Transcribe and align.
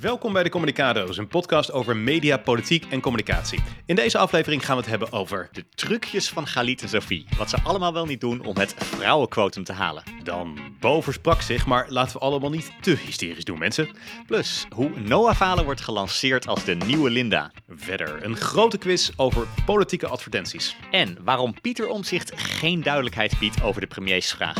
Welkom 0.00 0.32
bij 0.32 0.42
de 0.42 0.48
Communicado's, 0.48 1.16
een 1.16 1.28
podcast 1.28 1.72
over 1.72 1.96
media, 1.96 2.36
politiek 2.36 2.84
en 2.90 3.00
communicatie. 3.00 3.62
In 3.86 3.94
deze 3.94 4.18
aflevering 4.18 4.64
gaan 4.64 4.76
we 4.76 4.80
het 4.80 4.90
hebben 4.90 5.12
over 5.12 5.48
De 5.52 5.68
trucjes 5.68 6.28
van 6.28 6.46
Galit 6.46 6.82
en 6.82 6.88
Sophie. 6.88 7.26
Wat 7.38 7.50
ze 7.50 7.56
allemaal 7.62 7.92
wel 7.92 8.06
niet 8.06 8.20
doen 8.20 8.44
om 8.44 8.56
het 8.56 8.74
vrouwenquotum 8.78 9.64
te 9.64 9.72
halen. 9.72 10.02
dan 10.22 10.58
Bo 10.80 11.00
versprak 11.00 11.40
zich, 11.40 11.66
maar 11.66 11.86
laten 11.88 12.12
we 12.12 12.18
allemaal 12.18 12.50
niet 12.50 12.72
te 12.80 12.90
hysterisch 12.90 13.44
doen, 13.44 13.58
mensen. 13.58 13.88
Plus 14.26 14.66
hoe 14.74 14.90
Noah 15.00 15.34
Falen 15.34 15.64
wordt 15.64 15.80
gelanceerd 15.80 16.46
als 16.46 16.64
de 16.64 16.74
nieuwe 16.74 17.10
Linda. 17.10 17.52
Verder 17.68 18.24
een 18.24 18.36
grote 18.36 18.78
quiz 18.78 19.10
over 19.16 19.46
politieke 19.64 20.06
advertenties. 20.06 20.76
En 20.90 21.18
waarom 21.24 21.60
Pieter 21.60 21.88
Omzicht 21.88 22.32
geen 22.36 22.82
duidelijkheid 22.82 23.38
biedt 23.38 23.62
over 23.62 23.80
de 23.80 23.86
premiersvraag. 23.86 24.56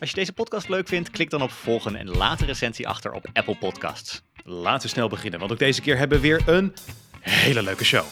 Als 0.00 0.10
je 0.10 0.16
deze 0.16 0.32
podcast 0.32 0.68
leuk 0.68 0.88
vindt, 0.88 1.10
klik 1.10 1.30
dan 1.30 1.42
op 1.42 1.50
volgen 1.50 1.96
en 1.96 2.08
laat 2.08 2.40
een 2.40 2.46
recensie 2.46 2.88
achter 2.88 3.12
op 3.12 3.26
Apple 3.32 3.56
Podcasts. 3.56 4.22
Laten 4.50 4.82
we 4.82 4.88
snel 4.88 5.08
beginnen, 5.08 5.38
want 5.38 5.52
ook 5.52 5.58
deze 5.58 5.80
keer 5.80 5.98
hebben 5.98 6.20
we 6.20 6.26
weer 6.26 6.42
een 6.46 6.74
hele 7.20 7.62
leuke 7.62 7.84
show. 7.84 8.04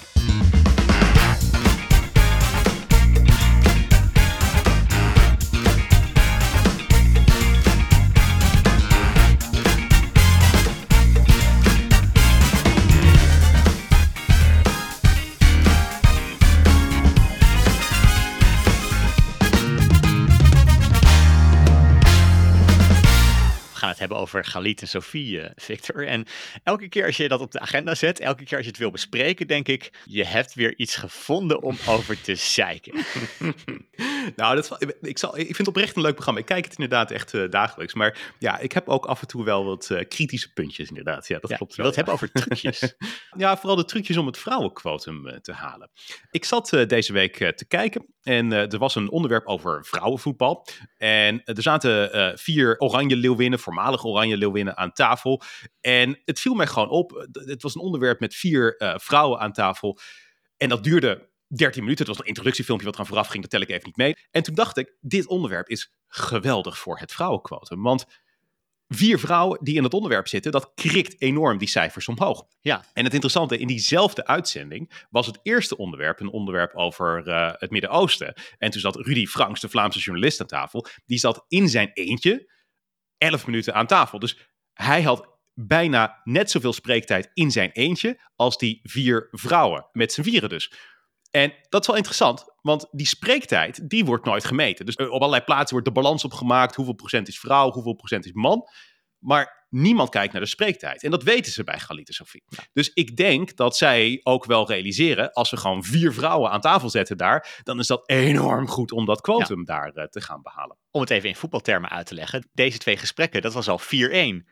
Over 24.36 24.50
Galit 24.50 24.80
en 24.80 24.88
Sophie, 24.88 25.40
eh, 25.40 25.50
Victor. 25.66 26.06
En 26.06 26.26
elke 26.62 26.88
keer 26.88 27.06
als 27.06 27.16
je 27.16 27.28
dat 27.28 27.40
op 27.40 27.52
de 27.52 27.60
agenda 27.60 27.94
zet, 27.94 28.20
elke 28.20 28.44
keer 28.44 28.56
als 28.56 28.66
je 28.66 28.70
het 28.70 28.80
wil 28.80 28.90
bespreken, 28.90 29.46
denk 29.46 29.68
ik, 29.68 29.90
je 30.04 30.24
hebt 30.24 30.54
weer 30.54 30.76
iets 30.76 30.96
gevonden 30.96 31.62
om 31.62 31.76
over 31.88 32.20
te 32.20 32.34
zeiken. 32.34 32.94
nou, 34.36 34.54
dat, 34.54 34.86
ik, 35.00 35.18
zal, 35.18 35.38
ik 35.38 35.44
vind 35.44 35.58
het 35.58 35.68
oprecht 35.68 35.96
een 35.96 36.02
leuk 36.02 36.14
programma. 36.14 36.40
Ik 36.40 36.46
kijk 36.46 36.64
het 36.64 36.72
inderdaad 36.72 37.10
echt 37.10 37.34
eh, 37.34 37.50
dagelijks. 37.50 37.94
Maar 37.94 38.34
ja, 38.38 38.58
ik 38.58 38.72
heb 38.72 38.88
ook 38.88 39.06
af 39.06 39.20
en 39.20 39.26
toe 39.26 39.44
wel 39.44 39.64
wat 39.64 39.90
eh, 39.90 40.08
kritische 40.08 40.52
puntjes 40.52 40.88
inderdaad. 40.88 41.28
Ja, 41.28 41.38
dat 41.38 41.50
Ja, 41.50 41.56
klopt 41.56 41.74
wel. 41.74 41.86
wilt 41.86 41.98
ja. 41.98 42.04
hebben 42.04 42.14
over 42.14 42.44
trucjes. 42.44 42.94
Ja, 43.36 43.56
vooral 43.56 43.76
de 43.76 43.84
trucjes 43.84 44.16
om 44.16 44.26
het 44.26 44.38
vrouwenquotum 44.38 45.40
te 45.42 45.52
halen. 45.52 45.90
Ik 46.30 46.44
zat 46.44 46.84
deze 46.86 47.12
week 47.12 47.36
te 47.36 47.64
kijken 47.68 48.06
en 48.22 48.52
er 48.52 48.78
was 48.78 48.94
een 48.94 49.10
onderwerp 49.10 49.46
over 49.46 49.84
vrouwenvoetbal. 49.84 50.66
En 50.96 51.44
er 51.44 51.62
zaten 51.62 52.38
vier 52.38 52.78
oranje 52.78 53.16
leeuwinnen, 53.16 53.58
voormalig 53.58 54.04
oranje 54.04 54.25
leeuwinnen 54.34 54.76
aan 54.76 54.92
tafel. 54.92 55.42
En 55.80 56.20
het 56.24 56.40
viel 56.40 56.54
mij 56.54 56.66
gewoon 56.66 56.88
op. 56.88 57.26
Het 57.32 57.62
was 57.62 57.74
een 57.74 57.80
onderwerp 57.80 58.20
met 58.20 58.34
vier 58.34 58.76
eh, 58.76 58.94
vrouwen 58.96 59.40
aan 59.40 59.52
tafel. 59.52 59.98
En 60.56 60.68
dat 60.68 60.84
duurde 60.84 61.28
13 61.48 61.82
minuten. 61.82 62.06
Het 62.06 62.14
was 62.14 62.24
een 62.24 62.28
introductiefilmpje 62.28 62.86
wat 62.86 62.94
eraan 62.94 63.06
vooraf 63.06 63.26
ging, 63.26 63.42
dat 63.42 63.50
tel 63.50 63.60
ik 63.60 63.68
even 63.68 63.82
niet 63.84 63.96
mee. 63.96 64.16
En 64.30 64.42
toen 64.42 64.54
dacht 64.54 64.76
ik, 64.76 64.96
dit 65.00 65.26
onderwerp 65.26 65.68
is 65.68 65.92
geweldig 66.08 66.78
voor 66.78 66.98
het 66.98 67.12
vrouwenquotum. 67.12 67.82
Want 67.82 68.06
vier 68.88 69.18
vrouwen 69.18 69.58
die 69.62 69.76
in 69.76 69.82
het 69.82 69.94
onderwerp 69.94 70.28
zitten, 70.28 70.52
dat 70.52 70.72
krikt 70.74 71.20
enorm 71.20 71.58
die 71.58 71.68
cijfers 71.68 72.08
omhoog. 72.08 72.46
Ja. 72.60 72.84
En 72.92 73.04
het 73.04 73.12
interessante, 73.12 73.58
in 73.58 73.66
diezelfde 73.66 74.26
uitzending 74.26 75.06
was 75.10 75.26
het 75.26 75.38
eerste 75.42 75.76
onderwerp 75.76 76.20
een 76.20 76.30
onderwerp 76.30 76.74
over 76.74 77.28
eh, 77.28 77.52
het 77.52 77.70
Midden-Oosten. 77.70 78.34
En 78.58 78.70
toen 78.70 78.80
zat 78.80 78.96
Rudy 78.96 79.26
Franks, 79.26 79.60
de 79.60 79.68
Vlaamse 79.68 79.98
journalist, 79.98 80.40
aan 80.40 80.46
tafel. 80.46 80.86
Die 81.06 81.18
zat 81.18 81.44
in 81.48 81.68
zijn 81.68 81.90
eentje 81.92 82.54
11 83.18 83.46
minuten 83.46 83.74
aan 83.74 83.86
tafel. 83.86 84.18
Dus 84.18 84.38
hij 84.72 85.02
had 85.02 85.34
bijna 85.54 86.20
net 86.24 86.50
zoveel 86.50 86.72
spreektijd 86.72 87.30
in 87.34 87.50
zijn 87.50 87.70
eentje 87.70 88.20
als 88.36 88.58
die 88.58 88.80
vier 88.82 89.28
vrouwen, 89.30 89.88
met 89.92 90.12
z'n 90.12 90.22
vieren 90.22 90.48
dus. 90.48 90.72
En 91.30 91.52
dat 91.68 91.80
is 91.80 91.86
wel 91.86 91.96
interessant, 91.96 92.44
want 92.60 92.88
die 92.90 93.06
spreektijd, 93.06 93.88
die 93.88 94.04
wordt 94.04 94.24
nooit 94.24 94.44
gemeten. 94.44 94.86
Dus 94.86 94.94
eh, 94.94 95.06
op 95.06 95.20
allerlei 95.20 95.44
plaatsen 95.44 95.70
wordt 95.70 95.86
de 95.86 96.00
balans 96.00 96.24
opgemaakt. 96.24 96.74
Hoeveel 96.74 96.94
procent 96.94 97.28
is 97.28 97.38
vrouw, 97.38 97.70
hoeveel 97.70 97.94
procent 97.94 98.24
is 98.24 98.32
man. 98.32 98.68
Maar 99.18 99.65
niemand 99.80 100.10
kijkt 100.10 100.32
naar 100.32 100.42
de 100.42 100.48
spreektijd. 100.48 101.02
En 101.02 101.10
dat 101.10 101.22
weten 101.22 101.52
ze 101.52 101.64
bij 101.64 101.78
Galit 101.78 102.08
en 102.08 102.14
Sophie. 102.14 102.42
Dus 102.72 102.90
ik 102.94 103.16
denk 103.16 103.56
dat 103.56 103.76
zij 103.76 104.20
ook 104.22 104.44
wel 104.44 104.66
realiseren, 104.68 105.32
als 105.32 105.50
we 105.50 105.56
gewoon 105.56 105.84
vier 105.84 106.12
vrouwen 106.12 106.50
aan 106.50 106.60
tafel 106.60 106.90
zetten 106.90 107.16
daar, 107.16 107.60
dan 107.62 107.78
is 107.78 107.86
dat 107.86 108.08
enorm 108.08 108.68
goed 108.68 108.92
om 108.92 109.04
dat 109.04 109.20
quotum 109.20 109.64
daar 109.64 109.90
eh, 109.94 110.04
te 110.04 110.20
gaan 110.20 110.42
behalen. 110.42 110.76
Om 110.90 111.00
het 111.00 111.10
even 111.10 111.28
in 111.28 111.36
voetbaltermen 111.36 111.90
uit 111.90 112.06
te 112.06 112.14
leggen, 112.14 112.48
deze 112.52 112.78
twee 112.78 112.96
gesprekken, 112.96 113.42
dat 113.42 113.52
was 113.52 113.68
al 113.68 113.80
4-1. 113.80 113.84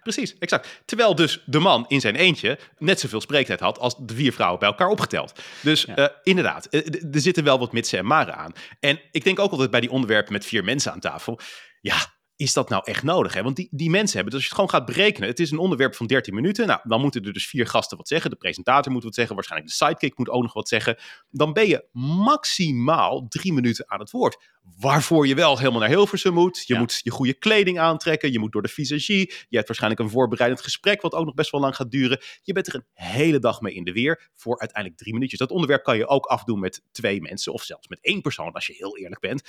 Precies, 0.03 0.39
exact. 0.39 0.83
Terwijl 0.85 1.15
dus 1.15 1.43
de 1.47 1.59
man 1.59 1.85
in 1.89 2.01
zijn 2.01 2.15
eentje 2.17 2.59
net 2.79 3.01
zoveel 3.01 3.21
spreektijd 3.21 3.61
had 3.61 3.79
als 3.79 3.95
de 3.99 4.15
vier 4.15 4.33
vrouwen 4.33 4.59
bij 4.61 4.69
elkaar 4.69 4.89
opgeteld. 4.89 5.41
Dus 5.63 5.83
Ja. 5.83 5.95
eh, 5.97 6.07
inderdaad, 6.23 6.67
eh, 6.67 6.87
er 7.15 7.21
zitten 7.21 7.45
wel 7.45 7.59
wat 7.59 7.73
mitsen 7.73 7.99
en 7.99 8.07
maren 8.07 8.37
aan. 8.37 8.53
En 8.81 9.01
ik 9.11 9.25
denk 9.25 9.39
ook 9.39 9.51
altijd 9.51 9.71
bij 9.71 9.81
die 9.81 9.91
onderwerpen 9.91 10.33
met 10.33 10.47
vier 10.47 10.65
mensen 10.65 10.93
aan 10.93 11.01
tafel, 11.01 11.41
ja, 11.81 11.97
is 12.37 12.53
dat 12.53 12.69
nou 12.69 12.83
echt 12.85 13.03
nodig? 13.03 13.35
Hè? 13.35 13.43
Want 13.43 13.57
die, 13.57 13.69
die 13.71 13.91
mensen 13.91 14.15
hebben, 14.15 14.33
dus 14.33 14.41
als 14.41 14.51
je 14.51 14.57
het 14.57 14.71
gewoon 14.71 14.81
gaat 14.81 14.97
berekenen, 14.97 15.29
het 15.29 15.41
is 15.41 15.51
een 15.51 15.59
onderwerp 15.59 15.95
van 15.95 16.07
13 16.07 16.35
minuten. 16.35 16.67
Nou, 16.67 16.81
dan 16.85 17.01
moeten 17.01 17.23
er 17.25 17.33
dus 17.33 17.47
vier 17.49 17.67
gasten 17.67 17.97
wat 17.97 18.09
zeggen. 18.09 18.31
De 18.31 18.37
presentator 18.37 18.93
moet 18.93 19.03
wat 19.05 19.15
zeggen, 19.15 19.35
waarschijnlijk 19.35 19.71
de 19.71 19.77
sidekick 19.77 20.19
moet 20.19 20.29
ook 20.29 20.43
nog 20.43 20.53
wat 20.53 20.69
zeggen. 20.69 20.99
Dan 21.31 21.53
ben 21.53 21.69
je 21.69 21.85
maximaal 21.93 23.27
drie 23.29 23.53
minuten 23.53 23.91
aan 23.91 24.01
het 24.01 24.11
woord. 24.11 24.53
Waarvoor 24.79 25.27
je 25.27 25.35
wel 25.35 25.59
helemaal 25.59 25.81
naar 25.81 25.89
Hilversum 25.89 26.33
moet. 26.35 26.63
Je 26.67 26.73
Ja. 26.75 26.79
moet 26.79 27.01
je 27.03 27.11
goede 27.11 27.35
kleding 27.35 27.79
aantrekken. 27.79 28.33
Je 28.33 28.39
moet 28.39 28.53
door 28.53 28.63
de 28.63 28.69
visagie. 28.69 29.33
Je 29.49 29.57
hebt 29.57 29.67
waarschijnlijk 29.67 30.03
een 30.03 30.11
voorbereidend 30.11 30.63
gesprek, 30.63 31.03
wat 31.03 31.15
ook 31.15 31.25
nog 31.25 31.35
best 31.35 31.51
wel 31.51 31.61
lang 31.61 31.77
gaat 31.77 31.91
duren. 31.91 32.21
Je 32.43 32.53
bent 32.53 32.67
er 32.67 32.75
een 32.75 32.87
hele 32.93 33.39
dag 33.39 33.61
mee 33.61 33.75
in 33.75 33.85
de 33.85 33.93
weer 33.93 34.31
voor 34.35 34.59
uiteindelijk 34.59 35.01
drie 35.01 35.13
minuutjes. 35.13 35.39
Dat 35.39 35.51
onderwerp 35.51 35.83
kan 35.83 35.97
je 35.97 36.07
ook 36.07 36.27
afdoen 36.27 36.61
met 36.61 36.83
twee 36.93 37.21
mensen 37.21 37.53
of 37.53 37.63
zelfs 37.63 37.89
met 37.89 37.99
één 38.01 38.21
persoon, 38.21 38.53
als 38.53 38.67
je 38.67 38.75
heel 38.77 38.99
eerlijk 38.99 39.21
bent. 39.21 39.43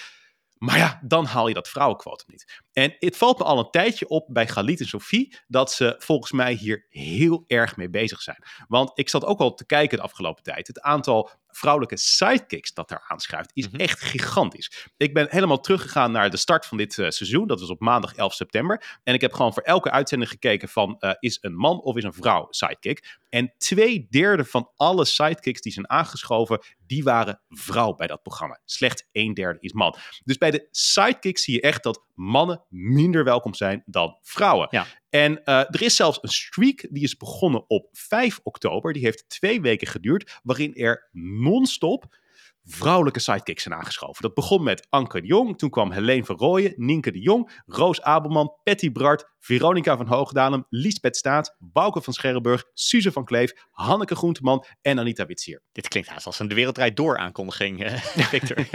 Maar 0.57 0.77
ja, 0.77 1.01
dan 1.03 1.25
haal 1.25 1.47
je 1.47 1.53
dat 1.53 1.67
vrouwenquotum 1.67 2.25
niet. 2.27 2.61
En 2.71 2.95
het 2.99 3.17
valt 3.17 3.37
me 3.37 3.43
al 3.43 3.59
een 3.59 3.69
tijdje 3.69 4.07
op 4.07 4.27
bij 4.31 4.47
Galit 4.47 4.79
en 4.79 4.87
Sophie 4.87 5.37
dat 5.47 5.71
ze 5.71 5.95
volgens 5.97 6.31
mij 6.31 6.53
hier 6.53 6.85
heel 6.89 7.43
erg 7.47 7.75
mee 7.77 7.89
bezig 7.89 8.21
zijn. 8.21 8.43
Want 8.67 8.91
ik 8.93 9.09
zat 9.09 9.25
ook 9.25 9.39
al 9.39 9.53
te 9.53 9.65
kijken 9.65 9.97
de 9.97 10.03
afgelopen 10.03 10.43
tijd. 10.43 10.67
Het 10.67 10.81
aantal 10.81 11.29
vrouwelijke 11.55 11.97
sidekicks 11.97 12.73
dat 12.73 12.89
daar 12.89 13.05
aanschuift 13.07 13.51
is 13.53 13.69
Mhm. 13.69 13.75
echt 13.75 14.01
gigantisch. 14.01 14.89
Ik 14.97 15.13
ben 15.13 15.27
helemaal 15.29 15.59
teruggegaan 15.59 16.11
naar 16.11 16.29
de 16.29 16.37
start 16.37 16.65
van 16.65 16.77
dit 16.77 16.97
eh, 16.99 17.09
seizoen. 17.09 17.47
Dat 17.47 17.59
was 17.59 17.69
op 17.69 17.79
maandag 17.79 18.15
11 18.15 18.33
september. 18.33 18.99
En 19.03 19.13
ik 19.13 19.21
heb 19.21 19.33
gewoon 19.33 19.53
voor 19.53 19.63
elke 19.63 19.91
uitzending 19.91 20.29
gekeken 20.31 20.69
van 20.69 20.95
eh, 20.99 21.11
is 21.19 21.37
een 21.41 21.55
man 21.55 21.81
of 21.81 21.95
is 21.95 22.03
een 22.03 22.13
vrouw 22.13 22.47
sidekick. 22.49 23.17
En 23.29 23.53
twee 23.57 24.07
derde 24.09 24.45
van 24.45 24.71
alle 24.75 25.05
sidekicks 25.05 25.61
die 25.61 25.71
zijn 25.71 25.89
aangeschoven, 25.89 26.59
die 26.87 27.03
waren 27.03 27.41
vrouw 27.49 27.93
bij 27.93 28.07
dat 28.07 28.21
programma. 28.21 28.59
Slechts 28.65 29.03
een 29.11 29.33
derde 29.33 29.59
is 29.59 29.73
man. 29.73 29.95
Dus 30.23 30.37
bij 30.37 30.51
de 30.51 30.67
sidekicks 30.71 31.43
zie 31.43 31.53
je 31.53 31.61
echt 31.61 31.83
dat 31.83 32.03
mannen 32.15 32.63
minder 32.69 33.23
welkom 33.23 33.53
zijn 33.53 33.83
dan 33.85 34.17
vrouwen. 34.21 34.67
Ja. 34.71 34.85
En 35.09 35.43
eh, 35.43 35.57
er 35.57 35.81
is 35.81 35.95
zelfs 35.95 36.17
een 36.21 36.29
streak 36.29 36.87
die 36.89 37.03
is 37.03 37.17
begonnen 37.17 37.69
op 37.69 37.87
5 37.91 38.39
oktober. 38.43 38.93
Die 38.93 39.03
heeft 39.03 39.29
twee 39.29 39.61
weken 39.61 39.87
geduurd, 39.87 40.39
waarin 40.43 40.75
er 40.75 41.09
non-stop 41.11 42.17
vrouwelijke 42.65 43.19
sidekicks 43.19 43.63
zijn 43.63 43.75
aangeschoven. 43.75 44.21
Dat 44.21 44.33
begon 44.33 44.63
met 44.63 44.87
Anke 44.89 45.21
de 45.21 45.27
Jong, 45.27 45.57
toen 45.57 45.69
kwam 45.69 45.91
Helene 45.91 46.25
van 46.25 46.35
Rooyen, 46.35 46.73
Nienke 46.75 47.11
de 47.11 47.19
Jong, 47.19 47.61
Roos 47.65 48.01
Abelman, 48.01 48.53
Patty 48.63 48.91
Bart, 48.91 49.33
Veronica 49.39 49.97
van 49.97 50.07
Hoogdalem, 50.07 50.65
Liesbeth 50.69 51.17
Staat, 51.17 51.55
Bouke 51.59 52.01
van 52.01 52.13
Scherrenburg, 52.13 52.63
Suze 52.73 53.11
van 53.11 53.25
Kleef, 53.25 53.53
Hanneke 53.71 54.15
Groenteman 54.15 54.65
en 54.81 54.99
Anita 54.99 55.25
Witsier. 55.25 55.61
Dit 55.71 55.87
klinkt 55.87 56.09
haast 56.09 56.25
als 56.25 56.39
een 56.39 56.47
De 56.47 56.55
Wereld 56.55 56.95
Door 56.95 57.17
aankondiging, 57.17 57.83
eh, 57.83 57.93
Victor. 58.33 58.57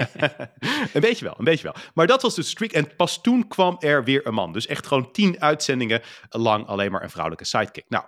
een 0.94 1.00
beetje 1.00 1.24
wel, 1.24 1.34
een 1.38 1.44
beetje 1.44 1.72
wel. 1.72 1.74
Maar 1.94 2.06
dat 2.06 2.22
was 2.22 2.34
de 2.34 2.42
streak. 2.42 2.72
En 2.72 2.96
pas 2.96 3.20
toen 3.20 3.48
kwam 3.48 3.76
er 3.78 4.04
weer 4.04 4.26
een 4.26 4.34
man. 4.34 4.52
Dus 4.52 4.66
echt 4.66 4.86
gewoon 4.86 5.12
tien 5.12 5.40
uitzendingen 5.40 6.02
lang 6.28 6.66
alleen 6.66 6.92
maar 6.92 7.02
een 7.02 7.10
vrouwelijke 7.10 7.44
sidekick. 7.44 7.84
Nou, 7.88 8.04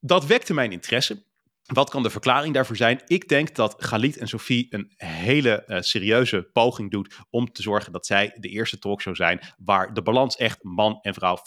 dat 0.00 0.26
wekte 0.26 0.54
mijn 0.54 0.72
interesse. 0.72 1.24
Wat 1.72 1.90
kan 1.90 2.02
de 2.02 2.10
verklaring 2.10 2.54
daarvoor 2.54 2.76
zijn? 2.76 3.02
Ik 3.06 3.28
denk 3.28 3.54
dat 3.54 3.74
Galit 3.78 4.16
en 4.16 4.28
Sophie 4.28 4.66
een 4.70 4.92
hele 4.96 5.64
eh, 5.64 5.80
serieuze 5.80 6.48
poging 6.52 6.90
doet 6.90 7.16
om 7.30 7.52
te 7.52 7.62
zorgen 7.62 7.92
dat 7.92 8.06
zij 8.06 8.36
de 8.40 8.48
eerste 8.48 8.78
talkshow 8.78 9.16
zijn 9.16 9.40
waar 9.58 9.94
de 9.94 10.02
balans 10.02 10.36
echt 10.36 10.62
man 10.62 10.98
en 11.02 11.14
vrouw 11.14 11.38
50-50 11.38 11.42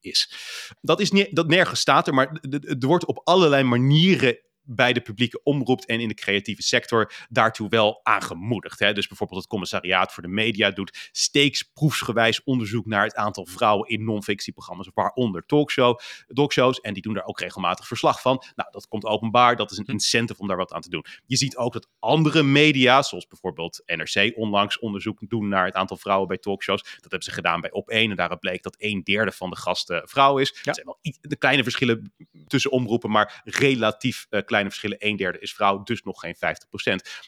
is. 0.00 0.32
Dat 0.80 1.00
is 1.00 1.10
niet, 1.10 1.36
dat 1.36 1.48
nergens 1.48 1.80
staat 1.80 2.06
er, 2.06 2.14
maar 2.14 2.40
er 2.50 2.86
wordt 2.86 3.06
op 3.06 3.20
allerlei 3.24 3.62
manieren 3.62 4.38
bij 4.70 4.92
de 4.92 5.00
publieke 5.00 5.40
omroep 5.42 5.80
en 5.80 6.00
in 6.00 6.08
de 6.08 6.14
creatieve 6.14 6.62
sector 6.62 7.12
daartoe 7.28 7.68
wel 7.68 8.00
aangemoedigd. 8.02 8.78
Hè? 8.78 8.92
Dus 8.92 9.06
bijvoorbeeld 9.06 9.40
het 9.40 9.48
commissariaat 9.48 10.12
voor 10.12 10.22
de 10.22 10.28
media 10.28 10.70
doet 10.70 11.08
steeds 11.12 11.62
proefsgewijs 11.62 12.42
onderzoek 12.44 12.86
naar 12.86 13.04
het 13.04 13.14
aantal 13.14 13.46
vrouwen 13.46 13.88
in 13.88 14.04
non-fictieprogramma's, 14.04 14.90
waaronder 14.94 15.46
talkshow, 15.46 15.98
talkshows. 16.32 16.80
En 16.80 16.92
die 16.94 17.02
doen 17.02 17.14
daar 17.14 17.24
ook 17.24 17.40
regelmatig 17.40 17.86
verslag 17.86 18.20
van. 18.20 18.44
Nou, 18.54 18.70
dat 18.70 18.88
komt 18.88 19.04
openbaar. 19.04 19.56
Dat 19.56 19.70
is 19.70 19.78
een 19.78 19.84
incentive 19.84 20.40
om 20.40 20.48
daar 20.48 20.56
wat 20.56 20.72
aan 20.72 20.80
te 20.80 20.90
doen. 20.90 21.04
Je 21.26 21.36
ziet 21.36 21.56
ook 21.56 21.72
dat 21.72 21.88
andere 21.98 22.42
media, 22.42 23.02
zoals 23.02 23.26
bijvoorbeeld 23.26 23.82
NRC, 23.86 24.36
onlangs 24.36 24.78
onderzoek 24.78 25.18
doen 25.28 25.48
naar 25.48 25.64
het 25.64 25.74
aantal 25.74 25.96
vrouwen 25.96 26.28
bij 26.28 26.38
talkshows. 26.38 26.82
Dat 26.82 27.00
hebben 27.00 27.22
ze 27.22 27.30
gedaan 27.30 27.60
bij 27.60 27.70
Op1. 27.70 28.10
En 28.10 28.16
daaruit 28.16 28.40
bleek 28.40 28.62
dat 28.62 28.74
een 28.78 29.02
derde 29.02 29.32
van 29.32 29.50
de 29.50 29.56
gasten 29.56 30.08
vrouw 30.08 30.38
is. 30.38 30.50
Er 30.50 30.74
zijn 30.74 30.86
wel 30.86 30.98
de 31.20 31.36
kleine 31.36 31.62
verschillen 31.62 32.12
tussen 32.46 32.70
omroepen, 32.70 33.10
maar 33.10 33.42
relatief 33.44 34.26
uh, 34.30 34.40
kleine 34.58 34.70
verschillen. 34.70 34.96
Een 35.00 35.16
derde 35.16 35.38
is 35.38 35.54
vrouw, 35.54 35.82
dus 35.82 36.02
nog 36.02 36.20
geen 36.20 36.36
50%. 36.36 36.38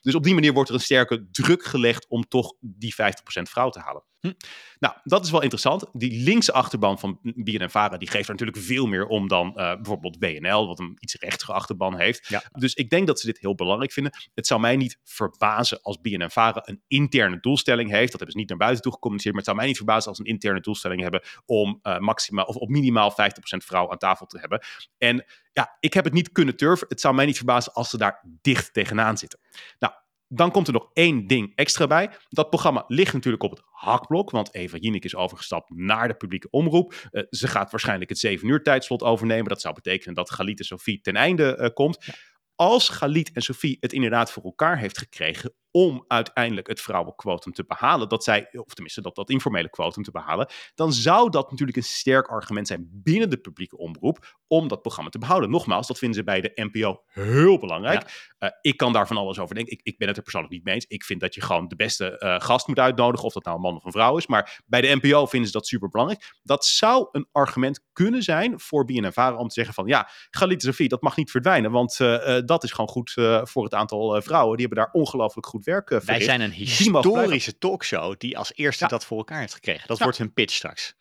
Dus 0.01 0.15
op 0.15 0.23
die 0.23 0.35
manier 0.35 0.53
wordt 0.53 0.69
er 0.69 0.75
een 0.75 0.81
sterke 0.81 1.31
druk 1.31 1.65
gelegd 1.65 2.07
om 2.09 2.29
toch 2.29 2.55
die 2.61 2.95
50% 2.95 2.97
vrouw 3.43 3.71
te 3.71 3.81
halen. 3.81 4.03
Hm. 4.21 4.33
Nou, 4.79 4.95
dat 5.05 5.25
is 5.25 5.31
wel 5.31 5.43
interessant. 5.43 5.85
Die 5.93 6.23
linkse 6.23 6.53
achterban 6.53 6.99
van 6.99 7.19
BNNVARA, 7.23 7.97
die 7.97 8.09
geeft 8.09 8.29
er 8.29 8.33
natuurlijk 8.35 8.59
veel 8.59 8.87
meer 8.87 9.07
om 9.07 9.29
dan 9.29 9.47
uh, 9.47 9.55
bijvoorbeeld 9.55 10.17
WNL, 10.19 10.67
wat 10.67 10.79
een 10.79 10.97
iets 10.99 11.15
rechtere 11.15 11.53
achterban 11.53 11.99
heeft. 11.99 12.29
Ja. 12.29 12.43
Dus 12.53 12.75
ik 12.75 12.91
denk 12.91 13.07
dat 13.07 13.21
ze 13.21 13.27
dit 13.27 13.39
heel 13.39 13.55
belangrijk 13.55 13.93
vinden. 13.93 14.13
Het 14.35 14.47
zou 14.47 14.61
mij 14.61 14.77
niet 14.77 14.99
verbazen 15.05 15.83
als 15.83 16.01
BNNVARA 16.01 16.63
een 16.65 16.83
interne 16.87 17.41
doelstelling 17.41 17.91
heeft. 17.91 18.11
Dat 18.11 18.21
hebben 18.21 18.33
ze 18.33 18.39
niet 18.39 18.49
naar 18.49 18.59
buiten 18.59 18.83
toe 18.83 18.93
gecommuniceerd, 18.93 19.35
maar 19.35 19.45
het 19.45 19.51
zou 19.53 19.61
mij 19.63 19.71
niet 19.71 19.83
verbazen 19.83 20.09
als 20.09 20.17
ze 20.17 20.25
een 20.25 20.31
interne 20.31 20.61
doelstelling 20.61 21.03
hebben 21.03 21.23
om 21.47 21.81
uh, 21.83 21.99
maximaal 21.99 22.45
of 22.45 22.57
op 22.57 22.69
minimaal 22.69 23.13
50% 23.13 23.15
vrouw 23.57 23.91
aan 23.91 23.99
tafel 23.99 24.27
te 24.27 24.39
hebben. 24.39 24.63
En 24.99 25.25
ja, 25.53 25.77
ik 25.81 25.95
heb 25.95 26.05
het 26.05 26.13
niet 26.13 26.33
kunnen 26.33 26.57
turven. 26.57 26.87
Het 26.89 27.01
zou 27.01 27.15
mij 27.15 27.27
niet 27.27 27.37
verbazen 27.37 27.73
als 27.73 27.91
ze 27.91 27.99
daar 27.99 28.25
dicht 28.41 28.73
tegenaan 28.73 29.19
zitten. 29.19 29.39
Nou, 29.79 29.93
dan 30.33 30.51
komt 30.51 30.67
er 30.67 30.73
nog 30.73 30.91
één 30.93 31.27
ding 31.27 31.53
extra 31.55 31.87
bij. 31.87 32.11
Dat 32.29 32.51
programma 32.51 32.85
ligt 32.87 33.13
natuurlijk 33.13 33.43
op 33.43 33.51
het 33.51 33.63
hakblok, 33.65 34.31
want 34.31 34.55
Eva 34.55 34.77
Jinek 34.77 35.05
is 35.05 35.15
overgestapt 35.15 35.71
naar 35.75 36.09
de 36.09 36.15
publieke 36.15 36.51
omroep. 36.51 37.09
Uh, 37.13 37.23
ze 37.31 37.49
gaat 37.49 37.71
waarschijnlijk 37.71 38.11
het 38.11 38.19
7 38.19 38.49
uur 38.49 38.63
tijdslot 38.63 39.03
overnemen. 39.03 39.49
Dat 39.49 39.61
zou 39.61 39.75
betekenen 39.75 40.15
dat 40.15 40.31
Galit 40.31 40.59
en 40.59 40.65
Sophie 40.65 41.01
ten 41.01 41.17
einde 41.17 41.59
uh, 41.61 41.69
komt. 41.75 42.07
Als 42.55 42.89
Galit 42.89 43.33
en 43.33 43.43
Sophie 43.43 43.77
het 43.81 43.93
inderdaad 43.93 44.33
voor 44.33 44.43
elkaar 44.43 44.79
heeft 44.79 44.99
gekregen 44.99 45.55
om 45.71 46.05
uiteindelijk 46.09 46.67
het 46.67 46.81
vrouwenquotum 46.81 47.53
te 47.53 47.65
behalen, 47.67 48.09
dat 48.09 48.25
zij, 48.25 48.49
of 48.53 48.75
tenminste 48.75 49.01
dat, 49.01 49.15
dat 49.15 49.31
informele 49.31 49.71
quotum 49.71 50.03
te 50.03 50.11
behalen, 50.11 50.49
dan 50.75 50.93
zou 50.93 51.31
dat 51.31 51.51
natuurlijk 51.51 51.79
een 51.79 51.85
sterk 51.85 52.27
argument 52.27 52.67
zijn 52.67 52.89
binnen 52.93 53.31
de 53.31 53.37
publieke 53.37 53.77
omroep 53.77 54.39
om 54.47 54.69
dat 54.69 54.83
programma 54.83 55.11
te 55.11 55.19
behouden. 55.19 55.51
Nogmaals, 55.51 55.87
dat 55.87 55.99
vinden 55.99 56.19
ze 56.19 56.25
bij 56.25 56.41
de 56.41 56.53
NPO 56.55 57.03
heel 57.07 57.59
belangrijk. 57.59 58.33
Eh, 58.39 58.49
ik 58.61 58.77
kan 58.77 58.93
daar 58.93 59.07
van 59.07 59.17
alles 59.17 59.39
over 59.39 59.55
denken. 59.55 59.73
Ik, 59.73 59.81
ik, 59.83 59.99
ben 59.99 60.09
het 60.09 60.17
er 60.17 60.23
persoonlijk 60.23 60.53
niet 60.53 60.65
mee 60.65 60.75
eens. 60.75 60.85
Ik 60.89 61.05
vind 61.05 61.21
dat 61.21 61.35
je 61.35 61.41
gewoon 61.41 61.69
de 61.69 61.77
beste 61.77 62.17
uh, 62.19 62.41
gast 62.41 62.67
moet 62.67 62.79
uitnodigen, 62.79 63.27
of 63.27 63.33
dat 63.33 63.45
nou 63.45 63.57
een 63.57 63.63
man 63.63 63.77
of 63.77 63.85
een 63.85 63.93
vrouw 63.93 64.17
is. 64.17 64.27
Maar 64.27 64.61
bij 64.67 64.81
de 64.81 64.99
NPO 65.01 65.27
vinden 65.27 65.49
ze 65.49 65.57
dat 65.57 65.67
super 65.67 65.89
belangrijk. 65.89 66.39
Dat 66.43 66.65
zou 66.65 67.09
een 67.13 67.29
argument 67.33 67.85
kunnen 67.93 68.23
zijn 68.23 68.61
voor 68.61 68.85
BNNVARA 68.85 69.37
om 69.37 69.49
te 69.49 69.55
zeggen 69.55 69.75
van 69.75 69.87
ja, 69.87 70.09
Galit 70.31 70.63
Sofie, 70.63 70.89
dat 70.89 71.03
mag 71.03 71.17
niet 71.17 71.31
verdwijnen, 71.31 71.71
want 71.71 71.99
uh, 71.99 72.39
dat 72.45 72.65
is 72.65 72.71
gewoon 72.71 72.91
goed 72.91 73.13
voor 73.43 73.65
het 73.65 73.75
aantal 73.75 74.23
vrouwen. 74.23 74.57
Die 74.57 74.67
hebben 74.67 74.85
daar 74.85 74.93
ongelooflijk 74.93 75.47
goed 75.47 75.60
werk 75.65 75.91
uh, 75.91 76.01
Wij 76.01 76.21
zijn 76.21 76.41
een 76.41 76.53
historische 76.53 77.59
talkshow 77.59 78.15
die 78.19 78.39
als 78.39 78.53
eerste 78.55 78.89
dat 78.89 79.05
voor 79.05 79.19
elkaar 79.19 79.41
heeft 79.41 79.55
gekregen. 79.55 79.89
Dat 79.89 79.99
wordt 79.99 80.19
hun 80.19 80.33
pitch 80.33 80.55
straks. 80.55 80.95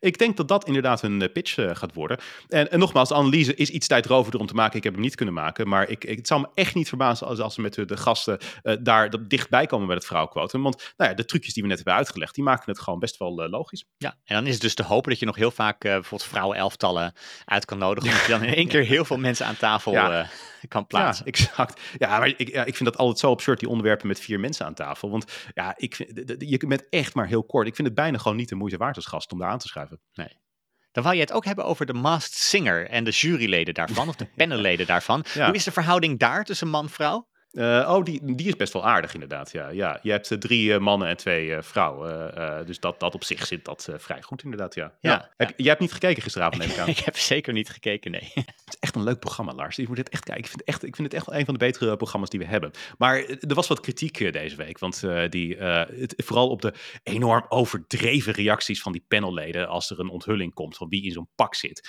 Ik 0.00 0.18
denk 0.18 0.36
dat 0.36 0.48
dat 0.48 0.66
inderdaad 0.66 1.02
een 1.02 1.22
eh, 1.22 1.32
pitch 1.32 1.56
uh, 1.56 1.70
gaat 1.74 1.94
worden. 1.94 2.18
En, 2.48 2.70
en, 2.70 2.78
nogmaals, 2.78 3.08
de 3.08 3.14
analyse 3.14 3.54
is 3.54 3.70
iets 3.70 3.86
tijdrovender 3.86 4.40
om 4.40 4.46
te 4.46 4.54
maken. 4.54 4.76
Ik 4.76 4.84
heb 4.84 4.92
hem 4.92 5.02
niet 5.02 5.14
kunnen 5.14 5.34
maken. 5.34 5.68
Maar 5.68 5.88
ik, 5.88 6.04
ik, 6.04 6.16
het 6.16 6.26
zou 6.26 6.40
me 6.40 6.48
echt 6.54 6.74
niet 6.74 6.88
verbazen 6.88 7.26
als, 7.26 7.38
als 7.38 7.54
ze 7.54 7.60
met 7.60 7.74
de, 7.74 7.84
de 7.84 7.96
gasten 7.96 8.38
uh, 8.62 8.76
daar 8.80 9.28
dichtbij 9.28 9.66
komen 9.66 9.86
bij 9.86 9.96
het 9.96 10.06
vrouwenquotum. 10.06 10.62
Want 10.62 10.92
nou 10.96 11.10
ja, 11.10 11.16
de 11.16 11.24
trucjes 11.24 11.54
die 11.54 11.62
we 11.62 11.68
net 11.68 11.76
hebben 11.76 11.94
uitgelegd, 11.94 12.34
die 12.34 12.44
maken 12.44 12.70
het 12.70 12.80
gewoon 12.80 12.98
best 12.98 13.16
wel 13.16 13.44
uh, 13.44 13.50
logisch. 13.50 13.84
Ja, 13.96 14.16
en 14.24 14.34
dan 14.34 14.46
is 14.46 14.52
het 14.52 14.62
dus 14.62 14.74
te 14.74 14.82
hopen 14.82 15.10
dat 15.10 15.18
je 15.18 15.26
nog 15.26 15.36
heel 15.36 15.50
vaak 15.50 15.78
bijvoorbeeld 15.78 16.30
vrouwenelftallen 16.30 17.12
uit 17.44 17.64
kan 17.64 17.78
nodigen. 17.78 18.10
Omdat 18.10 18.26
je 18.26 18.32
dan 18.32 18.42
in 18.42 18.54
één 18.54 18.68
keer 18.68 18.84
heel 18.84 19.04
veel 19.04 19.18
mensen 19.18 19.46
aan 19.46 19.56
tafel 19.56 19.92
ja. 19.92 20.28
Kan 20.68 20.86
plaatsen. 20.86 21.24
Ja, 21.24 21.30
exact. 21.30 21.80
Ja, 21.98 22.18
maar 22.18 22.28
ik, 22.36 22.48
ja, 22.48 22.64
ik 22.64 22.76
vind 22.76 22.90
dat 22.90 22.98
altijd 22.98 23.18
zo 23.18 23.30
absurd, 23.30 23.60
die 23.60 23.68
onderwerpen 23.68 24.06
met 24.06 24.20
vier 24.20 24.40
mensen 24.40 24.66
aan 24.66 24.74
tafel. 24.74 25.10
Want 25.10 25.32
ja, 25.54 25.74
ik 25.76 25.94
vind, 25.94 26.34
je 26.38 26.66
bent 26.66 26.88
echt 26.88 27.14
maar 27.14 27.26
heel 27.26 27.44
kort. 27.44 27.66
Ik 27.66 27.74
vind 27.74 27.88
het 27.88 27.96
bijna 27.96 28.18
gewoon 28.18 28.36
niet 28.36 28.48
de 28.48 28.54
moeite 28.54 28.76
waard 28.76 28.96
als 28.96 29.06
gast 29.06 29.32
om 29.32 29.38
daar 29.38 29.50
aan 29.50 29.58
te 29.58 29.68
schuiven. 29.68 30.00
Nee. 30.12 30.44
Dan 30.92 31.04
wou 31.04 31.16
je 31.16 31.22
het 31.22 31.32
ook 31.32 31.44
hebben 31.44 31.64
over 31.64 31.86
de 31.86 31.92
Masked 31.92 32.34
Singer 32.34 32.88
en 32.88 33.04
de 33.04 33.10
juryleden 33.10 33.74
daarvan, 33.74 34.08
of 34.08 34.16
de 34.16 34.26
panelleden 34.36 34.86
daarvan. 34.86 35.24
Hoe 35.34 35.54
is 35.54 35.64
de 35.64 35.72
verhouding 35.72 36.18
daar 36.18 36.44
tussen 36.44 36.68
man-vrouw? 36.68 37.28
Uh, 37.56 37.94
oh, 37.94 38.04
die, 38.04 38.34
die 38.34 38.46
is 38.46 38.56
best 38.56 38.72
wel 38.72 38.86
aardig 38.86 39.14
inderdaad. 39.14 39.52
Ja, 39.52 39.68
ja. 39.68 39.98
Je 40.02 40.10
hebt 40.10 40.30
uh, 40.30 40.38
drie 40.38 40.68
uh, 40.68 40.78
mannen 40.78 41.08
en 41.08 41.16
twee 41.16 41.62
vrouwen. 41.62 42.66
dus 42.66 42.80
dat, 42.80 43.00
dat 43.00 43.14
op 43.14 43.24
zich 43.24 43.46
zit 43.46 43.64
dat 43.64 43.88
vrij 43.96 44.22
goed 44.22 44.42
inderdaad, 44.42 44.74
ja. 44.74 44.92
ja, 45.00 45.10
ja. 45.10 45.30
Heb, 45.36 45.52
jij 45.56 45.68
hebt 45.68 45.80
niet 45.80 45.92
gekeken 45.92 46.22
gisteravond, 46.22 46.62
neem 46.62 46.70
ik 46.70 46.78
aan. 46.78 46.88
ik 46.96 46.98
heb 46.98 47.16
zeker 47.16 47.52
niet 47.52 47.68
gekeken, 47.68 48.10
nee. 48.10 48.32
het 48.34 48.64
is 48.68 48.76
echt 48.80 48.94
een 48.94 49.02
leuk 49.02 49.18
programma, 49.18 49.52
Lars. 49.52 49.76
Je 49.76 49.84
moet 49.88 49.96
het 49.96 50.08
echt 50.08 50.24
kijken. 50.24 50.44
Ik 50.44 50.50
vind, 50.50 50.64
echt, 50.64 50.84
ik 50.84 50.96
vind 50.96 51.12
het 51.12 51.16
echt 51.16 51.38
een 51.38 51.44
van 51.44 51.54
de 51.54 51.60
betere 51.60 51.96
programma's 51.96 52.30
die 52.30 52.40
we 52.40 52.46
hebben. 52.46 52.70
Maar 52.98 53.16
er 53.24 53.54
was 53.54 53.66
wat 53.66 53.80
kritiek 53.80 54.32
deze 54.32 54.56
week. 54.56 54.78
Want 54.78 55.00
die, 55.30 55.56
het, 55.56 56.14
vooral 56.16 56.48
op 56.48 56.62
de 56.62 56.74
enorm 57.02 57.44
overdreven 57.48 58.32
reacties 58.32 58.82
van 58.82 58.92
die 58.92 59.04
panelleden... 59.08 59.68
als 59.68 59.90
er 59.90 60.00
een 60.00 60.08
onthulling 60.08 60.54
komt 60.54 60.76
van 60.76 60.88
wie 60.88 61.04
in 61.04 61.12
zo'n 61.12 61.28
pak 61.34 61.54
zit 61.54 61.88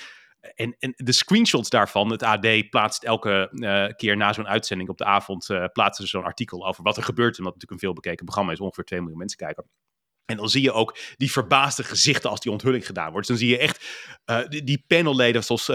en, 0.55 0.75
en 0.79 0.93
de 0.95 1.11
screenshots 1.11 1.69
daarvan, 1.69 2.11
het 2.11 2.23
AD 2.23 2.69
plaatst 2.69 3.03
elke 3.03 3.49
uh, 3.51 3.95
keer 3.95 4.17
na 4.17 4.33
zo'n 4.33 4.47
uitzending 4.47 4.89
op 4.89 4.97
de 4.97 5.05
avond, 5.05 5.49
uh, 5.49 5.65
plaatsen 5.73 6.03
ze 6.03 6.09
zo'n 6.09 6.23
artikel 6.23 6.67
over 6.67 6.83
wat 6.83 6.97
er 6.97 7.03
gebeurt. 7.03 7.37
Omdat 7.37 7.53
het 7.53 7.61
natuurlijk 7.61 7.71
een 7.71 7.87
veelbekeken 7.87 8.25
programma 8.25 8.51
is, 8.51 8.59
ongeveer 8.59 8.83
2 8.83 8.99
miljoen 8.99 9.17
mensen 9.17 9.37
kijken. 9.37 9.65
En 10.25 10.37
dan 10.37 10.49
zie 10.49 10.61
je 10.61 10.71
ook 10.71 10.97
die 11.17 11.31
verbaasde 11.31 11.83
gezichten 11.83 12.29
als 12.29 12.39
die 12.39 12.51
onthulling 12.51 12.85
gedaan 12.85 13.11
wordt. 13.11 13.27
Dus 13.27 13.39
dan 13.39 13.47
zie 13.47 13.55
je 13.55 13.61
echt 13.61 13.85
uh, 14.25 14.63
die, 14.63 14.83
panelleden 14.87 15.43
zoals 15.43 15.65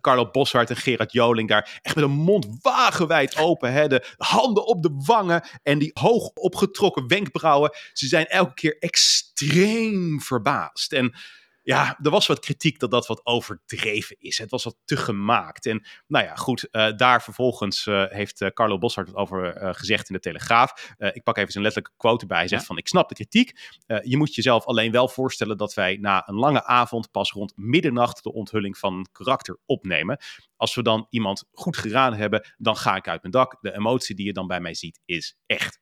Carlo 0.00 0.30
Boshart 0.30 0.70
en 0.70 0.76
Gerard 0.76 1.12
Joling 1.12 1.48
daar 1.48 1.80
echt 1.82 1.94
met 1.94 2.04
een 2.04 2.10
mond 2.10 2.46
wagenwijd 2.60 3.36
open. 3.36 3.88
De 3.88 4.04
handen 4.16 4.66
op 4.66 4.82
de 4.82 5.02
wangen 5.06 5.48
en 5.62 5.78
die 5.78 5.90
hoog 5.94 6.28
opgetrokken 6.28 7.08
wenkbrauwen. 7.08 7.70
Ze 7.92 8.06
zijn 8.06 8.26
elke 8.26 8.54
keer 8.54 8.76
extreem 8.78 10.20
verbaasd. 10.20 10.92
En 10.92 11.14
ja, 11.64 11.98
er 12.02 12.10
was 12.10 12.26
wat 12.26 12.38
kritiek 12.38 12.78
dat 12.78 12.90
dat 12.90 13.06
wat 13.06 13.26
overdreven 13.26 14.16
is. 14.18 14.38
Het 14.38 14.50
was 14.50 14.64
wat 14.64 14.76
te 14.84 14.96
gemaakt. 14.96 15.66
En 15.66 15.86
nou 16.06 16.24
ja, 16.24 16.34
goed, 16.34 16.68
uh, 16.70 16.92
daar 16.96 17.22
vervolgens 17.22 17.86
uh, 17.86 18.04
heeft 18.08 18.40
uh, 18.40 18.48
Carlo 18.48 18.78
Boshart 18.78 19.06
het 19.06 19.16
over 19.16 19.74
gezegd 19.74 20.08
in 20.08 20.14
de 20.14 20.20
Telegraaf. 20.20 20.94
ik 20.98 21.22
pak 21.22 21.36
even 21.36 21.52
zijn 21.52 21.64
letterlijke 21.64 21.96
quote 21.96 22.26
bij. 22.26 22.38
Hij 22.38 22.48
zegt 22.48 22.60
ja. 22.60 22.66
van, 22.66 22.78
ik 22.78 22.88
snap 22.88 23.08
de 23.08 23.14
kritiek. 23.14 23.58
je 24.02 24.16
moet 24.16 24.34
jezelf 24.34 24.64
alleen 24.64 24.92
wel 24.92 25.08
voorstellen 25.08 25.56
dat 25.56 25.74
wij 25.74 25.96
na 26.00 26.28
een 26.28 26.34
lange 26.34 26.64
avond 26.64 27.10
pas 27.10 27.30
rond 27.30 27.52
middernacht 27.56 28.22
de 28.22 28.32
onthulling 28.32 28.78
van 28.78 28.94
een 28.94 29.08
karakter 29.12 29.58
opnemen. 29.66 30.18
Als 30.56 30.74
we 30.74 30.82
dan 30.82 31.06
iemand 31.10 31.44
goed 31.52 31.76
geraden 31.76 32.18
hebben, 32.18 32.46
dan 32.56 32.76
ga 32.76 32.96
ik 32.96 33.08
uit 33.08 33.20
mijn 33.20 33.32
dak. 33.32 33.58
De 33.60 33.74
emotie 33.74 34.14
die 34.14 34.26
je 34.26 34.32
dan 34.32 34.46
bij 34.46 34.60
mij 34.60 34.74
ziet 34.74 35.00
is 35.04 35.38
echt. 35.46 35.80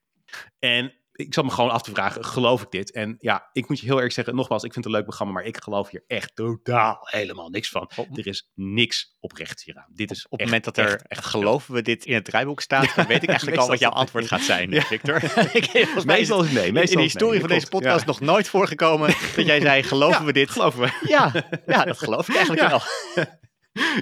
En 0.58 1.01
ik 1.12 1.34
zat 1.34 1.44
me 1.44 1.50
gewoon 1.50 1.70
af 1.70 1.82
te 1.82 1.90
vragen, 1.90 2.24
geloof 2.24 2.62
ik 2.62 2.70
dit? 2.70 2.92
En 2.92 3.16
ja, 3.18 3.48
ik 3.52 3.68
moet 3.68 3.80
je 3.80 3.86
heel 3.86 4.00
erg 4.00 4.12
zeggen, 4.12 4.34
nogmaals, 4.34 4.62
ik 4.62 4.72
vind 4.72 4.84
het 4.84 4.94
een 4.94 5.00
leuk 5.00 5.08
programma, 5.08 5.32
maar 5.32 5.44
ik 5.44 5.62
geloof 5.62 5.90
hier 5.90 6.04
echt 6.06 6.36
totaal 6.36 6.98
helemaal 7.10 7.48
niks 7.48 7.68
van. 7.68 7.90
Er 8.12 8.26
is 8.26 8.50
niks 8.54 9.16
oprecht 9.20 9.62
hieraan. 9.62 9.86
Dit 9.94 10.10
is 10.10 10.24
op 10.28 10.38
het 10.38 10.46
moment 10.46 10.64
dat 10.64 10.76
er 10.76 11.02
echt, 11.08 11.24
geloven 11.24 11.74
we 11.74 11.82
dit 11.82 12.04
in 12.04 12.14
het 12.14 12.24
draaiboek 12.24 12.60
staat, 12.60 12.94
dan 12.94 13.06
weet 13.06 13.22
ik 13.22 13.28
eigenlijk 13.36 13.60
al 13.60 13.68
wat 13.68 13.78
jouw 13.78 13.90
antwoord 13.90 14.26
gaat 14.26 14.40
zijn, 14.40 14.70
ja. 14.70 14.82
Victor. 14.82 15.22
meestal 16.04 16.42
is 16.42 16.52
nee. 16.52 16.72
Meestal 16.72 16.92
in 16.92 16.96
de 16.96 17.02
historie 17.02 17.30
nee, 17.30 17.40
van 17.40 17.48
deze 17.48 17.68
podcast 17.68 18.00
ja. 18.00 18.06
nog 18.06 18.20
nooit 18.20 18.48
voorgekomen 18.48 19.08
dat 19.36 19.46
jij 19.46 19.60
zei, 19.60 19.82
geloven 19.82 20.24
we 20.24 20.32
dit? 20.32 20.50
Geloven 20.50 20.80
we. 20.80 21.06
Ja, 21.08 21.32
ja, 21.66 21.84
dat 21.84 21.98
geloof 21.98 22.28
ik 22.28 22.34
eigenlijk 22.34 22.68
wel. 22.68 22.80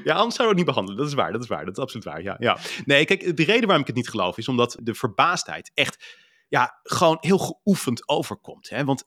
Ja, 0.05 0.15
anders 0.15 0.35
zouden 0.35 0.37
we 0.37 0.47
het 0.47 0.57
niet 0.57 0.65
behandelen. 0.65 0.97
Dat 0.97 1.07
is 1.07 1.15
waar, 1.15 1.33
dat 1.33 1.43
is 1.43 1.49
waar. 1.49 1.65
Dat 1.65 1.77
is 1.77 1.83
absoluut 1.83 2.05
waar, 2.05 2.23
ja. 2.23 2.37
ja. 2.39 2.59
Nee, 2.85 3.05
kijk, 3.05 3.37
de 3.37 3.45
reden 3.45 3.65
waarom 3.65 3.81
ik 3.81 3.87
het 3.87 3.97
niet 3.97 4.09
geloof 4.09 4.39
is 4.39 4.49
omdat 4.49 4.77
de 4.83 4.95
verbaasdheid 4.95 5.71
echt 5.75 6.19
ja, 6.51 6.81
gewoon 6.83 7.19
heel 7.21 7.39
geoefend 7.39 8.09
overkomt. 8.09 8.69
Hè? 8.69 8.85
Want 8.85 9.05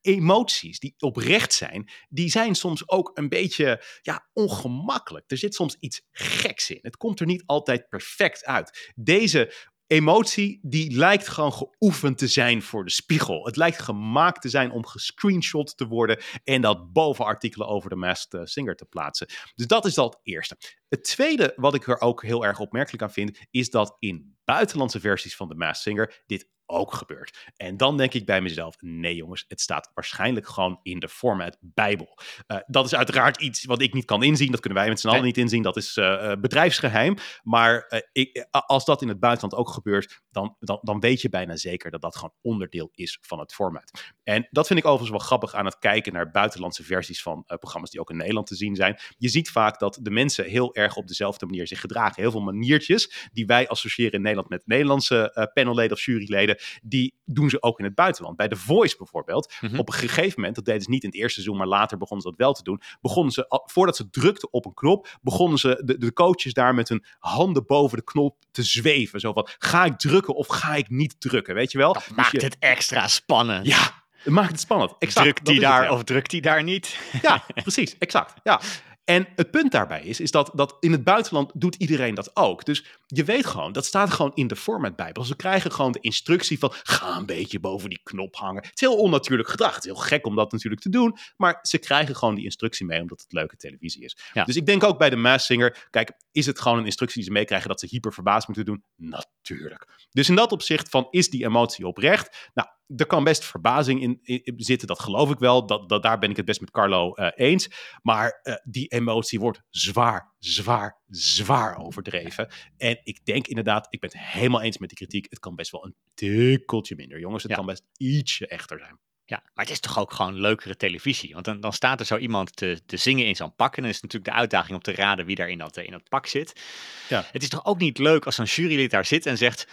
emoties 0.00 0.78
die 0.78 0.94
oprecht 0.98 1.52
zijn, 1.52 1.90
die 2.08 2.30
zijn 2.30 2.54
soms 2.54 2.88
ook 2.88 3.10
een 3.14 3.28
beetje 3.28 3.84
ja, 4.02 4.28
ongemakkelijk. 4.32 5.30
Er 5.30 5.38
zit 5.38 5.54
soms 5.54 5.76
iets 5.80 6.02
geks 6.10 6.70
in. 6.70 6.78
Het 6.82 6.96
komt 6.96 7.20
er 7.20 7.26
niet 7.26 7.42
altijd 7.46 7.88
perfect 7.88 8.44
uit. 8.44 8.92
Deze 8.94 9.54
emotie 9.86 10.58
die 10.62 10.96
lijkt 10.96 11.28
gewoon 11.28 11.52
geoefend 11.52 12.18
te 12.18 12.28
zijn 12.28 12.62
voor 12.62 12.84
de 12.84 12.90
spiegel. 12.90 13.44
Het 13.46 13.56
lijkt 13.56 13.82
gemaakt 13.82 14.42
te 14.42 14.48
zijn 14.48 14.70
om 14.70 14.86
gescreenshot 14.86 15.76
te 15.76 15.86
worden 15.86 16.22
en 16.44 16.60
dat 16.60 16.92
boven 16.92 17.24
artikelen 17.24 17.68
over 17.68 17.90
de 17.90 17.96
Masked 17.96 18.48
Singer 18.50 18.76
te 18.76 18.84
plaatsen. 18.84 19.26
Dus 19.54 19.66
dat 19.66 19.84
is 19.84 19.96
het 19.96 20.18
eerste. 20.22 20.56
Het 20.88 21.04
tweede 21.04 21.52
wat 21.56 21.74
ik 21.74 21.86
er 21.86 22.00
ook 22.00 22.22
heel 22.22 22.44
erg 22.44 22.58
opmerkelijk 22.58 23.02
aan 23.02 23.12
vind, 23.12 23.38
is 23.50 23.70
dat 23.70 23.96
in 23.98 24.36
buitenlandse 24.44 25.00
versies 25.00 25.36
van 25.36 25.48
de 25.48 25.54
Masked 25.54 25.82
Singer 25.82 26.22
dit 26.26 26.48
ook 26.66 26.92
gebeurt. 26.92 27.52
En 27.56 27.76
dan 27.76 27.96
denk 27.96 28.14
ik 28.14 28.26
bij 28.26 28.40
mezelf: 28.40 28.76
nee, 28.80 29.14
jongens, 29.14 29.44
het 29.48 29.60
staat 29.60 29.90
waarschijnlijk 29.94 30.48
gewoon 30.48 30.80
in 30.82 30.98
de 30.98 31.08
format 31.08 31.56
Bijbel. 31.60 32.18
Uh, 32.48 32.58
dat 32.66 32.84
is 32.84 32.94
uiteraard 32.94 33.40
iets 33.40 33.64
wat 33.64 33.82
ik 33.82 33.92
niet 33.94 34.04
kan 34.04 34.22
inzien. 34.22 34.50
Dat 34.50 34.60
kunnen 34.60 34.78
wij 34.78 34.88
met 34.88 35.00
z'n 35.00 35.08
allen 35.08 35.22
niet 35.22 35.38
inzien. 35.38 35.62
Dat 35.62 35.76
is 35.76 35.96
uh, 35.96 36.32
bedrijfsgeheim. 36.40 37.16
Maar 37.42 37.86
uh, 37.88 38.00
ik, 38.12 38.46
als 38.50 38.84
dat 38.84 39.02
in 39.02 39.08
het 39.08 39.20
buitenland 39.20 39.54
ook 39.54 39.68
gebeurt, 39.68 40.22
dan, 40.30 40.56
dan, 40.60 40.78
dan 40.82 41.00
weet 41.00 41.20
je 41.20 41.28
bijna 41.28 41.56
zeker 41.56 41.90
dat 41.90 42.00
dat 42.00 42.16
gewoon 42.16 42.34
onderdeel 42.42 42.90
is 42.94 43.18
van 43.20 43.38
het 43.38 43.54
format. 43.54 44.12
En 44.22 44.48
dat 44.50 44.66
vind 44.66 44.78
ik 44.78 44.84
overigens 44.84 45.16
wel 45.18 45.26
grappig 45.26 45.54
aan 45.54 45.64
het 45.64 45.78
kijken 45.78 46.12
naar 46.12 46.30
buitenlandse 46.30 46.82
versies 46.82 47.22
van 47.22 47.44
programma's 47.46 47.90
die 47.90 48.00
ook 48.00 48.10
in 48.10 48.16
Nederland 48.16 48.46
te 48.46 48.54
zien 48.54 48.74
zijn. 48.74 48.98
Je 49.18 49.28
ziet 49.28 49.50
vaak 49.50 49.78
dat 49.78 49.98
de 50.02 50.10
mensen 50.10 50.44
heel 50.44 50.74
erg 50.74 50.96
op 50.96 51.06
dezelfde 51.06 51.46
manier 51.46 51.66
zich 51.66 51.80
gedragen. 51.80 52.22
Heel 52.22 52.30
veel 52.30 52.40
maniertjes 52.40 53.28
die 53.32 53.46
wij 53.46 53.68
associëren 53.68 54.12
in 54.12 54.22
Nederland 54.22 54.48
met 54.48 54.66
Nederlandse 54.66 55.50
panelleden 55.54 55.96
of 55.96 56.04
juryleden 56.04 56.55
die 56.82 57.14
doen 57.24 57.50
ze 57.50 57.62
ook 57.62 57.78
in 57.78 57.84
het 57.84 57.94
buitenland. 57.94 58.36
Bij 58.36 58.48
The 58.48 58.56
Voice 58.56 58.96
bijvoorbeeld. 58.96 59.54
Mhm. 59.60 59.78
Op 59.78 59.88
een 59.88 59.94
gegeven 59.94 60.34
moment, 60.36 60.54
dat 60.54 60.64
deden 60.64 60.82
ze 60.82 60.90
niet 60.90 61.02
in 61.02 61.08
het 61.08 61.18
eerste 61.18 61.32
seizoen, 61.40 61.56
maar 61.56 61.66
later 61.66 61.98
begonnen 61.98 62.22
ze 62.24 62.30
dat 62.30 62.38
wel 62.38 62.52
te 62.52 62.62
doen. 62.62 62.80
Begonnen 63.00 63.32
ze, 63.32 63.62
voordat 63.64 63.96
ze 63.96 64.10
drukten 64.10 64.52
op 64.52 64.66
een 64.66 64.74
knop, 64.74 65.18
begonnen 65.22 65.58
ze 65.58 65.82
de, 65.84 65.98
de 65.98 66.12
coaches 66.12 66.52
daar 66.52 66.74
met 66.74 66.88
hun 66.88 67.04
handen 67.18 67.66
boven 67.66 67.98
de 67.98 68.04
knop 68.04 68.36
te 68.50 68.62
zweven. 68.62 69.20
Zo 69.20 69.32
van, 69.32 69.48
ga 69.58 69.84
ik 69.84 69.96
drukken 69.98 70.34
of 70.34 70.46
ga 70.46 70.74
ik 70.74 70.88
niet 70.88 71.20
drukken? 71.20 71.54
Weet 71.54 71.72
je 71.72 71.78
wel? 71.78 71.92
Dat 71.92 72.04
Dus 72.06 72.16
maakt 72.16 72.30
je- 72.32 72.44
het 72.44 72.56
extra 72.58 73.08
spannend. 73.08 73.66
Ja, 73.66 74.04
het 74.10 74.32
maakt 74.32 74.50
het 74.50 74.60
spannend. 74.60 74.94
Exact, 74.98 75.24
drukt 75.26 75.44
die 75.44 75.54
het, 75.54 75.64
daar 75.64 75.82
ja. 75.82 75.92
of 75.92 76.04
drukt 76.04 76.30
die 76.30 76.40
daar 76.40 76.62
niet? 76.62 76.98
Ja, 77.22 77.44
precies, 77.62 77.98
exact. 77.98 78.34
Ja. 78.42 78.60
En 79.06 79.28
het 79.34 79.50
punt 79.50 79.72
daarbij 79.72 80.02
is, 80.02 80.20
is 80.20 80.30
dat, 80.30 80.50
dat 80.54 80.76
in 80.80 80.92
het 80.92 81.04
buitenland 81.04 81.50
doet 81.54 81.74
iedereen 81.74 82.14
dat 82.14 82.36
ook. 82.36 82.64
Dus 82.64 82.84
je 83.06 83.24
weet 83.24 83.46
gewoon, 83.46 83.72
dat 83.72 83.84
staat 83.84 84.10
gewoon 84.10 84.32
in 84.34 84.46
de 84.46 84.56
format 84.56 84.96
bijbel. 84.96 85.24
Ze 85.24 85.36
krijgen 85.36 85.72
gewoon 85.72 85.92
de 85.92 86.00
instructie 86.00 86.58
van, 86.58 86.72
ga 86.82 87.16
een 87.16 87.26
beetje 87.26 87.60
boven 87.60 87.88
die 87.88 88.00
knop 88.02 88.36
hangen. 88.36 88.62
Het 88.62 88.72
is 88.74 88.80
heel 88.80 88.96
onnatuurlijk 88.96 89.48
gedrag. 89.48 89.74
Het 89.74 89.84
is 89.84 89.90
heel 89.90 90.00
gek 90.00 90.26
om 90.26 90.36
dat 90.36 90.52
natuurlijk 90.52 90.82
te 90.82 90.88
doen. 90.88 91.16
Maar 91.36 91.58
ze 91.62 91.78
krijgen 91.78 92.16
gewoon 92.16 92.34
die 92.34 92.44
instructie 92.44 92.86
mee, 92.86 93.00
omdat 93.00 93.20
het 93.20 93.32
leuke 93.32 93.56
televisie 93.56 94.04
is. 94.04 94.16
Ja. 94.32 94.44
Dus 94.44 94.56
ik 94.56 94.66
denk 94.66 94.84
ook 94.84 94.98
bij 94.98 95.10
de 95.10 95.16
Mass 95.16 95.46
Singer, 95.46 95.86
kijk, 95.90 96.12
is 96.32 96.46
het 96.46 96.60
gewoon 96.60 96.78
een 96.78 96.84
instructie 96.84 97.20
die 97.20 97.30
ze 97.30 97.38
meekrijgen 97.38 97.68
dat 97.68 97.80
ze 97.80 97.86
hyper 97.90 98.12
verbaasd 98.12 98.46
moeten 98.46 98.64
doen? 98.64 98.84
Natuurlijk. 98.96 100.08
Dus 100.10 100.28
in 100.28 100.34
dat 100.34 100.52
opzicht 100.52 100.88
van, 100.88 101.06
is 101.10 101.30
die 101.30 101.44
emotie 101.44 101.86
oprecht? 101.86 102.50
Nou, 102.54 102.68
er 102.96 103.06
kan 103.06 103.24
best 103.24 103.44
verbazing 103.44 104.02
in, 104.02 104.18
in- 104.22 104.54
zitten, 104.56 104.88
dat 104.88 105.00
geloof 105.00 105.30
ik 105.30 105.38
wel. 105.38 105.66
Dat, 105.66 105.88
dat, 105.88 106.02
daar 106.02 106.18
ben 106.18 106.30
ik 106.30 106.36
het 106.36 106.44
best 106.46 106.60
met 106.60 106.70
Carlo 106.70 107.14
eh, 107.14 107.46
eens. 107.48 107.68
Maar 108.02 108.40
eh, 108.42 108.54
die 108.64 108.88
emotie 108.88 109.40
wordt 109.40 109.62
zwaar, 109.70 110.34
zwaar, 110.38 111.00
zwaar 111.08 111.76
overdreven. 111.78 112.48
En 112.76 113.00
ik 113.04 113.24
denk 113.24 113.46
inderdaad, 113.46 113.86
ik 113.90 114.00
ben 114.00 114.10
het 114.10 114.20
helemaal 114.20 114.62
eens 114.62 114.78
met 114.78 114.88
die 114.88 114.98
kritiek. 114.98 115.26
Het 115.30 115.38
kan 115.38 115.54
best 115.54 115.70
wel 115.70 115.84
een 115.84 115.94
tikkeltje 116.14 116.96
minder, 116.96 117.18
jongens. 117.20 117.42
Het 117.42 117.50
Ja. 117.52 117.56
kan 117.58 117.66
best 117.66 117.84
ietsje 117.96 118.46
echter 118.46 118.78
zijn. 118.78 118.98
Ja, 119.28 119.40
maar 119.54 119.64
het 119.64 119.72
is 119.72 119.80
toch 119.80 119.98
ook 119.98 120.12
gewoon 120.12 120.40
leukere 120.40 120.76
televisie. 120.76 121.32
Want 121.32 121.44
dan, 121.44 121.60
dan 121.60 121.72
staat 121.72 122.00
er 122.00 122.06
zo 122.06 122.16
iemand 122.16 122.56
te, 122.56 122.80
te 122.86 122.96
zingen 122.96 123.26
in 123.26 123.36
zo'n 123.36 123.54
pak. 123.54 123.76
En 123.76 123.82
dan 123.82 123.90
is 123.90 123.96
het 123.96 124.04
natuurlijk 124.04 124.32
de 124.32 124.38
uitdaging 124.40 124.74
om 124.74 124.82
te 124.82 124.92
raden 124.94 125.26
wie 125.26 125.36
daar 125.36 125.48
in 125.50 125.58
dat, 125.58 125.76
eh, 125.76 125.84
in 125.84 125.90
dat 125.90 126.08
pak 126.08 126.26
zit. 126.26 126.60
Ja. 127.08 127.24
Het 127.32 127.42
is 127.42 127.48
toch 127.48 127.64
ook 127.64 127.78
niet 127.78 127.98
leuk 127.98 128.24
als 128.26 128.34
zo'n 128.34 128.44
jurylid 128.44 128.90
daar 128.90 129.04
zit 129.06 129.26
en 129.26 129.36
zegt... 129.38 129.68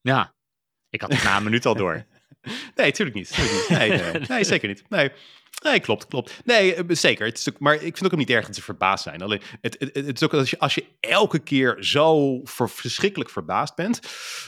Ja, 0.00 0.34
ik 0.90 1.00
had 1.00 1.12
het 1.12 1.22
na 1.22 1.36
een 1.36 1.42
minuut 1.42 1.66
al 1.66 1.74
door. 1.74 2.06
Nee, 2.74 2.92
tuurlijk 2.92 3.16
niet. 3.16 3.34
tuurlijk 3.34 3.68
niet. 3.68 3.78
Nee, 3.78 3.88
nee, 3.88 4.22
nee, 4.28 4.44
zeker 4.54 4.68
niet. 4.68 4.82
Nee. 4.88 5.10
Nee, 5.62 5.80
klopt, 5.80 6.06
klopt. 6.06 6.40
Nee, 6.44 6.74
eh, 6.74 6.84
zeker. 6.88 7.26
Het 7.26 7.38
is 7.38 7.48
ook, 7.48 7.58
maar 7.58 7.74
ik 7.74 7.96
vind 7.96 8.12
ook 8.12 8.18
niet 8.18 8.30
erg 8.30 8.46
dat 8.46 8.54
ze 8.54 8.62
verbaasd 8.62 9.02
zijn. 9.02 9.22
Alleen, 9.22 9.40
het, 9.60 9.76
het, 9.78 9.94
het 9.94 10.16
is 10.16 10.22
ook 10.22 10.34
als 10.34 10.50
je, 10.50 10.58
als 10.58 10.74
je 10.74 10.84
elke 11.00 11.38
keer 11.38 11.76
zo 11.80 12.40
ver- 12.44 12.70
verschrikkelijk 12.70 13.30
verbaasd 13.30 13.74
bent, 13.74 14.00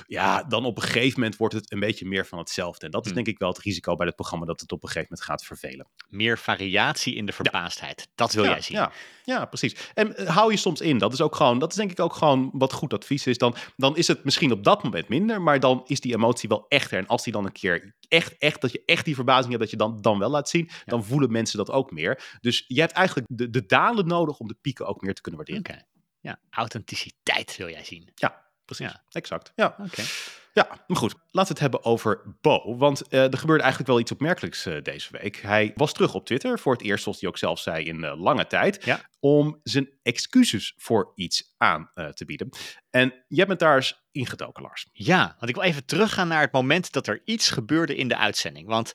ja, 0.06 0.42
dan 0.42 0.64
op 0.64 0.76
een 0.76 0.82
gegeven 0.82 1.20
moment 1.20 1.36
wordt 1.38 1.54
het 1.54 1.72
een 1.72 1.80
beetje 1.80 2.06
meer 2.06 2.26
van 2.26 2.38
hetzelfde. 2.38 2.84
En 2.86 2.90
dat 2.90 3.00
is 3.00 3.06
Hmm. 3.06 3.16
denk 3.16 3.34
ik 3.34 3.38
wel 3.38 3.48
het 3.48 3.58
risico 3.58 3.96
bij 3.96 4.06
het 4.06 4.14
programma, 4.16 4.46
dat 4.46 4.60
het 4.60 4.72
op 4.72 4.82
een 4.82 4.88
gegeven 4.88 5.08
moment 5.10 5.28
gaat 5.28 5.44
vervelen. 5.44 5.86
Meer 6.08 6.38
variatie 6.38 7.14
in 7.14 7.26
de 7.26 7.32
verbaasdheid. 7.32 8.08
Dat 8.14 8.32
wil 8.32 8.44
ja, 8.44 8.50
jij 8.50 8.60
zien. 8.60 8.76
Ja, 8.76 8.92
ja, 9.24 9.44
precies. 9.44 9.74
En 9.94 10.16
eh, 10.16 10.36
hou 10.36 10.50
je 10.50 10.56
soms 10.56 10.80
in. 10.80 10.98
Dat 10.98 11.12
is 11.12 11.20
ook 11.20 11.36
gewoon, 11.36 11.58
dat 11.58 11.70
is 11.70 11.76
denk 11.76 11.90
ik 11.90 12.00
ook 12.00 12.14
gewoon 12.14 12.50
wat 12.52 12.72
goed 12.72 12.94
advies 12.94 13.26
is. 13.26 13.38
Dan, 13.38 13.54
dan 13.76 13.96
is 13.96 14.06
het 14.06 14.24
misschien 14.24 14.52
op 14.52 14.64
dat 14.64 14.82
moment 14.82 15.08
minder, 15.08 15.42
maar 15.42 15.60
dan 15.60 15.82
is 15.86 16.00
die 16.00 16.14
emotie 16.14 16.48
wel 16.48 16.66
echter. 16.68 16.98
En 16.98 17.06
als 17.06 17.22
die 17.24 17.32
dan 17.32 17.44
een 17.44 17.52
keer 17.52 17.94
echt, 18.08 18.38
echt, 18.38 18.60
dat 18.60 18.72
je 18.72 18.82
echt 18.84 19.04
die 19.04 19.14
verbazing 19.14 19.48
hebt, 19.48 19.60
dat 19.60 19.70
je 19.70 19.76
dan, 19.76 20.00
dan 20.00 20.18
wel 20.18 20.30
laat 20.30 20.48
zien, 20.48 20.70
dan 20.84 21.04
voelen 21.04 21.32
mensen 21.32 21.58
dat 21.58 21.70
ook 21.70 21.90
meer. 21.90 22.38
Dus 22.40 22.64
je 22.66 22.80
hebt 22.80 22.92
eigenlijk 22.92 23.26
de, 23.30 23.50
de 23.50 23.66
dalen 23.66 24.06
nodig 24.06 24.38
om 24.38 24.48
de 24.48 24.56
pieken 24.60 24.86
ook 24.86 25.00
meer 25.00 25.14
te 25.14 25.20
kunnen 25.20 25.44
waarderen. 25.46 25.86
Ja, 26.20 26.40
authenticiteit 26.50 27.56
wil 27.56 27.68
jij 27.68 27.84
zien. 27.84 28.10
Ja, 28.14 28.44
precies. 28.64 28.86
Ja. 28.86 29.02
Exact. 29.08 29.52
Ja. 29.54 29.76
Oké. 29.78 30.02
Ja, 30.58 30.84
maar 30.86 30.96
goed. 30.96 31.12
Laten 31.12 31.54
we 31.54 31.60
het 31.60 31.72
hebben 31.72 31.84
over 31.84 32.36
Bo. 32.40 32.76
Want 32.76 33.08
eh, 33.08 33.32
er 33.32 33.38
gebeurde 33.38 33.62
eigenlijk 33.62 33.90
wel 33.90 34.00
iets 34.00 34.12
opmerkelijks 34.12 34.66
eh, 34.66 34.82
deze 34.82 35.08
week. 35.20 35.36
Hij 35.36 35.72
was 35.74 35.92
terug 35.92 36.14
op 36.14 36.26
Twitter, 36.26 36.58
voor 36.58 36.72
het 36.72 36.82
eerst, 36.82 37.02
zoals 37.02 37.20
hij 37.20 37.28
ook 37.28 37.38
zelf 37.38 37.58
zei, 37.58 37.84
in 37.84 38.04
eh, 38.04 38.20
lange 38.20 38.46
tijd. 38.46 38.84
Ja. 38.84 39.00
Om 39.20 39.60
zijn 39.62 39.90
excuses 40.02 40.74
voor 40.76 41.12
iets 41.14 41.54
aan 41.56 41.90
te 42.14 42.24
bieden. 42.24 42.48
En 42.90 43.24
jij 43.28 43.46
bent 43.46 43.58
daar 43.58 43.76
eens 43.76 44.07
ingedoken, 44.18 44.62
Lars. 44.62 44.87
Ja, 44.92 45.37
want 45.38 45.48
ik 45.48 45.54
wil 45.54 45.64
even 45.64 45.84
teruggaan 45.84 46.28
naar 46.28 46.40
het 46.40 46.52
moment 46.52 46.92
dat 46.92 47.06
er 47.06 47.22
iets 47.25 47.50
gebeurde 47.50 47.96
in 47.96 48.08
de 48.08 48.16
uitzending. 48.16 48.66
Want 48.66 48.92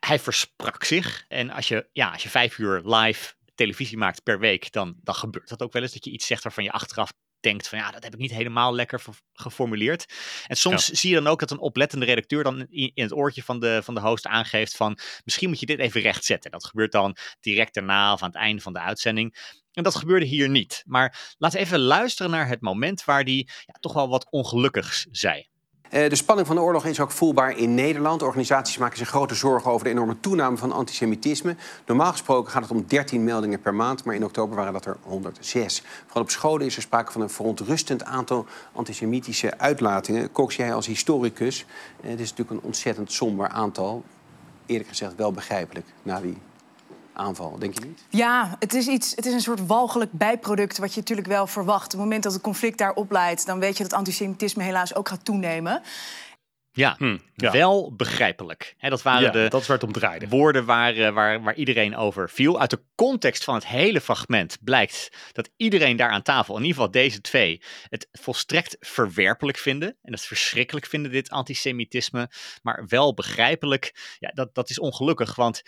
hij, 0.00 0.18
versprak 0.18 0.84
zich. 0.84 1.24
En 1.28 1.50
als 1.50 1.68
je, 1.68 1.88
ja, 1.92 2.10
als 2.10 2.22
je 2.22 2.28
vijf 2.28 2.58
uur 2.58 2.80
live 2.84 3.34
televisie 3.54 3.98
maakt 3.98 4.22
per 4.22 4.38
week, 4.38 4.72
dan, 4.72 4.96
dan 5.02 5.14
gebeurt 5.14 5.48
dat 5.48 5.62
ook 5.62 5.72
wel 5.72 5.82
eens. 5.82 5.92
Dat 5.92 6.04
je 6.04 6.10
iets 6.10 6.26
zegt 6.26 6.42
waarvan 6.42 6.64
je 6.64 6.72
achteraf 6.72 7.12
denkt 7.40 7.68
van 7.68 7.78
ja, 7.78 7.90
dat 7.90 8.02
heb 8.02 8.12
ik 8.12 8.18
niet 8.18 8.30
helemaal 8.30 8.74
lekker 8.74 9.02
geformuleerd. 9.32 10.14
En 10.46 10.56
soms 10.56 10.84
zie 10.84 11.10
je 11.10 11.16
dan 11.16 11.26
ook 11.26 11.40
dat 11.40 11.50
een 11.50 11.58
oplettende 11.58 12.04
redacteur 12.04 12.42
dan 12.42 12.60
in, 12.60 12.90
in 12.94 13.02
het 13.02 13.12
oortje 13.12 13.42
van 13.42 13.60
de, 13.60 13.80
van 13.82 13.94
de 13.94 14.00
host 14.00 14.26
aangeeft 14.26 14.76
van 14.76 14.98
misschien 15.24 15.48
moet 15.48 15.60
je 15.60 15.66
dit 15.66 15.78
even 15.78 16.00
rechtzetten. 16.00 16.50
Dat 16.50 16.66
gebeurt 16.66 16.92
dan 16.92 17.16
direct 17.40 17.74
daarna 17.74 18.12
of 18.12 18.22
aan 18.22 18.28
het 18.28 18.38
einde 18.38 18.62
van 18.62 18.72
de 18.72 18.80
uitzending. 18.80 19.36
En 19.76 19.82
dat 19.82 19.94
gebeurde 19.94 20.26
hier 20.26 20.48
niet. 20.48 20.82
Maar 20.86 21.34
laten 21.38 21.58
we 21.58 21.64
even 21.64 21.80
luisteren 21.80 22.30
naar 22.30 22.48
het 22.48 22.60
moment 22.60 23.04
waar 23.04 23.24
die 23.24 23.50
ja, 23.66 23.74
toch 23.80 23.92
wel 23.92 24.08
wat 24.08 24.26
ongelukkigs 24.30 25.06
zei. 25.10 25.46
Eh, 25.90 26.08
De 26.08 26.16
spanning 26.16 26.46
van 26.46 26.56
de 26.56 26.62
oorlog 26.62 26.86
is 26.86 27.00
ook 27.00 27.10
voelbaar 27.10 27.56
in 27.56 27.74
Nederland. 27.74 28.22
Organisaties 28.22 28.78
maken 28.78 28.98
zich 28.98 29.08
grote 29.08 29.34
zorgen 29.34 29.70
over 29.70 29.84
de 29.84 29.90
enorme 29.90 30.20
toename 30.20 30.56
van 30.56 30.72
antisemitisme. 30.72 31.56
Normaal 31.86 32.10
gesproken 32.10 32.52
gaat 32.52 32.62
het 32.62 32.70
om 32.70 32.84
13 32.86 33.24
meldingen 33.24 33.60
per 33.60 33.74
maand, 33.74 34.04
maar 34.04 34.14
in 34.14 34.24
oktober 34.24 34.56
waren 34.56 34.72
dat 34.72 34.86
er 34.86 34.96
106. 35.02 35.82
Vooral 36.04 36.22
op 36.22 36.30
scholen 36.30 36.66
is 36.66 36.76
er 36.76 36.82
sprake 36.82 37.12
van 37.12 37.20
een 37.20 37.30
verontrustend 37.30 38.04
aantal 38.04 38.46
antisemitische 38.72 39.58
uitlatingen. 39.58 40.32
Cox, 40.32 40.56
jij 40.56 40.74
als 40.74 40.86
historicus, 40.86 41.64
eh, 42.00 42.10
het 42.10 42.20
is 42.20 42.30
natuurlijk 42.30 42.60
een 42.60 42.66
ontzettend 42.66 43.12
somber 43.12 43.48
aantal. 43.48 44.04
Eerlijk 44.66 44.88
gezegd 44.88 45.14
wel 45.14 45.32
begrijpelijk 45.32 45.86
na 46.02 46.20
die 46.20 46.36
aanval, 47.16 47.58
denk 47.58 47.74
je 47.78 47.84
niet? 47.84 48.04
Ja, 48.10 48.56
het 48.58 48.74
is, 48.74 48.86
iets, 48.86 49.10
het 49.14 49.26
is 49.26 49.32
een 49.32 49.40
soort 49.40 49.66
walgelijk 49.66 50.12
bijproduct 50.12 50.78
wat 50.78 50.94
je 50.94 51.00
natuurlijk 51.00 51.28
wel 51.28 51.46
verwacht. 51.46 51.84
Op 51.84 51.90
het 51.90 52.00
moment 52.00 52.22
dat 52.22 52.32
het 52.32 52.42
conflict 52.42 52.78
daar 52.78 52.92
opleidt, 52.94 53.46
dan 53.46 53.58
weet 53.58 53.76
je 53.76 53.82
dat 53.82 53.92
antisemitisme 53.92 54.62
helaas 54.62 54.94
ook 54.94 55.08
gaat 55.08 55.24
toenemen. 55.24 55.82
Ja, 56.72 56.94
Hm, 56.98 57.18
ja. 57.34 57.50
wel 57.52 57.92
begrijpelijk. 57.96 58.74
Hè, 58.78 58.88
dat 58.88 59.02
waren 59.02 59.22
Ja, 59.22 59.30
de 59.30 59.46
dat 59.48 59.66
waar 59.66 59.76
het 59.76 59.86
om 59.86 59.92
draaide. 59.92 60.28
woorden 60.28 60.64
waar, 60.64 60.94
eh, 60.96 61.12
waar, 61.12 61.42
waar 61.42 61.54
iedereen 61.54 61.96
over 61.96 62.30
viel. 62.30 62.60
Uit 62.60 62.70
de 62.70 62.82
context 62.94 63.44
van 63.44 63.54
het 63.54 63.66
hele 63.66 64.00
fragment 64.00 64.58
blijkt 64.60 65.08
dat 65.32 65.50
iedereen 65.56 65.96
daar 65.96 66.10
aan 66.10 66.22
tafel, 66.22 66.54
in 66.56 66.60
ieder 66.62 66.76
geval 66.76 66.90
deze 66.90 67.20
twee, 67.20 67.62
het 67.88 68.08
volstrekt 68.12 68.76
verwerpelijk 68.80 69.58
vinden. 69.58 69.96
En 70.02 70.10
dat 70.12 70.20
verschrikkelijk 70.20 70.86
vinden, 70.86 71.10
dit 71.12 71.30
antisemitisme. 71.30 72.30
Maar 72.62 72.84
wel 72.88 73.14
begrijpelijk. 73.14 74.16
Ja, 74.18 74.30
dat, 74.34 74.54
dat 74.54 74.70
is 74.70 74.78
ongelukkig, 74.78 75.34
want 75.34 75.62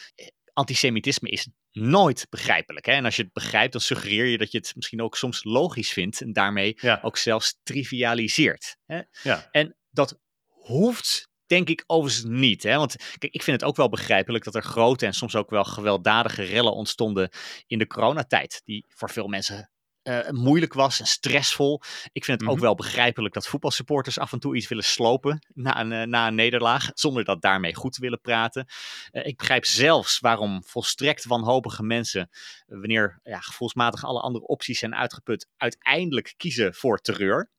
antisemitisme 0.58 1.28
is 1.28 1.48
nooit 1.72 2.26
begrijpelijk. 2.30 2.86
Hè? 2.86 2.92
En 2.92 3.04
als 3.04 3.16
je 3.16 3.22
het 3.22 3.32
begrijpt, 3.32 3.72
dan 3.72 3.80
suggereer 3.80 4.26
je 4.26 4.38
dat 4.38 4.52
je 4.52 4.58
het 4.58 4.72
misschien 4.74 5.02
ook 5.02 5.16
soms 5.16 5.44
logisch 5.44 5.92
vindt. 5.92 6.20
En 6.20 6.32
daarmee 6.32 6.78
Ja. 6.80 6.98
ook 7.02 7.16
zelfs 7.16 7.60
trivialiseert. 7.62 8.76
Hè? 8.86 9.00
Ja. 9.22 9.48
En 9.50 9.76
dat 9.90 10.20
hoeft 10.46 11.28
denk 11.46 11.68
ik 11.68 11.84
overigens 11.86 12.24
niet. 12.28 12.62
Hè? 12.62 12.76
Want 12.76 12.96
kijk, 13.18 13.34
ik 13.34 13.42
vind 13.42 13.60
het 13.60 13.70
ook 13.70 13.76
wel 13.76 13.88
begrijpelijk 13.88 14.44
dat 14.44 14.54
er 14.54 14.62
grote 14.62 15.06
en 15.06 15.12
soms 15.12 15.36
ook 15.36 15.50
wel 15.50 15.64
gewelddadige 15.64 16.42
rellen 16.42 16.74
ontstonden 16.74 17.30
in 17.66 17.78
de 17.78 17.86
coronatijd. 17.86 18.60
Die 18.64 18.84
voor 18.88 19.10
veel 19.10 19.26
mensen 19.28 19.70
eh, 20.08 20.30
moeilijk 20.30 20.72
was 20.72 21.00
en 21.00 21.06
stressvol. 21.06 21.80
Ik 22.12 22.24
vind 22.24 22.40
het 22.40 22.48
ook 22.48 22.54
Mhm. 22.56 22.64
wel 22.64 22.74
begrijpelijk 22.74 23.34
dat 23.34 23.46
voetbalsupporters 23.46 24.18
af 24.18 24.32
en 24.32 24.38
toe 24.38 24.56
iets 24.56 24.68
willen 24.68 24.84
slopen 24.84 25.46
na 25.54 25.80
een, 25.80 25.92
eh, 25.92 26.02
na 26.02 26.26
een 26.26 26.34
nederlaag. 26.34 26.90
Zonder 26.94 27.24
dat 27.24 27.42
daarmee 27.42 27.74
goed 27.74 27.92
te 27.92 28.00
willen 28.00 28.20
praten. 28.20 28.66
Eh, 29.10 29.26
ik 29.26 29.36
begrijp 29.36 29.64
zelfs 29.64 30.18
waarom 30.18 30.62
volstrekt 30.64 31.24
wanhopige 31.24 31.82
mensen, 31.82 32.30
wanneer 32.66 33.20
ja, 33.22 33.40
gevoelsmatig 33.40 34.04
alle 34.04 34.20
andere 34.20 34.46
opties 34.46 34.78
zijn 34.78 34.94
uitgeput, 34.94 35.48
uiteindelijk 35.56 36.34
kiezen 36.36 36.74
voor 36.74 36.98
terreur. 37.00 37.50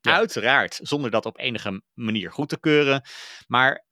Ja. 0.00 0.12
Uiteraard, 0.14 0.80
zonder 0.82 1.10
dat 1.10 1.26
op 1.26 1.38
enige 1.38 1.82
manier 1.94 2.32
goed 2.32 2.48
te 2.48 2.60
keuren. 2.60 3.02
Maar 3.46 3.86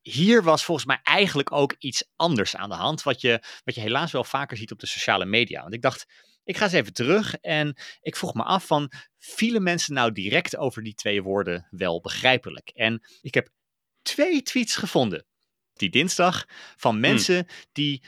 hier 0.00 0.42
was 0.42 0.64
volgens 0.64 0.86
mij 0.86 1.00
eigenlijk 1.02 1.52
ook 1.52 1.74
iets 1.78 2.04
anders 2.16 2.56
aan 2.56 2.68
de 2.68 2.74
hand. 2.74 3.02
Wat 3.02 3.20
je, 3.20 3.42
wat 3.64 3.74
je 3.74 3.80
helaas 3.80 4.12
wel 4.12 4.24
vaker 4.24 4.56
ziet 4.56 4.72
op 4.72 4.78
de 4.78 4.86
sociale 4.86 5.24
media. 5.24 5.60
Want 5.62 5.74
ik 5.74 5.82
dacht, 5.82 6.06
ik 6.50 6.56
ga 6.56 6.64
eens 6.64 6.72
even 6.72 6.92
terug 6.92 7.34
en 7.34 7.76
ik 8.00 8.16
vroeg 8.16 8.34
me 8.34 8.42
af 8.42 8.66
van, 8.66 8.92
vielen 9.18 9.62
mensen 9.62 9.94
nou 9.94 10.12
direct 10.12 10.56
over 10.56 10.82
die 10.82 10.94
twee 10.94 11.22
woorden 11.22 11.66
wel 11.70 12.00
begrijpelijk? 12.00 12.70
En 12.74 13.02
ik 13.20 13.34
heb 13.34 13.48
twee 14.02 14.42
tweets 14.42 14.76
gevonden, 14.76 15.26
die 15.74 15.90
dinsdag, 15.90 16.46
van 16.76 17.00
mensen 17.00 17.46
die 17.72 18.02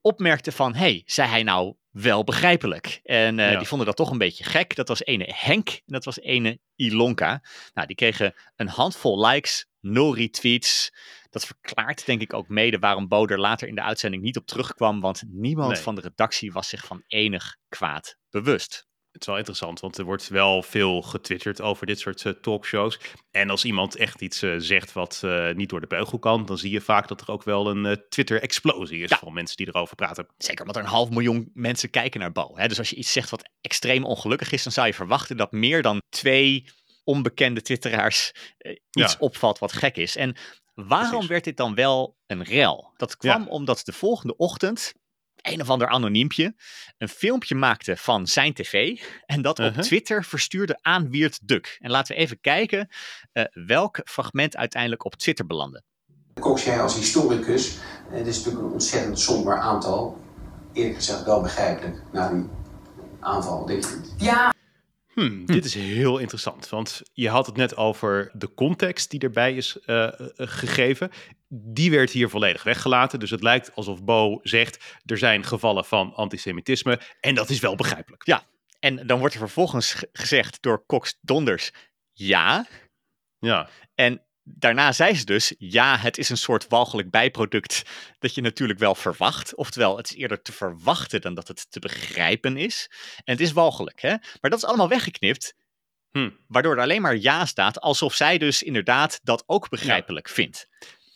opmerkten 0.00 0.52
van, 0.52 0.74
hey, 0.74 1.02
zei 1.06 1.28
hij 1.28 1.42
nou 1.42 1.74
wel 1.90 2.24
begrijpelijk? 2.24 3.00
En 3.02 3.38
eh, 3.38 3.50
Ja. 3.52 3.58
die 3.58 3.66
vonden 3.66 3.86
dat 3.86 3.96
toch 3.96 4.10
een 4.10 4.18
beetje 4.18 4.44
gek. 4.44 4.74
Dat 4.74 4.88
was 4.88 5.04
ene 5.04 5.32
Henk 5.36 5.68
en 5.68 5.82
dat 5.86 6.04
was 6.04 6.20
ene 6.20 6.58
Ilonka. 6.76 7.42
Nou, 7.74 7.86
die 7.86 7.96
kregen 7.96 8.34
een 8.56 8.68
handvol 8.68 9.26
likes, 9.26 9.66
nul 9.80 10.16
retweets. 10.16 10.92
Dat 11.30 11.46
verklaart 11.46 12.06
denk 12.06 12.20
ik 12.20 12.32
ook 12.32 12.48
mede 12.48 12.78
waarom 12.78 13.08
Bo 13.08 13.26
er 13.26 13.40
later 13.40 13.68
in 13.68 13.74
de 13.74 13.82
uitzending 13.82 14.22
niet 14.22 14.36
op 14.36 14.46
terugkwam, 14.46 15.00
want 15.00 15.22
niemand 15.26 15.72
Nee. 15.72 15.82
van 15.82 15.94
de 15.94 16.00
redactie 16.00 16.52
was 16.52 16.68
zich 16.68 16.84
van 16.84 17.02
enig 17.06 17.56
kwaad 17.68 18.16
bewust. 18.30 18.88
Het 19.12 19.20
is 19.20 19.26
wel 19.26 19.36
interessant, 19.36 19.80
want 19.80 19.98
er 19.98 20.04
wordt 20.04 20.28
wel 20.28 20.62
veel 20.62 21.02
getwitterd 21.02 21.60
over 21.60 21.86
dit 21.86 21.98
soort 21.98 22.24
uh, 22.24 22.32
talkshows. 22.32 23.00
En 23.30 23.50
als 23.50 23.64
iemand 23.64 23.96
echt 23.96 24.20
iets 24.20 24.42
uh, 24.42 24.54
zegt 24.58 24.92
wat 24.92 25.22
uh, 25.24 25.50
niet 25.54 25.68
door 25.68 25.80
de 25.80 25.86
beugel 25.86 26.18
kan, 26.18 26.46
dan 26.46 26.58
zie 26.58 26.70
je 26.70 26.80
vaak 26.80 27.08
dat 27.08 27.20
er 27.20 27.30
ook 27.30 27.42
wel 27.42 27.70
een 27.70 28.04
Twitter-explosie 28.08 29.02
is 29.02 29.10
ja. 29.10 29.18
van 29.18 29.32
mensen 29.32 29.56
die 29.56 29.68
erover 29.68 29.96
praten. 29.96 30.26
Zeker, 30.38 30.64
want 30.64 30.76
er 30.76 30.82
een 30.82 30.88
half 30.88 31.10
miljoen 31.10 31.50
mensen 31.54 31.90
kijken 31.90 32.20
naar 32.20 32.32
Bo. 32.32 32.52
Hè? 32.54 32.68
Dus 32.68 32.78
als 32.78 32.90
je 32.90 32.96
iets 32.96 33.12
zegt 33.12 33.30
wat 33.30 33.50
extreem 33.60 34.04
ongelukkig 34.04 34.52
is, 34.52 34.62
dan 34.62 34.72
zou 34.72 34.86
je 34.86 34.94
verwachten 34.94 35.36
dat 35.36 35.52
meer 35.52 35.82
dan 35.82 36.02
twee 36.08 36.64
onbekende 37.04 37.62
twitteraars 37.62 38.32
iets 38.90 39.12
ja. 39.12 39.16
opvalt 39.18 39.58
wat 39.58 39.72
gek 39.72 39.96
is. 39.96 40.16
En 40.16 40.36
waarom 40.86 41.10
Precies. 41.10 41.28
werd 41.28 41.44
dit 41.44 41.56
dan 41.56 41.74
wel 41.74 42.16
een 42.26 42.42
rel? 42.42 42.92
Dat 42.96 43.16
kwam 43.16 43.42
ja. 43.42 43.48
omdat 43.48 43.80
de 43.84 43.92
volgende 43.92 44.36
ochtend 44.36 44.92
een 45.42 45.60
of 45.60 45.70
ander 45.70 45.88
anoniempje 45.88 46.54
een 46.98 47.08
filmpje 47.08 47.54
maakte 47.54 47.96
van 47.96 48.26
zijn 48.26 48.54
tv 48.54 49.00
en 49.26 49.42
dat 49.42 49.58
op 49.58 49.64
uh 49.64 49.74
-huh. 49.74 49.82
Twitter 49.82 50.24
verstuurde 50.24 50.78
aan 50.80 51.10
Wiert 51.10 51.38
Duk. 51.42 51.76
En 51.80 51.90
laten 51.90 52.14
we 52.14 52.20
even 52.20 52.40
kijken 52.40 52.88
uh, 53.32 53.44
welk 53.66 54.00
fragment 54.04 54.56
uiteindelijk 54.56 55.04
op 55.04 55.14
Twitter 55.14 55.46
belandde. 55.46 55.82
Cox, 56.40 56.64
jij 56.64 56.80
als 56.80 56.94
historicus, 56.94 57.76
uh, 57.76 58.16
dit 58.16 58.26
is 58.26 58.36
natuurlijk 58.36 58.64
een 58.64 58.72
ontzettend 58.72 59.20
somber 59.20 59.58
aantal. 59.58 60.20
Eerlijk 60.72 60.96
gezegd 60.96 61.24
wel 61.24 61.40
begrijpelijk, 61.40 62.02
na 62.12 62.28
die 62.28 62.48
aanval, 63.20 63.66
denk 63.66 63.84
je 63.84 63.96
niet? 63.96 64.14
Ja, 64.16 64.52
Hmm, 65.14 65.46
dit 65.46 65.64
is 65.64 65.74
heel 65.74 66.18
interessant, 66.18 66.68
want 66.68 67.02
je 67.12 67.28
had 67.28 67.46
het 67.46 67.56
net 67.56 67.76
over 67.76 68.30
de 68.32 68.54
context 68.54 69.10
die 69.10 69.20
erbij 69.20 69.54
is 69.54 69.78
uh, 69.86 70.08
gegeven. 70.36 71.10
Die 71.48 71.90
werd 71.90 72.10
hier 72.10 72.28
volledig 72.28 72.62
weggelaten. 72.62 73.18
Dus 73.18 73.30
het 73.30 73.42
lijkt 73.42 73.74
alsof 73.74 74.04
Bo 74.04 74.38
zegt: 74.42 74.98
er 75.04 75.18
zijn 75.18 75.44
gevallen 75.44 75.84
van 75.84 76.14
antisemitisme. 76.14 77.00
En 77.20 77.34
dat 77.34 77.50
is 77.50 77.60
wel 77.60 77.74
begrijpelijk. 77.74 78.26
Ja, 78.26 78.42
en 78.78 79.06
dan 79.06 79.18
wordt 79.18 79.34
er 79.34 79.40
vervolgens 79.40 80.04
gezegd 80.12 80.62
door 80.62 80.86
Cox 80.86 81.18
Donders: 81.20 81.72
ja. 82.12 82.66
Ja. 83.38 83.68
En 83.94 84.22
daarna 84.54 84.92
zei 84.92 85.14
ze 85.14 85.24
dus, 85.24 85.54
ja, 85.58 85.98
het 85.98 86.18
is 86.18 86.28
een 86.28 86.36
soort 86.36 86.68
walgelijk 86.68 87.10
bijproduct 87.10 87.82
dat 88.18 88.34
je 88.34 88.40
natuurlijk 88.40 88.78
wel 88.78 88.94
verwacht. 88.94 89.54
Oftewel, 89.54 89.96
het 89.96 90.10
is 90.10 90.16
eerder 90.16 90.42
te 90.42 90.52
verwachten 90.52 91.20
dan 91.20 91.34
dat 91.34 91.48
het 91.48 91.70
te 91.70 91.80
begrijpen 91.80 92.56
is. 92.56 92.90
En 93.24 93.32
het 93.32 93.40
is 93.40 93.52
walgelijk, 93.52 94.00
hè? 94.00 94.08
Maar 94.10 94.50
dat 94.50 94.58
is 94.58 94.64
allemaal 94.64 94.88
weggeknipt, 94.88 95.54
hm. 96.10 96.30
waardoor 96.46 96.76
er 96.76 96.82
alleen 96.82 97.02
maar 97.02 97.16
ja 97.16 97.46
staat, 97.46 97.80
alsof 97.80 98.14
zij 98.14 98.38
dus 98.38 98.62
inderdaad 98.62 99.20
dat 99.22 99.42
ook 99.46 99.68
begrijpelijk 99.68 100.28
ja. 100.28 100.34
vindt. 100.34 100.66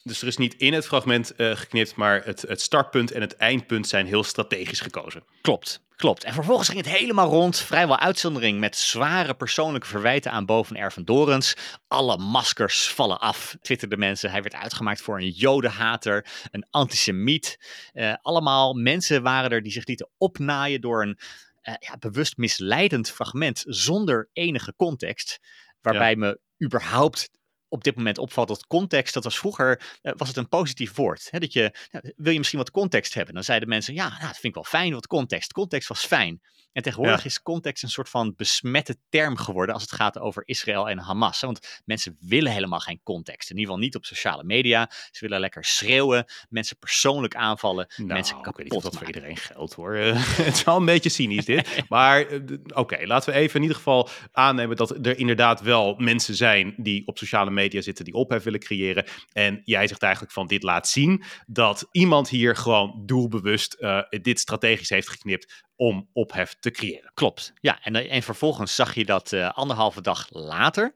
Dus 0.06 0.22
er 0.22 0.28
is 0.28 0.36
niet 0.36 0.54
in 0.54 0.72
het 0.72 0.86
fragment 0.86 1.32
uh, 1.36 1.56
geknipt, 1.56 1.94
maar 1.94 2.24
het, 2.24 2.42
het 2.42 2.60
startpunt 2.60 3.10
en 3.10 3.20
het 3.20 3.36
eindpunt 3.36 3.88
zijn 3.88 4.06
heel 4.06 4.24
strategisch 4.24 4.80
gekozen. 4.80 5.24
Klopt. 5.40 5.82
Klopt. 5.96 6.24
En 6.24 6.32
vervolgens 6.32 6.68
ging 6.68 6.84
het 6.84 6.96
helemaal 6.96 7.28
rond. 7.28 7.58
Vrijwel 7.58 7.98
uitzondering 7.98 8.60
met 8.60 8.76
zware 8.76 9.34
persoonlijke 9.34 9.86
verwijten 9.86 10.30
aan 10.30 10.46
boven 10.46 10.76
Ervan 10.76 11.04
Dorens. 11.04 11.56
Alle 11.88 12.18
maskers 12.18 12.88
vallen 12.88 13.20
af, 13.20 13.56
twitterden 13.60 13.98
mensen. 13.98 14.30
Hij 14.30 14.42
werd 14.42 14.54
uitgemaakt 14.54 15.00
voor 15.00 15.18
een 15.18 15.30
jodenhater, 15.30 16.26
een 16.50 16.66
antisemiet. 16.70 17.58
Uh, 17.92 18.14
allemaal 18.22 18.74
mensen 18.74 19.22
waren 19.22 19.50
er 19.50 19.62
die 19.62 19.72
zich 19.72 19.86
lieten 19.86 20.10
opnaaien 20.18 20.80
door 20.80 21.02
een 21.02 21.18
uh, 21.62 21.74
ja, 21.78 21.96
bewust 21.98 22.36
misleidend 22.36 23.10
fragment 23.10 23.64
zonder 23.66 24.28
enige 24.32 24.74
context. 24.76 25.40
Waarbij 25.80 26.10
ja. 26.10 26.16
me 26.16 26.40
überhaupt 26.64 27.30
op 27.74 27.84
dit 27.84 27.96
moment 27.96 28.18
opvalt 28.18 28.48
dat 28.48 28.66
context, 28.66 29.14
dat 29.14 29.24
was 29.24 29.38
vroeger, 29.38 29.98
uh, 30.02 30.12
was 30.16 30.28
het 30.28 30.36
een 30.36 30.48
positief 30.48 30.94
woord. 30.94 31.28
Hè? 31.30 31.38
Dat 31.38 31.52
je, 31.52 31.74
nou, 31.90 32.12
wil 32.16 32.32
je 32.32 32.38
misschien 32.38 32.58
wat 32.58 32.70
context 32.70 33.14
hebben? 33.14 33.34
Dan 33.34 33.44
zeiden 33.44 33.68
mensen, 33.68 33.94
ja, 33.94 34.08
nou, 34.08 34.20
dat 34.20 34.30
vind 34.30 34.44
ik 34.44 34.54
wel 34.54 34.64
fijn, 34.64 34.92
wat 34.92 35.06
context. 35.06 35.52
Context 35.52 35.88
was 35.88 36.04
fijn. 36.06 36.40
En 36.74 36.82
tegenwoordig 36.82 37.20
ja. 37.20 37.24
is 37.24 37.42
context 37.42 37.82
een 37.82 37.88
soort 37.88 38.08
van 38.08 38.34
besmette 38.36 38.96
term 39.08 39.36
geworden 39.36 39.74
als 39.74 39.82
het 39.82 39.92
gaat 39.92 40.18
over 40.18 40.42
Israël 40.46 40.88
en 40.88 40.98
Hamas. 40.98 41.40
Want 41.40 41.82
mensen 41.84 42.16
willen 42.20 42.52
helemaal 42.52 42.80
geen 42.80 43.00
context. 43.02 43.50
In 43.50 43.56
ieder 43.56 43.70
geval 43.70 43.86
niet 43.86 43.96
op 43.96 44.04
sociale 44.04 44.44
media. 44.44 44.90
Ze 45.10 45.20
willen 45.20 45.40
lekker 45.40 45.64
schreeuwen, 45.64 46.24
mensen 46.48 46.78
persoonlijk 46.78 47.34
aanvallen, 47.34 47.86
nou, 47.96 48.08
mensen 48.08 48.34
kapot 48.34 48.50
ik 48.50 48.56
weet 48.56 48.72
niet 48.72 48.84
of 48.84 48.90
dat 48.90 48.96
voor 48.96 49.06
iedereen 49.06 49.36
geldt 49.36 49.74
hoor. 49.74 49.94
het 50.44 50.54
is 50.54 50.64
wel 50.64 50.76
een 50.76 50.84
beetje 50.84 51.08
cynisch 51.08 51.44
dit. 51.44 51.68
maar 51.88 52.32
uh, 52.32 52.40
oké, 52.66 52.80
okay, 52.80 53.06
laten 53.06 53.32
we 53.32 53.38
even 53.38 53.54
in 53.54 53.62
ieder 53.62 53.76
geval 53.76 54.08
aannemen 54.32 54.76
dat 54.76 54.90
er 54.90 55.18
inderdaad 55.18 55.60
wel 55.60 55.94
mensen 55.98 56.34
zijn 56.34 56.74
die 56.76 57.06
op 57.06 57.18
sociale 57.18 57.50
media 57.50 57.80
zitten, 57.80 58.04
die 58.04 58.14
ophef 58.14 58.42
willen 58.42 58.60
creëren. 58.60 59.04
En 59.32 59.60
jij 59.64 59.86
zegt 59.86 60.02
eigenlijk 60.02 60.32
van 60.32 60.46
dit 60.46 60.62
laat 60.62 60.88
zien 60.88 61.24
dat 61.46 61.88
iemand 61.90 62.28
hier 62.28 62.56
gewoon 62.56 63.02
doelbewust 63.06 63.76
uh, 63.80 64.02
dit 64.10 64.40
strategisch 64.40 64.88
heeft 64.88 65.08
geknipt 65.08 65.64
om 65.76 66.08
ophef 66.12 66.56
te 66.60 66.70
creëren. 66.70 67.10
Klopt, 67.14 67.52
ja. 67.60 67.78
En, 67.82 67.94
en 68.10 68.22
vervolgens 68.22 68.74
zag 68.74 68.94
je 68.94 69.04
dat 69.04 69.32
uh, 69.32 69.50
anderhalve 69.50 70.00
dag 70.00 70.26
later 70.30 70.94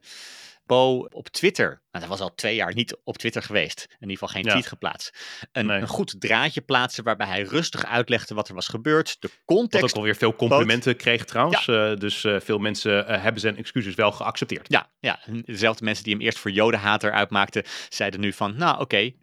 Bo 0.69 1.07
op 1.09 1.27
Twitter, 1.27 1.67
nou, 1.67 2.05
dat 2.05 2.07
was 2.07 2.19
al 2.19 2.35
twee 2.35 2.55
jaar 2.55 2.73
niet 2.73 2.97
op 3.03 3.17
Twitter 3.17 3.41
geweest, 3.41 3.85
in 3.89 4.09
ieder 4.09 4.17
geval 4.17 4.27
geen 4.27 4.43
ja. 4.43 4.49
tweet 4.49 4.67
geplaatst, 4.67 5.17
een, 5.51 5.65
nee. 5.65 5.81
een, 5.81 5.87
goed 5.87 6.15
draadje 6.21 6.61
plaatsen 6.61 7.03
waarbij 7.03 7.27
hij 7.27 7.41
rustig 7.41 7.85
uitlegde 7.85 8.35
wat 8.35 8.47
er 8.47 8.55
was 8.55 8.67
gebeurd, 8.67 9.17
de 9.19 9.29
context. 9.45 9.81
Wat 9.81 9.91
ook 9.91 9.97
alweer 9.97 10.15
veel 10.15 10.35
complimenten 10.35 10.91
bood. 10.91 11.01
kreeg 11.01 11.25
trouwens, 11.25 11.65
ja. 11.65 11.91
uh, 11.91 11.97
dus 11.97 12.23
uh, 12.23 12.39
veel 12.39 12.57
mensen 12.57 13.11
uh, 13.11 13.21
hebben 13.21 13.41
zijn 13.41 13.57
excuses 13.57 13.95
wel 13.95 14.11
geaccepteerd. 14.11 14.65
Ja, 14.71 14.89
ja, 14.99 15.19
dezelfde 15.45 15.83
mensen 15.83 16.03
die 16.03 16.13
hem 16.13 16.23
eerst 16.23 16.39
voor 16.39 16.51
jodenhater 16.51 17.11
uitmaakten, 17.11 17.63
zeiden 17.89 18.19
nu 18.19 18.33
van, 18.33 18.57
nou 18.57 18.73
oké, 18.73 18.81
okay. 18.81 19.17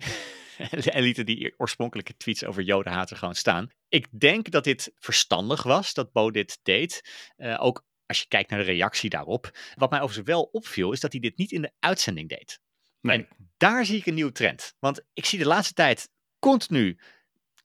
en 0.95 1.03
lieten 1.03 1.27
die 1.27 1.55
oorspronkelijke 1.57 2.17
tweets 2.17 2.45
over 2.45 2.63
jodenhater 2.63 3.17
gewoon 3.17 3.35
staan. 3.35 3.71
Ik 3.89 4.07
denk 4.11 4.51
dat 4.51 4.65
dit 4.65 4.93
verstandig 4.95 5.63
was, 5.63 5.95
dat 5.95 6.13
Bo 6.13 6.31
dit 6.31 6.59
deed. 6.63 7.03
Uh, 7.37 7.57
ook 7.63 7.85
als 8.07 8.21
je 8.21 8.29
kijkt 8.29 8.51
naar 8.51 8.59
de 8.59 8.65
reactie 8.65 9.11
daarop. 9.11 9.51
Wat 9.75 9.91
mij 9.91 10.01
overigens 10.01 10.29
wel 10.29 10.43
opviel, 10.43 10.93
is 10.93 11.01
dat 11.01 11.13
hij 11.13 11.21
dit 11.21 11.37
niet 11.37 11.53
in 11.53 11.63
de 11.63 11.73
uitzending 11.79 12.29
deed. 12.29 12.61
Nee. 13.01 13.19
En 13.19 13.29
daar 13.57 13.85
zie 13.85 13.99
ik 13.99 14.07
een 14.07 14.15
nieuwe 14.15 14.33
trend. 14.33 14.75
Want 14.79 15.05
ik 15.13 15.25
zie 15.25 15.39
de 15.39 15.47
laatste 15.47 15.75
tijd 15.75 16.09
continu 16.39 16.99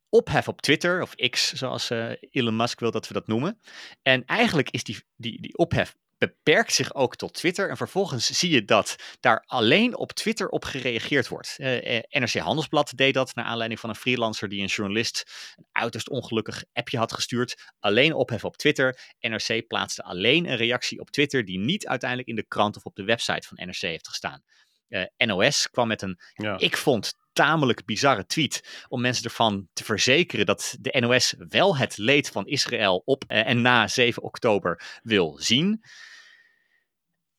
ophef 0.10 0.47
op 0.47 0.62
Twitter, 0.62 1.01
of 1.01 1.15
X, 1.15 1.54
zoals 1.54 1.91
uh, 1.91 2.12
Elon 2.19 2.56
Musk 2.56 2.80
wil 2.80 2.91
dat 2.91 3.08
we 3.08 3.13
dat 3.13 3.27
noemen. 3.27 3.60
En 4.01 4.25
eigenlijk 4.25 4.69
is 4.69 4.84
die, 4.84 4.97
die, 5.15 5.41
die 5.41 5.58
ophef 5.58 5.97
beperkt 6.21 6.73
zich 6.73 6.93
ook 6.93 7.15
tot 7.15 7.34
Twitter. 7.34 7.69
En 7.69 7.77
vervolgens 7.77 8.25
zie 8.25 8.49
je 8.49 8.65
dat 8.65 8.95
daar 9.19 9.43
alleen 9.45 9.97
op 9.97 10.12
Twitter 10.12 10.49
op 10.49 10.65
gereageerd 10.65 11.27
wordt. 11.27 11.55
Uh, 11.57 11.99
NRC 12.10 12.34
Handelsblad 12.34 12.91
deed 12.95 13.13
dat 13.13 13.36
naar 13.36 13.45
aanleiding 13.45 13.79
van 13.79 13.89
een 13.89 13.95
freelancer 13.95 14.49
die 14.49 14.62
een 14.62 14.67
journalist 14.67 15.31
een 15.55 15.65
uiterst 15.71 16.10
ongelukkig 16.10 16.63
appje 16.73 16.97
had 16.97 17.13
gestuurd. 17.13 17.71
Alleen 17.79 18.13
ophef 18.13 18.43
op 18.43 18.57
Twitter. 18.57 18.99
NRC 19.19 19.67
plaatste 19.67 20.03
alleen 20.03 20.49
een 20.49 20.55
reactie 20.55 20.99
op 20.99 21.10
Twitter 21.10 21.45
die 21.45 21.60
niet 21.60 21.88
uiteindelijk 21.88 22.29
in 22.29 22.36
de 22.36 22.47
krant 22.47 22.75
of 22.75 22.86
op 22.86 22.95
de 22.95 23.03
website 23.03 23.47
van 23.47 23.67
NRC 23.67 23.81
heeft 23.81 24.07
gestaan. 24.07 24.43
Uh, 24.89 25.03
NOS 25.17 25.69
kwam 25.69 25.88
met 25.88 26.01
een, 26.01 26.19
ja. 26.34 26.57
ik 26.60 26.77
vond 26.77 27.13
tamelijk 27.34 27.86
bizarre 27.86 28.25
tweet 28.25 28.86
om 28.88 29.01
mensen 29.01 29.23
ervan 29.23 29.67
te 29.73 29.84
verzekeren 29.84 30.45
dat 30.45 30.75
de 30.79 30.99
NOS 30.99 31.36
wel 31.38 31.77
het 31.77 31.97
leed 31.97 32.29
van 32.29 32.47
Israël 32.47 33.01
op 33.05 33.23
uh, 33.27 33.47
en 33.47 33.62
na 33.62 33.88
7 33.88 34.23
oktober 34.23 34.99
wil 35.03 35.38
zien 35.39 35.84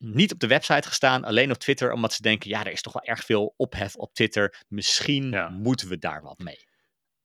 niet 0.02 0.32
op 0.32 0.38
de 0.38 0.46
website 0.46 0.88
gestaan, 0.88 1.24
alleen 1.24 1.50
op 1.50 1.56
Twitter, 1.56 1.92
omdat 1.92 2.12
ze 2.12 2.22
denken, 2.22 2.50
ja, 2.50 2.64
er 2.64 2.72
is 2.72 2.82
toch 2.82 2.92
wel 2.92 3.02
erg 3.02 3.24
veel 3.24 3.54
ophef 3.56 3.94
op 3.94 4.14
Twitter. 4.14 4.64
Misschien 4.68 5.30
ja. 5.30 5.48
moeten 5.48 5.88
we 5.88 5.98
daar 5.98 6.22
wat 6.22 6.38
mee. 6.38 6.70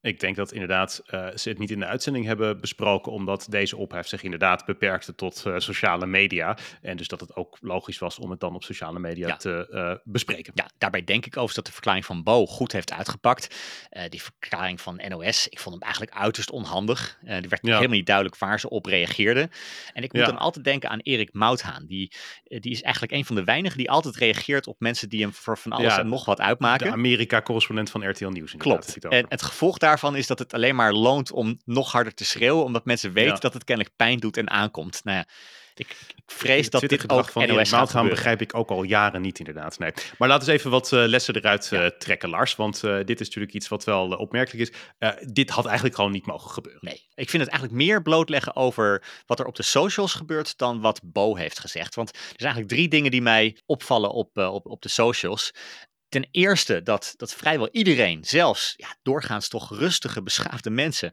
Ik 0.08 0.20
denk 0.20 0.36
dat 0.36 0.52
inderdaad 0.52 1.02
uh, 1.10 1.28
ze 1.36 1.50
het 1.50 1.58
niet 1.58 1.72
in 1.72 1.80
de 1.80 1.86
uitzending 1.86 2.26
hebben 2.26 2.60
besproken, 2.60 3.12
omdat 3.12 3.48
deze 3.50 3.78
ophef 3.78 4.08
zich 4.08 4.24
inderdaad 4.24 4.66
beperkte 4.66 5.16
tot 5.16 5.44
uh, 5.48 5.54
sociale 5.58 6.06
media. 6.06 6.58
En 6.82 6.98
dus 6.98 7.08
dat 7.08 7.20
het 7.20 7.36
ook 7.36 7.58
logisch 7.62 7.98
was 7.98 8.20
om 8.20 8.30
het 8.30 8.40
dan 8.40 8.56
op 8.56 8.64
sociale 8.64 9.00
media 9.00 9.28
ja. 9.28 9.36
te 9.36 9.68
uh, 9.72 9.94
bespreken. 10.04 10.52
Ja, 10.56 10.70
daarbij 10.78 11.04
denk 11.04 11.26
ik 11.26 11.32
overigens 11.32 11.56
dat 11.56 11.66
de 11.66 11.72
verklaring 11.72 12.06
van 12.06 12.24
Bo 12.24 12.46
goed 12.46 12.72
heeft 12.72 12.94
uitgepakt. 12.94 13.56
die 14.10 14.22
verklaring 14.22 14.82
van 14.82 15.02
NOS, 15.08 15.48
ik 15.48 15.60
vond 15.60 15.76
hem 15.76 15.84
eigenlijk 15.84 16.18
uiterst 16.18 16.52
onhandig. 16.52 17.18
er 17.24 17.50
werd 17.50 17.60
ja. 17.62 17.74
helemaal 17.74 17.98
niet 17.98 18.06
duidelijk 18.06 18.38
waar 18.38 18.60
ze 18.60 18.70
op 18.70 18.86
reageerden. 18.86 19.52
En 19.94 20.04
ik 20.04 20.14
moet 20.14 20.22
ja. 20.22 20.28
dan 20.28 20.38
altijd 20.38 20.66
denken 20.66 20.90
aan 20.90 21.00
Erik 21.00 21.34
Mouthaan. 21.34 21.86
Die, 21.86 22.12
die 22.44 22.72
is 22.72 22.82
eigenlijk 22.82 23.14
een 23.14 23.26
van 23.26 23.36
de 23.36 23.44
weinigen 23.44 23.78
die 23.78 23.92
altijd 23.92 24.16
reageert 24.16 24.68
op 24.68 24.80
mensen 24.80 25.10
die 25.10 25.22
hem 25.22 25.34
voor 25.34 25.58
van 25.58 25.72
alles 25.72 25.98
en 25.98 26.08
nog 26.08 26.26
wat 26.26 26.42
uitmaken. 26.42 26.86
De 26.88 26.94
Amerika-correspondent 26.94 27.90
van 27.90 28.10
RTL 28.10 28.28
Nieuws. 28.28 28.56
Klopt. 28.58 29.08
En 29.08 29.26
het 29.30 29.42
gevolg 29.42 29.78
daarvan 29.78 29.97
is 30.04 30.28
dat 30.28 30.40
het 30.40 30.54
alleen 30.54 30.76
maar 30.76 30.94
loont 30.94 31.32
om 31.32 31.60
nog 31.66 31.92
harder 31.92 32.14
te 32.14 32.26
schreeuwen, 32.26 32.64
omdat 32.64 32.86
mensen 32.86 33.14
weten 33.14 33.34
ja. 33.34 33.40
dat 33.40 33.54
het 33.54 33.64
kennelijk 33.64 33.96
pijn 33.96 34.20
doet 34.20 34.38
en 34.38 34.50
aankomt. 34.50 35.04
Nou 35.04 35.18
ja, 35.18 35.26
ik, 35.80 35.96
ik 36.16 36.24
vrees 36.26 36.64
het 36.64 36.72
dat 36.72 36.82
dit 36.82 37.10
ook 37.10 37.30
van 37.30 37.48
NOS 37.48 37.70
gaat 37.70 37.90
gaan 37.90 38.10
begrijp 38.10 38.42
ik 38.42 38.56
ook 38.56 38.70
al 38.70 38.84
jaren 38.84 39.22
niet 39.22 39.40
inderdaad. 39.40 39.80
Nee. 39.80 39.92
Maar 40.18 40.28
laten 40.28 40.46
we 40.46 40.52
eens 40.52 40.60
even 40.60 40.72
wat 40.72 40.92
uh, 40.92 41.06
lessen 41.06 41.36
eruit 41.36 41.70
uh, 41.74 41.86
trekken, 41.86 42.30
Lars. 42.30 42.56
Want 42.56 42.84
uh, 42.84 42.98
dit 43.06 43.20
is 43.20 43.26
natuurlijk 43.26 43.54
iets 43.54 43.68
wat 43.68 43.84
wel 43.84 44.08
opmerkelijk 44.08 44.70
is. 44.70 44.78
dit 45.34 45.50
had 45.50 45.66
eigenlijk 45.66 45.96
gewoon 45.96 46.12
niet 46.12 46.26
mogen 46.26 46.52
gebeuren. 46.52 46.82
Nee, 46.84 47.08
ik 47.16 47.30
vind 47.30 47.44
het 47.44 47.52
eigenlijk 47.52 47.82
meer 47.82 48.02
blootleggen 48.02 48.56
over 48.56 49.04
wat 49.26 49.40
er 49.40 49.46
op 49.46 49.56
de 49.56 49.64
socials 49.64 50.14
gebeurt 50.14 50.58
dan 50.58 50.82
wat 50.82 51.02
Bo 51.04 51.36
heeft 51.36 51.60
gezegd. 51.60 51.96
Want 51.96 52.10
er 52.10 52.20
zijn 52.20 52.54
eigenlijk 52.54 52.74
drie 52.74 52.88
dingen 52.88 53.12
die 53.12 53.22
mij 53.22 53.58
opvallen 53.66 54.12
op, 54.12 54.38
op, 54.38 54.66
op 54.66 54.82
de 54.82 54.90
socials. 54.90 55.52
Ten 56.18 56.28
eerste 56.32 56.82
dat, 56.84 57.14
dat 57.18 57.34
vrijwel 57.34 57.70
iedereen, 57.72 58.24
zelfs 58.26 58.74
ja, 58.78 58.98
doorgaans 59.02 59.48
toch 59.48 59.78
rustige, 59.78 60.24
beschaafde 60.24 60.70
mensen, 60.70 61.12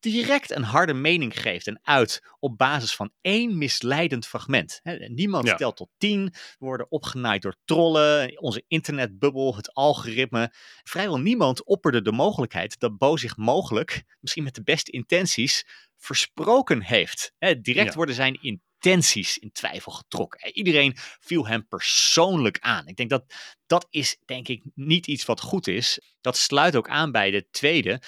direct 0.00 0.50
een 0.50 0.62
harde 0.62 0.94
mening 0.94 1.40
geeft 1.40 1.66
en 1.66 1.80
uit 1.82 2.22
op 2.38 2.58
basis 2.58 2.94
van 2.94 3.12
één 3.20 3.58
misleidend 3.58 4.26
fragment. 4.26 4.80
Niemand 5.06 5.46
Ja. 5.46 5.54
telt 5.54 5.76
tot 5.76 5.88
tien, 5.98 6.24
we 6.32 6.54
worden 6.58 6.90
opgenaaid 6.90 7.42
door 7.42 7.56
trollen, 7.64 8.40
onze 8.40 8.64
internetbubbel, 8.68 9.56
het 9.56 9.74
algoritme. 9.74 10.52
Vrijwel 10.82 11.18
niemand 11.18 11.64
opperde 11.64 12.02
de 12.02 12.12
mogelijkheid 12.12 12.78
dat 12.78 12.98
Bo 12.98 13.16
zich 13.16 13.36
mogelijk, 13.36 14.02
misschien 14.20 14.44
met 14.44 14.54
de 14.54 14.62
beste 14.62 14.90
intenties, 14.90 15.66
versproken 15.96 16.82
heeft. 16.82 17.32
Hè, 17.38 17.60
direct 17.60 17.88
Ja. 17.88 17.94
worden 17.94 18.14
zijn 18.14 18.38
intenties 18.80 19.38
in 19.38 19.52
twijfel 19.52 19.92
getrokken. 19.92 20.52
Iedereen 20.52 20.96
viel 21.20 21.46
hem 21.46 21.68
persoonlijk 21.68 22.58
aan. 22.60 22.86
Ik 22.86 22.96
denk 22.96 23.10
dat 23.10 23.34
dat 23.66 23.86
is 23.90 24.16
denk 24.24 24.48
ik 24.48 24.62
niet 24.74 25.06
iets 25.06 25.24
wat 25.24 25.40
goed 25.40 25.66
is. 25.66 26.00
Dat 26.20 26.36
sluit 26.36 26.76
ook 26.76 26.88
aan 26.88 27.12
bij 27.12 27.30
de 27.30 27.48
tweede. 27.50 28.02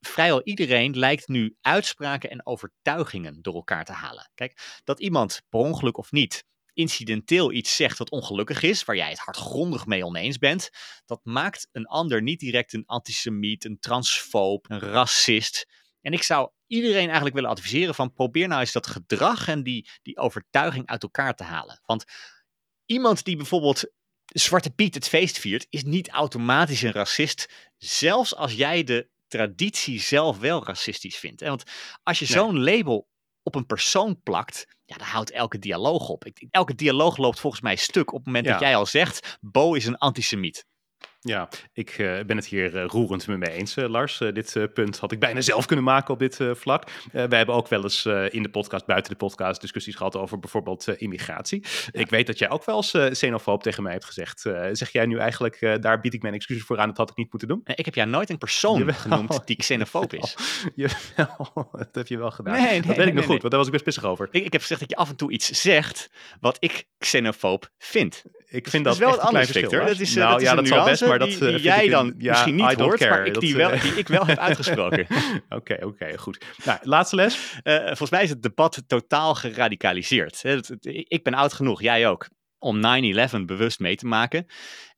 Vrijwel 0.00 0.42
iedereen 0.42 0.98
lijkt 0.98 1.28
nu 1.28 1.56
uitspraken 1.60 2.30
en 2.30 2.46
overtuigingen 2.46 3.42
door 3.42 3.54
elkaar 3.54 3.84
te 3.84 3.92
halen. 3.92 4.30
Kijk, 4.34 4.80
dat 4.84 5.00
iemand 5.00 5.42
per 5.48 5.60
ongeluk 5.60 5.96
of 5.98 6.12
niet 6.12 6.44
incidenteel 6.72 7.52
iets 7.52 7.76
zegt 7.76 7.98
wat 7.98 8.10
ongelukkig 8.10 8.62
is, 8.62 8.84
waar 8.84 8.96
jij 8.96 9.10
het 9.10 9.18
hardgrondig 9.18 9.86
mee 9.86 10.04
oneens 10.04 10.38
bent, 10.38 10.70
dat 11.06 11.20
maakt 11.22 11.68
een 11.72 11.86
ander 11.86 12.22
niet 12.22 12.40
direct 12.40 12.72
een 12.72 12.86
antisemiet, 12.86 13.64
een 13.64 13.78
transfoob, 13.78 14.70
een 14.70 14.78
racist. 14.78 15.66
En 16.00 16.12
ik 16.12 16.22
zou 16.22 16.50
iedereen 16.66 17.04
eigenlijk 17.04 17.34
willen 17.34 17.50
adviseren 17.50 17.94
van 17.94 18.12
probeer 18.12 18.48
nou 18.48 18.60
eens 18.60 18.72
dat 18.72 18.86
gedrag 18.86 19.48
en 19.48 19.62
die, 19.62 19.88
die 20.02 20.16
overtuiging 20.18 20.86
uit 20.86 21.02
elkaar 21.02 21.34
te 21.34 21.42
halen. 21.44 21.80
Want 21.84 22.04
iemand 22.86 23.24
die 23.24 23.36
bijvoorbeeld 23.36 23.84
Zwarte 24.26 24.70
Piet 24.70 24.94
het 24.94 25.08
feest 25.08 25.38
viert, 25.38 25.66
is 25.70 25.84
niet 25.84 26.08
automatisch 26.08 26.82
een 26.82 26.92
racist, 26.92 27.70
zelfs 27.76 28.34
als 28.34 28.52
jij 28.52 28.84
de 28.84 29.08
traditie 29.28 30.00
zelf 30.00 30.38
wel 30.38 30.64
racistisch 30.64 31.16
vindt. 31.16 31.40
Want 31.40 31.62
als 32.02 32.18
je 32.18 32.24
Nee. 32.28 32.34
zo'n 32.34 32.62
label 32.62 33.08
op 33.42 33.54
een 33.54 33.66
persoon 33.66 34.22
plakt, 34.22 34.66
ja, 34.84 34.96
dan 34.96 35.06
houdt 35.06 35.30
elke 35.30 35.58
dialoog 35.58 36.08
op. 36.08 36.24
Elke 36.50 36.74
dialoog 36.74 37.16
loopt 37.16 37.40
volgens 37.40 37.62
mij 37.62 37.76
stuk 37.76 38.12
op 38.12 38.16
het 38.18 38.26
moment 38.26 38.44
Ja. 38.44 38.52
dat 38.52 38.60
jij 38.60 38.76
al 38.76 38.86
zegt, 38.86 39.38
Bo 39.40 39.74
is 39.74 39.86
een 39.86 39.98
antisemiet. 39.98 40.64
Ja, 41.26 41.48
ik 41.72 41.90
eh, 41.90 42.20
ben 42.26 42.36
het 42.36 42.46
hier 42.46 42.76
eh, 42.76 42.86
roerend 42.86 43.26
met 43.26 43.38
me 43.38 43.50
eens, 43.50 43.76
eh, 43.76 43.88
Lars. 43.88 44.18
Dit 44.18 44.68
punt 44.74 44.98
had 44.98 45.12
ik 45.12 45.18
bijna 45.18 45.40
zelf 45.52 45.66
kunnen 45.66 45.84
maken 45.84 46.14
op 46.14 46.18
dit 46.18 46.38
vlak. 46.52 46.90
Wij 47.12 47.38
hebben 47.38 47.54
ook 47.54 47.68
wel 47.68 47.82
eens 47.82 48.06
in 48.30 48.42
de 48.42 48.48
podcast, 48.48 48.86
buiten 48.86 49.12
de 49.12 49.18
podcast, 49.18 49.60
discussies 49.60 49.94
gehad 49.94 50.16
over 50.16 50.38
bijvoorbeeld 50.38 50.88
immigratie. 50.88 51.64
Ik 51.90 52.10
weet 52.10 52.26
dat 52.26 52.38
jij 52.38 52.50
ook 52.50 52.64
wel 52.64 52.76
eens 52.76 53.10
xenofoob 53.10 53.62
tegen 53.62 53.82
mij 53.82 53.92
hebt 53.92 54.04
gezegd. 54.04 54.40
Zeg 54.72 54.90
jij 54.90 55.06
nu 55.06 55.18
eigenlijk, 55.18 55.78
daar 55.80 56.00
bied 56.00 56.14
ik 56.14 56.22
mijn 56.22 56.34
excuses 56.34 56.64
voor 56.64 56.78
aan, 56.78 56.88
dat 56.88 56.96
had 56.96 57.10
ik 57.10 57.16
niet 57.16 57.30
moeten 57.30 57.48
doen? 57.48 57.60
Ik 57.64 57.84
heb 57.84 57.94
jou 57.94 58.08
nooit 58.08 58.30
een 58.30 58.38
persoon 58.38 58.78
Jawel. 58.78 58.94
genoemd 58.94 59.46
die 59.46 59.56
xenofoob 59.56 60.14
is. 60.14 60.36
Jawel, 60.74 61.68
dat 61.70 61.88
heb 61.92 62.06
je 62.06 62.18
wel 62.18 62.30
gedaan. 62.30 62.54
Nee, 62.54 62.62
nee, 62.62 62.76
dat 62.76 62.86
weet 62.86 62.96
nee, 62.96 63.06
ik 63.06 63.14
nog 63.14 63.24
goed, 63.24 63.40
want 63.40 63.50
daar 63.50 63.58
was 63.58 63.66
ik 63.66 63.72
best 63.72 63.84
pissig 63.84 64.04
over. 64.04 64.28
Ik, 64.30 64.44
ik 64.44 64.52
heb 64.52 64.60
gezegd 64.60 64.80
dat 64.80 64.90
je 64.90 64.96
af 64.96 65.08
en 65.08 65.16
toe 65.16 65.32
iets 65.32 65.50
zegt 65.50 66.10
wat 66.40 66.56
ik 66.60 66.86
xenofoob 66.98 67.70
vind. 67.78 68.24
Ik 68.48 68.68
vind 68.68 68.84
Dat 68.84 68.98
dat, 68.98 69.02
is 69.02 69.08
wel 69.08 69.08
echt 69.08 69.22
een 69.22 69.28
klein 69.28 69.44
verschil, 69.44 69.68
Victor. 69.68 69.88
Dat 69.88 70.00
is, 70.00 70.14
nou, 70.14 70.30
dat 70.30 70.40
is 70.40 70.46
ja, 70.46 70.50
een 70.50 70.56
dat 70.56 70.66
zal 70.66 70.84
best, 70.84 71.00
nuance 71.00 71.15
maar 71.18 71.28
dat 71.28 71.38
die, 71.38 71.46
eh, 71.48 71.54
die 71.54 71.62
jij 71.62 71.84
ik 71.84 71.90
dan 71.90 72.14
ja, 72.18 72.30
misschien 72.30 72.54
niet 72.54 72.72
hoort, 72.72 72.98
care. 72.98 73.10
maar 73.10 73.26
ik 73.26 73.40
die, 73.40 73.62
eh, 73.62 73.68
wel, 73.68 73.80
die 73.80 73.94
ik 73.94 74.08
wel 74.08 74.26
heb 74.26 74.38
uitgesproken. 74.48 75.06
Oké, 75.48 75.76
oké, 75.84 76.18
goed. 76.18 76.44
Nou, 76.64 76.78
laatste 76.82 77.16
les. 77.16 77.58
Eh, 77.62 77.84
volgens 77.84 78.10
mij 78.10 78.22
is 78.22 78.30
het 78.30 78.42
debat 78.42 78.82
totaal 78.86 79.34
geradicaliseerd. 79.34 80.44
Ik 81.08 81.22
ben 81.22 81.34
oud 81.34 81.52
genoeg, 81.52 81.82
jij 81.82 82.08
ook, 82.08 82.28
om 82.58 82.80
9-11 82.80 83.44
bewust 83.46 83.78
mee 83.80 83.96
te 83.96 84.06
maken. 84.06 84.46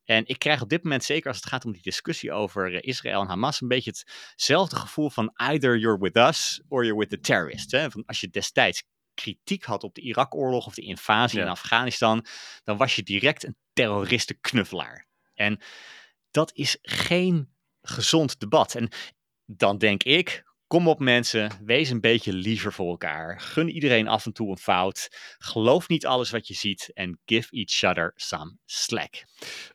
En 0.04 0.22
ik 0.26 0.38
krijg 0.38 0.62
op 0.62 0.68
dit 0.68 0.82
moment, 0.82 1.04
zeker 1.04 1.28
als 1.28 1.36
het 1.36 1.46
gaat 1.46 1.64
om 1.64 1.72
die 1.72 1.82
discussie 1.82 2.32
over 2.32 2.74
eh, 2.74 2.78
Israël 2.80 3.20
en 3.20 3.26
Hamas, 3.28 3.60
een 3.60 3.68
beetje 3.68 3.94
hetzelfde 4.30 4.76
gevoel 4.76 5.10
van 5.10 5.32
either 5.34 5.78
you're 5.78 5.98
with 5.98 6.16
us 6.16 6.62
or 6.68 6.84
you're 6.84 6.98
with 6.98 7.10
the 7.10 7.20
terrorists. 7.20 7.72
Hè. 7.72 7.90
Van 7.90 8.02
als 8.06 8.20
je 8.20 8.28
destijds 8.28 8.82
kritiek 9.14 9.64
had 9.64 9.82
op 9.82 9.94
de 9.94 10.00
Irak-oorlog 10.00 10.66
of 10.66 10.74
de 10.74 10.82
invasie 10.82 11.38
Ja. 11.38 11.44
in 11.44 11.50
Afghanistan, 11.50 12.24
dan 12.64 12.76
was 12.76 12.96
je 12.96 13.02
direct 13.02 13.44
een 13.44 13.56
terroristenknuffelaar. 13.72 15.06
En 15.34 15.60
dat 16.30 16.50
is 16.54 16.78
geen 16.82 17.54
gezond 17.82 18.40
debat. 18.40 18.74
En 18.74 18.88
dan 19.46 19.78
denk 19.78 20.02
ik, 20.02 20.44
kom 20.68 20.88
op 20.88 20.98
mensen, 20.98 21.50
wees 21.64 21.90
een 21.90 22.00
beetje 22.00 22.32
liever 22.32 22.72
voor 22.72 22.88
elkaar. 22.88 23.40
Gun 23.40 23.68
iedereen 23.68 24.08
af 24.08 24.26
en 24.26 24.32
toe 24.32 24.50
een 24.50 24.58
fout. 24.58 25.08
Geloof 25.38 25.88
niet 25.88 26.06
alles 26.06 26.30
wat 26.30 26.48
je 26.48 26.54
ziet 26.54 26.90
en 26.94 27.20
give 27.24 27.48
each 27.50 27.90
other 27.90 28.12
some 28.14 28.56
slack. 28.64 29.24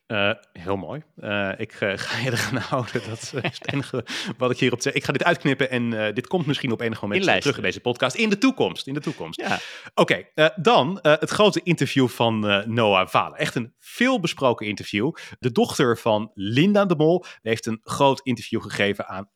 Eh, 0.05 0.31
heel 0.53 0.75
mooi. 0.75 1.03
Eh, 1.15 1.51
ik 1.57 1.71
eh, 1.71 1.91
ga 2.05 2.17
je 2.17 2.31
eraan 2.31 2.57
houden. 2.57 3.01
Dat 3.09 3.21
is 3.21 3.31
het 3.31 3.73
enige 3.73 4.05
wat 4.37 4.51
ik 4.51 4.59
hierop 4.59 4.81
zeg. 4.81 4.93
Ik 4.93 5.03
ga 5.03 5.11
dit 5.11 5.23
uitknippen 5.23 5.69
en 5.69 6.13
dit 6.13 6.27
komt 6.27 6.45
misschien 6.45 6.71
op 6.71 6.81
enig 6.81 7.01
moment 7.01 7.23
terug 7.23 7.57
in 7.57 7.63
deze 7.63 7.79
podcast. 7.79 8.15
In 8.15 8.29
de 8.29 8.37
toekomst. 8.37 8.87
In 8.87 8.93
de 8.93 8.99
toekomst. 8.99 9.39
Ja, 9.39 9.59
Oké, 9.93 10.23
dan 10.55 10.99
het 11.01 11.29
grote 11.29 11.61
interview 11.63 12.07
van 12.07 12.39
Noah 12.73 13.07
Valen. 13.07 13.37
Echt 13.37 13.55
een 13.55 13.73
veel 13.79 14.19
besproken 14.19 14.67
interview. 14.67 15.11
De 15.39 15.51
dochter 15.51 15.97
van 15.97 16.31
Linda 16.33 16.85
de 16.85 16.95
Mol 16.95 17.25
heeft 17.41 17.65
een 17.65 17.79
groot 17.83 18.19
interview 18.23 18.61
gegeven 18.61 19.07
aan 19.07 19.29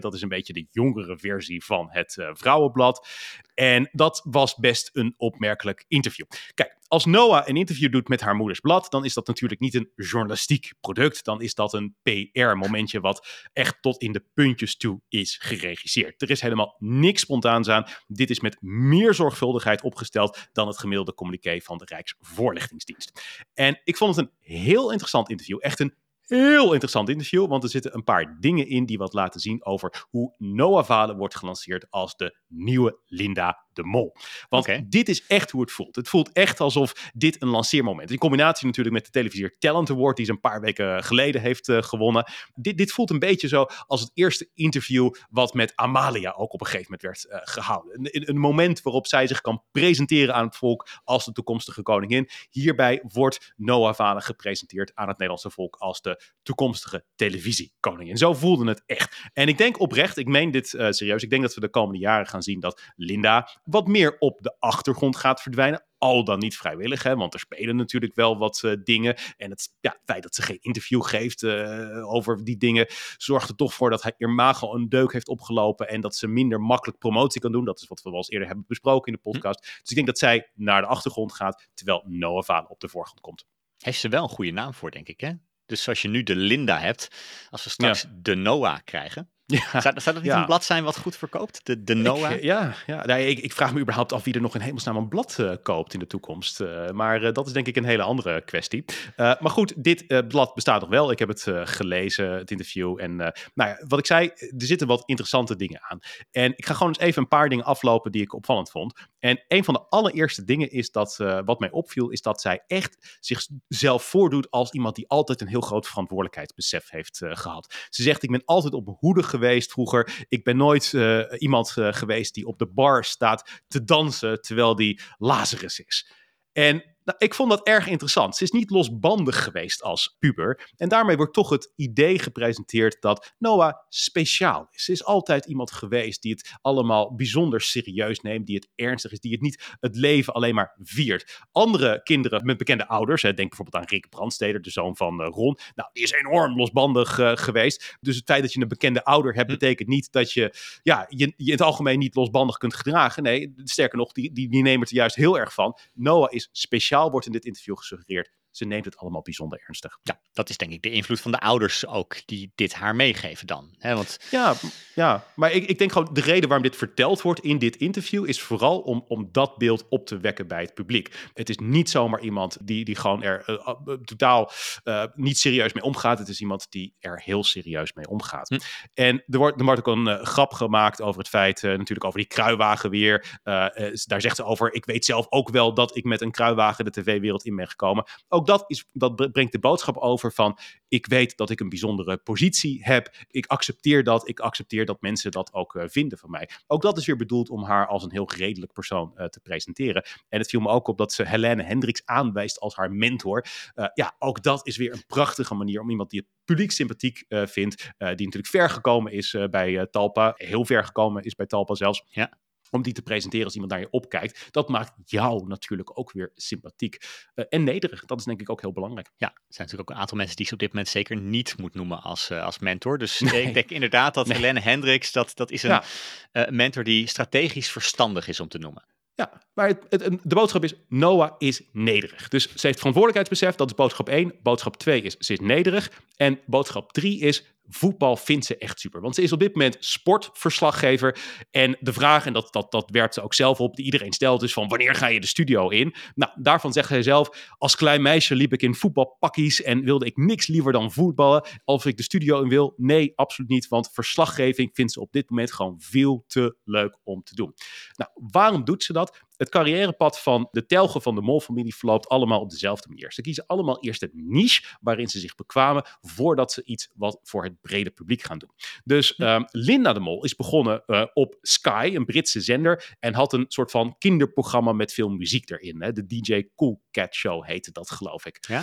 Dat 0.00 0.14
is 0.14 0.22
een 0.22 0.28
beetje 0.28 0.52
de 0.52 0.66
jongere 0.70 1.18
versie 1.18 1.64
van 1.64 1.88
het 1.90 2.16
eh, 2.18 2.30
Vrouwenblad. 2.32 3.08
En 3.54 3.88
dat 3.92 4.20
was 4.24 4.54
best 4.54 4.90
een 4.92 5.14
opmerkelijk 5.16 5.84
interview. 5.88 6.26
Kijk, 6.54 6.78
als 6.88 7.04
Noah 7.04 7.48
een 7.48 7.56
interview 7.56 7.92
doet 7.92 8.08
met 8.08 8.20
haar 8.20 8.34
moeders 8.34 8.60
blad, 8.60 8.90
dan 8.90 9.04
is 9.04 9.14
dat 9.14 9.26
natuurlijk 9.26 9.60
niet 9.60 9.74
een 9.74 9.90
journalistiek 9.96 10.72
product. 10.80 11.24
Dan 11.24 11.42
is 11.42 11.54
dat 11.54 11.72
een 11.72 11.96
PR-momentje 12.02 13.00
wat 13.00 13.48
echt 13.52 13.82
tot 13.82 14.02
in 14.02 14.12
de 14.12 14.24
puntjes 14.34 14.76
toe 14.76 15.00
is 15.08 15.36
geregisseerd. 15.40 16.22
Er 16.22 16.30
is 16.30 16.40
helemaal 16.40 16.76
niks 16.78 17.20
spontaans 17.20 17.68
aan. 17.68 17.86
Dit 18.06 18.30
is 18.30 18.40
met 18.40 18.62
meer 18.62 19.14
zorgvuldigheid 19.14 19.82
opgesteld 19.82 20.48
dan 20.52 20.66
het 20.66 20.78
gemiddelde 20.78 21.14
communiqué 21.14 21.60
van 21.60 21.78
de 21.78 21.84
Rijksvoorlichtingsdienst. 21.84 23.22
En 23.54 23.80
ik 23.84 23.96
vond 23.96 24.16
het 24.16 24.24
een 24.24 24.32
heel 24.40 24.90
interessant 24.90 25.30
interview. 25.30 25.58
Echt 25.60 25.80
een 25.80 25.94
heel 26.30 26.72
interessant 26.72 27.08
interview, 27.08 27.46
want 27.46 27.62
er 27.62 27.70
zitten 27.70 27.94
een 27.94 28.04
paar 28.04 28.36
dingen 28.40 28.68
in 28.68 28.86
die 28.86 28.98
wat 28.98 29.12
laten 29.12 29.40
zien 29.40 29.64
over 29.64 30.06
hoe 30.10 30.34
Noah 30.38 30.84
Valen 30.84 31.16
wordt 31.16 31.36
gelanceerd 31.36 31.90
als 31.90 32.16
de 32.16 32.38
nieuwe 32.48 32.98
Linda 33.06 33.64
de 33.72 33.84
Mol. 33.84 34.16
Want 34.48 34.68
dit 34.92 35.08
is 35.08 35.26
echt 35.26 35.50
hoe 35.50 35.60
het 35.60 35.72
voelt. 35.72 35.96
Het 35.96 36.08
voelt 36.08 36.32
echt 36.32 36.60
alsof 36.60 37.10
dit 37.14 37.42
een 37.42 37.48
lanceermoment 37.48 38.08
is. 38.08 38.14
In 38.14 38.18
combinatie 38.18 38.66
natuurlijk 38.66 38.94
met 38.94 39.04
de 39.04 39.10
televisier 39.10 39.56
Talent 39.58 39.90
Award, 39.90 40.16
die 40.16 40.24
ze 40.24 40.32
een 40.32 40.40
paar 40.40 40.60
weken 40.60 41.04
geleden 41.04 41.40
heeft 41.40 41.68
eh, 41.68 41.82
gewonnen. 41.82 42.32
Dit, 42.54 42.76
dit 42.76 42.92
voelt 42.92 43.10
een 43.10 43.18
beetje 43.18 43.48
zo 43.48 43.66
als 43.86 44.00
het 44.00 44.10
eerste 44.14 44.48
interview 44.54 45.10
wat 45.30 45.54
met 45.54 45.72
Amalia 45.74 46.30
ook 46.30 46.52
op 46.52 46.60
een 46.60 46.66
gegeven 46.66 46.96
moment 46.98 47.02
werd 47.02 47.24
eh, 47.24 47.52
gehouden. 47.52 47.98
Een, 48.02 48.28
een 48.28 48.38
moment 48.38 48.82
waarop 48.82 49.06
zij 49.06 49.26
zich 49.26 49.40
kan 49.40 49.62
presenteren 49.72 50.34
aan 50.34 50.46
het 50.46 50.56
volk 50.56 50.88
als 51.04 51.24
de 51.24 51.32
toekomstige 51.32 51.82
koningin. 51.82 52.28
Hierbij 52.50 53.02
wordt 53.08 53.52
Noah 53.56 53.94
Valen 53.94 54.22
gepresenteerd 54.22 54.94
aan 54.94 55.08
het 55.08 55.18
Nederlandse 55.18 55.50
volk 55.50 55.76
als 55.76 56.02
de 56.02 56.22
toekomstige 56.42 57.04
televisiekoningin. 57.16 58.16
Zo 58.16 58.34
voelde 58.34 58.68
het 58.68 58.82
echt. 58.86 59.30
En 59.32 59.48
ik 59.48 59.58
denk 59.58 59.80
oprecht, 59.80 60.16
ik 60.16 60.26
meen 60.26 60.50
dit 60.50 60.74
eh, 60.74 60.90
serieus, 60.90 61.22
ik 61.22 61.30
denk 61.30 61.42
dat 61.42 61.54
we 61.54 61.60
de 61.60 61.68
komende 61.68 61.98
jaren 61.98 62.26
gaan 62.26 62.42
zien 62.42 62.60
dat 62.60 62.82
Linda 62.96 63.59
wat 63.64 63.86
meer 63.86 64.18
op 64.18 64.38
de 64.40 64.56
achtergrond 64.58 65.16
gaat 65.16 65.42
verdwijnen. 65.42 65.84
Al 65.98 66.24
dan 66.24 66.38
niet 66.38 66.56
vrijwillig, 66.56 67.02
hè, 67.02 67.16
want 67.16 67.34
er 67.34 67.40
spelen 67.40 67.76
natuurlijk 67.76 68.14
wel 68.14 68.38
wat 68.38 68.62
eh, 68.64 68.72
dingen. 68.84 69.16
En 69.36 69.50
het, 69.50 69.68
ja, 69.80 69.90
het 69.90 70.00
feit 70.04 70.22
dat 70.22 70.34
ze 70.34 70.42
geen 70.42 70.58
interview 70.60 71.02
geeft 71.02 71.42
eh, 71.42 72.12
over 72.12 72.44
die 72.44 72.56
dingen, 72.56 72.86
zorgt 73.16 73.48
er 73.48 73.56
toch 73.56 73.74
voor 73.74 73.90
dat 73.90 74.02
haar 74.02 74.14
imago 74.18 74.74
een 74.74 74.88
deuk 74.88 75.12
heeft 75.12 75.28
opgelopen. 75.28 75.88
En 75.88 76.00
dat 76.00 76.16
ze 76.16 76.26
minder 76.26 76.60
makkelijk 76.60 76.98
promotie 76.98 77.40
kan 77.40 77.52
doen. 77.52 77.64
Dat 77.64 77.80
is 77.80 77.88
wat 77.88 78.02
we 78.02 78.10
wel 78.10 78.18
eens 78.18 78.30
eerder 78.30 78.48
hebben 78.48 78.64
besproken 78.68 79.12
in 79.12 79.18
de 79.22 79.30
podcast. 79.30 79.60
Dus 79.60 79.90
ik 79.90 79.94
denk 79.94 80.06
dat 80.06 80.18
zij 80.18 80.50
naar 80.54 80.80
de 80.80 80.86
achtergrond 80.86 81.32
gaat, 81.32 81.68
terwijl 81.74 82.02
Noah 82.06 82.44
Valen 82.44 82.70
op 82.70 82.80
de 82.80 82.88
voorgrond 82.88 83.20
komt. 83.20 83.46
heeft 83.78 84.00
ze 84.00 84.08
wel 84.08 84.22
een 84.22 84.28
goede 84.28 84.50
naam 84.50 84.74
voor, 84.74 84.90
denk 84.90 85.08
ik. 85.08 85.20
Hè? 85.20 85.32
Dus 85.66 85.82
zoals 85.82 86.02
je 86.02 86.08
nu 86.08 86.22
de 86.22 86.36
Linda 86.36 86.78
hebt, 86.78 87.08
als 87.50 87.64
we 87.64 87.70
straks 87.70 88.06
de 88.10 88.34
Noah 88.34 88.78
krijgen. 88.84 89.30
Ja. 89.50 89.80
Zou, 89.80 90.00
zou 90.00 90.14
dat 90.14 90.14
niet 90.14 90.24
Ja. 90.32 90.38
een 90.38 90.46
blad 90.46 90.64
zijn 90.64 90.84
wat 90.84 90.98
goed 90.98 91.16
verkoopt? 91.16 91.60
De, 91.66 91.84
de 91.84 91.94
Noah? 91.94 92.30
Ik, 92.30 92.42
ja, 92.42 92.74
ja. 92.86 93.04
Nee, 93.04 93.26
ik, 93.28 93.38
ik 93.38 93.52
vraag 93.52 93.74
me 93.74 93.80
überhaupt 93.80 94.12
af 94.12 94.24
wie 94.24 94.34
er 94.34 94.40
nog 94.40 94.54
in 94.54 94.60
hemelsnaam 94.60 94.96
een 94.96 95.08
blad 95.08 95.38
eh, 95.38 95.52
koopt 95.62 95.92
in 95.92 95.98
de 95.98 96.06
toekomst. 96.06 96.60
Eh, 96.60 96.90
maar 96.90 97.22
eh, 97.22 97.32
dat 97.32 97.46
is 97.46 97.52
denk 97.52 97.66
ik 97.66 97.76
een 97.76 97.84
hele 97.84 98.02
andere 98.02 98.40
kwestie. 98.44 98.84
Maar 99.16 99.50
goed, 99.50 99.84
dit 99.84 100.28
blad 100.28 100.54
bestaat 100.54 100.80
nog 100.80 100.90
wel. 100.90 101.10
Ik 101.10 101.18
heb 101.18 101.28
het 101.28 101.46
gelezen, 101.64 102.30
het 102.30 102.50
interview. 102.50 103.00
En 103.00 103.16
nou 103.16 103.32
ja, 103.54 103.84
wat 103.88 103.98
ik 103.98 104.06
zei, 104.06 104.26
er 104.36 104.50
zitten 104.56 104.86
wat 104.86 105.02
interessante 105.06 105.56
dingen 105.56 105.80
aan. 105.82 105.98
En 106.30 106.52
ik 106.56 106.66
ga 106.66 106.74
gewoon 106.74 106.88
eens 106.88 106.98
even 106.98 107.22
een 107.22 107.28
paar 107.28 107.48
dingen 107.48 107.64
aflopen 107.64 108.12
die 108.12 108.22
ik 108.22 108.34
opvallend 108.34 108.70
vond. 108.70 109.08
En 109.18 109.44
een 109.48 109.64
van 109.64 109.74
de 109.74 109.80
allereerste 109.88 110.44
dingen 110.44 110.70
is 110.70 110.90
dat, 110.90 111.16
wat 111.44 111.60
mij 111.60 111.70
opviel, 111.70 112.10
is 112.10 112.22
dat 112.22 112.40
zij 112.40 112.62
echt 112.66 113.18
zichzelf 113.20 114.02
voordoet 114.02 114.50
als 114.50 114.70
iemand 114.70 114.94
die 114.94 115.08
altijd 115.08 115.40
een 115.40 115.46
heel 115.46 115.60
groot 115.60 115.86
verantwoordelijkheidsbesef 115.86 116.90
heeft 116.90 117.22
eh, 117.22 117.30
gehad. 117.36 117.74
Ze 117.90 118.02
zegt, 118.02 118.22
ik 118.22 118.30
ben 118.30 118.42
altijd 118.44 118.74
op 118.74 118.84
mijn 118.84 118.96
hoede 119.00 119.22
geweest 119.22 119.38
vroeger. 119.40 120.26
Ik 120.28 120.44
ben 120.44 120.56
nooit 120.56 120.94
eh, 120.94 121.20
iemand 121.38 121.74
eh, 121.76 121.92
geweest 121.92 122.34
die 122.34 122.46
op 122.46 122.58
de 122.58 122.66
bar 122.66 123.04
staat 123.04 123.62
te 123.68 123.84
dansen 123.84 124.42
terwijl 124.42 124.74
die 124.76 125.00
Lazarus 125.18 125.80
is. 125.80 126.10
En 126.52 126.84
Nou, 127.10 127.22
ik 127.22 127.34
vond 127.34 127.50
dat 127.50 127.66
erg 127.66 127.86
interessant. 127.86 128.36
Ze 128.36 128.44
is 128.44 128.50
niet 128.50 128.70
losbandig 128.70 129.42
geweest 129.42 129.82
als 129.82 130.16
puber. 130.18 130.70
En 130.76 130.88
daarmee 130.88 131.16
wordt 131.16 131.32
toch 131.32 131.50
het 131.50 131.72
idee 131.76 132.18
gepresenteerd 132.18 132.96
dat 133.00 133.34
Noah 133.38 133.74
speciaal 133.88 134.68
is. 134.70 134.84
Ze 134.84 134.92
is 134.92 135.04
altijd 135.04 135.46
iemand 135.46 135.72
geweest 135.72 136.22
die 136.22 136.32
het 136.32 136.58
allemaal 136.62 137.14
bijzonder 137.14 137.60
serieus 137.60 138.20
neemt, 138.20 138.46
die 138.46 138.56
het 138.56 138.68
ernstig 138.74 139.12
is, 139.12 139.20
die 139.20 139.32
het 139.32 139.40
niet 139.40 139.76
het 139.80 139.96
leven 139.96 140.32
alleen 140.32 140.54
maar 140.54 140.74
viert. 140.78 141.38
Andere 141.52 142.00
kinderen 142.02 142.44
met 142.44 142.56
bekende 142.56 142.88
ouders, 142.88 143.22
hè, 143.22 143.34
denk 143.34 143.48
bijvoorbeeld 143.48 143.82
aan 143.82 143.90
Rick 143.90 144.08
Brandsteder, 144.08 144.62
de 144.62 144.70
zoon 144.70 144.96
van 144.96 145.20
uh, 145.20 145.28
Ron, 145.28 145.58
nou, 145.74 145.90
die 145.92 146.02
is 146.02 146.12
enorm 146.12 146.56
losbandig 146.56 147.18
uh, 147.18 147.32
geweest. 147.34 147.96
Dus 148.00 148.16
het 148.16 148.24
feit 148.24 148.42
dat 148.42 148.52
je 148.52 148.60
een 148.60 148.68
bekende 148.68 149.04
ouder 149.04 149.34
hebt, 149.34 149.50
hm. 149.50 149.58
betekent 149.58 149.88
niet 149.88 150.12
dat 150.12 150.32
je, 150.32 150.54
ja, 150.82 151.06
je, 151.08 151.32
je 151.36 151.44
in 151.44 151.50
het 151.52 151.62
algemeen 151.62 151.98
niet 151.98 152.14
losbandig 152.14 152.56
kunt 152.56 152.74
gedragen. 152.74 153.22
Nee, 153.22 153.52
sterker 153.56 153.98
nog, 153.98 154.12
die, 154.12 154.32
die, 154.32 154.48
die 154.48 154.62
nemen 154.62 154.80
het 154.80 154.90
er 154.90 154.96
juist 154.96 155.16
heel 155.16 155.38
erg 155.38 155.54
van. 155.54 155.78
Noah 155.94 156.32
is 156.32 156.48
speciaal, 156.52 156.99
wordt 157.08 157.26
in 157.26 157.32
dit 157.32 157.44
interview 157.44 157.76
gesuggereerd 157.76 158.32
ze 158.50 158.64
neemt 158.64 158.84
het 158.84 158.96
allemaal 158.96 159.22
bijzonder 159.22 159.62
ernstig. 159.66 159.98
Ja, 160.02 160.20
dat 160.32 160.48
is 160.48 160.56
denk 160.56 160.72
ik 160.72 160.82
de 160.82 160.90
invloed 160.90 161.20
van 161.20 161.30
de 161.30 161.38
ouders 161.38 161.86
ook, 161.86 162.26
die 162.26 162.52
dit 162.54 162.74
haar 162.74 162.96
meegeven 162.96 163.46
dan. 163.46 163.74
Hè? 163.78 163.94
Want... 163.94 164.18
Ja, 164.30 164.54
ja, 164.94 165.24
maar 165.34 165.52
ik, 165.52 165.66
ik 165.66 165.78
denk 165.78 165.92
gewoon 165.92 166.08
de 166.12 166.20
reden 166.20 166.48
waarom 166.48 166.66
dit 166.66 166.76
verteld 166.76 167.22
wordt 167.22 167.40
in 167.40 167.58
dit 167.58 167.76
interview 167.76 168.28
is 168.28 168.40
vooral 168.40 168.80
om, 168.80 169.04
om 169.08 169.28
dat 169.32 169.58
beeld 169.58 169.88
op 169.88 170.06
te 170.06 170.18
wekken 170.18 170.48
bij 170.48 170.62
het 170.62 170.74
publiek. 170.74 171.30
Het 171.34 171.48
is 171.48 171.56
niet 171.56 171.90
zomaar 171.90 172.20
iemand 172.20 172.58
die, 172.66 172.84
die 172.84 172.96
gewoon 172.96 173.22
er 173.22 173.42
uh, 173.46 173.56
uh, 173.86 173.94
totaal 174.04 174.50
uh, 174.84 175.04
niet 175.14 175.38
serieus 175.38 175.72
mee 175.72 175.82
omgaat. 175.82 176.18
Het 176.18 176.28
is 176.28 176.40
iemand 176.40 176.66
die 176.70 176.94
er 176.98 177.22
heel 177.24 177.44
serieus 177.44 177.92
mee 177.92 178.08
omgaat. 178.08 178.48
Hm. 178.48 178.58
En 178.94 179.24
er 179.26 179.38
wordt, 179.38 179.58
er 179.58 179.64
wordt 179.64 179.88
ook 179.88 179.96
een 179.96 180.26
grap 180.26 180.52
gemaakt 180.52 181.02
over 181.02 181.18
het 181.18 181.28
feit, 181.28 181.62
natuurlijk 181.62 182.04
over 182.04 182.18
die 182.18 182.28
kruiwagen 182.28 182.90
weer. 182.90 183.38
daar 183.42 184.20
zegt 184.20 184.36
ze 184.36 184.44
over, 184.44 184.72
ik 184.72 184.84
weet 184.84 185.04
zelf 185.04 185.26
ook 185.28 185.50
wel 185.50 185.74
dat 185.74 185.96
ik 185.96 186.04
met 186.04 186.20
een 186.20 186.30
kruiwagen 186.30 186.84
de 186.84 186.90
tv-wereld 186.90 187.44
in 187.44 187.56
ben 187.56 187.68
gekomen. 187.68 188.04
Ook 188.28 188.39
ook 188.40 188.46
dat, 188.46 188.64
is, 188.66 188.88
dat 188.92 189.32
brengt 189.32 189.52
de 189.52 189.58
boodschap 189.58 189.96
over 189.96 190.32
van 190.32 190.58
ik 190.88 191.06
weet 191.06 191.36
dat 191.36 191.50
ik 191.50 191.60
een 191.60 191.68
bijzondere 191.68 192.16
positie 192.16 192.84
heb. 192.84 193.14
Ik 193.30 193.46
accepteer 193.46 194.04
dat. 194.04 194.28
Ik 194.28 194.40
accepteer 194.40 194.86
dat 194.86 195.00
mensen 195.00 195.30
dat 195.30 195.52
ook 195.52 195.74
uh, 195.74 195.82
vinden 195.86 196.18
van 196.18 196.30
mij. 196.30 196.48
Ook 196.66 196.82
dat 196.82 196.98
is 196.98 197.06
weer 197.06 197.16
bedoeld 197.16 197.50
om 197.50 197.64
haar 197.64 197.86
als 197.86 198.02
een 198.02 198.10
heel 198.10 198.30
redelijk 198.36 198.72
persoon 198.72 199.12
uh, 199.16 199.24
te 199.24 199.40
presenteren. 199.40 200.04
En 200.28 200.38
het 200.38 200.48
viel 200.48 200.60
me 200.60 200.68
ook 200.68 200.88
op 200.88 200.98
dat 200.98 201.12
ze 201.12 201.26
Helene 201.26 201.62
Hendricks 201.62 202.02
aanwijst 202.04 202.60
als 202.60 202.76
haar 202.76 202.92
mentor. 202.92 203.44
Uh, 203.74 203.86
ja, 203.94 204.14
ook 204.18 204.42
dat 204.42 204.66
is 204.66 204.76
weer 204.76 204.92
een 204.92 205.06
prachtige 205.06 205.54
manier 205.54 205.80
om 205.80 205.90
iemand 205.90 206.10
die 206.10 206.20
het 206.20 206.28
publiek 206.44 206.70
sympathiek 206.70 207.24
vindt, 207.28 207.76
die 207.98 208.06
natuurlijk 208.06 208.46
ver 208.46 208.70
gekomen 208.70 209.12
is 209.12 209.36
bij 209.50 209.86
Talpa, 209.90 210.32
heel 210.36 210.64
ver 210.64 210.84
gekomen 210.84 211.22
is 211.22 211.34
bij 211.34 211.46
Talpa 211.46 211.74
zelfs. 211.74 212.04
Ja 212.08 212.38
om 212.70 212.82
die 212.82 212.92
te 212.92 213.02
presenteren 213.02 213.44
als 213.44 213.54
iemand 213.54 213.72
naar 213.72 213.80
je 213.80 213.90
opkijkt. 213.90 214.48
Dat 214.50 214.68
maakt 214.68 214.92
jou 215.04 215.46
natuurlijk 215.46 215.98
ook 215.98 216.12
weer 216.12 216.30
sympathiek 216.34 216.96
uh, 217.34 217.44
en 217.48 217.64
nederig. 217.64 218.04
Dat 218.04 218.18
is 218.18 218.24
denk 218.24 218.40
ik 218.40 218.50
ook 218.50 218.60
heel 218.60 218.72
belangrijk. 218.72 219.10
Ja, 219.16 219.26
er 219.26 219.32
zijn 219.48 219.66
natuurlijk 219.66 219.90
ook 219.90 219.96
een 219.96 220.02
aantal 220.02 220.16
mensen 220.16 220.36
die 220.36 220.46
ze 220.46 220.52
op 220.52 220.58
dit 220.58 220.68
moment 220.68 220.88
zeker 220.88 221.16
niet 221.16 221.58
moet 221.58 221.74
noemen 221.74 222.02
als, 222.02 222.30
uh, 222.30 222.44
als 222.44 222.58
mentor. 222.58 222.98
Dus 222.98 223.20
nee. 223.20 223.42
ik 223.42 223.54
denk 223.54 223.70
inderdaad 223.70 224.14
dat 224.14 224.26
nee. 224.26 224.36
Helene 224.36 224.60
Hendricks, 224.60 225.12
dat, 225.12 225.32
dat 225.34 225.50
is 225.50 225.62
een 225.62 225.70
ja. 225.70 225.84
uh, 226.32 226.48
mentor 226.48 226.84
die 226.84 227.06
strategisch 227.06 227.70
verstandig 227.70 228.28
is 228.28 228.40
om 228.40 228.48
te 228.48 228.58
noemen. 228.58 228.84
Ja, 229.14 229.42
maar 229.54 229.68
het, 229.68 229.84
het, 229.88 230.18
de 230.22 230.34
boodschap 230.34 230.64
is, 230.64 230.74
Noah 230.88 231.34
is 231.38 231.62
nederig. 231.72 232.28
Dus 232.28 232.54
ze 232.54 232.66
heeft 232.66 232.78
verantwoordelijkheidsbesef, 232.78 233.54
dat 233.54 233.70
is 233.70 233.74
boodschap 233.74 234.08
1. 234.08 234.34
Boodschap 234.42 234.76
2 234.76 235.02
is, 235.02 235.16
ze 235.16 235.32
is 235.32 235.40
nederig. 235.40 235.90
En 236.16 236.40
boodschap 236.46 236.92
3 236.92 237.20
is, 237.20 237.44
voetbal 237.70 238.16
vindt 238.16 238.46
ze 238.46 238.56
echt 238.56 238.80
super. 238.80 239.00
Want 239.00 239.14
ze 239.14 239.22
is 239.22 239.32
op 239.32 239.38
dit 239.40 239.54
moment 239.54 239.76
sportverslaggever. 239.80 241.18
En 241.50 241.76
de 241.80 241.92
vraag, 241.92 242.26
en 242.26 242.32
dat, 242.32 242.52
dat, 242.52 242.70
dat 242.70 242.90
werpt 242.90 243.14
ze 243.14 243.22
ook 243.22 243.34
zelf 243.34 243.60
op, 243.60 243.76
die 243.76 243.84
iedereen 243.84 244.12
stelt, 244.12 244.42
is 244.42 244.52
van 244.52 244.68
wanneer 244.68 244.94
ga 244.94 245.06
je 245.06 245.20
de 245.20 245.26
studio 245.26 245.68
in? 245.68 245.94
Nou, 246.14 246.32
daarvan 246.34 246.72
zegt 246.72 246.88
zij 246.88 247.02
zelf, 247.02 247.54
als 247.58 247.76
klein 247.76 248.02
meisje 248.02 248.34
liep 248.34 248.52
ik 248.52 248.62
in 248.62 248.74
voetbalpakkies 248.74 249.62
en 249.62 249.84
wilde 249.84 250.06
ik 250.06 250.16
niks 250.16 250.46
liever 250.46 250.72
dan 250.72 250.92
voetballen. 250.92 251.44
Of 251.64 251.86
ik 251.86 251.96
de 251.96 252.02
studio 252.02 252.42
in 252.42 252.48
wil? 252.48 252.74
Nee, 252.76 253.12
absoluut 253.14 253.50
niet. 253.50 253.68
Want 253.68 253.90
verslaggeving 253.92 254.70
vindt 254.72 254.92
ze 254.92 255.00
op 255.00 255.12
dit 255.12 255.30
moment 255.30 255.52
gewoon 255.52 255.80
veel 255.80 256.24
te 256.26 256.56
leuk 256.64 256.98
om 257.04 257.22
te 257.22 257.34
doen. 257.34 257.54
Nou, 257.96 258.10
waarom 258.14 258.64
doet 258.64 258.82
ze 258.82 258.92
dat? 258.92 259.28
Het 259.40 259.48
carrièrepad 259.48 260.20
van 260.20 260.48
de 260.50 260.66
telgen 260.66 261.02
van 261.02 261.14
de 261.14 261.20
Mol-familie 261.20 261.74
verloopt 261.74 262.08
allemaal 262.08 262.40
op 262.40 262.50
dezelfde 262.50 262.88
manier. 262.88 263.12
Ze 263.12 263.22
kiezen 263.22 263.46
allemaal 263.46 263.82
eerst 263.82 264.00
het 264.00 264.10
niche 264.14 264.76
waarin 264.80 265.08
ze 265.08 265.18
zich 265.18 265.34
bekwamen, 265.34 265.84
voordat 266.00 266.52
ze 266.52 266.64
iets 266.64 266.90
wat 266.94 267.20
voor 267.22 267.44
het 267.44 267.60
brede 267.60 267.90
publiek 267.90 268.22
gaan 268.22 268.38
doen. 268.38 268.50
Dus 268.84 269.18
um, 269.18 269.44
Linda 269.50 269.92
de 269.92 270.00
Mol 270.00 270.24
is 270.24 270.36
begonnen 270.36 270.82
uh, 270.86 271.04
op 271.12 271.38
Sky, 271.40 271.92
een 271.94 272.04
Britse 272.04 272.40
zender, 272.40 272.96
en 272.98 273.14
had 273.14 273.32
een 273.32 273.44
soort 273.48 273.70
van 273.70 273.94
kinderprogramma 273.98 274.72
met 274.72 274.92
veel 274.92 275.08
muziek 275.08 275.50
erin. 275.50 275.82
Hè? 275.82 275.92
De 275.92 276.06
DJ 276.06 276.48
Cool 276.56 276.82
Cat 276.90 277.14
Show 277.14 277.44
heette 277.44 277.72
dat, 277.72 277.90
geloof 277.90 278.26
ik. 278.26 278.38
Ja? 278.40 278.58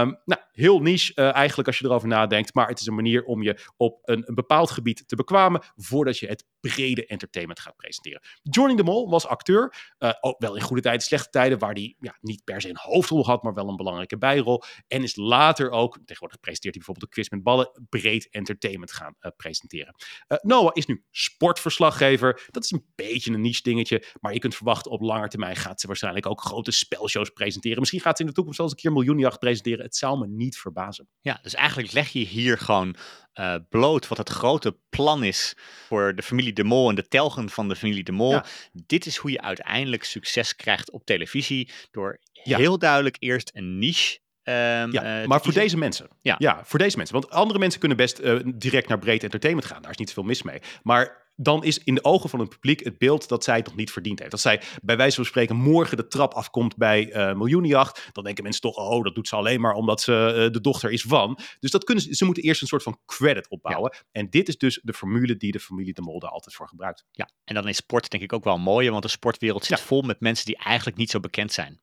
Um, 0.00 0.20
nou, 0.24 0.40
heel 0.52 0.80
niche 0.80 1.12
uh, 1.14 1.34
eigenlijk 1.34 1.68
als 1.68 1.78
je 1.78 1.84
erover 1.84 2.08
nadenkt, 2.08 2.54
maar 2.54 2.68
het 2.68 2.80
is 2.80 2.86
een 2.86 2.94
manier 2.94 3.24
om 3.24 3.42
je 3.42 3.66
op 3.76 3.98
een, 4.02 4.28
een 4.28 4.34
bepaald 4.34 4.70
gebied 4.70 5.08
te 5.08 5.16
bekwamen 5.16 5.62
voordat 5.76 6.18
je 6.18 6.26
het 6.26 6.46
brede 6.60 7.06
entertainment 7.06 7.60
gaat 7.60 7.76
presenteren. 7.76 8.20
Johnny 8.42 8.76
de 8.76 8.82
Mol 8.82 9.10
was 9.10 9.26
acteur, 9.26 9.94
uh, 9.98 10.12
ook 10.20 10.38
wel 10.38 10.54
in 10.54 10.62
goede 10.62 10.82
tijden, 10.82 11.02
slechte 11.02 11.30
tijden, 11.30 11.58
waar 11.58 11.72
hij 11.72 11.96
ja, 12.00 12.16
niet 12.20 12.44
per 12.44 12.60
se 12.60 12.68
een 12.68 12.78
hoofdrol 12.78 13.26
had, 13.26 13.42
maar 13.42 13.54
wel 13.54 13.68
een 13.68 13.76
belangrijke 13.76 14.18
bijrol. 14.18 14.62
En 14.88 15.02
is 15.02 15.16
later 15.16 15.70
ook, 15.70 15.98
tegenwoordig 16.04 16.40
presenteert 16.40 16.74
hij 16.74 16.84
bijvoorbeeld 16.84 17.06
de 17.06 17.12
quiz 17.12 17.28
met 17.28 17.42
ballen, 17.42 17.86
breed 17.88 18.28
entertainment 18.30 18.92
gaan 18.92 19.14
uh, 19.20 19.30
presenteren. 19.36 19.94
Noah 20.42 20.70
is 20.72 20.86
nu 20.86 21.04
sportverslaggever. 21.10 22.48
Dat 22.50 22.64
is 22.64 22.70
een 22.70 22.86
beetje 22.94 23.32
een 23.32 23.40
niche 23.40 23.62
dingetje, 23.62 24.04
maar 24.20 24.32
je 24.32 24.38
kunt 24.38 24.54
verwachten 24.54 24.90
op 24.90 25.00
lange 25.00 25.28
termijn 25.28 25.56
gaat 25.56 25.80
ze 25.80 25.86
waarschijnlijk 25.86 26.26
ook 26.26 26.40
grote 26.40 26.70
spelshows 26.70 27.30
presenteren. 27.30 27.69
Misschien 27.78 28.00
gaat 28.00 28.16
ze 28.16 28.22
in 28.22 28.28
de 28.28 28.34
toekomst 28.34 28.58
zelfs 28.58 28.72
een 28.72 28.78
keer 28.78 28.92
miljoenjacht 28.92 29.38
presenteren. 29.38 29.84
Het 29.84 29.96
zou 29.96 30.18
me 30.18 30.26
niet 30.26 30.58
verbazen. 30.58 31.08
Ja, 31.20 31.38
dus 31.42 31.54
eigenlijk 31.54 31.92
leg 31.92 32.08
je 32.08 32.18
hier 32.18 32.58
gewoon 32.58 32.96
uh, 33.34 33.54
bloot 33.68 34.08
wat 34.08 34.18
het 34.18 34.28
grote 34.28 34.78
plan 34.88 35.24
is 35.24 35.54
voor 35.86 36.14
de 36.14 36.22
familie 36.22 36.52
De 36.52 36.64
Mol 36.64 36.88
en 36.88 36.94
de 36.94 37.08
telgen 37.08 37.50
van 37.50 37.68
de 37.68 37.76
familie 37.76 38.04
De 38.04 38.12
Mol. 38.12 38.30
Ja. 38.30 38.44
Dit 38.72 39.06
is 39.06 39.16
hoe 39.16 39.30
je 39.30 39.40
uiteindelijk 39.40 40.04
succes 40.04 40.56
krijgt 40.56 40.90
op 40.90 41.04
televisie 41.04 41.70
door 41.90 42.20
ja. 42.32 42.56
heel 42.56 42.78
duidelijk 42.78 43.16
eerst 43.18 43.50
een 43.54 43.78
niche 43.78 44.18
Um, 44.50 44.92
ja, 44.92 45.20
uh, 45.20 45.26
maar 45.26 45.42
voor 45.42 45.52
deze 45.52 45.76
mensen. 45.76 46.08
Ja. 46.22 46.34
ja, 46.38 46.60
voor 46.64 46.78
deze 46.78 46.96
mensen. 46.96 47.14
Want 47.14 47.30
andere 47.30 47.58
mensen 47.58 47.80
kunnen 47.80 47.98
best 47.98 48.20
uh, 48.20 48.40
direct 48.54 48.88
naar 48.88 48.98
breed 48.98 49.22
entertainment 49.22 49.66
gaan. 49.66 49.82
Daar 49.82 49.90
is 49.90 49.96
niet 49.96 50.08
zoveel 50.08 50.22
mis 50.22 50.42
mee. 50.42 50.60
Maar 50.82 51.28
dan 51.42 51.64
is 51.64 51.78
in 51.78 51.94
de 51.94 52.04
ogen 52.04 52.30
van 52.30 52.40
het 52.40 52.48
publiek 52.48 52.84
het 52.84 52.98
beeld 52.98 53.28
dat 53.28 53.44
zij 53.44 53.56
het 53.56 53.66
nog 53.66 53.76
niet 53.76 53.90
verdiend 53.90 54.18
heeft. 54.18 54.32
Als 54.32 54.42
zij 54.42 54.62
bij 54.82 54.96
wijze 54.96 55.16
van 55.16 55.24
spreken 55.24 55.56
morgen 55.56 55.96
de 55.96 56.06
trap 56.06 56.34
afkomt 56.34 56.76
bij 56.76 57.06
uh, 57.06 57.34
Miljoenenjacht, 57.34 58.08
dan 58.12 58.24
denken 58.24 58.42
mensen 58.42 58.62
toch, 58.62 58.76
oh, 58.76 59.04
dat 59.04 59.14
doet 59.14 59.28
ze 59.28 59.36
alleen 59.36 59.60
maar 59.60 59.74
omdat 59.74 60.00
ze 60.00 60.12
uh, 60.12 60.52
de 60.52 60.60
dochter 60.60 60.90
is 60.90 61.02
van. 61.02 61.38
Dus 61.58 61.70
dat 61.70 61.84
kunnen 61.84 62.04
ze, 62.04 62.14
ze 62.14 62.24
moeten 62.24 62.42
eerst 62.42 62.62
een 62.62 62.68
soort 62.68 62.82
van 62.82 63.00
credit 63.06 63.48
opbouwen. 63.48 63.92
Ja. 63.94 64.02
En 64.12 64.30
dit 64.30 64.48
is 64.48 64.58
dus 64.58 64.80
de 64.82 64.92
formule 64.92 65.36
die 65.36 65.52
de 65.52 65.60
familie 65.60 65.92
De 65.92 66.02
Mol 66.02 66.20
daar 66.20 66.30
altijd 66.30 66.54
voor 66.54 66.68
gebruikt. 66.68 67.04
Ja, 67.10 67.30
en 67.44 67.54
dan 67.54 67.68
is 67.68 67.76
sport 67.76 68.10
denk 68.10 68.22
ik 68.22 68.32
ook 68.32 68.44
wel 68.44 68.58
mooi, 68.58 68.90
want 68.90 69.02
de 69.02 69.08
sportwereld 69.08 69.64
zit 69.64 69.78
ja. 69.78 69.84
vol 69.84 70.02
met 70.02 70.20
mensen 70.20 70.46
die 70.46 70.56
eigenlijk 70.56 70.96
niet 70.96 71.10
zo 71.10 71.20
bekend 71.20 71.52
zijn. 71.52 71.80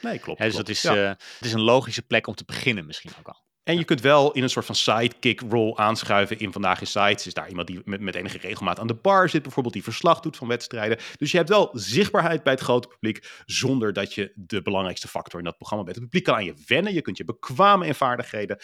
Nee, 0.00 0.18
klopt. 0.18 0.38
He, 0.38 0.44
dus 0.44 0.54
klopt. 0.54 0.68
dat 0.68 0.76
is, 0.76 0.82
ja. 0.82 0.96
uh, 0.96 1.08
het 1.08 1.44
is 1.44 1.52
een 1.52 1.60
logische 1.60 2.02
plek 2.02 2.26
om 2.26 2.34
te 2.34 2.44
beginnen 2.44 2.86
misschien 2.86 3.12
ook 3.18 3.28
al. 3.28 3.48
En 3.62 3.78
je 3.78 3.84
kunt 3.84 4.00
wel 4.00 4.32
in 4.32 4.42
een 4.42 4.50
soort 4.50 4.66
van 4.66 4.74
sidekick-rol 4.74 5.78
aanschuiven 5.78 6.38
in 6.38 6.52
Vandaag 6.52 6.80
in 6.80 6.86
Sites. 6.86 7.26
Is 7.26 7.34
daar 7.34 7.48
iemand 7.48 7.66
die 7.66 7.80
met, 7.84 8.00
met 8.00 8.14
enige 8.14 8.38
regelmaat 8.38 8.78
aan 8.78 8.86
de 8.86 8.94
bar 8.94 9.28
zit, 9.28 9.42
bijvoorbeeld 9.42 9.74
die 9.74 9.82
verslag 9.82 10.20
doet 10.20 10.36
van 10.36 10.48
wedstrijden. 10.48 10.98
Dus 11.16 11.30
je 11.30 11.36
hebt 11.36 11.48
wel 11.48 11.70
zichtbaarheid 11.72 12.42
bij 12.42 12.52
het 12.52 12.62
grote 12.62 12.88
publiek, 12.88 13.28
zonder 13.46 13.92
dat 13.92 14.14
je 14.14 14.32
de 14.34 14.62
belangrijkste 14.62 15.08
factor 15.08 15.38
in 15.38 15.44
dat 15.44 15.56
programma 15.56 15.84
bent. 15.84 15.96
Het 15.96 16.04
publiek 16.04 16.24
kan 16.24 16.34
aan 16.34 16.44
je 16.44 16.54
wennen, 16.66 16.94
je 16.94 17.02
kunt 17.02 17.16
je 17.16 17.24
bekwamen 17.24 17.86
in 17.86 17.94
vaardigheden. 17.94 18.58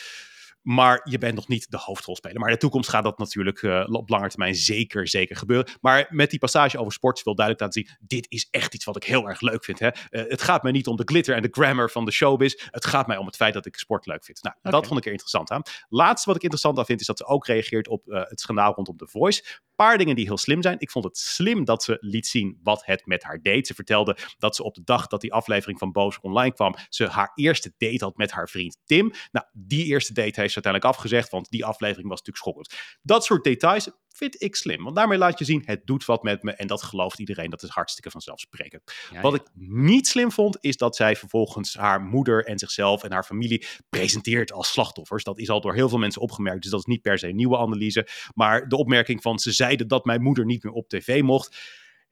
Maar 0.66 1.00
je 1.04 1.18
bent 1.18 1.34
nog 1.34 1.48
niet 1.48 1.70
de 1.70 1.78
hoofdrolspeler. 1.78 2.38
Maar 2.38 2.48
in 2.48 2.54
de 2.54 2.60
toekomst 2.60 2.88
gaat 2.88 3.04
dat 3.04 3.18
natuurlijk 3.18 3.62
uh, 3.62 3.86
op 3.90 4.08
lange 4.08 4.28
termijn 4.28 4.54
zeker, 4.54 5.08
zeker 5.08 5.36
gebeuren. 5.36 5.72
Maar 5.80 6.06
met 6.10 6.30
die 6.30 6.38
passage 6.38 6.78
over 6.78 6.92
sport 6.92 7.22
wil 7.22 7.34
duidelijk 7.34 7.64
laten 7.64 7.82
zien: 7.82 8.08
dit 8.08 8.26
is 8.30 8.48
echt 8.50 8.74
iets 8.74 8.84
wat 8.84 8.96
ik 8.96 9.04
heel 9.04 9.28
erg 9.28 9.40
leuk 9.40 9.64
vind. 9.64 9.78
Hè? 9.78 9.86
Uh, 9.86 10.30
het 10.30 10.42
gaat 10.42 10.62
mij 10.62 10.72
niet 10.72 10.86
om 10.86 10.96
de 10.96 11.02
glitter 11.04 11.34
en 11.34 11.42
de 11.42 11.48
grammar 11.50 11.90
van 11.90 12.04
de 12.04 12.10
showbiz. 12.10 12.54
Het 12.70 12.86
gaat 12.86 13.06
mij 13.06 13.16
om 13.16 13.26
het 13.26 13.36
feit 13.36 13.54
dat 13.54 13.66
ik 13.66 13.76
sport 13.76 14.06
leuk 14.06 14.24
vind. 14.24 14.42
Nou, 14.42 14.54
okay. 14.58 14.72
dat 14.72 14.86
vond 14.86 14.98
ik 14.98 15.04
er 15.04 15.10
interessant 15.10 15.50
aan. 15.50 15.62
Laatste 15.88 16.26
wat 16.26 16.36
ik 16.36 16.42
interessant 16.42 16.78
aan 16.78 16.84
vind, 16.84 17.00
is 17.00 17.06
dat 17.06 17.18
ze 17.18 17.26
ook 17.26 17.46
reageert 17.46 17.88
op 17.88 18.06
uh, 18.06 18.22
het 18.22 18.40
schandaal 18.40 18.74
rondom 18.74 18.96
The 18.96 19.06
Voice. 19.06 19.60
Paar 19.76 19.98
dingen 19.98 20.16
die 20.16 20.24
heel 20.24 20.38
slim 20.38 20.62
zijn. 20.62 20.76
Ik 20.78 20.90
vond 20.90 21.04
het 21.04 21.18
slim 21.18 21.64
dat 21.64 21.82
ze 21.82 21.96
liet 22.00 22.26
zien 22.26 22.58
wat 22.62 22.84
het 22.84 23.06
met 23.06 23.22
haar 23.22 23.42
deed. 23.42 23.66
Ze 23.66 23.74
vertelde 23.74 24.16
dat 24.38 24.56
ze 24.56 24.62
op 24.62 24.74
de 24.74 24.84
dag 24.84 25.06
dat 25.06 25.20
die 25.20 25.32
aflevering 25.32 25.78
van 25.78 25.92
Boos 25.92 26.20
online 26.20 26.54
kwam, 26.54 26.74
ze 26.88 27.06
haar 27.06 27.32
eerste 27.34 27.72
date 27.78 28.04
had 28.04 28.16
met 28.16 28.30
haar 28.30 28.48
vriend 28.48 28.78
Tim. 28.84 29.12
Nou, 29.32 29.46
die 29.52 29.84
eerste 29.84 30.12
date 30.12 30.40
heeft 30.40 30.52
ze 30.52 30.62
uiteindelijk 30.62 30.94
afgezegd, 30.94 31.30
want 31.30 31.50
die 31.50 31.64
aflevering 31.64 32.08
was 32.08 32.22
natuurlijk 32.22 32.44
schokkend. 32.44 32.98
Dat 33.02 33.24
soort 33.24 33.44
details 33.44 33.90
vind 34.16 34.42
ik 34.42 34.56
slim, 34.56 34.84
want 34.84 34.96
daarmee 34.96 35.18
laat 35.18 35.38
je 35.38 35.44
zien, 35.44 35.62
het 35.64 35.86
doet 35.86 36.04
wat 36.04 36.22
met 36.22 36.42
me 36.42 36.52
en 36.52 36.66
dat 36.66 36.82
gelooft 36.82 37.18
iedereen, 37.18 37.50
dat 37.50 37.62
is 37.62 37.68
hartstikke 37.68 38.10
vanzelfsprekend. 38.10 38.82
Ja, 39.12 39.20
wat 39.20 39.32
ja. 39.32 39.38
ik 39.38 39.46
niet 39.54 40.06
slim 40.06 40.32
vond, 40.32 40.58
is 40.60 40.76
dat 40.76 40.96
zij 40.96 41.16
vervolgens 41.16 41.74
haar 41.74 42.00
moeder 42.00 42.44
en 42.44 42.58
zichzelf 42.58 43.02
en 43.02 43.12
haar 43.12 43.24
familie 43.24 43.66
presenteert 43.88 44.52
als 44.52 44.70
slachtoffers. 44.70 45.24
Dat 45.24 45.38
is 45.38 45.50
al 45.50 45.60
door 45.60 45.74
heel 45.74 45.88
veel 45.88 45.98
mensen 45.98 46.22
opgemerkt, 46.22 46.62
dus 46.62 46.70
dat 46.70 46.80
is 46.80 46.86
niet 46.86 47.02
per 47.02 47.18
se 47.18 47.28
een 47.28 47.36
nieuwe 47.36 47.58
analyse, 47.58 48.08
maar 48.34 48.68
de 48.68 48.76
opmerking 48.76 49.22
van 49.22 49.38
ze 49.38 49.52
zeiden 49.52 49.88
dat 49.88 50.04
mijn 50.04 50.22
moeder 50.22 50.44
niet 50.44 50.62
meer 50.62 50.72
op 50.72 50.88
tv 50.88 51.22
mocht 51.22 51.56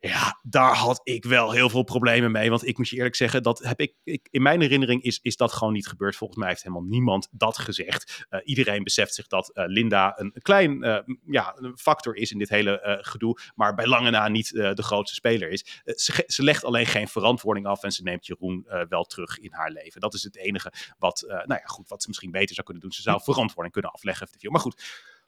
Ja, 0.07 0.39
daar 0.43 0.75
had 0.75 1.01
ik 1.03 1.25
wel 1.25 1.51
heel 1.51 1.71
veel 1.71 1.83
problemen 1.83 2.33
mee. 2.33 2.51
Want 2.51 2.67
ik 2.67 2.79
moet 2.79 2.89
je 2.89 2.97
eerlijk 2.97 3.15
zeggen, 3.15 3.43
dat 3.43 3.59
heb 3.59 3.81
ik, 3.81 3.95
ik 4.05 4.29
in 4.31 4.43
mijn 4.43 4.61
herinnering 4.61 5.03
is, 5.03 5.19
is 5.23 5.37
dat 5.37 5.53
gewoon 5.53 5.73
niet 5.73 5.87
gebeurd. 5.87 6.17
Volgens 6.17 6.39
mij 6.39 6.49
heeft 6.49 6.63
helemaal 6.63 6.85
niemand 6.85 7.29
dat 7.31 7.59
gezegd. 7.59 8.27
Uh, 8.31 8.41
iedereen 8.45 8.83
beseft 8.83 9.15
zich 9.15 9.27
dat 9.27 9.51
uh, 9.55 9.65
Linda 9.67 10.19
een 10.19 10.33
klein 10.43 10.85
uh, 10.85 10.99
ja, 11.27 11.55
een 11.57 11.79
factor 11.79 12.17
is 12.17 12.33
in 12.33 12.39
dit 12.39 12.49
hele 12.49 12.99
gedoe. 13.01 13.39
Maar 13.55 13.75
bij 13.75 13.87
lange 13.87 14.11
na 14.11 14.29
niet 14.29 14.49
de 14.49 14.83
grootste 14.83 15.15
speler 15.15 15.51
is. 15.51 15.83
Ze, 15.85 16.25
ze, 16.27 16.43
legt 16.43 16.65
alleen 16.65 16.87
geen 16.87 17.09
verantwoording 17.09 17.67
af. 17.67 17.83
En 17.83 17.93
ze 17.93 18.03
neemt 18.03 18.27
Jeroen 18.27 18.67
wel 18.89 19.05
terug 19.05 19.39
in 19.39 19.53
haar 19.53 19.71
leven. 19.71 20.01
Dat 20.01 20.15
is 20.15 20.23
het 20.23 20.37
enige 20.37 20.73
wat, 20.99 21.25
nou 21.27 21.47
ja, 21.47 21.65
goed, 21.65 21.89
wat 21.89 22.03
ze 22.03 22.09
misschien 22.09 22.31
beter 22.31 22.55
zou 22.55 22.67
kunnen 22.67 22.83
doen. 22.83 22.93
Ze 22.93 23.03
zou 23.03 23.21
verantwoording 23.23 23.73
kunnen 23.73 23.93
afleggen. 23.93 24.29
Maar 24.41 24.61
goed 24.61 24.83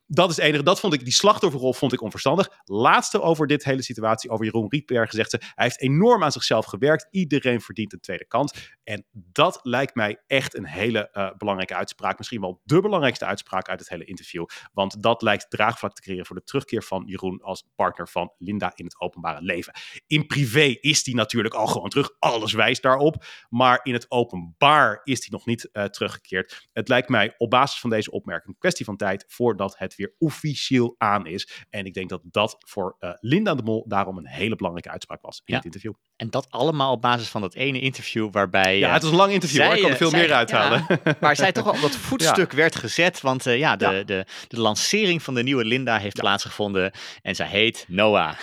dat 0.06 0.30
is 0.30 0.36
het 0.36 0.44
enige. 0.44 0.62
Dat 0.62 0.80
vond 0.80 0.92
ik, 0.94 1.04
die 1.04 1.12
slachtofferrol 1.12 1.72
vond 1.72 1.92
ik 1.92 2.02
onverstandig. 2.02 2.48
Laatste 2.64 3.20
over 3.20 3.46
dit 3.46 3.64
hele 3.64 3.82
situatie, 3.82 4.30
over 4.30 4.44
Jeroen 4.44 4.68
Rietberg 4.68 5.10
gezegd 5.10 5.30
ze, 5.30 5.40
hij 5.40 5.64
heeft 5.64 5.80
enorm 5.80 6.24
aan 6.24 6.32
zichzelf 6.32 6.66
gewerkt. 6.66 7.06
Iedereen 7.10 7.60
verdient 7.60 7.92
een 7.92 8.00
tweede 8.00 8.26
kans. 8.26 8.74
En 8.84 9.04
dat 9.12 9.60
lijkt 9.62 9.94
mij 9.94 10.22
echt 10.26 10.56
een 10.56 10.66
hele 10.66 11.08
uh, 11.12 11.30
belangrijke 11.36 11.74
uitspraak. 11.74 12.18
Misschien 12.18 12.40
wel 12.40 12.60
de 12.64 12.80
belangrijkste 12.80 13.24
uitspraak 13.24 13.68
uit 13.68 13.78
het 13.78 13.88
hele 13.88 14.04
interview. 14.04 14.46
Want 14.72 15.02
dat 15.02 15.22
lijkt 15.22 15.50
draagvlak 15.50 15.94
te 15.94 16.02
creëren 16.02 16.26
voor 16.26 16.36
de 16.36 16.44
terugkeer 16.44 16.82
van 16.82 17.02
Jeroen 17.06 17.42
als 17.42 17.64
partner 17.74 18.08
van 18.08 18.32
Linda 18.38 18.72
in 18.74 18.84
het 18.84 19.00
openbare 19.00 19.42
leven. 19.42 19.72
In 20.06 20.26
privé 20.26 20.76
is 20.80 21.04
hij 21.04 21.14
natuurlijk 21.14 21.54
al 21.54 21.66
gewoon 21.66 21.88
terug. 21.88 22.10
Alles 22.18 22.52
wijst 22.52 22.82
daarop. 22.82 23.24
Maar 23.48 23.80
in 23.82 23.92
het 23.92 24.10
openbaar 24.10 25.00
is 25.04 25.18
hij 25.18 25.28
nog 25.30 25.46
niet 25.46 25.68
uh, 25.72 25.84
teruggekeerd. 25.84 26.68
Het 26.72 26.88
lijkt 26.88 27.08
mij 27.08 27.34
op 27.38 27.50
basis 27.50 27.80
van 27.80 27.90
deze 27.90 28.10
opmerking 28.10 28.48
een 28.48 28.58
kwestie 28.58 28.84
van 28.84 28.96
tijd 28.96 29.24
voordat 29.28 29.78
het 29.78 29.95
weer 29.96 30.14
officieel 30.18 30.94
aan 30.98 31.26
is. 31.26 31.64
En 31.70 31.84
ik 31.84 31.94
denk 31.94 32.08
dat 32.08 32.20
dat 32.24 32.56
voor 32.58 32.96
uh, 33.00 33.10
Linda 33.20 33.54
de 33.54 33.62
Mol 33.62 33.84
daarom 33.88 34.18
een 34.18 34.26
hele 34.26 34.56
belangrijke 34.56 34.90
uitspraak 34.90 35.22
was 35.22 35.38
in 35.38 35.42
ja. 35.44 35.54
het 35.54 35.64
interview. 35.64 35.92
En 36.16 36.30
dat 36.30 36.50
allemaal 36.50 36.92
op 36.92 37.00
basis 37.00 37.28
van 37.28 37.40
dat 37.40 37.54
ene 37.54 37.80
interview 37.80 38.32
waarbij... 38.32 38.78
Ja, 38.78 38.92
het 38.92 39.02
was 39.02 39.10
een 39.10 39.16
lang 39.16 39.32
interview 39.32 39.58
zij, 39.58 39.66
hoor, 39.66 39.76
ik 39.76 39.82
kan 39.82 39.90
er 39.90 39.96
veel 39.96 40.10
zij, 40.10 40.20
meer 40.20 40.32
uithalen. 40.32 40.86
Ja, 41.04 41.16
waar 41.20 41.36
zij 41.36 41.52
toch 41.52 41.66
al 41.66 41.80
dat 41.80 41.96
voetstuk 41.96 42.50
ja. 42.50 42.56
werd 42.56 42.76
gezet, 42.76 43.20
want 43.20 43.46
uh, 43.46 43.58
ja, 43.58 43.76
de, 43.76 43.88
de, 43.88 44.04
de, 44.04 44.26
de 44.48 44.60
lancering 44.60 45.22
van 45.22 45.34
de 45.34 45.42
nieuwe 45.42 45.64
Linda 45.64 45.98
heeft 45.98 46.18
plaatsgevonden 46.18 46.92
en 47.22 47.34
zij 47.34 47.46
heet 47.46 47.84
Noah. 47.88 48.34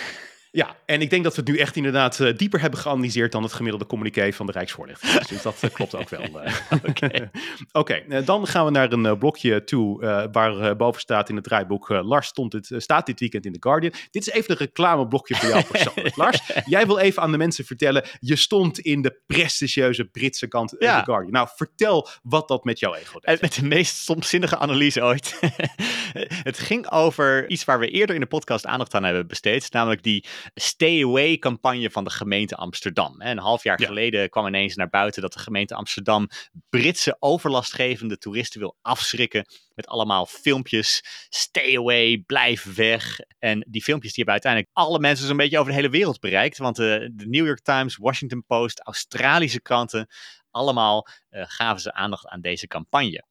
Ja, 0.55 0.75
en 0.85 1.01
ik 1.01 1.09
denk 1.09 1.23
dat 1.23 1.35
we 1.35 1.41
het 1.41 1.49
nu 1.49 1.57
echt 1.57 1.75
inderdaad 1.75 2.19
uh, 2.19 2.37
dieper 2.37 2.61
hebben 2.61 2.79
geanalyseerd 2.79 3.31
dan 3.31 3.43
het 3.43 3.53
gemiddelde 3.53 3.85
communiqué 3.85 4.33
van 4.33 4.45
de 4.45 4.51
Rijksvoorlichting. 4.51 5.27
Dus 5.27 5.41
dat 5.41 5.61
uh, 5.63 5.69
klopt 5.77 5.95
ook 5.95 6.09
wel. 6.09 6.21
Uh. 6.21 6.55
Oké, 6.89 7.31
okay. 7.71 8.23
dan 8.23 8.47
gaan 8.47 8.65
we 8.65 8.71
naar 8.71 8.91
een 8.91 9.17
blokje 9.17 9.63
toe 9.63 10.01
waar 10.31 10.75
boven 10.75 11.01
staat 11.01 11.29
in 11.29 11.35
het 11.35 11.43
draaiboek. 11.43 11.89
Lars 11.89 12.27
stond 12.27 12.51
dit, 12.51 12.73
staat 12.77 13.05
dit 13.05 13.19
weekend 13.19 13.45
in 13.45 13.51
The 13.51 13.57
Guardian. 13.59 13.93
Dit 14.11 14.27
is 14.27 14.33
even 14.33 14.51
een 14.51 14.57
reclameblokje 14.57 15.35
voor 15.35 15.49
jou 15.49 15.63
persoonlijk. 15.63 16.15
Lars, 16.23 16.41
jij 16.65 16.85
wil 16.85 16.97
even 16.97 17.21
aan 17.21 17.31
de 17.31 17.37
mensen 17.37 17.65
vertellen, 17.65 18.05
je 18.19 18.35
stond 18.35 18.79
in 18.79 19.01
de 19.01 19.19
prestigieuze 19.25 20.05
Britse 20.05 20.47
kant 20.47 20.75
ja. 20.79 20.99
The 20.99 21.05
Guardian. 21.05 21.31
Nou, 21.31 21.47
vertel 21.55 22.09
wat 22.23 22.47
dat 22.47 22.63
met 22.63 22.79
jouw 22.79 22.93
ego 22.93 23.19
deed. 23.19 23.41
Met 23.41 23.53
de 23.53 23.65
meest 23.65 23.95
stomzinnige 23.95 24.57
analyse 24.57 25.01
ooit. 25.01 25.39
het 26.43 26.59
ging 26.59 26.91
over 26.91 27.49
iets 27.49 27.65
waar 27.65 27.79
we 27.79 27.89
eerder 27.89 28.15
in 28.15 28.21
de 28.21 28.27
podcast 28.27 28.65
aandacht 28.65 28.93
aan 28.93 29.03
hebben 29.03 29.27
besteed, 29.27 29.71
namelijk 29.71 30.03
die 30.03 30.25
Stay 30.53 31.03
Away 31.03 31.37
campagne 31.37 31.89
van 31.89 32.03
de 32.03 32.09
gemeente 32.09 32.55
Amsterdam. 32.55 33.21
Een 33.21 33.37
half 33.37 33.63
jaar 33.63 33.81
ja. 33.81 33.87
geleden 33.87 34.29
kwam 34.29 34.47
ineens 34.47 34.75
naar 34.75 34.89
buiten 34.89 35.21
dat 35.21 35.33
de 35.33 35.39
gemeente 35.39 35.75
Amsterdam 35.75 36.27
Britse 36.69 37.15
overlastgevende 37.19 38.17
toeristen 38.17 38.59
wil 38.59 38.77
afschrikken 38.81 39.45
met 39.75 39.87
allemaal 39.87 40.25
filmpjes. 40.25 41.03
Stay 41.29 41.77
away, 41.77 42.17
blijf 42.17 42.75
weg. 42.75 43.19
En 43.39 43.65
die 43.69 43.83
filmpjes 43.83 44.13
die 44.13 44.23
hebben 44.23 44.43
uiteindelijk 44.43 44.71
alle 44.73 44.99
mensen 44.99 45.27
zo'n 45.27 45.37
beetje 45.37 45.59
over 45.59 45.71
de 45.71 45.77
hele 45.77 45.89
wereld 45.89 46.19
bereikt. 46.19 46.57
Want 46.57 46.75
de, 46.75 47.11
de 47.13 47.27
New 47.27 47.45
York 47.45 47.61
Times, 47.61 47.97
Washington 47.97 48.45
Post, 48.45 48.79
Australische 48.79 49.61
kranten, 49.61 50.07
allemaal 50.51 51.07
uh, 51.31 51.43
gaven 51.47 51.81
ze 51.81 51.93
aandacht 51.93 52.27
aan 52.27 52.41
deze 52.41 52.67
campagne. 52.67 53.25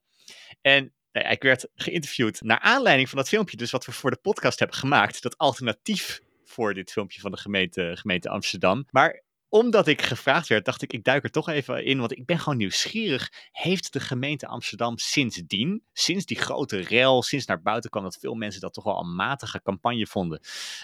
En 0.60 0.92
nou 1.12 1.28
ik 1.28 1.42
werd 1.42 1.68
geïnterviewd 1.74 2.40
naar 2.40 2.58
aanleiding 2.58 3.08
van 3.08 3.18
dat 3.18 3.28
filmpje, 3.28 3.56
dus 3.56 3.70
wat 3.70 3.84
we 3.84 3.92
voor 3.92 4.10
de 4.10 4.20
podcast 4.22 4.58
hebben 4.58 4.76
gemaakt, 4.76 5.22
dat 5.22 5.38
alternatief 5.38 6.20
voor 6.52 6.74
dit 6.74 6.92
filmpje 6.92 7.20
van 7.20 7.30
de 7.30 7.36
gemeente, 7.36 7.92
gemeente 7.96 8.28
Amsterdam. 8.28 8.86
Maar 8.90 9.22
omdat 9.48 9.86
ik 9.86 10.02
gevraagd 10.02 10.48
werd, 10.48 10.64
dacht 10.64 10.82
ik, 10.82 10.92
ik 10.92 11.04
duik 11.04 11.24
er 11.24 11.30
toch 11.30 11.48
even 11.48 11.84
in, 11.84 11.98
want 11.98 12.12
ik 12.12 12.26
ben 12.26 12.38
gewoon 12.38 12.58
nieuwsgierig. 12.58 13.32
Heeft 13.50 13.92
de 13.92 14.00
gemeente 14.00 14.46
Amsterdam 14.46 14.98
sindsdien, 14.98 15.84
sinds 15.92 16.26
die 16.26 16.38
grote 16.38 16.78
rel, 16.78 17.22
sinds 17.22 17.46
naar 17.46 17.62
buiten 17.62 17.90
kwam 17.90 18.02
dat 18.02 18.18
veel 18.20 18.34
mensen 18.34 18.60
dat 18.60 18.72
toch 18.72 18.84
wel 18.84 19.00
een 19.00 19.14
matige 19.14 19.62
campagne 19.62 20.06
vonden, 20.06 20.40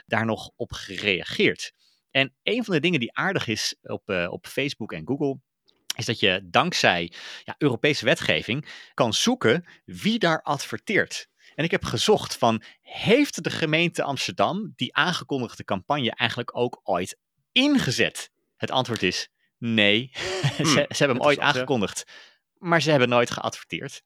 daar 0.06 0.24
nog 0.24 0.50
op 0.56 0.72
gereageerd? 0.72 1.72
En 2.10 2.34
een 2.42 2.64
van 2.64 2.74
de 2.74 2.80
dingen 2.80 3.00
die 3.00 3.16
aardig 3.16 3.46
is 3.46 3.76
op, 3.82 4.10
uh, 4.10 4.26
op 4.30 4.46
Facebook 4.46 4.92
en 4.92 5.06
Google, 5.06 5.40
is 5.96 6.04
dat 6.04 6.20
je 6.20 6.40
dankzij 6.44 7.12
ja, 7.44 7.54
Europese 7.58 8.04
wetgeving 8.04 8.68
kan 8.94 9.12
zoeken 9.12 9.64
wie 9.84 10.18
daar 10.18 10.42
adverteert. 10.42 11.28
En 11.58 11.64
ik 11.64 11.70
heb 11.70 11.84
gezocht 11.84 12.36
van, 12.36 12.62
heeft 12.80 13.44
de 13.44 13.50
gemeente 13.50 14.02
Amsterdam 14.02 14.72
die 14.76 14.94
aangekondigde 14.94 15.64
campagne 15.64 16.14
eigenlijk 16.14 16.56
ook 16.56 16.80
ooit 16.82 17.18
ingezet? 17.52 18.30
Het 18.56 18.70
antwoord 18.70 19.02
is 19.02 19.28
nee. 19.56 20.10
Hmm, 20.56 20.66
ze, 20.66 20.72
ze, 20.72 20.96
hebben 20.98 21.16
hem 21.16 21.26
ooit 21.26 21.38
aangekondigd, 21.38 22.04
maar 22.58 22.82
ze 22.82 22.90
hebben 22.90 23.08
nooit 23.08 23.30
geadverteerd. 23.30 24.02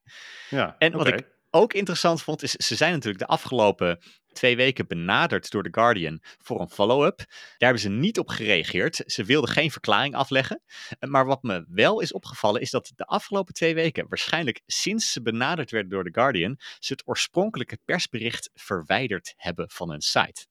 Ja, 0.49 0.77
en 0.79 0.93
wat 0.93 1.07
okay. 1.07 1.19
ik 1.19 1.27
ook 1.55 1.73
interessant 1.73 2.23
vond, 2.23 2.43
is 2.43 2.53
ze 2.53 2.75
zijn 2.75 2.93
natuurlijk 2.93 3.19
de 3.19 3.27
afgelopen 3.27 3.99
twee 4.33 4.57
weken 4.57 4.87
benaderd 4.87 5.51
door 5.51 5.63
The 5.63 5.69
Guardian 5.73 6.19
voor 6.39 6.61
een 6.61 6.71
follow-up. 6.71 7.19
Daar 7.19 7.29
hebben 7.59 7.81
ze 7.81 7.89
niet 7.89 8.19
op 8.19 8.29
gereageerd. 8.29 9.03
Ze 9.07 9.25
wilden 9.25 9.51
geen 9.51 9.71
verklaring 9.71 10.15
afleggen. 10.15 10.63
Maar 11.01 11.27
wat 11.27 11.43
me 11.43 11.65
wel 11.69 12.01
is 12.01 12.13
opgevallen, 12.13 12.61
is 12.61 12.71
dat 12.71 12.93
de 12.95 13.05
afgelopen 13.05 13.55
twee 13.55 13.75
weken, 13.75 14.09
waarschijnlijk 14.09 14.61
sinds 14.67 15.13
ze 15.13 15.23
benaderd 15.23 15.71
werden 15.71 15.91
door 15.91 16.05
The 16.05 16.21
Guardian, 16.21 16.59
ze 16.79 16.93
het 16.93 17.03
oorspronkelijke 17.07 17.79
persbericht 17.85 18.51
verwijderd 18.55 19.35
hebben 19.37 19.71
van 19.71 19.91
hun 19.91 20.03
site. 20.03 20.47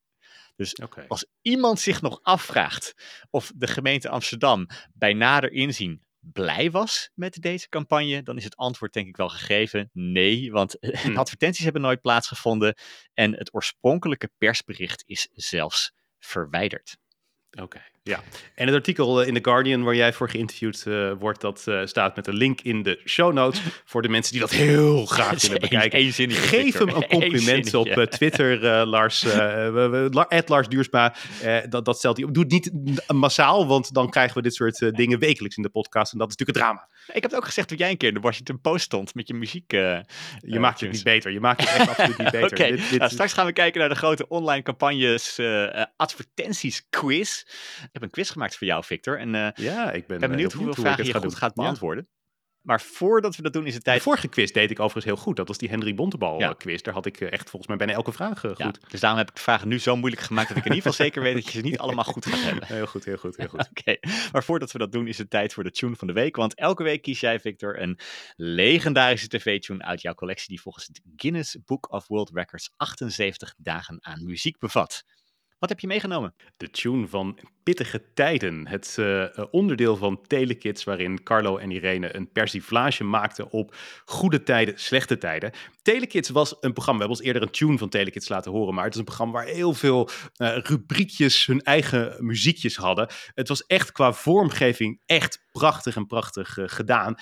Dus 0.55 0.75
okay. 0.75 1.05
als 1.07 1.25
iemand 1.41 1.79
zich 1.79 2.01
nog 2.01 2.19
afvraagt 2.21 2.93
of 3.29 3.51
de 3.55 3.67
gemeente 3.67 4.09
Amsterdam 4.09 4.67
bij 4.93 5.13
nader 5.13 5.51
inzien 5.51 6.03
blij 6.21 6.71
was 6.71 7.09
met 7.13 7.41
deze 7.41 7.69
campagne, 7.69 8.23
dan 8.23 8.37
is 8.37 8.43
het 8.43 8.55
antwoord 8.55 8.93
denk 8.93 9.07
ik 9.07 9.17
wel 9.17 9.29
gegeven 9.29 9.89
nee, 9.93 10.51
want 10.51 10.77
hmm. 11.03 11.17
advertenties 11.17 11.63
hebben 11.63 11.81
nooit 11.81 12.01
plaatsgevonden 12.01 12.75
en 13.13 13.37
het 13.37 13.53
oorspronkelijke 13.53 14.29
persbericht 14.37 15.03
is 15.05 15.27
zelfs 15.31 15.93
verwijderd. 16.19 16.97
Oké, 17.51 17.63
okay, 17.63 17.91
ja. 18.03 18.19
En 18.55 18.65
het 18.65 18.75
artikel 18.75 19.21
in 19.21 19.33
The 19.33 19.39
Guardian 19.43 19.83
waar 19.83 19.95
jij 19.95 20.13
voor 20.13 20.29
geïnterviewd 20.29 20.83
uh, 20.87 21.11
wordt, 21.19 21.41
dat 21.41 21.65
uh, 21.67 21.85
staat 21.85 22.15
met 22.15 22.27
een 22.27 22.33
link 22.33 22.61
in 22.61 22.83
de 22.83 23.01
show 23.05 23.33
notes 23.33 23.61
voor 23.85 24.01
de 24.01 24.09
mensen 24.09 24.31
die 24.31 24.41
dat 24.41 24.51
heel 24.51 25.05
graag 25.05 25.41
willen 25.41 25.59
bekijken. 25.59 25.99
Eén, 25.99 26.13
één 26.17 26.31
Geef 26.31 26.77
hem 26.77 26.89
een 26.89 27.07
compliment 27.07 27.73
op 27.73 27.87
uh, 27.87 28.03
Twitter, 28.03 28.85
Lars, 28.85 29.25
Lars 30.45 30.67
Duursma. 30.67 31.15
dat, 31.69 31.85
dat 31.85 31.97
stelt 31.97 32.17
hij 32.17 32.27
Doe 32.31 32.43
het 32.43 32.51
niet 32.51 32.71
massaal, 33.07 33.67
want 33.67 33.93
dan 33.93 34.09
krijgen 34.09 34.35
we 34.35 34.41
dit 34.41 34.53
soort 34.53 34.95
dingen 34.95 35.19
wekelijks 35.19 35.57
in 35.57 35.63
de 35.63 35.69
podcast 35.69 36.11
en 36.13 36.17
dat 36.17 36.29
is 36.29 36.35
natuurlijk 36.35 36.57
het 36.57 36.67
drama. 36.67 36.89
Ik 37.07 37.21
heb 37.21 37.31
het 37.31 37.35
ook 37.35 37.45
gezegd 37.45 37.67
toen 37.67 37.77
jij 37.77 37.89
een 37.89 37.97
keer 37.97 38.07
in 38.07 38.13
de 38.13 38.19
Washington 38.19 38.61
Post 38.61 38.83
stond 38.83 39.15
met 39.15 39.27
je 39.27 39.33
muziek. 39.33 39.71
je 39.71 40.59
maakt 40.59 40.79
het 40.79 40.91
niet 40.91 41.03
beter. 41.03 41.31
Je 41.31 41.39
maakt 41.39 41.61
het 41.61 41.79
echt 41.79 41.89
absoluut 41.89 42.17
niet 42.17 42.31
beter. 42.39 42.51
Oké, 42.51 42.73
okay. 42.73 42.97
nou, 42.97 43.11
straks 43.11 43.33
gaan 43.33 43.45
we 43.45 43.53
kijken 43.53 43.79
naar 43.79 43.89
de 43.89 43.95
grote 43.95 44.27
online 44.27 44.63
campagnes 44.63 45.39
advertenties 45.95 46.85
quiz. 46.89 47.43
Ik 47.91 47.99
heb 47.99 48.01
een 48.01 48.09
quiz 48.09 48.31
gemaakt 48.31 48.57
voor 48.57 48.67
jou, 48.67 48.83
Victor. 48.83 49.19
En 49.19 49.33
uh, 49.33 49.47
ja, 49.53 49.91
ik 49.91 50.07
ben, 50.07 50.19
ben 50.19 50.29
benieuwd 50.29 50.53
hoeveel 50.53 50.73
vragen 50.73 51.05
je 51.05 51.13
goed 51.13 51.21
doen. 51.21 51.35
gaat 51.35 51.53
beantwoorden. 51.53 52.07
Ja. 52.09 52.19
Maar 52.61 52.81
voordat 52.81 53.35
we 53.35 53.41
dat 53.41 53.53
doen, 53.53 53.65
is 53.65 53.73
het 53.73 53.83
tijd. 53.83 53.97
De 53.97 54.03
vorige 54.03 54.27
quiz 54.27 54.51
deed 54.51 54.71
ik 54.71 54.79
overigens 54.79 55.05
heel 55.05 55.23
goed. 55.23 55.35
Dat 55.35 55.47
was 55.47 55.57
die 55.57 55.69
Henry 55.69 55.95
Bontebal 55.95 56.39
ja. 56.39 56.53
quiz. 56.53 56.81
Daar 56.81 56.93
had 56.93 57.05
ik 57.05 57.21
echt 57.21 57.49
volgens 57.49 57.67
mij 57.67 57.77
bijna 57.77 57.93
elke 57.93 58.11
vraag 58.11 58.39
goed. 58.39 58.57
Ja, 58.57 58.73
dus 58.87 58.99
daarom 58.99 59.19
heb 59.19 59.29
ik 59.29 59.35
de 59.35 59.41
vragen 59.41 59.67
nu 59.67 59.79
zo 59.79 59.95
moeilijk 59.95 60.21
gemaakt 60.21 60.47
dat 60.47 60.57
ik 60.57 60.65
in 60.65 60.73
ieder 60.73 60.91
geval 60.91 61.05
zeker 61.05 61.21
weet 61.21 61.33
dat 61.33 61.45
je 61.45 61.51
ze 61.51 61.61
niet 61.61 61.77
allemaal 61.77 62.03
goed 62.03 62.25
gaat 62.25 62.43
hebben. 62.43 62.65
Heel 62.67 62.87
goed, 62.87 63.05
heel 63.05 63.17
goed, 63.17 63.37
heel 63.37 63.47
goed. 63.47 63.59
Oké, 63.69 63.79
okay. 63.79 63.99
maar 64.31 64.43
voordat 64.43 64.71
we 64.71 64.77
dat 64.77 64.91
doen, 64.91 65.07
is 65.07 65.17
het 65.17 65.29
tijd 65.29 65.53
voor 65.53 65.63
de 65.63 65.71
tune 65.71 65.95
van 65.95 66.07
de 66.07 66.13
week. 66.13 66.35
Want 66.35 66.55
elke 66.55 66.83
week 66.83 67.01
kies 67.01 67.19
jij, 67.19 67.39
Victor, 67.39 67.81
een 67.81 67.99
legendarische 68.35 69.27
tv-tune 69.27 69.83
uit 69.83 70.01
jouw 70.01 70.13
collectie 70.13 70.47
die 70.47 70.61
volgens 70.61 70.87
het 70.87 71.01
Guinness 71.15 71.57
Book 71.65 71.91
of 71.91 72.07
World 72.07 72.29
Records 72.33 72.73
78 72.77 73.53
dagen 73.57 73.97
aan 74.01 74.25
muziek 74.25 74.59
bevat. 74.59 75.03
Wat 75.61 75.69
heb 75.69 75.79
je 75.79 75.87
meegenomen? 75.87 76.33
De 76.57 76.69
tune 76.69 77.07
van 77.07 77.37
Pittige 77.63 78.03
Tijden. 78.13 78.67
Het 78.67 78.95
uh, 78.99 79.25
onderdeel 79.51 79.95
van 79.95 80.21
Telekids 80.27 80.83
waarin 80.83 81.23
Carlo 81.23 81.57
en 81.57 81.71
Irene 81.71 82.15
een 82.15 82.31
persiflage 82.31 83.03
maakten 83.03 83.51
op 83.51 83.75
goede 84.05 84.43
tijden, 84.43 84.79
slechte 84.79 85.17
tijden. 85.17 85.51
Telekids 85.81 86.29
was 86.29 86.55
een 86.59 86.73
programma, 86.73 86.99
we 86.99 87.07
hebben 87.07 87.17
ons 87.17 87.21
eerder 87.27 87.41
een 87.41 87.51
tune 87.51 87.77
van 87.77 87.89
Telekids 87.89 88.29
laten 88.29 88.51
horen, 88.51 88.73
maar 88.73 88.83
het 88.83 88.93
is 88.93 88.99
een 88.99 89.05
programma 89.05 89.33
waar 89.33 89.45
heel 89.45 89.73
veel 89.73 90.09
uh, 90.37 90.57
rubriekjes 90.57 91.45
hun 91.45 91.61
eigen 91.61 92.25
muziekjes 92.25 92.75
hadden. 92.75 93.09
Het 93.33 93.47
was 93.47 93.65
echt 93.65 93.91
qua 93.91 94.13
vormgeving 94.13 95.01
echt 95.05 95.49
prachtig 95.51 95.95
en 95.95 96.07
prachtig 96.07 96.57
gedaan. 96.65 97.15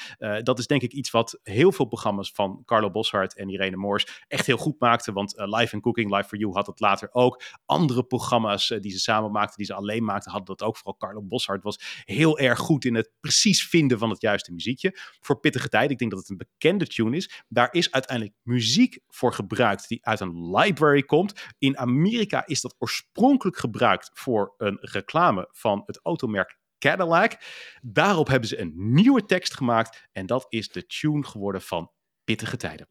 Dat 0.43 0.59
is 0.59 0.67
denk 0.67 0.81
ik 0.81 0.91
iets 0.91 1.11
wat 1.11 1.39
heel 1.43 1.71
veel 1.71 1.85
programma's 1.85 2.31
van 2.33 2.61
Carlo 2.65 2.91
Boshart 2.91 3.35
en 3.35 3.49
Irene 3.49 3.75
Moors 3.75 4.23
echt 4.27 4.45
heel 4.45 4.57
goed 4.57 4.79
maakten, 4.79 5.13
want 5.13 5.33
Live 5.35 5.73
and 5.73 5.83
Cooking, 5.83 6.15
Live 6.15 6.27
for 6.27 6.37
You 6.37 6.53
had 6.53 6.67
het 6.67 6.79
later 6.79 7.09
ook. 7.11 7.41
Andere 7.65 8.03
programma's 8.03 8.27
programma's 8.29 8.67
die 8.81 8.91
ze 8.91 8.99
samen 8.99 9.31
maakten, 9.31 9.57
die 9.57 9.65
ze 9.65 9.73
alleen 9.73 10.03
maakten, 10.03 10.31
hadden 10.31 10.55
dat 10.55 10.67
ook. 10.67 10.77
Vooral 10.77 10.97
Carlo 10.97 11.21
Boshart 11.21 11.63
was 11.63 12.03
heel 12.03 12.39
erg 12.39 12.59
goed 12.59 12.85
in 12.85 12.95
het 12.95 13.11
precies 13.19 13.67
vinden 13.67 13.99
van 13.99 14.09
het 14.09 14.21
juiste 14.21 14.51
muziekje. 14.51 14.97
Voor 15.19 15.39
Pittige 15.39 15.69
Tijd, 15.69 15.91
ik 15.91 15.97
denk 15.97 16.11
dat 16.11 16.19
het 16.19 16.29
een 16.29 16.37
bekende 16.37 16.87
tune 16.87 17.15
is. 17.15 17.43
Daar 17.47 17.73
is 17.73 17.91
uiteindelijk 17.91 18.37
muziek 18.43 18.99
voor 19.07 19.33
gebruikt 19.33 19.87
die 19.87 20.05
uit 20.05 20.19
een 20.19 20.55
library 20.55 21.03
komt. 21.03 21.33
In 21.57 21.77
Amerika 21.77 22.45
is 22.45 22.61
dat 22.61 22.75
oorspronkelijk 22.77 23.57
gebruikt 23.57 24.09
voor 24.13 24.53
een 24.57 24.77
reclame 24.81 25.47
van 25.51 25.83
het 25.85 25.99
automerk 26.03 26.57
Cadillac. 26.79 27.37
Daarop 27.81 28.27
hebben 28.27 28.49
ze 28.49 28.59
een 28.59 28.73
nieuwe 28.75 29.25
tekst 29.25 29.55
gemaakt 29.55 30.07
en 30.11 30.25
dat 30.25 30.45
is 30.49 30.69
de 30.69 30.85
tune 30.85 31.25
geworden 31.25 31.61
van 31.61 31.91
Pittige 32.23 32.57
Tijden. 32.57 32.87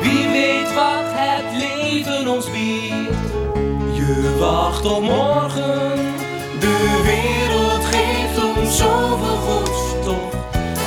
Wie 0.00 0.28
weet 0.28 0.74
wat 0.74 1.06
het 1.06 1.44
leven 1.52 2.28
ons 2.28 2.50
biedt. 2.50 3.18
Je 3.92 4.36
wacht 4.38 4.84
op 4.84 5.02
morgen. 5.02 5.98
De 6.60 7.00
wereld 7.04 7.84
geeft 7.84 8.56
ons 8.56 8.76
zoveel 8.76 9.36
goeds 9.36 10.04
toch. 10.04 10.32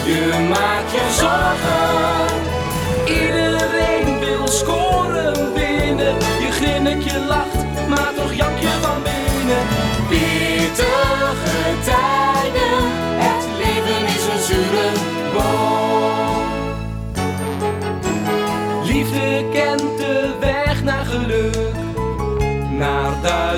Je 0.05 0.47
maakt 0.49 0.91
je 0.91 1.05
zorgen. 1.19 2.41
Iedereen 3.05 4.19
wil 4.19 4.47
scoren 4.47 5.53
binnen. 5.53 6.15
Je 6.39 6.51
grinnikje 6.51 7.19
lacht, 7.19 7.87
maar 7.87 8.13
toch 8.15 8.33
jank 8.33 8.57
je 8.59 8.77
van 8.81 9.01
binnen. 9.03 9.63
Pittige 10.09 11.83
tijden. 11.83 12.12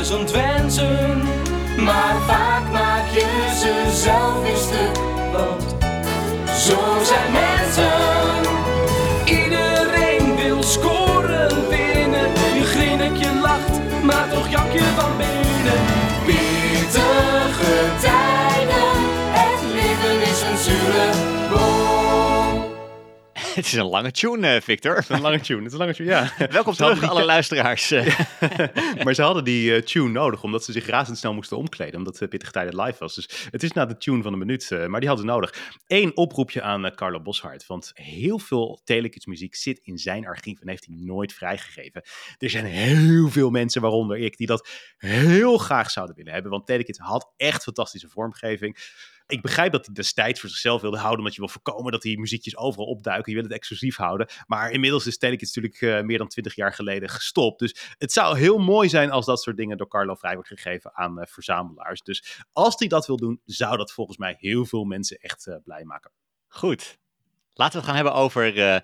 Duizend 0.09 0.31
wensen. 0.31 1.21
Maar 1.77 2.15
vaak 2.27 2.71
maak 2.71 3.09
je 3.13 3.55
ze 3.59 4.01
zelf 4.03 4.41
weer 4.41 4.55
stuk, 4.55 4.97
want 5.31 5.75
zo 6.59 7.03
zijn 7.03 7.31
mensen. 7.31 7.44
Het 23.65 23.73
is 23.73 23.79
een 23.79 23.89
lange 23.89 24.11
tune, 24.11 24.55
eh, 24.55 24.61
Victor. 24.61 25.05
Een 25.07 25.21
lange 25.21 25.39
tune, 25.39 25.57
het 25.57 25.67
is 25.67 25.73
een 25.73 25.79
lange 25.79 25.93
tune, 25.93 26.09
ja. 26.09 26.31
Welkom 26.51 26.73
Ze 26.73 26.83
terug, 26.83 27.09
alle 27.09 27.25
luisteraars. 27.25 27.89
Maar 29.03 29.13
ze 29.13 29.21
hadden 29.21 29.43
die 29.43 29.75
eh, 29.75 29.81
tune 29.81 30.09
nodig, 30.09 30.43
omdat 30.43 30.63
ze 30.63 30.71
zich 30.71 30.85
razendsnel 30.85 31.33
moesten 31.33 31.57
omkleden. 31.57 31.95
Omdat 31.95 32.21
uh, 32.21 32.27
Pittige 32.27 32.51
Tijden 32.51 32.81
live 32.81 32.99
was. 32.99 33.15
Dus 33.15 33.47
het 33.51 33.63
is 33.63 33.71
na 33.71 33.85
de 33.85 33.97
tune 33.97 34.23
van 34.23 34.33
een 34.33 34.39
minuut, 34.39 34.71
eh, 34.71 34.85
maar 34.85 34.99
die 34.99 35.09
hadden 35.09 35.27
ze 35.27 35.31
nodig. 35.33 35.73
Eén 35.87 36.17
oproepje 36.17 36.61
aan 36.61 36.95
Carlo 36.95 37.21
Boshart. 37.21 37.67
Want 37.67 37.91
heel 37.93 38.39
veel 38.39 38.81
Telekids 38.83 39.25
muziek 39.25 39.55
zit 39.55 39.79
in 39.83 39.97
zijn 39.97 40.27
archief 40.27 40.59
en 40.61 40.69
heeft 40.69 40.85
hij 40.85 40.95
nooit 40.99 41.33
vrijgegeven. 41.33 42.01
Er 42.37 42.49
zijn 42.49 42.65
heel 42.65 43.29
veel 43.29 43.49
mensen, 43.49 43.81
waaronder 43.81 44.17
ik, 44.17 44.37
die 44.37 44.47
dat 44.47 44.69
heel 44.97 45.57
graag 45.57 45.91
zouden 45.91 46.15
willen 46.15 46.33
hebben. 46.33 46.51
Want 46.51 46.65
Telekids 46.65 46.99
had 46.99 47.33
echt 47.37 47.63
fantastische 47.63 48.09
vormgeving. 48.09 48.77
Ik 49.27 49.41
begrijp 49.41 49.71
dat 49.71 49.85
hij 49.85 49.93
destijds 49.93 50.39
voor 50.39 50.49
zichzelf 50.49 50.81
wilde 50.81 50.97
houden, 50.97 51.19
omdat 51.19 51.33
je 51.33 51.39
wil 51.39 51.49
voorkomen 51.49 51.91
dat 51.91 52.01
die 52.01 52.19
muziekjes 52.19 52.57
overal 52.57 52.85
opduiken. 52.85 53.31
Je 53.31 53.37
wil 53.37 53.47
het 53.47 53.57
exclusief 53.57 53.95
houden. 53.95 54.27
Maar 54.47 54.71
inmiddels 54.71 55.07
is 55.07 55.17
Telekids 55.17 55.55
natuurlijk 55.55 55.81
eh, 55.81 56.05
meer 56.05 56.17
dan 56.17 56.27
twintig 56.27 56.55
jaar 56.55 56.73
geleden 56.73 57.09
gestopt. 57.09 57.59
Dus 57.59 57.95
het 57.97 58.11
zou 58.11 58.37
heel 58.37 58.57
mooi 58.57 58.89
zijn 58.89 59.11
als 59.11 59.25
dat 59.25 59.41
soort 59.41 59.57
dingen 59.57 59.77
door 59.77 59.87
Carlo 59.87 60.15
vrij 60.15 60.33
wordt 60.33 60.49
gegeven 60.49 60.95
aan 60.95 61.19
eh, 61.19 61.27
verzamelaars. 61.27 62.01
Dus 62.01 62.43
als 62.51 62.75
hij 62.77 62.87
dat 62.87 63.07
wil 63.07 63.17
doen, 63.17 63.41
zou 63.45 63.77
dat 63.77 63.91
volgens 63.91 64.17
mij 64.17 64.35
heel 64.37 64.65
veel 64.65 64.83
mensen 64.83 65.17
echt 65.17 65.47
eh, 65.47 65.55
blij 65.63 65.83
maken. 65.83 66.11
Goed. 66.47 66.97
Laten 67.53 67.73
we 67.73 67.77
het 67.79 67.87
gaan 67.87 67.95
hebben 67.95 68.21
over 68.21 68.81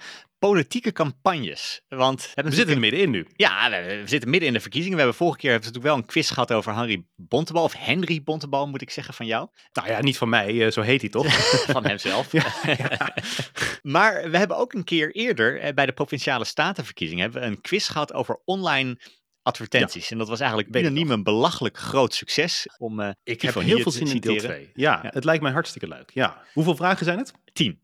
politieke 0.47 0.91
campagnes. 0.91 1.81
Want 1.87 2.31
we, 2.35 2.51
zitten 2.51 2.75
er 2.75 2.79
middenin 2.79 3.09
nu. 3.09 3.27
Ja, 3.35 3.69
we, 3.69 4.03
zitten 4.05 4.29
midden 4.29 4.47
in 4.47 4.53
de 4.53 4.59
verkiezingen. 4.59 4.97
We 4.97 5.03
hebben 5.03 5.19
vorige 5.19 5.39
keer 5.39 5.51
hebben 5.51 5.69
we 5.69 5.75
natuurlijk 5.75 5.95
wel 5.95 6.03
een 6.03 6.13
quiz 6.13 6.33
gehad 6.33 6.51
over 6.51 6.75
Henry 6.75 7.05
Bontebal. 7.15 7.63
Of 7.63 7.73
Henry 7.73 8.23
Bontebal, 8.23 8.67
moet 8.67 8.81
ik 8.81 8.89
zeggen, 8.89 9.13
van 9.13 9.25
jou. 9.25 9.47
Nou 9.73 9.87
ja, 9.87 10.01
niet 10.01 10.17
van 10.17 10.29
mij, 10.29 10.65
eh, 10.65 10.71
zo 10.71 10.81
heet 10.81 11.01
hij 11.01 11.09
toch? 11.09 11.25
Van 11.77 11.85
hemzelf. 11.85 12.31
maar 13.95 14.29
we 14.31 14.37
hebben 14.37 14.57
ook 14.57 14.73
een 14.73 14.83
keer 14.83 15.11
eerder 15.15 15.59
eh, 15.59 15.73
bij 15.73 15.85
de 15.85 15.91
Provinciale 15.91 16.45
Statenverkiezingen 16.45 17.23
hebben 17.23 17.41
we 17.41 17.47
een 17.47 17.61
quiz 17.61 17.91
gehad 17.91 18.13
over 18.13 18.41
online 18.45 18.99
advertenties. 19.41 20.11
En 20.11 20.17
dat 20.17 20.27
was 20.27 20.39
eigenlijk 20.39 20.75
unaniem 20.75 21.11
een 21.11 21.23
belachelijk 21.23 21.77
groot 21.77 22.13
succes. 22.13 22.67
Om, 22.77 22.99
eh, 22.99 23.09
Ik 23.23 23.41
heb 23.41 23.53
heel 23.53 23.79
veel 23.79 23.91
zin 23.91 24.07
in 24.07 24.19
deel 24.19 24.33
citeren. 24.33 24.55
2. 24.55 24.71
Ja, 24.73 24.99
Ja. 25.03 25.09
het 25.13 25.23
lijkt 25.23 25.43
mij 25.43 25.51
hartstikke 25.51 25.87
leuk. 25.87 26.11
Ja. 26.13 26.41
Hoeveel 26.53 26.75
vragen 26.75 27.05
zijn 27.05 27.17
het? 27.17 27.31
tien. 27.53 27.79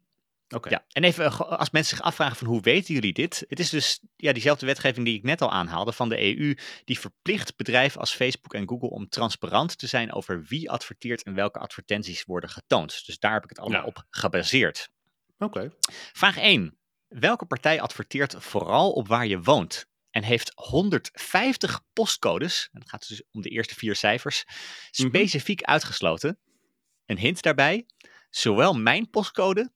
Oké. 0.56 0.70
Ja, 0.70 0.86
en 0.92 1.04
even 1.04 1.26
eh, 1.26 1.40
als 1.40 1.70
mensen 1.70 1.96
zich 1.98 2.06
afvragen 2.06 2.36
van 2.36 2.48
hoe 2.48 2.62
weten 2.62 2.94
jullie 2.94 3.14
dit? 3.14 3.46
Het 3.48 3.60
is 3.60 3.70
dus 3.70 4.00
ja, 4.16 4.32
diezelfde 4.34 4.66
wetgeving 4.66 5.06
die 5.06 5.18
ik 5.18 5.24
net 5.24 5.42
al 5.42 5.52
aanhaalde 5.52 5.92
van 5.92 6.10
de 6.10 6.22
EU, 6.38 6.58
die 6.86 7.00
verplicht 7.00 7.56
bedrijven 7.56 8.00
als 8.00 8.14
Facebook 8.16 8.54
en 8.54 8.68
Google 8.68 8.90
om 8.90 9.10
transparant 9.10 9.78
te 9.78 9.88
zijn 9.88 10.14
over 10.14 10.44
wie 10.44 10.72
adverteert 10.72 11.24
en 11.24 11.34
welke 11.34 11.60
advertenties 11.60 12.24
worden 12.24 12.50
getoond. 12.50 13.06
Dus 13.06 13.20
daar 13.20 13.34
heb 13.34 13.44
ik 13.44 13.50
het 13.50 13.60
allemaal 13.60 13.82
Ja. 13.82 13.88
op 13.88 14.06
gebaseerd. 14.10 14.90
Oké. 15.38 15.72
Vraag 16.14 16.38
1. 16.38 16.78
Welke 17.08 17.46
partij 17.46 17.82
adverteert 17.82 18.36
vooral 18.38 18.92
op 18.92 19.08
waar 19.08 19.28
je 19.28 19.42
woont? 19.42 19.86
En 20.10 20.24
heeft 20.24 20.52
150 20.56 21.82
postcodes, 21.94 22.70
en 22.72 22.80
het 22.80 22.90
gaat 22.90 23.08
dus 23.08 23.24
om 23.32 23.42
de 23.42 23.50
eerste 23.50 23.76
vier 23.76 23.96
cijfers, 23.96 24.44
specifiek 24.92 25.62
uitgesloten. 25.64 26.40
Een 27.06 27.18
hint 27.18 27.42
daarbij, 27.42 27.86
zowel 28.30 28.74
mijn 28.74 29.10
postcode 29.10 29.72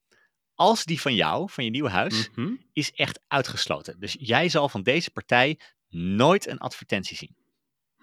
als 0.62 0.86
die 0.86 1.01
van 1.01 1.16
jou, 1.16 1.49
van 1.49 1.64
je 1.64 1.70
nieuwe 1.70 1.89
huis, 1.89 2.30
Mhm. 2.36 2.53
is 2.74 2.91
echt 2.91 3.20
uitgesloten. 3.28 3.99
Dus 3.99 4.16
jij 4.20 4.49
zal 4.49 4.70
van 4.70 4.84
deze 4.84 5.12
partij 5.12 5.59
nooit 5.89 6.47
een 6.47 6.57
advertentie 6.57 7.18
zien. 7.18 7.36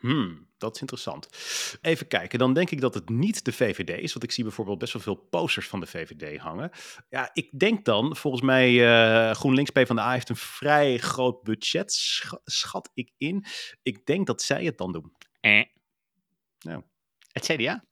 Hmm, 0.01 0.49
dat 0.59 0.75
is 0.75 0.81
interessant. 0.81 1.29
Even 1.81 2.07
kijken, 2.07 2.39
dan 2.39 2.53
denk 2.55 2.71
ik 2.71 2.81
dat 2.81 2.95
het 2.95 3.09
niet 3.09 3.45
de 3.45 3.53
VVD 3.53 3.89
is. 4.03 4.13
Want 4.13 4.25
ik 4.25 4.31
zie 4.33 4.45
bijvoorbeeld 4.45 4.79
best 4.79 4.93
wel 4.93 5.03
veel 5.03 5.15
posters 5.15 5.69
van 5.69 5.81
de 5.81 5.87
VVD 5.87 6.39
hangen. 6.39 6.71
Ja, 7.09 7.31
ik 7.33 7.59
denk 7.59 7.85
dan, 7.85 8.17
volgens 8.17 8.43
mij 8.43 8.71
uh, 8.73 9.35
GroenLinks 9.35 9.71
PvdA 9.71 10.13
heeft 10.13 10.29
een 10.29 10.37
vrij 10.37 10.99
groot 10.99 11.43
budget, 11.43 11.93
sch 11.93 12.33
schat 12.45 12.91
ik 12.95 13.13
in. 13.17 13.45
Ik 13.83 14.07
denk 14.07 14.27
dat 14.27 14.43
zij 14.43 14.65
het 14.65 14.79
dan 14.79 14.93
doen. 14.93 15.13
Eh. 15.41 15.65
Nou. 16.59 16.83
Het 17.33 17.45
CDA. 17.45 17.85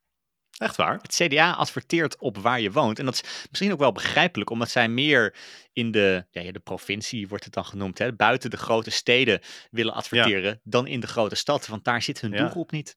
Echt 0.59 0.77
waar? 0.77 0.99
Het 1.03 1.15
CDA 1.15 1.53
adverteert 1.53 2.19
op 2.19 2.39
waar 2.39 2.61
je 2.61 2.73
woont. 2.73 2.99
En 2.99 3.05
dat 3.05 3.15
is 3.15 3.47
misschien 3.51 3.73
ook 3.73 3.79
wel 3.79 3.93
begrijpelijk, 3.93 4.51
omdat 4.51 4.71
zij 4.71 4.89
meer 4.89 5.37
in 5.73 5.91
de, 5.91 6.27
ja, 6.31 6.53
de 6.53 6.59
provincie, 6.59 7.29
wordt 7.29 7.45
het 7.45 7.53
dan 7.53 7.65
genoemd, 7.65 7.99
hè, 7.99 8.13
buiten 8.13 8.51
de 8.51 8.57
grote 8.57 8.91
steden 8.91 9.41
willen 9.71 9.95
adverteren 9.95 10.51
ja. 10.51 10.61
dan 10.63 10.87
in 10.87 11.01
de 11.01 11.07
grote 11.07 11.35
stad. 11.35 11.67
Want 11.67 11.85
daar 11.85 12.03
zit 12.03 12.21
hun 12.21 12.31
ja. 12.31 12.37
doelgroep 12.37 12.71
niet. 12.71 12.97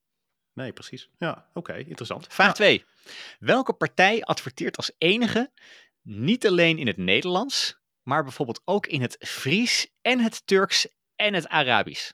Nee, 0.53 0.74
precies. 0.74 1.10
Ja, 1.18 1.32
oké, 1.32 1.57
okay, 1.57 1.80
interessant. 1.80 2.28
Vraag 2.30 2.53
2. 2.53 2.86
Welke 3.39 3.74
partij 3.74 4.22
adverteert 4.24 4.78
als 4.78 4.91
enige 4.97 5.51
niet 6.01 6.47
alleen 6.47 6.78
in 6.78 6.88
het 6.88 6.97
Nederlands, 6.97 7.80
maar 8.03 8.24
bijvoorbeeld 8.24 8.62
ook 8.66 8.88
in 8.88 9.01
het 9.01 9.16
Fries 9.20 9.88
en 10.01 10.20
het 10.20 10.47
Turks 10.47 10.88
en 11.16 11.34
het 11.34 11.47
Arabisch? 11.47 12.12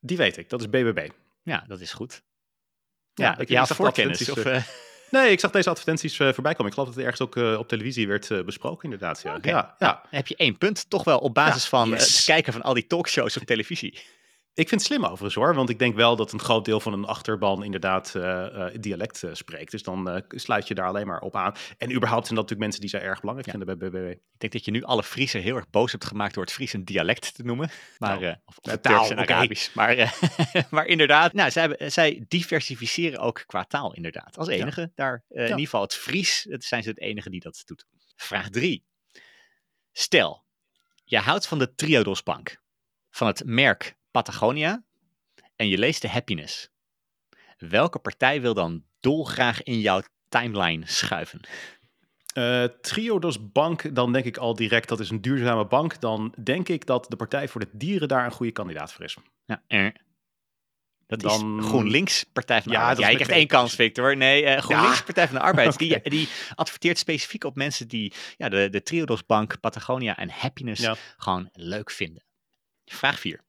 Die 0.00 0.16
weet 0.16 0.36
ik, 0.36 0.48
dat 0.48 0.60
is 0.60 0.68
BBB. 0.68 1.08
Ja, 1.42 1.64
dat 1.68 1.80
is 1.80 1.92
goed. 1.92 2.22
Ja, 3.14 3.24
ja 3.24 3.38
ik, 3.38 3.56
had 3.56 3.68
voorkennis. 3.68 4.30
Of, 4.30 4.44
uh... 4.44 4.56
Nee, 5.10 5.30
ik 5.30 5.40
zag 5.40 5.50
deze 5.50 5.70
advertenties 5.70 6.18
uh, 6.18 6.32
voorbij 6.32 6.52
komen. 6.52 6.66
Ik 6.66 6.72
geloof 6.72 6.88
dat 6.88 6.96
het 6.96 7.04
ergens 7.04 7.20
ook 7.28 7.36
uh, 7.36 7.58
op 7.58 7.68
televisie 7.68 8.08
werd 8.08 8.30
uh, 8.30 8.44
besproken, 8.44 8.84
inderdaad. 8.84 9.20
Ja. 9.22 9.36
Okay. 9.36 9.52
Ja, 9.52 9.74
ja. 9.78 9.86
Nou, 9.86 9.96
heb 10.10 10.26
je 10.26 10.36
één 10.36 10.58
punt, 10.58 10.90
toch 10.90 11.04
wel 11.04 11.18
op 11.18 11.34
basis 11.34 11.62
ja, 11.62 11.68
van 11.68 11.88
yes. 11.88 12.16
het 12.16 12.24
kijken 12.24 12.52
van 12.52 12.62
al 12.62 12.74
die 12.74 12.86
talkshows 12.86 13.36
op 13.36 13.42
televisie. 13.42 13.98
Ik 14.56 14.68
vind 14.68 14.80
het 14.80 14.90
slim 14.90 15.04
overigens 15.04 15.34
hoor, 15.34 15.54
want 15.54 15.70
ik 15.70 15.78
denk 15.78 15.94
wel 15.94 16.16
dat 16.16 16.32
een 16.32 16.40
groot 16.40 16.64
deel 16.64 16.80
van 16.80 16.92
een 16.92 17.04
achterban 17.04 17.64
inderdaad 17.64 18.14
uh, 18.16 18.66
dialect 18.80 19.22
uh, 19.22 19.34
spreekt. 19.34 19.70
Dus 19.70 19.82
dan 19.82 20.24
sluit 20.28 20.68
je 20.68 20.74
daar 20.74 20.86
alleen 20.86 21.06
maar 21.06 21.20
op 21.20 21.36
aan. 21.36 21.54
En 21.78 21.94
überhaupt 21.94 22.26
zijn 22.26 22.38
dat 22.38 22.50
natuurlijk 22.50 22.60
mensen 22.60 22.80
die 22.80 22.90
zij 22.90 23.00
erg 23.00 23.20
belangrijk 23.20 23.52
ja. 23.52 23.58
vinden 23.58 23.78
bij 23.78 23.88
BBB. 23.88 24.10
Ik 24.10 24.38
denk 24.38 24.52
dat 24.52 24.64
je 24.64 24.70
nu 24.70 24.82
alle 24.82 25.02
Friesen 25.02 25.40
heel 25.40 25.56
erg 25.56 25.70
boos 25.70 25.92
hebt 25.92 26.04
gemaakt 26.04 26.34
door 26.34 26.42
het 26.42 26.52
Fries 26.52 26.72
een 26.72 26.84
dialect 26.84 27.34
te 27.34 27.42
noemen. 27.42 27.70
Maar, 27.98 28.20
nou, 28.20 28.36
of, 28.44 28.58
of 28.58 28.76
taal, 28.76 29.10
en 29.10 29.20
okay. 29.20 29.36
Arabisch. 29.36 29.74
Maar, 29.74 30.16
maar 30.70 30.86
inderdaad, 30.86 31.32
nou, 31.32 31.50
zij, 31.50 31.90
zij, 31.90 32.24
diversificeren 32.28 33.18
ook 33.18 33.42
qua 33.46 33.64
taal 33.64 33.94
inderdaad. 33.94 34.38
Als 34.38 34.48
enige 34.48 34.80
ja. 34.80 34.90
daar, 34.94 35.24
ja. 35.28 35.36
in 35.36 35.42
ieder 35.42 35.64
geval 35.64 35.82
het 35.82 35.94
Fries, 35.94 36.46
het 36.48 36.64
zijn 36.64 36.82
ze 36.82 36.88
het 36.88 37.00
enige 37.00 37.30
die 37.30 37.40
dat 37.40 37.62
doet. 37.64 37.86
Vraag 38.16 38.50
3. 38.50 38.84
Stel, 39.92 40.44
je 41.04 41.18
houdt 41.18 41.46
van 41.46 41.58
de 41.58 41.74
Triodosbank, 41.74 42.62
van 43.10 43.26
het 43.26 43.42
merk 43.44 43.96
Patagonia 44.14 44.82
en 45.56 45.68
je 45.68 45.78
leest 45.78 46.02
de 46.02 46.08
Happiness. 46.08 46.68
Welke 47.58 47.98
partij 47.98 48.40
wil 48.40 48.54
dan 48.54 48.84
dolgraag 49.00 49.62
in 49.62 49.80
jouw 49.80 50.02
timeline 50.28 50.86
schuiven? 50.86 51.40
Uh, 52.38 52.64
Triodos 52.64 53.50
Bank, 53.52 53.94
dan 53.94 54.12
denk 54.12 54.24
ik 54.24 54.36
al 54.36 54.54
direct 54.54 54.88
dat 54.88 55.00
is 55.00 55.10
een 55.10 55.20
duurzame 55.20 55.66
bank. 55.66 56.00
Dan 56.00 56.34
denk 56.42 56.68
ik 56.68 56.86
dat 56.86 57.06
de 57.08 57.16
Partij 57.16 57.48
voor 57.48 57.60
de 57.60 57.68
Dieren 57.72 58.08
daar 58.08 58.24
een 58.24 58.30
goede 58.30 58.52
kandidaat 58.52 58.92
voor 58.92 59.04
is. 59.04 59.16
Ja, 59.44 59.62
eh. 59.66 59.88
Dat 61.06 61.20
Dan- 61.20 61.58
is 61.60 61.66
GroenLinks, 61.66 62.24
Partij 62.24 62.62
van 62.62 62.72
de 62.72 62.78
Ja, 62.78 62.84
Arbeid. 62.84 62.98
Ja, 63.00 63.08
je 63.08 63.14
krijgt 63.14 63.32
één 63.34 63.46
kans, 63.46 63.74
Victor. 63.74 64.16
Nee, 64.16 64.44
eh, 64.44 64.62
GroenLinks, 64.62 64.98
Ja. 64.98 65.04
Partij 65.04 65.26
van 65.26 65.36
de 65.36 65.42
Arbeid, 65.42 65.78
die, 65.84 66.00
die 66.02 66.28
adverteert 66.54 66.98
specifiek 66.98 67.44
op 67.44 67.56
mensen 67.56 67.88
die 67.88 68.12
ja, 68.36 68.48
de, 68.48 68.68
de 68.70 68.82
Triodos 68.82 69.26
Bank, 69.26 69.60
Patagonia 69.60 70.16
en 70.16 70.30
Happiness 70.30 70.82
Ja. 70.82 70.96
gewoon 71.16 71.48
leuk 71.52 71.90
vinden. 71.90 72.24
Vraag 72.84 73.18
4. 73.20 73.40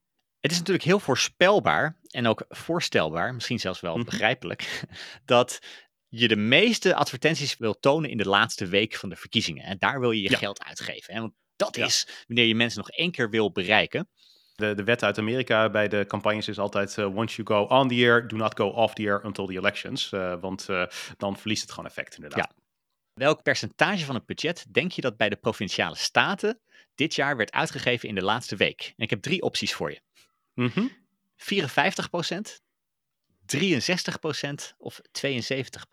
Het 0.45 0.53
is 0.53 0.59
natuurlijk 0.59 0.85
heel 0.85 0.99
voorspelbaar 0.99 1.97
en 2.09 2.27
ook 2.27 2.45
voorstelbaar, 2.49 3.33
misschien 3.33 3.59
zelfs 3.59 3.79
wel 3.79 3.95
Mhm. 3.95 4.05
begrijpelijk, 4.05 4.83
dat 5.25 5.59
je 6.07 6.27
de 6.27 6.35
meeste 6.35 6.95
advertenties 6.95 7.57
wil 7.57 7.79
tonen 7.79 8.09
in 8.09 8.17
de 8.17 8.27
laatste 8.27 8.65
week 8.65 8.95
van 8.95 9.09
de 9.09 9.15
verkiezingen. 9.15 9.63
En 9.63 9.77
daar 9.79 9.99
wil 9.99 10.11
je 10.11 10.21
je 10.21 10.29
Ja. 10.29 10.37
geld 10.37 10.63
uitgeven. 10.63 11.13
Hè? 11.13 11.19
Want 11.19 11.33
dat 11.55 11.75
Ja. 11.75 11.85
is 11.85 12.07
wanneer 12.27 12.45
je 12.45 12.55
mensen 12.55 12.79
nog 12.79 12.89
één 12.89 13.11
keer 13.11 13.29
wil 13.29 13.51
bereiken. 13.51 14.09
De, 14.55 14.73
de 14.73 14.83
wet 14.83 15.03
uit 15.03 15.17
Amerika 15.17 15.69
bij 15.69 15.87
de 15.87 16.05
campagnes 16.07 16.47
is 16.47 16.59
altijd: 16.59 16.97
eh, 16.97 17.15
once 17.17 17.43
you 17.43 17.47
go 17.67 17.75
on 17.75 17.87
the 17.87 17.95
air, 17.95 18.27
do 18.27 18.35
not 18.35 18.57
go 18.57 18.67
off 18.67 18.93
the 18.93 19.03
air 19.03 19.25
until 19.25 19.45
the 19.45 19.53
elections. 19.53 20.11
Eh, 20.11 20.35
want 20.41 20.69
eh, 20.69 20.85
dan 21.17 21.37
verliest 21.37 21.61
het 21.61 21.71
gewoon 21.71 21.89
effect, 21.89 22.15
inderdaad. 22.15 22.53
Welk 23.13 23.43
percentage 23.43 24.05
van 24.05 24.15
het 24.15 24.25
budget 24.25 24.65
denk 24.73 24.91
je 24.91 25.01
dat 25.01 25.17
bij 25.17 25.29
de 25.29 25.35
provinciale 25.35 25.95
staten 25.95 26.59
dit 26.95 27.15
jaar 27.15 27.37
werd 27.37 27.51
uitgegeven 27.51 28.09
in 28.09 28.15
de 28.15 28.23
laatste 28.23 28.55
week? 28.55 28.93
En 28.97 29.03
ik 29.03 29.09
heb 29.09 29.21
drie 29.21 29.41
opties 29.41 29.73
voor 29.73 29.91
je. 29.91 30.01
Mhm. 30.55 30.87
54% 31.35 32.61
63% 33.45 34.73
of 34.77 34.99
72 35.11 35.85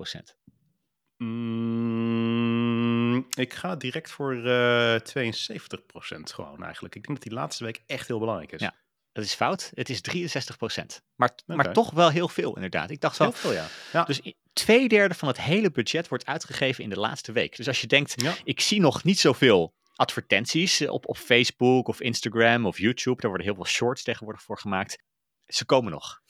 Mm, 1.16 3.26
ik 3.34 3.54
ga 3.54 3.76
direct 3.76 4.10
voor 4.10 4.46
eh 4.46 5.00
72% 5.00 6.32
gewoon 6.32 6.62
eigenlijk. 6.62 6.94
Ik 6.94 7.02
denk 7.06 7.18
dat 7.18 7.28
die 7.28 7.32
laatste 7.38 7.64
week 7.64 7.82
echt 7.86 8.08
heel 8.08 8.18
belangrijk 8.18 8.52
is. 8.52 8.60
Ja. 8.60 8.74
Dat 9.12 9.24
is 9.24 9.34
fout. 9.34 9.70
Het 9.74 9.90
is 9.90 10.00
63% 10.00 11.02
Maar, 11.14 11.30
Oké. 11.46 11.56
maar 11.56 11.72
toch 11.72 11.90
wel 11.90 12.10
heel 12.10 12.28
veel 12.28 12.54
inderdaad. 12.54 12.90
Ik 12.90 13.00
dacht 13.00 13.16
zo, 13.16 13.22
Heel 13.22 13.32
veel, 13.32 13.52
ja. 13.52 13.66
ja. 13.92 14.04
dus 14.04 14.20
twee 14.52 14.88
derde 14.88 15.14
van 15.14 15.28
het 15.28 15.40
hele 15.40 15.70
budget 15.70 16.08
wordt 16.08 16.26
uitgegeven 16.26 16.84
in 16.84 16.90
de 16.90 17.00
laatste 17.00 17.32
week. 17.32 17.56
Dus 17.56 17.68
als 17.68 17.80
je 17.80 17.86
denkt, 17.86 18.22
Ja. 18.22 18.34
ik 18.44 18.60
zie 18.60 18.80
nog 18.80 19.04
niet 19.04 19.18
zoveel 19.18 19.74
advertenties 19.94 20.80
eh, 20.80 20.90
op, 20.92 21.08
op 21.08 21.16
Facebook 21.16 21.88
of 21.88 22.00
Instagram 22.00 22.66
of 22.66 22.78
YouTube. 22.78 23.20
Daar 23.20 23.30
worden 23.30 23.46
heel 23.46 23.56
veel 23.56 23.66
shorts 23.66 24.02
tegenwoordig 24.02 24.42
voor 24.42 24.58
gemaakt. 24.58 24.98
Ze 25.46 25.64
komen 25.64 25.92
nog. 25.92 26.22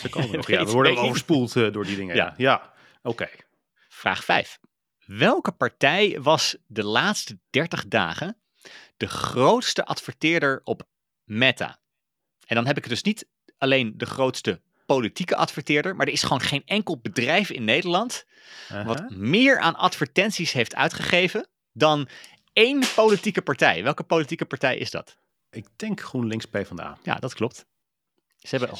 Ze 0.00 0.08
komen 0.08 0.36
nog. 0.36 0.46
Ja, 0.50 0.64
we 0.64 0.70
worden 0.70 0.96
overspoeld 0.96 1.56
eh, 1.56 1.72
door 1.72 1.84
die 1.84 1.96
dingen. 1.96 2.16
Ja, 2.16 2.34
Ja. 2.36 2.72
oké. 3.02 3.28
Vraag 3.88 4.24
5. 4.24 4.58
Welke 5.06 5.52
partij 5.52 6.20
was 6.20 6.56
de 6.66 6.84
laatste 6.84 7.38
30 7.50 7.86
dagen 7.86 8.36
de 8.96 9.06
grootste 9.08 9.84
adverteerder 9.84 10.60
op 10.64 10.82
Meta? 11.24 11.78
En 12.46 12.54
dan 12.54 12.66
heb 12.66 12.76
ik 12.76 12.82
het 12.82 12.92
dus 12.92 13.02
niet 13.02 13.28
alleen 13.58 13.92
de 13.96 14.06
grootste 14.06 14.60
politieke 14.86 15.36
adverteerder, 15.36 15.96
maar 15.96 16.06
er 16.06 16.12
is 16.12 16.22
gewoon 16.22 16.40
geen 16.40 16.62
enkel 16.64 16.98
bedrijf 17.00 17.50
in 17.50 17.64
Nederland 17.64 18.24
wat 18.84 19.10
meer 19.10 19.58
aan 19.58 19.74
advertenties 19.74 20.52
heeft 20.52 20.74
uitgegeven 20.74 21.48
dan 21.72 22.08
één 22.56 22.82
politieke 22.94 23.42
partij. 23.42 23.82
Welke 23.82 24.02
politieke 24.02 24.44
partij 24.44 24.76
is 24.76 24.90
dat? 24.90 25.18
Ik 25.50 25.66
denk 25.76 26.00
GroenLinks 26.00 26.44
PvdA. 26.44 26.98
Ja, 27.02 27.14
dat 27.14 27.34
klopt. 27.34 27.66
Ze 28.36 28.56
hebben 28.56 28.78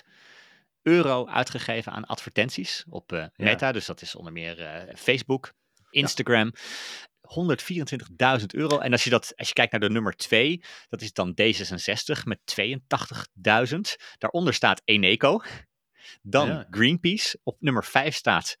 124.000 0.00 0.06
euro 0.82 1.26
uitgegeven 1.26 1.92
aan 1.92 2.04
advertenties 2.04 2.84
op 2.88 3.12
eh, 3.12 3.24
Meta. 3.36 3.72
Dus 3.72 3.86
dat 3.86 4.02
is 4.02 4.14
onder 4.14 4.32
meer 4.32 4.60
eh, 4.62 4.94
Facebook, 4.96 5.52
Instagram. 5.90 6.52
124.000 8.40 8.46
euro. 8.46 8.78
En 8.78 8.92
als 8.92 9.04
je, 9.04 9.10
dat, 9.10 9.32
als 9.36 9.48
je 9.48 9.54
kijkt 9.54 9.72
naar 9.72 9.80
de 9.80 9.90
nummer 9.90 10.16
2, 10.16 10.62
dat 10.88 11.00
is 11.00 11.12
dan 11.12 11.36
D66 11.42 12.22
met 12.24 12.38
82.000. 12.60 13.78
Daaronder 14.18 14.54
staat 14.54 14.82
Eneco. 14.84 15.42
Dan 16.22 16.48
Ja. 16.48 16.66
Greenpeace. 16.70 17.38
Op 17.42 17.56
nummer 17.60 17.84
5 17.84 18.14
staat 18.14 18.56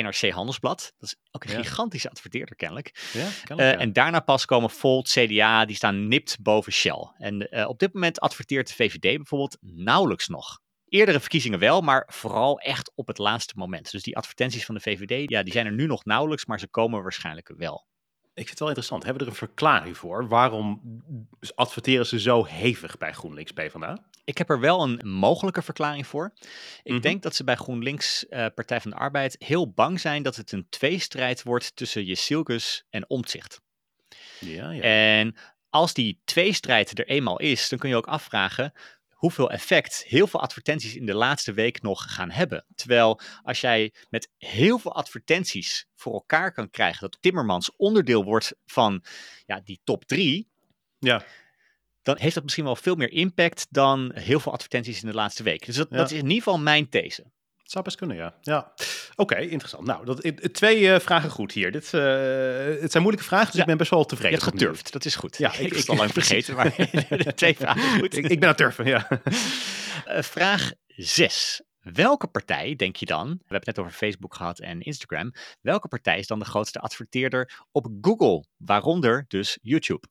NRC 0.00 0.30
Handelsblad. 0.30 0.92
Dat 0.98 1.08
is 1.08 1.16
ook 1.30 1.44
een 1.44 1.50
Ja. 1.50 1.56
gigantische 1.62 2.10
adverteerder 2.10 2.56
kennelijk. 2.56 3.10
Ja, 3.12 3.20
Eh, 3.20 3.26
kennelijk, 3.44 3.74
ja. 3.76 3.80
En 3.80 3.92
daarna 3.92 4.20
pas 4.20 4.44
komen 4.44 4.70
Volt, 4.70 5.08
CDA, 5.08 5.64
die 5.64 5.76
staan 5.76 6.08
nipt 6.08 6.38
boven 6.42 6.72
Shell. 6.72 7.10
En 7.16 7.50
eh, 7.50 7.68
op 7.68 7.78
dit 7.78 7.92
moment 7.94 8.20
adverteert 8.20 8.68
de 8.68 8.74
VVD 8.74 9.00
bijvoorbeeld 9.00 9.56
nauwelijks 9.60 10.28
nog. 10.28 10.60
Eerdere 10.88 11.20
verkiezingen 11.20 11.58
wel, 11.58 11.80
maar 11.80 12.08
vooral 12.12 12.58
echt 12.58 12.92
op 12.94 13.06
het 13.06 13.18
laatste 13.18 13.52
moment. 13.56 13.90
Dus 13.90 14.02
die 14.02 14.16
advertenties 14.16 14.64
van 14.64 14.74
de 14.74 14.80
VVD, 14.80 15.30
ja, 15.30 15.42
die 15.42 15.52
zijn 15.52 15.66
er 15.66 15.72
nu 15.72 15.86
nog 15.86 16.04
nauwelijks, 16.04 16.46
maar 16.46 16.58
ze 16.60 16.68
komen 16.68 17.02
waarschijnlijk 17.02 17.52
wel. 17.56 17.86
Ik 18.22 18.32
vind 18.34 18.48
het 18.48 18.58
wel 18.58 18.68
interessant. 18.68 19.02
Hebben 19.04 19.22
we 19.22 19.28
er 19.28 19.34
een 19.34 19.46
verklaring 19.46 19.96
voor? 19.96 20.28
Waarom 20.28 20.80
adverteren 21.54 22.06
ze 22.06 22.20
zo 22.20 22.44
hevig 22.44 22.98
bij 22.98 23.12
GroenLinks 23.12 23.52
PvdA? 23.52 24.10
Ik 24.24 24.38
heb 24.38 24.50
er 24.50 24.60
wel 24.60 24.82
een 24.82 25.08
mogelijke 25.08 25.62
verklaring 25.62 26.06
voor. 26.06 26.32
Ik 26.82 26.92
Mhm. 26.92 27.00
denk 27.00 27.22
dat 27.22 27.34
ze 27.34 27.44
bij 27.44 27.56
GroenLinks, 27.56 28.28
eh, 28.28 28.46
Partij 28.54 28.80
van 28.80 28.90
de 28.90 28.96
Arbeid, 28.96 29.36
heel 29.38 29.70
bang 29.72 30.00
zijn 30.00 30.22
dat 30.22 30.36
het 30.36 30.52
een 30.52 30.66
tweestrijd 30.68 31.42
wordt 31.42 31.76
tussen 31.76 32.04
Jezilgus 32.04 32.84
en 32.90 33.10
Omtzigt. 33.10 33.60
Ja, 34.38 34.70
ja. 34.70 34.82
En 34.82 35.36
als 35.70 35.94
die 35.94 36.20
tweestrijd 36.24 36.98
er 36.98 37.06
eenmaal 37.06 37.38
is, 37.38 37.68
dan 37.68 37.78
kun 37.78 37.88
je 37.88 37.96
ook 37.96 38.06
afvragen 38.06 38.72
hoeveel 39.10 39.50
effect 39.50 40.04
heel 40.08 40.26
veel 40.26 40.40
advertenties 40.40 40.96
in 40.96 41.06
de 41.06 41.14
laatste 41.14 41.52
week 41.52 41.82
nog 41.82 42.14
gaan 42.14 42.30
hebben. 42.30 42.66
Terwijl 42.74 43.20
als 43.42 43.60
jij 43.60 43.94
met 44.10 44.30
heel 44.38 44.78
veel 44.78 44.94
advertenties 44.94 45.86
voor 45.94 46.12
elkaar 46.12 46.52
kan 46.52 46.70
krijgen 46.70 47.00
dat 47.00 47.22
Timmermans 47.22 47.76
onderdeel 47.76 48.24
wordt 48.24 48.54
van 48.66 49.04
ja, 49.46 49.60
die 49.60 49.80
top 49.84 50.04
drie, 50.04 50.48
ja. 50.98 51.24
Dan 52.02 52.16
heeft 52.18 52.34
dat 52.34 52.42
misschien 52.42 52.64
wel 52.64 52.76
veel 52.76 52.94
meer 52.94 53.10
impact 53.12 53.66
dan 53.70 54.10
heel 54.14 54.40
veel 54.40 54.52
advertenties 54.52 55.02
in 55.02 55.08
de 55.08 55.14
laatste 55.14 55.42
week. 55.42 55.66
Dus 55.66 55.76
dat, 55.76 55.86
Ja. 55.90 55.96
dat 55.96 56.10
is 56.10 56.16
in 56.18 56.22
ieder 56.28 56.36
geval 56.42 56.58
mijn 56.58 56.88
these. 56.88 57.24
Het 57.62 57.70
zou 57.70 57.84
best 57.84 57.96
kunnen, 57.96 58.16
ja. 58.16 58.34
ja. 58.40 58.72
Oké, 59.16 59.36
interessant. 59.36 59.86
Nou, 59.86 60.04
dat, 60.04 60.20
eh, 60.20 60.32
twee 60.32 60.92
eh, 60.92 61.00
vragen 61.00 61.30
goed 61.30 61.52
hier. 61.52 61.72
Dit, 61.72 61.94
eh, 61.94 62.00
het 62.80 62.90
zijn 62.90 63.02
moeilijke 63.02 63.28
vragen, 63.28 63.46
dus 63.46 63.54
Ja. 63.54 63.60
ik 63.60 63.66
ben 63.66 63.76
best 63.76 63.90
wel 63.90 64.00
Je 64.00 64.06
tevreden. 64.06 64.38
hebt 64.38 64.50
toe. 64.50 64.58
geturfd, 64.58 64.92
dat 64.92 65.04
is 65.04 65.14
goed. 65.14 65.38
Ja, 65.38 65.52
ik, 65.58 65.58
ik- 65.58 65.74
was 65.74 65.88
al 65.88 65.96
lang 65.96 66.12
vergeten, 66.22 66.54
maar 66.54 66.74
twee 67.34 67.56
vragen 67.56 68.00
goed. 68.00 68.16
Ik, 68.16 68.24
ik 68.28 68.40
ben 68.40 68.42
aan 68.42 68.48
het 68.48 68.56
turfen, 68.56 68.86
ja. 68.86 69.08
Vraag 70.22 70.70
6. 70.86 71.62
Welke 71.80 72.26
partij, 72.26 72.76
denk 72.76 72.96
je 72.96 73.06
dan, 73.06 73.26
we 73.26 73.32
hebben 73.38 73.56
het 73.56 73.66
net 73.66 73.78
over 73.78 73.92
Facebook 73.92 74.34
gehad 74.34 74.58
en 74.60 74.80
Instagram, 74.80 75.32
welke 75.60 75.88
partij 75.88 76.18
is 76.18 76.26
dan 76.26 76.38
de 76.38 76.44
grootste 76.44 76.78
adverteerder 76.80 77.52
op 77.72 77.86
Google, 78.00 78.44
waaronder 78.56 79.24
dus 79.28 79.58
YouTube? 79.62 80.06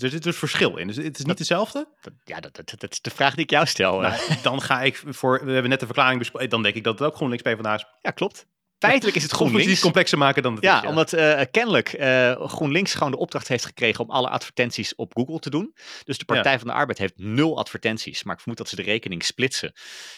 Er 0.00 0.10
zit 0.10 0.22
dus 0.22 0.36
verschil 0.36 0.76
in. 0.76 0.86
Dus 0.86 0.96
het 0.96 1.18
is 1.18 1.24
niet 1.24 1.38
dezelfde. 1.38 1.88
Dat, 2.00 2.12
ja, 2.24 2.40
dat, 2.40 2.56
dat, 2.56 2.72
dat 2.76 2.92
is 2.92 3.00
de 3.00 3.10
vraag 3.10 3.34
die 3.34 3.44
ik 3.44 3.50
jou 3.50 3.66
stel. 3.66 4.04
eh. 4.04 4.10
Nou, 4.28 4.40
dan 4.42 4.62
ga 4.62 4.82
ik 4.82 5.02
voor. 5.06 5.44
We 5.44 5.52
hebben 5.52 5.70
net 5.70 5.80
de 5.80 5.86
verklaring 5.86 6.18
besproken. 6.18 6.50
Dan 6.50 6.62
denk 6.62 6.74
ik 6.74 6.84
dat 6.84 6.98
het 6.98 7.08
ook 7.08 7.14
GroenLinks 7.16 7.42
PvdA 7.44 7.74
is. 7.74 7.84
ja, 8.00 8.10
klopt. 8.10 8.46
Feitelijk 8.78 9.16
is 9.16 9.22
het 9.22 9.32
Of 9.32 9.38
moet 9.38 9.46
je 9.48 9.52
GroenLinks. 9.54 9.80
het 9.82 9.84
complexer 9.90 10.18
maken 10.18 10.42
dan 10.42 10.54
het 10.54 10.64
Ja, 10.64 10.82
is. 10.82 10.88
omdat 10.88 11.12
eh, 11.12 11.40
kennelijk 11.50 11.88
eh, 11.92 12.46
GroenLinks 12.48 12.94
gewoon 12.94 13.10
de 13.12 13.18
opdracht 13.18 13.48
heeft 13.48 13.64
gekregen 13.64 14.04
om 14.04 14.10
alle 14.10 14.28
advertenties 14.28 14.94
op 14.94 15.12
Google 15.16 15.38
te 15.38 15.50
doen. 15.50 15.74
Dus 16.04 16.18
de 16.18 16.24
Partij 16.24 16.58
van 16.58 16.66
de 16.68 16.74
Arbeid 16.74 16.98
heeft 16.98 17.12
nul 17.16 17.58
advertenties. 17.58 18.22
Maar 18.24 18.34
ik 18.34 18.40
vermoed 18.40 18.58
dat 18.58 18.68
ze 18.68 18.76
de 18.76 18.82
rekening 18.82 19.24
splitsen. 19.24 19.72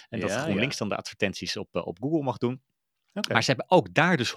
En 0.09 0.21
dat 0.21 0.31
Ja, 0.31 0.41
GroenLinks 0.41 0.77
dan 0.77 0.89
de 0.89 0.97
advertenties 0.97 1.57
op, 1.57 1.69
eh, 1.73 1.87
op 1.87 1.99
Google 2.01 2.23
mag 2.23 2.39
doen. 2.39 2.63
Maar 3.13 3.43
ze 3.43 3.51
hebben 3.51 3.71
ook 3.71 3.95
daar 3.95 4.17
dus 4.17 4.33
127.000 4.33 4.37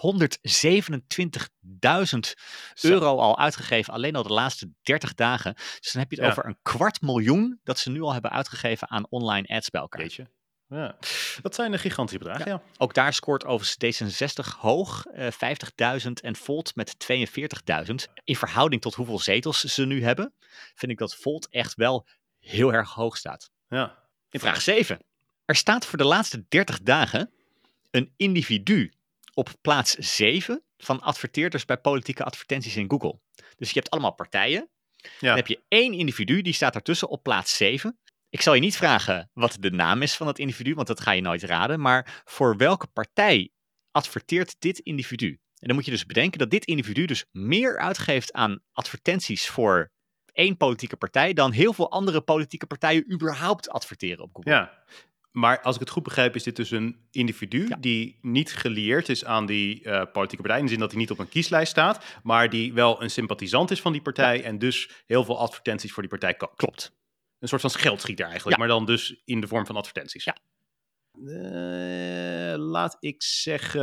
Zo. 2.73 2.87
euro 2.87 3.17
al 3.17 3.39
uitgegeven. 3.39 3.93
Alleen 3.93 4.15
al 4.15 4.23
de 4.23 4.33
laatste 4.33 4.69
30 4.81 5.13
dagen. 5.13 5.53
Dus 5.53 5.91
dan 5.91 6.01
heb 6.01 6.11
je 6.11 6.17
het 6.17 6.25
Ja. 6.25 6.31
over 6.31 6.45
een 6.45 6.57
kwart 6.61 7.01
miljoen 7.01 7.59
dat 7.63 7.79
ze 7.79 7.89
nu 7.89 8.01
al 8.01 8.13
hebben 8.13 8.31
uitgegeven 8.31 8.89
aan 8.89 9.05
online 9.09 9.47
ads 9.47 9.69
bij 9.69 9.81
elkaar. 9.81 10.01
Jeetje. 10.01 10.27
Ja. 10.67 10.95
Dat 11.41 11.55
zijn 11.55 11.73
een 11.73 11.79
gigantische 11.79 12.19
bedragen, 12.23 12.51
ja. 12.51 12.61
Ook 12.77 12.93
daar 12.93 13.13
scoort 13.13 13.45
overigens 13.45 14.01
D66 14.01 14.57
hoog, 14.59 15.05
eh 15.05 15.31
50.000 15.31 16.21
en 16.21 16.35
Volt 16.35 16.75
met 16.75 16.99
42.000. 16.99 18.07
In 18.23 18.35
verhouding 18.35 18.81
tot 18.81 18.95
hoeveel 18.95 19.19
zetels 19.19 19.63
ze 19.63 19.85
nu 19.85 20.03
hebben, 20.03 20.33
vind 20.75 20.91
ik 20.91 20.97
dat 20.97 21.15
Volt 21.15 21.47
echt 21.49 21.75
wel 21.75 22.07
heel 22.39 22.73
erg 22.73 22.93
hoog 22.93 23.17
staat. 23.17 23.51
ja. 23.67 24.01
Vraag 24.29 24.61
7. 24.61 24.99
Er 25.45 25.55
staat 25.55 25.85
voor 25.85 25.97
de 25.97 26.03
laatste 26.03 26.45
30 26.47 26.81
dagen 26.81 27.33
een 27.95 28.13
individu 28.17 28.91
op 29.33 29.49
plaats 29.61 29.93
7 29.93 30.63
van 30.77 31.01
adverteerders 31.01 31.65
bij 31.65 31.77
politieke 31.77 32.23
advertenties 32.23 32.75
in 32.75 32.89
Google. 32.89 33.19
Dus 33.57 33.71
je 33.71 33.79
hebt 33.79 33.89
allemaal 33.89 34.13
partijen. 34.13 34.69
Ja. 34.97 35.09
Dan 35.19 35.35
heb 35.35 35.47
je 35.47 35.63
één 35.67 35.93
individu, 35.93 36.41
die 36.41 36.53
staat 36.53 36.73
daartussen 36.73 37.09
op 37.09 37.23
plaats 37.23 37.55
7. 37.57 37.99
Ik 38.29 38.41
zal 38.41 38.53
je 38.53 38.61
niet 38.61 38.77
vragen 38.77 39.29
wat 39.33 39.57
de 39.59 39.71
naam 39.71 40.01
is 40.01 40.15
van 40.15 40.25
dat 40.25 40.39
individu, 40.39 40.73
want 40.73 40.87
dat 40.87 40.99
ga 40.99 41.11
je 41.11 41.21
nooit 41.21 41.43
raden. 41.43 41.79
Maar 41.79 42.23
voor 42.25 42.57
welke 42.57 42.87
partij 42.87 43.51
adverteert 43.91 44.55
dit 44.59 44.79
individu? 44.79 45.39
En 45.59 45.67
dan 45.67 45.75
moet 45.75 45.85
je 45.85 45.91
dus 45.91 46.05
bedenken 46.05 46.39
dat 46.39 46.49
dit 46.49 46.65
individu 46.65 47.05
dus 47.05 47.25
meer 47.31 47.79
uitgeeft 47.79 48.33
aan 48.33 48.63
advertenties 48.71 49.49
voor 49.49 49.91
één 50.31 50.57
politieke 50.57 50.97
partij 50.97 51.33
dan 51.33 51.51
heel 51.51 51.73
veel 51.73 51.91
andere 51.91 52.21
politieke 52.21 52.65
partijen 52.65 53.13
überhaupt 53.13 53.69
adverteren 53.69 54.23
op 54.23 54.29
Google. 54.33 54.51
Ja. 54.51 54.83
Maar 55.33 55.61
als 55.61 55.75
ik 55.75 55.81
het 55.81 55.89
goed 55.89 56.03
begrijp, 56.03 56.35
is 56.35 56.43
dit 56.43 56.55
dus 56.55 56.71
een 56.71 57.07
individu 57.11 57.67
Ja. 57.67 57.75
die 57.79 58.17
niet 58.21 58.53
gelieerd 58.55 59.09
is 59.09 59.25
aan 59.25 59.45
die 59.45 59.83
eh, 59.83 60.11
politieke 60.11 60.41
partij. 60.43 60.57
In 60.57 60.63
de 60.65 60.71
zin 60.71 60.79
dat 60.79 60.91
hij 60.91 60.99
niet 60.99 61.11
op 61.11 61.19
een 61.19 61.29
kieslijst 61.29 61.71
staat, 61.71 62.19
maar 62.23 62.49
die 62.49 62.73
wel 62.73 63.01
een 63.03 63.09
sympathisant 63.09 63.71
is 63.71 63.81
van 63.81 63.91
die 63.91 64.01
partij 64.01 64.43
en 64.43 64.59
dus 64.59 64.89
heel 65.05 65.23
veel 65.23 65.39
advertenties 65.39 65.91
voor 65.91 66.01
die 66.01 66.11
partij 66.11 66.33
koopt. 66.33 66.55
Klopt. 66.55 66.91
Een 67.39 67.47
soort 67.47 67.61
van 67.61 67.69
geldschieter 67.71 68.25
eigenlijk, 68.25 68.57
Ja. 68.57 68.63
maar 68.65 68.73
dan 68.75 68.85
dus 68.85 69.21
in 69.25 69.41
de 69.41 69.47
vorm 69.47 69.65
van 69.65 69.75
advertenties. 69.75 70.23
Ja. 70.23 70.37
Eh, 71.25 72.57
laat 72.57 72.97
ik 72.99 73.23
zeggen 73.23 73.81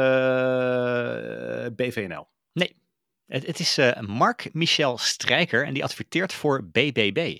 BVNL. 1.76 2.28
Het, 3.26 3.46
het 3.46 3.58
is 3.58 3.78
eh, 3.78 4.00
Mark-Michel 4.00 4.98
Strijker 4.98 5.66
en 5.66 5.74
die 5.74 5.84
adverteert 5.84 6.32
voor 6.32 6.64
BBB. 6.64 7.38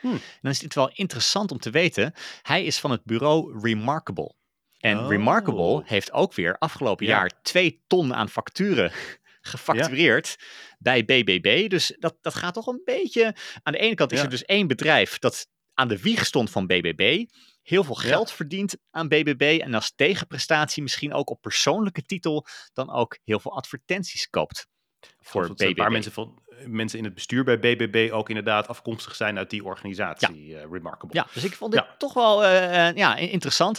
Hmm. 0.00 0.12
En 0.12 0.20
dan 0.40 0.50
is 0.50 0.58
dit 0.58 0.74
wel 0.74 0.90
interessant 0.94 1.50
om 1.50 1.58
te 1.58 1.70
weten. 1.70 2.12
Hij 2.42 2.64
is 2.64 2.78
van 2.78 2.90
het 2.90 3.04
bureau 3.04 3.60
Remarkable. 3.62 4.34
En 4.78 4.98
Oh. 4.98 5.08
Remarkable 5.08 5.82
heeft 5.84 6.12
ook 6.12 6.34
weer 6.34 6.58
afgelopen 6.58 7.06
Ja. 7.06 7.12
jaar 7.12 7.42
twee 7.42 7.82
ton 7.86 8.14
aan 8.14 8.28
facturen 8.28 8.92
gefactureerd 9.40 10.36
bij 10.78 11.04
BBB. 11.04 11.68
Dus 11.68 11.96
dat, 11.98 12.16
dat 12.20 12.34
gaat 12.34 12.54
toch 12.54 12.66
een 12.66 12.82
beetje... 12.84 13.34
Aan 13.62 13.72
de 13.72 13.78
ene 13.78 13.94
kant 13.94 14.12
is 14.12 14.18
Ja. 14.18 14.24
er 14.24 14.30
dus 14.30 14.44
één 14.44 14.66
bedrijf 14.66 15.18
dat 15.18 15.46
aan 15.74 15.88
de 15.88 16.00
wieg 16.00 16.26
stond 16.26 16.50
van 16.50 16.66
BBB. 16.66 17.24
Heel 17.62 17.84
veel 17.84 17.94
geld 17.94 18.30
verdient 18.32 18.76
aan 18.90 19.08
BBB. 19.08 19.58
En 19.62 19.74
als 19.74 19.92
tegenprestatie 19.94 20.82
misschien 20.82 21.12
ook 21.12 21.30
op 21.30 21.40
persoonlijke 21.40 22.02
titel 22.02 22.46
dan 22.72 22.90
ook 22.90 23.18
heel 23.24 23.40
veel 23.40 23.56
advertenties 23.56 24.28
koopt. 24.30 24.66
Voor 25.00 25.10
Voor 25.30 25.44
een 25.44 25.54
BBB. 25.70 25.76
paar 25.76 25.90
mensen, 25.90 26.12
van, 26.12 26.42
mensen 26.66 26.98
in 26.98 27.04
het 27.04 27.14
bestuur 27.14 27.44
bij 27.44 27.58
BBB 27.58 28.08
ook 28.12 28.28
inderdaad 28.28 28.68
afkomstig 28.68 29.14
zijn 29.14 29.38
uit 29.38 29.50
die 29.50 29.64
organisatie. 29.64 30.56
eh, 30.56 30.64
Remarkable. 30.70 31.14
Ja, 31.16 31.26
dus 31.32 31.44
ik 31.44 31.54
vond 31.54 31.72
dit 31.72 31.80
Ja. 31.80 31.94
toch 31.98 32.14
wel 32.14 32.44
eh, 32.44 32.88
eh, 32.88 32.96
ja, 32.96 33.16
interessant. 33.16 33.78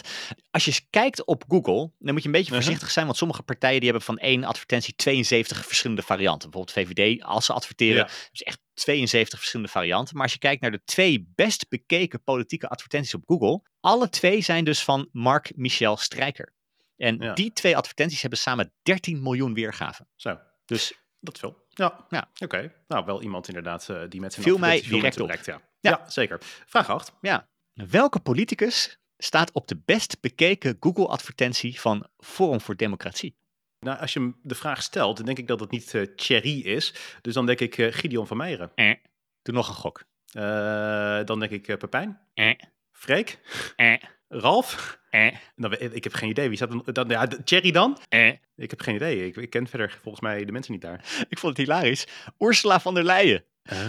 Als 0.50 0.64
je 0.64 0.80
kijkt 0.90 1.24
op 1.24 1.44
Google, 1.48 1.90
dan 1.98 2.12
moet 2.12 2.20
je 2.22 2.26
een 2.28 2.34
beetje 2.34 2.52
Mhm. 2.52 2.62
voorzichtig 2.62 2.90
zijn, 2.90 3.06
want 3.06 3.18
sommige 3.18 3.42
partijen 3.42 3.80
die 3.80 3.88
hebben 3.88 4.06
van 4.06 4.18
één 4.18 4.44
advertentie 4.44 4.94
72 4.96 5.66
verschillende 5.66 6.02
varianten. 6.02 6.50
Bijvoorbeeld 6.50 6.88
VVD, 6.88 7.22
als 7.22 7.46
ze 7.46 7.52
adverteren, 7.52 7.94
Ja. 7.96 8.00
hebben 8.00 8.18
ze 8.32 8.44
echt 8.44 8.58
72 8.74 9.38
verschillende 9.38 9.72
varianten. 9.72 10.14
Maar 10.14 10.22
als 10.22 10.32
je 10.32 10.38
kijkt 10.38 10.60
naar 10.62 10.70
de 10.70 10.84
twee 10.84 11.32
best 11.34 11.68
bekeken 11.68 12.22
politieke 12.22 12.68
advertenties 12.68 13.14
op 13.14 13.22
Google, 13.26 13.62
alle 13.80 14.08
twee 14.08 14.40
zijn 14.40 14.64
dus 14.64 14.84
van 14.84 15.08
Mark 15.12 15.52
Michel 15.56 15.96
Strijker. 15.96 16.54
En 16.96 17.16
Ja. 17.20 17.34
die 17.34 17.52
twee 17.52 17.76
advertenties 17.76 18.20
hebben 18.20 18.38
samen 18.38 18.72
13 18.82 19.22
miljoen 19.22 19.54
weergaven. 19.54 20.08
Zo, 20.16 20.38
Dus 20.64 20.92
dat 21.20 21.34
is 21.34 21.40
veel. 21.40 21.59
Ja, 21.70 22.06
Ja. 22.08 22.28
oké. 22.38 22.72
Nou, 22.88 23.04
wel 23.04 23.22
iemand 23.22 23.48
inderdaad 23.48 23.88
eh, 23.88 24.02
die 24.08 24.20
met 24.20 24.32
zijn 24.32 24.44
Viel 24.44 24.58
mij 24.58 24.80
direct 24.82 25.20
op. 25.20 25.30
Ja. 25.30 25.42
Ja. 25.44 25.60
ja, 25.80 26.10
zeker. 26.10 26.38
Vraag 26.66 26.90
8. 26.90 27.12
ja, 27.20 27.48
welke 27.72 28.20
politicus 28.20 28.98
staat 29.18 29.52
op 29.52 29.68
de 29.68 29.76
best 29.84 30.20
bekeken 30.20 30.76
Google 30.80 31.06
advertentie 31.06 31.80
van 31.80 32.06
Forum 32.18 32.60
voor 32.60 32.76
Democratie? 32.76 33.38
Nou, 33.80 33.98
als 34.00 34.12
je 34.12 34.20
hem 34.20 34.38
de 34.42 34.54
vraag 34.54 34.82
stelt, 34.82 35.16
dan 35.16 35.26
denk 35.26 35.38
ik 35.38 35.46
dat 35.46 35.60
het 35.60 35.70
niet 35.70 35.94
eh 35.94 36.02
Thierry 36.16 36.60
is. 36.60 36.94
Dus 37.20 37.34
dan 37.34 37.46
denk 37.46 37.60
ik 37.60 37.78
eh, 37.78 37.92
Gideon 37.92 38.26
van 38.26 38.36
Meijeren. 38.36 38.72
Eh. 38.74 38.94
Doe 39.42 39.54
nog 39.54 39.68
een 39.68 39.74
gok. 39.74 40.04
Eh, 40.32 41.24
dan 41.24 41.38
denk 41.38 41.50
ik 41.50 41.78
Pepijn. 41.78 42.20
Eh. 42.34 42.52
Freek. 42.92 43.38
Eh. 43.76 43.94
Ralf. 44.32 44.98
Eh. 45.10 45.34
Dan, 45.56 45.72
ik 45.78 46.04
heb 46.04 46.14
geen 46.14 46.28
idee. 46.28 46.48
Wie 46.48 46.60
er 46.60 46.92
dan? 46.92 47.08
Ja, 47.08 47.26
Thierry 47.44 47.70
dan? 47.70 47.98
Eh. 48.08 48.32
Ik 48.56 48.70
heb 48.70 48.80
geen 48.80 48.94
idee. 48.94 49.26
Ik, 49.26 49.36
ik 49.36 49.50
ken 49.50 49.66
verder 49.66 49.98
volgens 50.02 50.22
mij 50.24 50.44
de 50.44 50.52
mensen 50.52 50.72
niet 50.72 50.82
daar. 50.82 51.04
Ik 51.28 51.38
vond 51.38 51.56
het 51.56 51.66
hilarisch. 51.66 52.06
Ursula 52.38 52.80
van 52.80 52.94
der 52.94 53.04
Leyen. 53.04 53.44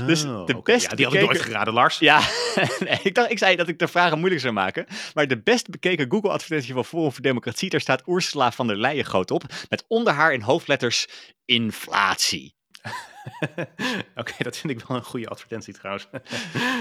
Dus 0.06 0.22
de 0.22 0.54
Oh, 0.56 0.64
best 0.64 0.90
ja, 0.90 0.96
die 0.96 1.06
had 1.06 1.14
ik 1.14 1.22
nooit 1.22 1.42
geraden, 1.42 1.74
Lars. 1.74 2.00
Ja, 2.00 2.20
nee, 2.80 3.00
ik, 3.04 3.16
dacht, 3.16 3.32
ik 3.32 3.38
zei 3.38 3.56
dat 3.56 3.68
ik 3.68 3.80
de 3.80 3.88
vragen 3.88 4.18
moeilijk 4.18 4.42
zou 4.42 4.54
maken. 4.54 4.86
Maar 5.14 5.28
de 5.28 5.42
best 5.42 5.70
bekeken 5.70 6.12
Google-advertentie 6.12 6.74
van 6.74 6.86
Forum 6.86 7.12
voor 7.12 7.22
Democratie, 7.22 7.70
daar 7.70 7.82
staat 7.82 8.08
Ursula 8.08 8.52
van 8.52 8.68
der 8.68 8.78
Leyen 8.78 9.06
groot 9.06 9.32
op. 9.32 9.44
Met 9.70 9.86
onder 9.88 10.14
haar 10.14 10.34
in 10.34 10.42
hoofdletters 10.42 11.08
inflatie. 11.46 12.56
Oké, 14.16 14.34
dat 14.38 14.58
vind 14.58 14.74
ik 14.80 14.88
wel 14.88 14.98
een 14.98 15.04
goede 15.04 15.28
advertentie 15.28 15.74
trouwens. 15.74 16.08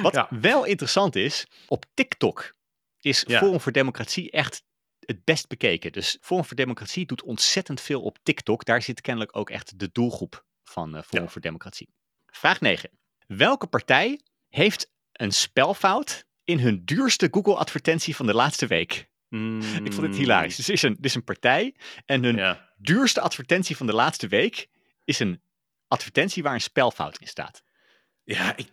Wat 0.03 0.15
Ja. 0.15 0.29
wel 0.41 0.65
interessant 0.65 1.17
is, 1.17 1.47
op 1.69 1.85
TikTok 1.95 2.55
is 3.01 3.25
Ja. 3.27 3.39
Forum 3.39 3.61
voor 3.61 3.73
Democratie 3.73 4.31
echt 4.31 4.63
het 5.01 5.25
best 5.25 5.49
bekeken. 5.49 5.93
Dus 5.93 6.19
Forum 6.21 6.45
voor 6.45 6.57
Democratie 6.57 7.07
doet 7.07 7.23
ontzettend 7.23 7.81
veel 7.81 8.03
op 8.03 8.19
TikTok. 8.23 8.65
Daar 8.65 8.83
zit 8.83 9.01
kennelijk 9.01 9.37
ook 9.37 9.51
echt 9.51 9.79
de 9.79 9.89
doelgroep 9.93 10.45
van 10.63 10.97
eh, 10.97 11.03
Forum 11.03 11.25
Ja. 11.25 11.31
voor 11.31 11.41
Democratie. 11.41 11.89
Vraag 12.27 12.61
9. 12.61 12.91
Welke 13.27 13.67
partij 13.67 14.21
heeft 14.49 14.91
een 15.13 15.33
spelfout 15.33 16.25
in 16.45 16.59
hun 16.59 16.85
duurste 16.85 17.29
Google-advertentie 17.31 18.17
van 18.17 18.27
de 18.27 18.35
laatste 18.35 18.67
week? 18.67 19.09
Ik 19.85 19.93
vond 19.93 20.07
het 20.07 20.17
hilarisch. 20.17 20.57
Dus 20.57 20.69
is 20.69 20.83
een, 20.83 20.97
er 20.99 21.05
is 21.05 21.15
een 21.15 21.25
partij 21.25 21.75
en 22.05 22.23
hun. 22.25 22.37
Ja. 22.37 22.69
duurste 22.77 23.21
advertentie 23.21 23.77
van 23.77 23.87
de 23.87 23.93
laatste 23.93 24.29
week 24.29 24.69
is 25.05 25.19
een 25.19 25.43
advertentie 25.89 26.43
waar 26.43 26.55
een 26.55 26.61
spelfout 26.61 27.19
in 27.19 27.27
staat. 27.27 27.63
Ja, 28.33 28.57
ik, 28.57 28.69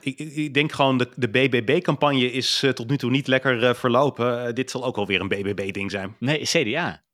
ik, 0.00 0.18
ik- 0.18 0.54
denk 0.54 0.72
gewoon 0.72 0.98
de, 0.98 1.08
de 1.16 1.28
BBB-campagne 1.28 2.32
is 2.32 2.62
eh, 2.62 2.70
tot 2.70 2.88
nu 2.88 2.96
toe 2.96 3.10
niet 3.10 3.26
lekker 3.26 3.64
eh, 3.64 3.74
verlopen. 3.74 4.46
Eh, 4.46 4.52
dit 4.52 4.70
zal 4.70 4.84
ook 4.84 4.96
wel 4.96 5.06
weer 5.06 5.20
een 5.20 5.28
BBB-ding 5.28 5.90
zijn. 5.90 6.16
Nee, 6.18 6.42
CDA. 6.42 7.04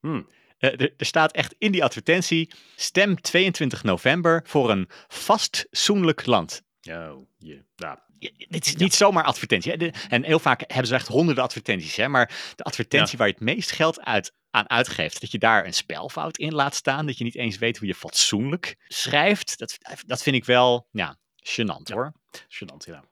Hmm. 0.00 0.28
Er, 0.58 0.92
staat 0.96 1.32
echt 1.32 1.54
in 1.58 1.72
die 1.72 1.84
advertentie: 1.84 2.50
stem 2.76 3.20
22 3.20 3.82
november 3.82 4.40
voor 4.46 4.70
een 4.70 4.88
vastzoenlijk 5.08 6.26
land. 6.26 6.62
Oh, 6.90 7.26
ja. 7.38 7.56
Ja, 7.76 8.04
Dit 8.48 8.66
is 8.66 8.76
niet 8.76 8.94
zomaar 8.94 9.24
advertentie. 9.24 9.70
Hè. 9.70 9.76
De- 9.76 9.92
en 10.08 10.24
heel 10.24 10.38
vaak 10.38 10.60
hebben 10.66 10.86
ze 10.86 10.94
echt 10.94 11.08
honderden 11.08 11.44
advertenties. 11.44 11.96
Hè? 11.96 12.08
Maar 12.08 12.52
de 12.56 12.62
advertentie 12.64 13.18
waar 13.18 13.26
je 13.26 13.32
het 13.32 13.42
meest 13.42 13.70
geld 13.70 14.00
uit, 14.00 14.32
aan 14.50 14.70
uitgeeft, 14.70 15.20
dat 15.20 15.30
je 15.32 15.38
daar 15.38 15.66
een 15.66 15.74
spelfout 15.74 16.38
in 16.38 16.54
laat 16.54 16.74
staan, 16.74 17.06
dat 17.06 17.18
je 17.18 17.24
niet 17.24 17.36
eens 17.36 17.58
weet 17.58 17.78
hoe 17.78 17.86
je 17.86 17.94
fatsoenlijk 17.94 18.76
schrijft, 18.88 19.58
dat, 19.58 19.78
dat 20.06 20.22
vind 20.22 20.36
ik 20.36 20.44
wel 20.44 20.88
ja, 20.90 21.18
gênant 21.42 21.82
Ja. 21.88 21.94
hoor. 21.94 22.12
Gênant, 22.48 22.84
ja. 22.86 23.04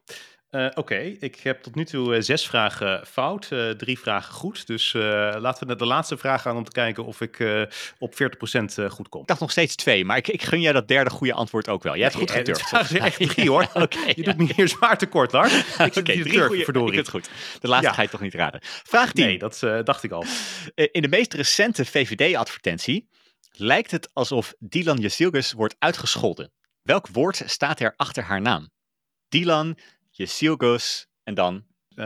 Eh, 0.49 0.67
Oké, 0.75 0.97
ik 0.99 1.37
heb 1.41 1.63
tot 1.63 1.75
nu 1.75 1.85
toe 1.85 2.15
eh, 2.15 2.23
zes 2.23 2.47
vragen 2.47 3.07
fout, 3.07 3.49
eh, 3.53 3.71
drie 3.71 3.99
vragen 3.99 4.33
goed. 4.35 4.67
Dus 4.67 4.93
laten 4.93 5.61
we 5.61 5.67
naar 5.67 5.77
de 5.77 5.87
laatste 5.87 6.17
vraag 6.17 6.43
gaan 6.43 6.57
om 6.57 6.65
te 6.65 6.71
kijken 6.71 7.05
of 7.05 7.21
ik 7.21 7.67
op 7.99 8.15
40% 8.15 8.79
eh, 8.79 8.91
goed 8.91 9.09
kom. 9.09 9.21
Ik 9.21 9.27
dacht 9.27 9.41
nog 9.41 9.51
steeds 9.51 9.75
twee, 9.77 10.05
maar 10.05 10.17
ik, 10.17 10.29
ik 10.29 10.43
gun 10.43 10.61
jij 10.61 10.73
dat 10.73 10.89
derde 10.89 11.11
goede 11.11 11.33
antwoord 11.33 11.69
ook 11.69 11.83
wel. 11.83 11.95
Jij 11.95 12.03
hebt 12.03 12.15
goed 12.17 12.31
gedurfd. 12.31 12.73
Er 12.73 13.01
echt 13.01 13.29
drie 13.35 13.49
hoor. 13.51 13.63
Oké, 13.75 13.99
Je 14.07 14.13
ja. 14.17 14.23
doet 14.23 14.37
me 14.37 14.53
hier 14.57 14.69
zwaar 14.69 14.99
tekort, 14.99 15.33
Lars. 15.33 15.53
Ik 15.59 15.65
zit 15.65 15.97
Oké, 15.97 16.13
hier 16.13 16.23
drie 16.25 16.41
goede. 16.41 16.65
verdorie. 16.65 16.93
Ik 16.93 16.99
het 16.99 17.09
goed. 17.09 17.31
De 17.61 17.69
laatste 17.69 17.89
Ja. 17.89 17.95
ga 17.95 18.03
je 18.03 18.09
toch 18.09 18.21
niet 18.21 18.35
raden. 18.35 18.61
Vraag 18.63 19.13
10. 19.13 19.27
Nee, 19.27 19.39
dat 19.39 19.61
dacht 19.85 20.03
ik 20.03 20.11
al. 20.13 20.25
In 20.75 21.03
de 21.03 21.09
meest 21.09 21.35
recente 21.35 21.85
VVD-advertentie 21.85 23.09
lijkt 23.51 23.91
het 23.91 24.11
alsof 24.13 24.55
Dylan 24.59 24.97
Jezilgus 24.99 25.53
wordt 25.53 25.77
uitgescholden. 25.79 26.53
Welk 26.89 27.09
woord 27.09 27.43
staat 27.47 27.81
er 27.81 27.95
achter 27.97 28.23
haar 28.23 28.41
naam? 28.41 28.71
Dylan 29.29 29.79
Jezilgus 30.11 31.07
en 31.23 31.35
dan 31.35 31.67
Eh, 31.95 32.05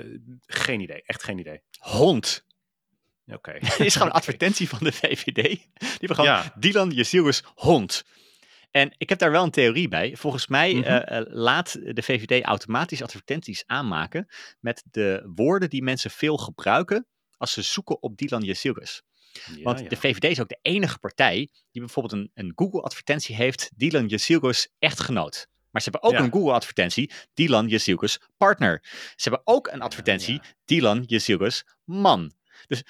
eh, 0.00 0.04
geen 0.46 0.80
idee, 0.80 1.02
echt 1.02 1.22
geen 1.24 1.38
idee. 1.38 1.62
hond. 1.78 2.44
Oké. 3.26 3.52
Dit 3.60 3.80
is 3.80 3.92
gewoon 3.92 4.08
een 4.08 4.14
advertentie 4.14 4.68
van 4.68 4.78
de 4.82 4.92
VVD. 4.92 5.34
Die 5.34 5.70
hebben 5.78 6.14
gewoon 6.16 6.30
Ja. 6.30 6.54
Dylan 6.58 6.90
Jezilgus 6.90 7.42
hond. 7.54 8.04
En 8.70 8.94
ik 8.98 9.08
heb 9.08 9.18
daar 9.18 9.30
wel 9.30 9.44
een 9.44 9.50
theorie 9.50 9.88
bij. 9.88 10.16
Volgens 10.16 10.46
mij 10.46 10.74
Mhm. 10.74 10.84
eh, 10.84 11.20
laat 11.26 11.72
de 11.72 12.02
VVD 12.02 12.44
automatisch 12.44 13.02
advertenties 13.02 13.62
aanmaken 13.66 14.28
met 14.60 14.84
de 14.90 15.30
woorden 15.34 15.70
die 15.70 15.82
mensen 15.82 16.10
veel 16.10 16.36
gebruiken 16.36 17.06
als 17.36 17.52
ze 17.52 17.62
zoeken 17.62 18.02
op 18.02 18.16
Dylan 18.16 18.42
Jezilgus. 18.42 19.02
Ja, 19.56 19.62
Want 19.62 19.80
ja. 19.80 19.88
de 19.88 19.96
VVD 19.96 20.24
is 20.24 20.40
ook 20.40 20.48
de 20.48 20.58
enige 20.62 20.98
partij 20.98 21.36
die 21.70 21.82
bijvoorbeeld 21.82 22.14
een, 22.14 22.30
een 22.34 22.52
Google-advertentie 22.54 23.34
heeft, 23.34 23.70
Dylan 23.76 24.06
Jezilgus 24.06 24.68
echtgenoot. 24.78 25.46
Maar 25.70 25.82
ze 25.82 25.90
hebben 25.90 26.10
ook 26.10 26.16
Ja. 26.18 26.24
een 26.24 26.32
Google-advertentie, 26.32 27.10
Dylan 27.34 27.66
Jezilgus 27.66 28.20
partner. 28.36 28.78
Ze 29.16 29.28
hebben 29.28 29.40
ook 29.44 29.66
een 29.66 29.80
advertentie. 29.80 30.40
Dylan 30.64 31.02
Jezilgus 31.06 31.64
man. 31.84 32.32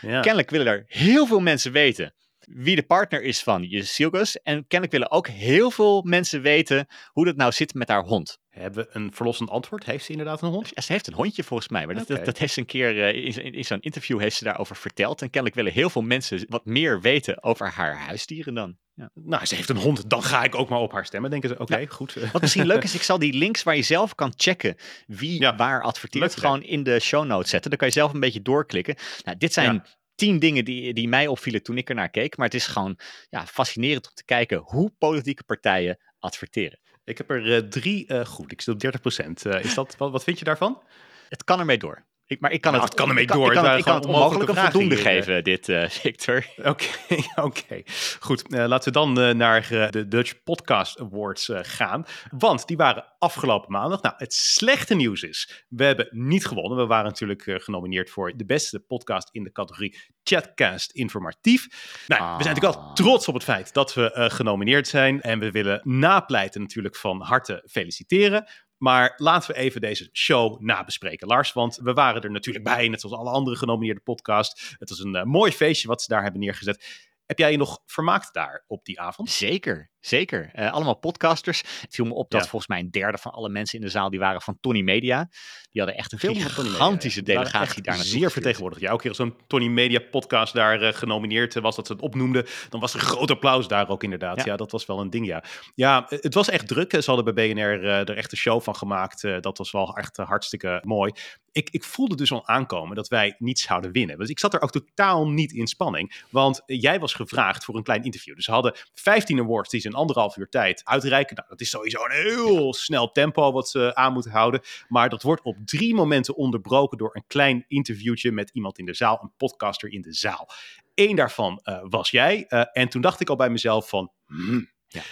Ja. 0.00 0.20
Kennelijk 0.20 0.50
willen 0.50 0.66
er 0.66 0.84
heel 0.86 1.26
veel 1.26 1.40
mensen 1.40 1.72
weten 1.72 2.14
wie 2.48 2.76
de 2.76 2.82
partner 2.82 3.22
is 3.22 3.42
van 3.42 3.62
Jezilgus. 3.62 4.42
En 4.42 4.66
kennelijk 4.66 4.92
willen 4.92 5.10
ook 5.10 5.28
heel 5.28 5.70
veel 5.70 6.02
mensen 6.02 6.42
weten 6.42 6.86
hoe 7.12 7.24
dat 7.24 7.36
nou 7.36 7.52
zit 7.52 7.74
met 7.74 7.88
haar 7.88 8.04
hond. 8.04 8.38
Hebben 8.48 8.84
we 8.84 8.90
een 8.92 9.12
verlossend 9.12 9.50
antwoord? 9.50 9.84
Heeft 9.84 10.04
ze 10.04 10.10
inderdaad 10.10 10.42
een 10.42 10.48
hond? 10.48 10.70
Ja, 10.74 10.82
ze 10.82 10.92
heeft 10.92 11.06
een 11.06 11.14
hondje 11.14 11.44
volgens 11.44 11.68
mij, 11.68 11.86
maar 11.86 11.94
dat, 11.94 12.24
dat, 12.24 12.38
heeft 12.38 12.52
ze 12.52 12.60
een 12.60 12.66
keer 12.66 13.02
eh, 13.02 13.24
in, 13.24 13.52
in, 13.52 13.64
zo'n 13.64 13.80
interview 13.80 14.20
heeft 14.20 14.36
ze 14.36 14.44
daarover 14.44 14.76
verteld. 14.76 15.22
En 15.22 15.30
kennelijk 15.30 15.54
willen 15.54 15.72
heel 15.72 15.90
veel 15.90 16.02
mensen 16.02 16.44
wat 16.48 16.64
meer 16.64 17.00
weten 17.00 17.42
over 17.42 17.70
haar 17.70 17.96
huisdieren 17.96 18.54
dan. 18.54 18.76
Ja. 18.94 19.10
Nou, 19.14 19.46
ze 19.46 19.54
heeft 19.54 19.68
een 19.68 19.76
hond. 19.76 20.10
Dan 20.10 20.22
ga 20.22 20.44
ik 20.44 20.54
ook 20.54 20.68
maar 20.68 20.78
op 20.78 20.92
haar 20.92 21.06
stemmen. 21.06 21.30
Denken 21.30 21.48
ze, 21.48 21.58
oké, 21.58 21.86
goed. 21.86 22.14
Wat 22.32 22.40
misschien 22.40 22.66
leuk 22.66 22.82
is, 22.82 22.94
ik 23.00 23.02
zal 23.02 23.18
die 23.18 23.32
links 23.32 23.62
waar 23.62 23.76
je 23.76 23.82
zelf 23.82 24.14
kan 24.14 24.32
checken 24.36 24.76
wie 25.06 25.40
Ja, 25.40 25.56
waar 25.56 25.82
adverteert, 25.82 26.24
leuk 26.24 26.34
gewoon 26.34 26.62
in 26.62 26.82
de 26.82 27.00
show 27.00 27.24
notes 27.24 27.50
zetten. 27.50 27.70
Dan 27.70 27.78
kan 27.78 27.88
je 27.88 27.94
zelf 27.94 28.12
een 28.12 28.20
beetje 28.20 28.42
doorklikken. 28.42 28.96
Nou, 29.24 29.36
dit 29.36 29.52
zijn. 29.52 29.84
Tien 30.18 30.38
dingen 30.38 30.64
die, 30.64 30.94
die 30.94 31.08
mij 31.08 31.26
opvielen 31.26 31.62
toen 31.62 31.78
ik 31.78 31.88
ernaar 31.88 32.10
keek. 32.10 32.36
Maar 32.36 32.46
het 32.46 32.54
is 32.54 32.66
gewoon 32.66 32.98
ja, 33.30 33.46
fascinerend 33.46 34.08
om 34.08 34.14
te 34.14 34.24
kijken 34.24 34.58
hoe 34.58 34.92
politieke 34.98 35.44
partijen 35.44 35.98
adverteren. 36.18 36.78
Ik 37.04 37.18
heb 37.18 37.30
er 37.30 37.54
eh, 37.54 37.62
drie 37.62 38.06
eh, 38.06 38.24
goed. 38.26 38.52
Ik 38.52 38.60
zit 38.60 38.74
op 38.74 38.80
30 38.80 39.00
procent. 39.00 39.46
is 39.46 39.74
dat, 39.74 39.96
wat, 39.96 40.10
wat 40.10 40.24
vind 40.24 40.38
je 40.38 40.44
daarvan? 40.44 40.82
Het 41.28 41.44
kan 41.44 41.58
ermee 41.58 41.78
door. 41.78 42.06
Ik, 42.28 42.40
maar 42.40 42.52
ik 42.52 42.60
kan 42.60 42.72
Nou, 42.72 42.84
het, 42.84 42.92
het 42.92 43.00
kan 43.00 43.08
ermee 43.08 43.26
door. 43.26 43.52
Ik 43.54 43.62
kan, 43.62 43.76
ik 43.76 43.84
kan 43.84 43.94
het 43.94 44.06
onmogelijk 44.06 44.48
een 44.50 44.56
voldoende 44.56 44.96
geven, 44.96 45.44
dit, 45.44 45.68
eh, 45.68 45.88
Victor. 46.02 46.46
Oké, 46.62 46.86
oké. 47.48 47.82
Goed, 48.20 48.54
eh, 48.54 48.66
laten 48.66 48.92
we 48.92 48.98
dan 48.98 49.20
eh, 49.20 49.34
naar 49.34 49.70
eh, 49.70 49.90
de 49.90 50.08
Dutch 50.08 50.42
Podcast 50.42 51.00
Awards 51.00 51.48
eh, 51.48 51.58
gaan. 51.62 52.04
Want 52.30 52.66
die 52.66 52.76
waren 52.76 53.04
afgelopen 53.18 53.72
maandag. 53.72 54.02
Nou, 54.02 54.14
het 54.18 54.34
slechte 54.34 54.94
nieuws 54.94 55.22
is, 55.22 55.64
we 55.68 55.84
hebben 55.84 56.08
niet 56.10 56.46
gewonnen. 56.46 56.78
We 56.78 56.86
waren 56.86 57.04
natuurlijk 57.04 57.46
eh, 57.46 57.54
genomineerd 57.58 58.10
voor 58.10 58.32
de 58.36 58.44
beste 58.44 58.80
podcast 58.80 59.28
in 59.32 59.42
de 59.42 59.52
categorie 59.52 59.98
Chatcast 60.22 60.90
Informatief. 60.90 61.66
Nou, 62.06 62.36
we 62.36 62.42
zijn 62.42 62.54
natuurlijk 62.54 62.74
wel 62.74 62.84
Ah. 62.88 62.94
trots 62.94 63.28
op 63.28 63.34
het 63.34 63.44
feit 63.44 63.72
dat 63.74 63.94
we 63.94 64.12
eh, 64.12 64.30
genomineerd 64.30 64.88
zijn. 64.88 65.20
En 65.20 65.38
we 65.38 65.50
willen 65.50 65.80
napleiten 65.84 66.60
natuurlijk 66.60 66.96
van 66.96 67.20
harte 67.22 67.62
feliciteren. 67.70 68.48
Maar 68.78 69.12
laten 69.16 69.54
we 69.54 69.60
even 69.60 69.80
deze 69.80 70.08
show 70.12 70.60
nabespreken, 70.60 71.26
Lars. 71.26 71.52
Want 71.52 71.76
we 71.76 71.92
waren 71.92 72.22
er 72.22 72.30
natuurlijk 72.30 72.64
bij, 72.64 72.88
net 72.88 73.00
zoals 73.00 73.16
alle 73.16 73.30
andere 73.30 73.56
genomineerde 73.56 74.00
podcasts. 74.00 74.76
Het 74.78 74.88
was 74.88 74.98
een 74.98 75.14
eh, 75.14 75.24
mooi 75.24 75.52
feestje 75.52 75.88
wat 75.88 76.02
ze 76.02 76.08
daar 76.08 76.22
hebben 76.22 76.40
neergezet. 76.40 77.06
Heb 77.26 77.38
jij 77.38 77.50
je 77.50 77.56
nog 77.56 77.82
vermaakt 77.86 78.34
daar 78.34 78.64
op 78.66 78.84
die 78.84 79.00
avond? 79.00 79.30
Zeker, 79.30 79.90
zeker. 80.00 80.50
Eh, 80.52 80.72
allemaal 80.72 80.94
podcasters. 80.98 81.62
Het 81.80 81.94
viel 81.94 82.04
me 82.04 82.14
op 82.14 82.30
dat 82.30 82.42
Ja. 82.42 82.48
volgens 82.48 82.70
mij 82.70 82.80
een 82.80 82.90
derde 82.90 83.18
van 83.18 83.32
alle 83.32 83.48
mensen 83.48 83.78
in 83.78 83.84
de 83.84 83.90
zaal 83.90 84.10
die 84.10 84.18
waren 84.18 84.40
van 84.42 84.58
Tony 84.60 84.80
Media. 84.82 85.28
Die 85.70 85.82
hadden 85.82 85.96
echt 86.00 86.12
een 86.12 86.18
Veel 86.18 86.32
Media, 86.32 86.48
gigantische 86.48 87.22
waren 87.22 87.42
delegatie 87.44 87.82
daar 87.82 87.96
naartoe 87.96 88.12
Zeer 88.12 88.30
vertegenwoordigd. 88.30 88.82
Ja, 88.82 88.88
elke 88.88 89.00
keer 89.00 89.10
als 89.10 89.18
zo'n 89.18 89.36
Tony 89.46 89.66
Media 89.66 89.98
podcast 90.10 90.54
daar 90.54 90.82
eh, 90.82 90.94
genomineerd 90.94 91.54
was, 91.54 91.76
dat 91.76 91.86
ze 91.86 91.92
het 91.92 92.02
opnoemden, 92.02 92.46
dan 92.68 92.80
was 92.80 92.94
er 92.94 93.00
groot 93.00 93.30
applaus 93.30 93.68
daar 93.68 93.88
ook 93.88 94.02
inderdaad. 94.02 94.36
Ja. 94.36 94.44
Ja. 94.44 94.56
dat 94.56 94.70
was 94.70 94.86
wel 94.86 95.00
een 95.00 95.10
ding, 95.10 95.26
ja. 95.26 95.44
Ja, 95.74 96.08
eh, 96.08 96.18
het 96.20 96.34
was 96.34 96.48
echt 96.48 96.68
druk. 96.68 96.92
Ze 97.02 97.10
hadden 97.12 97.34
bij 97.34 97.54
BNR 97.54 97.84
eh, 97.84 98.08
er 98.08 98.16
echt 98.16 98.32
een 98.32 98.38
show 98.38 98.62
van 98.62 98.76
gemaakt. 98.76 99.24
Eh, 99.24 99.40
dat 99.40 99.58
was 99.58 99.70
wel 99.70 99.96
echt 99.96 100.18
eh, 100.18 100.26
hartstikke 100.28 100.82
mooi. 100.84 101.12
Ik, 101.52 101.68
ik 101.70 101.84
voelde 101.84 102.16
dus 102.16 102.32
al 102.32 102.46
aankomen 102.48 102.96
dat 102.96 103.08
wij 103.08 103.34
niet 103.38 103.58
zouden 103.58 103.92
winnen. 103.92 104.18
Dus 104.18 104.28
ik 104.28 104.38
zat 104.38 104.54
er 104.54 104.60
ook 104.60 104.70
totaal 104.70 105.28
niet 105.28 105.52
in 105.52 105.66
spanning. 105.66 106.24
Want 106.30 106.62
eh, 106.66 106.80
jij 106.80 107.00
was 107.00 107.14
gevraagd 107.14 107.64
voor 107.64 107.76
een 107.76 107.82
klein 107.82 108.04
interview. 108.04 108.34
Dus 108.34 108.44
ze 108.44 108.50
hadden 108.50 108.74
15 108.94 109.40
awards 109.40 109.70
die 109.70 109.80
ze 109.80 109.87
in 109.88 109.94
anderhalf 109.94 110.36
uur 110.36 110.48
tijd 110.48 110.80
uitreiken. 110.84 111.36
Nou, 111.36 111.48
dat 111.48 111.60
is 111.60 111.70
sowieso 111.70 112.04
een 112.04 112.22
heel 112.22 112.74
snel 112.74 113.10
tempo 113.12 113.52
wat 113.52 113.68
ze 113.68 113.94
aan 113.94 114.12
moeten 114.12 114.30
houden. 114.30 114.60
Maar 114.88 115.08
dat 115.08 115.22
wordt 115.22 115.42
op 115.42 115.56
drie 115.64 115.94
momenten 115.94 116.36
onderbroken 116.36 116.98
door 116.98 117.10
een 117.12 117.24
klein 117.26 117.64
interviewtje 117.68 118.32
met 118.32 118.50
iemand 118.52 118.78
in 118.78 118.84
de 118.84 118.94
zaal, 118.94 119.18
een 119.22 119.32
podcaster 119.36 119.92
in 119.92 120.02
de 120.02 120.12
zaal. 120.12 120.48
Eén 120.94 121.16
daarvan 121.16 121.60
eh, 121.62 121.78
was 121.82 122.10
jij. 122.10 122.44
Eh, 122.48 122.64
en 122.72 122.88
toen 122.88 123.00
dacht 123.00 123.20
ik 123.20 123.28
al 123.28 123.36
bij 123.36 123.50
mezelf 123.50 123.88
van, 123.88 124.12
hmm, 124.26 124.70
Ja. 124.88 125.02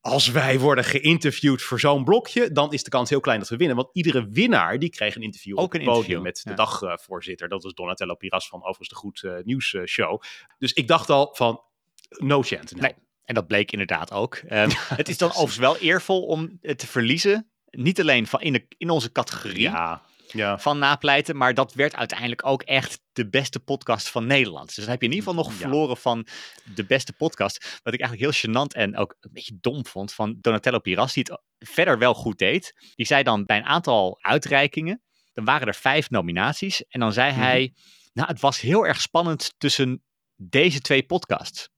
als 0.00 0.26
wij 0.30 0.58
worden 0.58 0.84
geïnterviewd 0.84 1.62
voor 1.62 1.80
zo'n 1.80 2.04
blokje, 2.04 2.52
dan 2.52 2.72
is 2.72 2.82
de 2.82 2.90
kans 2.90 3.10
heel 3.10 3.20
klein 3.20 3.38
dat 3.38 3.48
we 3.48 3.56
winnen. 3.56 3.76
Want 3.76 3.88
iedere 3.92 4.28
winnaar 4.28 4.78
die 4.78 4.90
kreeg 4.90 5.16
een 5.16 5.22
interview 5.22 5.58
Ook 5.58 5.64
op 5.64 5.72
het 5.72 5.82
podium 5.82 5.96
interview, 5.96 6.22
met 6.22 6.40
de 6.44 6.50
ja. 6.50 6.56
dagvoorzitter. 6.56 7.48
Dat 7.48 7.62
was 7.62 7.74
Donatello 7.74 8.14
Piras 8.14 8.48
van 8.48 8.58
overigens 8.58 8.88
de 8.88 8.94
Goed 8.94 9.22
eh, 9.22 9.32
Nieuws 9.44 9.74
eh, 9.74 9.84
Show. 9.84 10.22
Dus 10.58 10.72
ik 10.72 10.88
dacht 10.88 11.10
al 11.10 11.30
van, 11.32 11.62
no 12.08 12.42
chance. 12.42 12.74
Nee. 12.74 12.94
En 13.30 13.36
dat 13.36 13.46
bleek 13.46 13.72
inderdaad 13.72 14.12
ook. 14.12 14.34
Ehm, 14.34 14.70
het 15.00 15.08
is 15.08 15.18
dan 15.18 15.28
overigens 15.28 15.56
wel 15.56 15.76
eervol 15.76 16.22
om 16.26 16.58
het 16.60 16.78
te 16.78 16.86
verliezen. 16.86 17.50
Niet 17.70 18.00
alleen 18.00 18.26
van 18.26 18.40
in, 18.40 18.52
de, 18.52 18.66
in 18.78 18.90
onze 18.90 19.12
categorie 19.12 19.60
Ja, 19.60 20.02
ja. 20.28 20.58
van 20.58 20.78
napleiten, 20.78 21.36
maar 21.36 21.54
dat 21.54 21.74
werd 21.74 21.94
uiteindelijk 21.96 22.46
ook 22.46 22.62
echt 22.62 23.00
de 23.12 23.28
beste 23.28 23.60
podcast 23.60 24.08
van 24.08 24.26
Nederland. 24.26 24.66
Dus 24.66 24.76
dan 24.76 24.88
heb 24.88 25.00
je 25.00 25.06
in 25.08 25.12
ieder 25.14 25.28
geval 25.28 25.44
nog 25.44 25.52
Ja. 25.52 25.58
verloren 25.58 25.96
van 25.96 26.26
de 26.74 26.84
beste 26.84 27.12
podcast. 27.12 27.80
Wat 27.82 27.94
ik 27.94 28.00
eigenlijk 28.00 28.32
heel 28.32 28.50
gênant 28.50 28.76
en 28.76 28.96
ook 28.96 29.16
een 29.20 29.30
beetje 29.32 29.58
dom 29.60 29.86
vond 29.86 30.12
van 30.12 30.36
Donatello 30.40 30.78
Piras, 30.78 31.12
die 31.12 31.26
het 31.28 31.40
verder 31.70 31.98
wel 31.98 32.14
goed 32.14 32.38
deed. 32.38 32.72
Die 32.94 33.06
zei 33.06 33.22
dan 33.22 33.44
bij 33.44 33.56
een 33.56 33.64
aantal 33.64 34.18
uitreikingen, 34.20 35.02
dan 35.32 35.44
waren 35.44 35.66
er 35.66 35.74
vijf 35.74 36.10
nominaties. 36.10 36.84
En 36.88 37.00
dan 37.00 37.12
zei 37.12 37.30
Mhm. 37.32 37.40
hij, 37.40 37.74
nou 38.12 38.28
het 38.28 38.40
was 38.40 38.60
heel 38.60 38.86
erg 38.86 39.00
spannend 39.00 39.54
tussen 39.58 40.02
deze 40.36 40.80
twee 40.80 41.02
podcasts. 41.02 41.68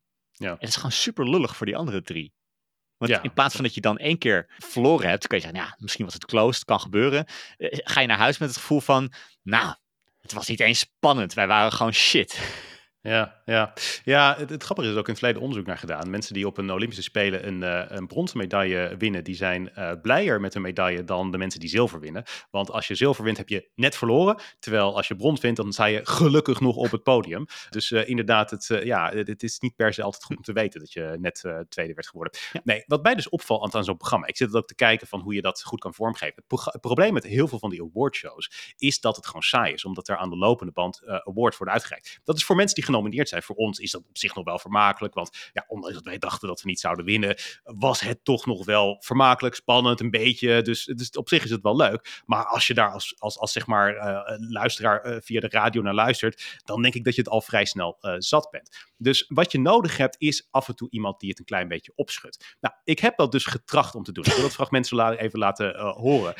Ja. 0.43 0.51
En 0.51 0.57
dat 0.61 0.69
is 0.69 0.77
gewoon 0.77 0.93
super 0.93 1.31
lullig 1.31 1.57
voor 1.57 1.67
die 1.67 1.77
andere 1.77 2.03
drie. 2.03 2.33
Want 2.97 3.11
Ja. 3.11 3.23
in 3.23 3.33
plaats 3.33 3.55
van 3.55 3.65
dat 3.65 3.75
je 3.75 3.81
dan 3.81 3.99
één 3.99 4.19
keer 4.19 4.55
verloren 4.59 5.09
hebt, 5.09 5.27
kun 5.27 5.37
je 5.37 5.43
zeggen, 5.43 5.61
ja, 5.61 5.75
misschien 5.79 6.05
was 6.05 6.15
het 6.15 6.25
close, 6.25 6.59
het 6.59 6.65
kan 6.65 6.81
gebeuren. 6.81 7.27
Eh, 7.57 7.69
ga 7.83 8.01
je 8.01 8.07
naar 8.07 8.19
huis 8.19 8.39
met 8.39 8.49
het 8.49 8.59
gevoel 8.59 8.81
van, 8.81 9.13
nou, 9.43 9.75
het 10.21 10.33
was 10.33 10.49
niet 10.49 10.61
eens 10.61 10.79
spannend. 10.79 11.35
Wij 11.35 11.47
waren 11.47 11.73
gewoon 11.73 11.93
shit. 11.93 12.41
Ja, 13.03 13.41
ja. 13.45 13.73
ja 14.05 14.35
het, 14.39 14.51
het 14.51 14.63
grappige 14.63 14.89
is 14.89 14.95
er 14.95 15.01
ook 15.01 15.07
in 15.07 15.11
het 15.13 15.19
verleden 15.19 15.43
onderzoek 15.43 15.67
naar 15.67 15.79
gedaan. 15.79 16.11
Mensen 16.11 16.35
die 16.35 16.47
op 16.47 16.59
een 16.59 16.71
Olympische 16.71 17.03
Spelen 17.03 17.47
een, 17.47 17.63
eh, 17.63 17.97
een 17.97 18.07
bronzen 18.07 18.39
medaille 18.39 18.95
winnen, 18.99 19.25
die 19.25 19.35
zijn 19.35 19.75
eh, 19.75 19.93
blijer 20.03 20.41
met 20.41 20.55
een 20.55 20.63
medaille 20.63 21.05
dan 21.05 21.31
de 21.31 21.39
mensen 21.39 21.61
die 21.61 21.69
zilver 21.69 22.01
winnen. 22.01 22.23
Want 22.51 22.71
als 22.71 22.89
je 22.89 22.95
zilver 22.95 23.25
wint, 23.25 23.37
heb 23.37 23.49
je 23.49 23.71
net 23.75 23.97
verloren. 23.97 24.41
Terwijl 24.59 24.97
als 24.97 25.09
je 25.09 25.17
brons 25.17 25.41
wint, 25.41 25.57
dan 25.57 25.73
sta 25.73 25.85
je 25.85 26.01
gelukkig 26.03 26.61
nog 26.61 26.77
op 26.77 26.91
het 26.91 27.03
podium. 27.03 27.47
Dus 27.71 27.91
eh, 27.91 28.09
inderdaad, 28.09 28.51
het, 28.51 28.67
ja, 28.85 29.11
het, 29.11 29.29
het 29.29 29.43
is 29.43 29.59
niet 29.59 29.77
per 29.77 29.95
se 29.95 30.03
altijd 30.03 30.25
goed 30.25 30.37
om 30.37 30.43
te 30.43 30.53
weten 30.53 30.81
dat 30.81 30.93
je 30.93 31.17
net 31.21 31.45
tweede 31.69 31.95
werd 31.95 32.09
geworden. 32.09 32.33
Nee, 32.65 32.85
wat 32.87 33.03
mij 33.03 33.15
dus 33.15 33.29
opvalt 33.29 33.75
aan 33.75 33.85
zo'n 33.85 33.97
programma, 33.97 34.27
ik 34.27 34.37
zit 34.37 34.55
ook 34.55 34.67
te 34.67 34.75
kijken 34.75 35.07
van 35.07 35.21
hoe 35.21 35.35
je 35.35 35.43
dat 35.43 35.63
goed 35.63 35.81
kan 35.81 35.95
vormgeven. 35.95 36.43
Het, 36.49 36.65
het 36.65 36.81
probleem 36.81 37.13
met 37.13 37.25
heel 37.25 37.49
veel 37.49 37.59
van 37.59 37.71
die 37.71 37.83
awardshows 37.83 38.75
is 38.77 39.01
dat 39.01 39.17
het 39.17 39.27
gewoon 39.27 39.43
saai 39.43 39.73
is, 39.73 39.85
omdat 39.85 40.09
er 40.09 40.17
aan 40.17 40.31
de 40.31 40.37
lopende 40.37 40.73
band 40.73 41.03
awards 41.07 41.57
worden 41.57 41.75
uitgereikt. 41.75 42.21
Dat 42.25 42.37
is 42.37 42.45
voor 42.45 42.57
mensen 42.57 42.75
die 42.75 42.85
genomineerd 42.93 43.29
zijn. 43.29 43.43
Voor 43.43 43.57
ons 43.57 43.79
is 43.79 43.91
dat 43.91 44.05
op 44.09 44.19
zich 44.19 44.35
nog 44.35 44.45
wel 44.45 44.59
vermakelijk, 44.59 45.15
want 45.15 45.51
ja, 45.53 45.65
ondanks 45.69 45.95
dat 45.95 46.05
wij 46.05 46.19
dachten 46.19 46.49
dat 46.49 46.61
we 46.63 46.69
niet 46.69 46.81
zouden 46.81 47.05
winnen, 47.05 47.37
was 47.63 48.01
het 48.01 48.25
toch 48.25 48.47
nog 48.47 48.65
wel 48.65 48.97
vermakelijk, 49.01 49.55
spannend, 49.55 50.01
een 50.01 50.11
beetje. 50.11 50.63
Dus, 50.63 50.85
dus 50.85 51.11
op 51.11 51.29
zich 51.29 51.45
is 51.45 51.51
het 51.51 51.63
wel 51.63 51.77
leuk. 51.77 52.23
Maar 52.27 52.45
als 52.45 52.67
je 52.67 52.75
daar 52.75 52.91
als, 52.93 53.15
als, 53.19 53.39
als 53.39 53.53
zeg 53.53 53.67
maar 53.67 53.95
eh, 53.97 54.37
luisteraar 54.51 55.01
eh, 55.01 55.17
via 55.21 55.41
de 55.41 55.49
radio 55.49 55.83
naar 55.83 55.95
luistert, 55.95 56.61
dan 56.65 56.83
denk 56.83 56.95
ik 56.95 57.05
dat 57.05 57.15
je 57.15 57.21
het 57.21 57.31
al 57.31 57.41
vrij 57.41 57.65
snel 57.65 57.97
eh, 58.01 58.15
zat 58.19 58.49
bent. 58.51 58.91
Dus 58.97 59.25
wat 59.29 59.53
je 59.53 59.61
nodig 59.61 59.97
hebt, 59.97 60.17
is 60.19 60.49
af 60.51 60.69
en 60.69 60.75
toe 60.77 60.91
iemand 60.91 61.21
die 61.21 61.29
het 61.31 61.39
een 61.39 61.45
klein 61.45 61.69
beetje 61.69 61.93
opschudt. 61.95 62.57
Nou, 62.61 62.75
ik 62.85 62.99
heb 62.99 63.17
dat 63.17 63.33
dus 63.33 63.45
getracht 63.45 63.95
om 63.95 64.03
te 64.03 64.13
doen. 64.13 64.25
Ik 64.25 64.33
wil 64.33 64.43
dat 64.43 64.53
fragment 64.53 64.87
zo 64.87 65.09
even 65.11 65.39
laten 65.39 65.79
horen. 65.81 66.35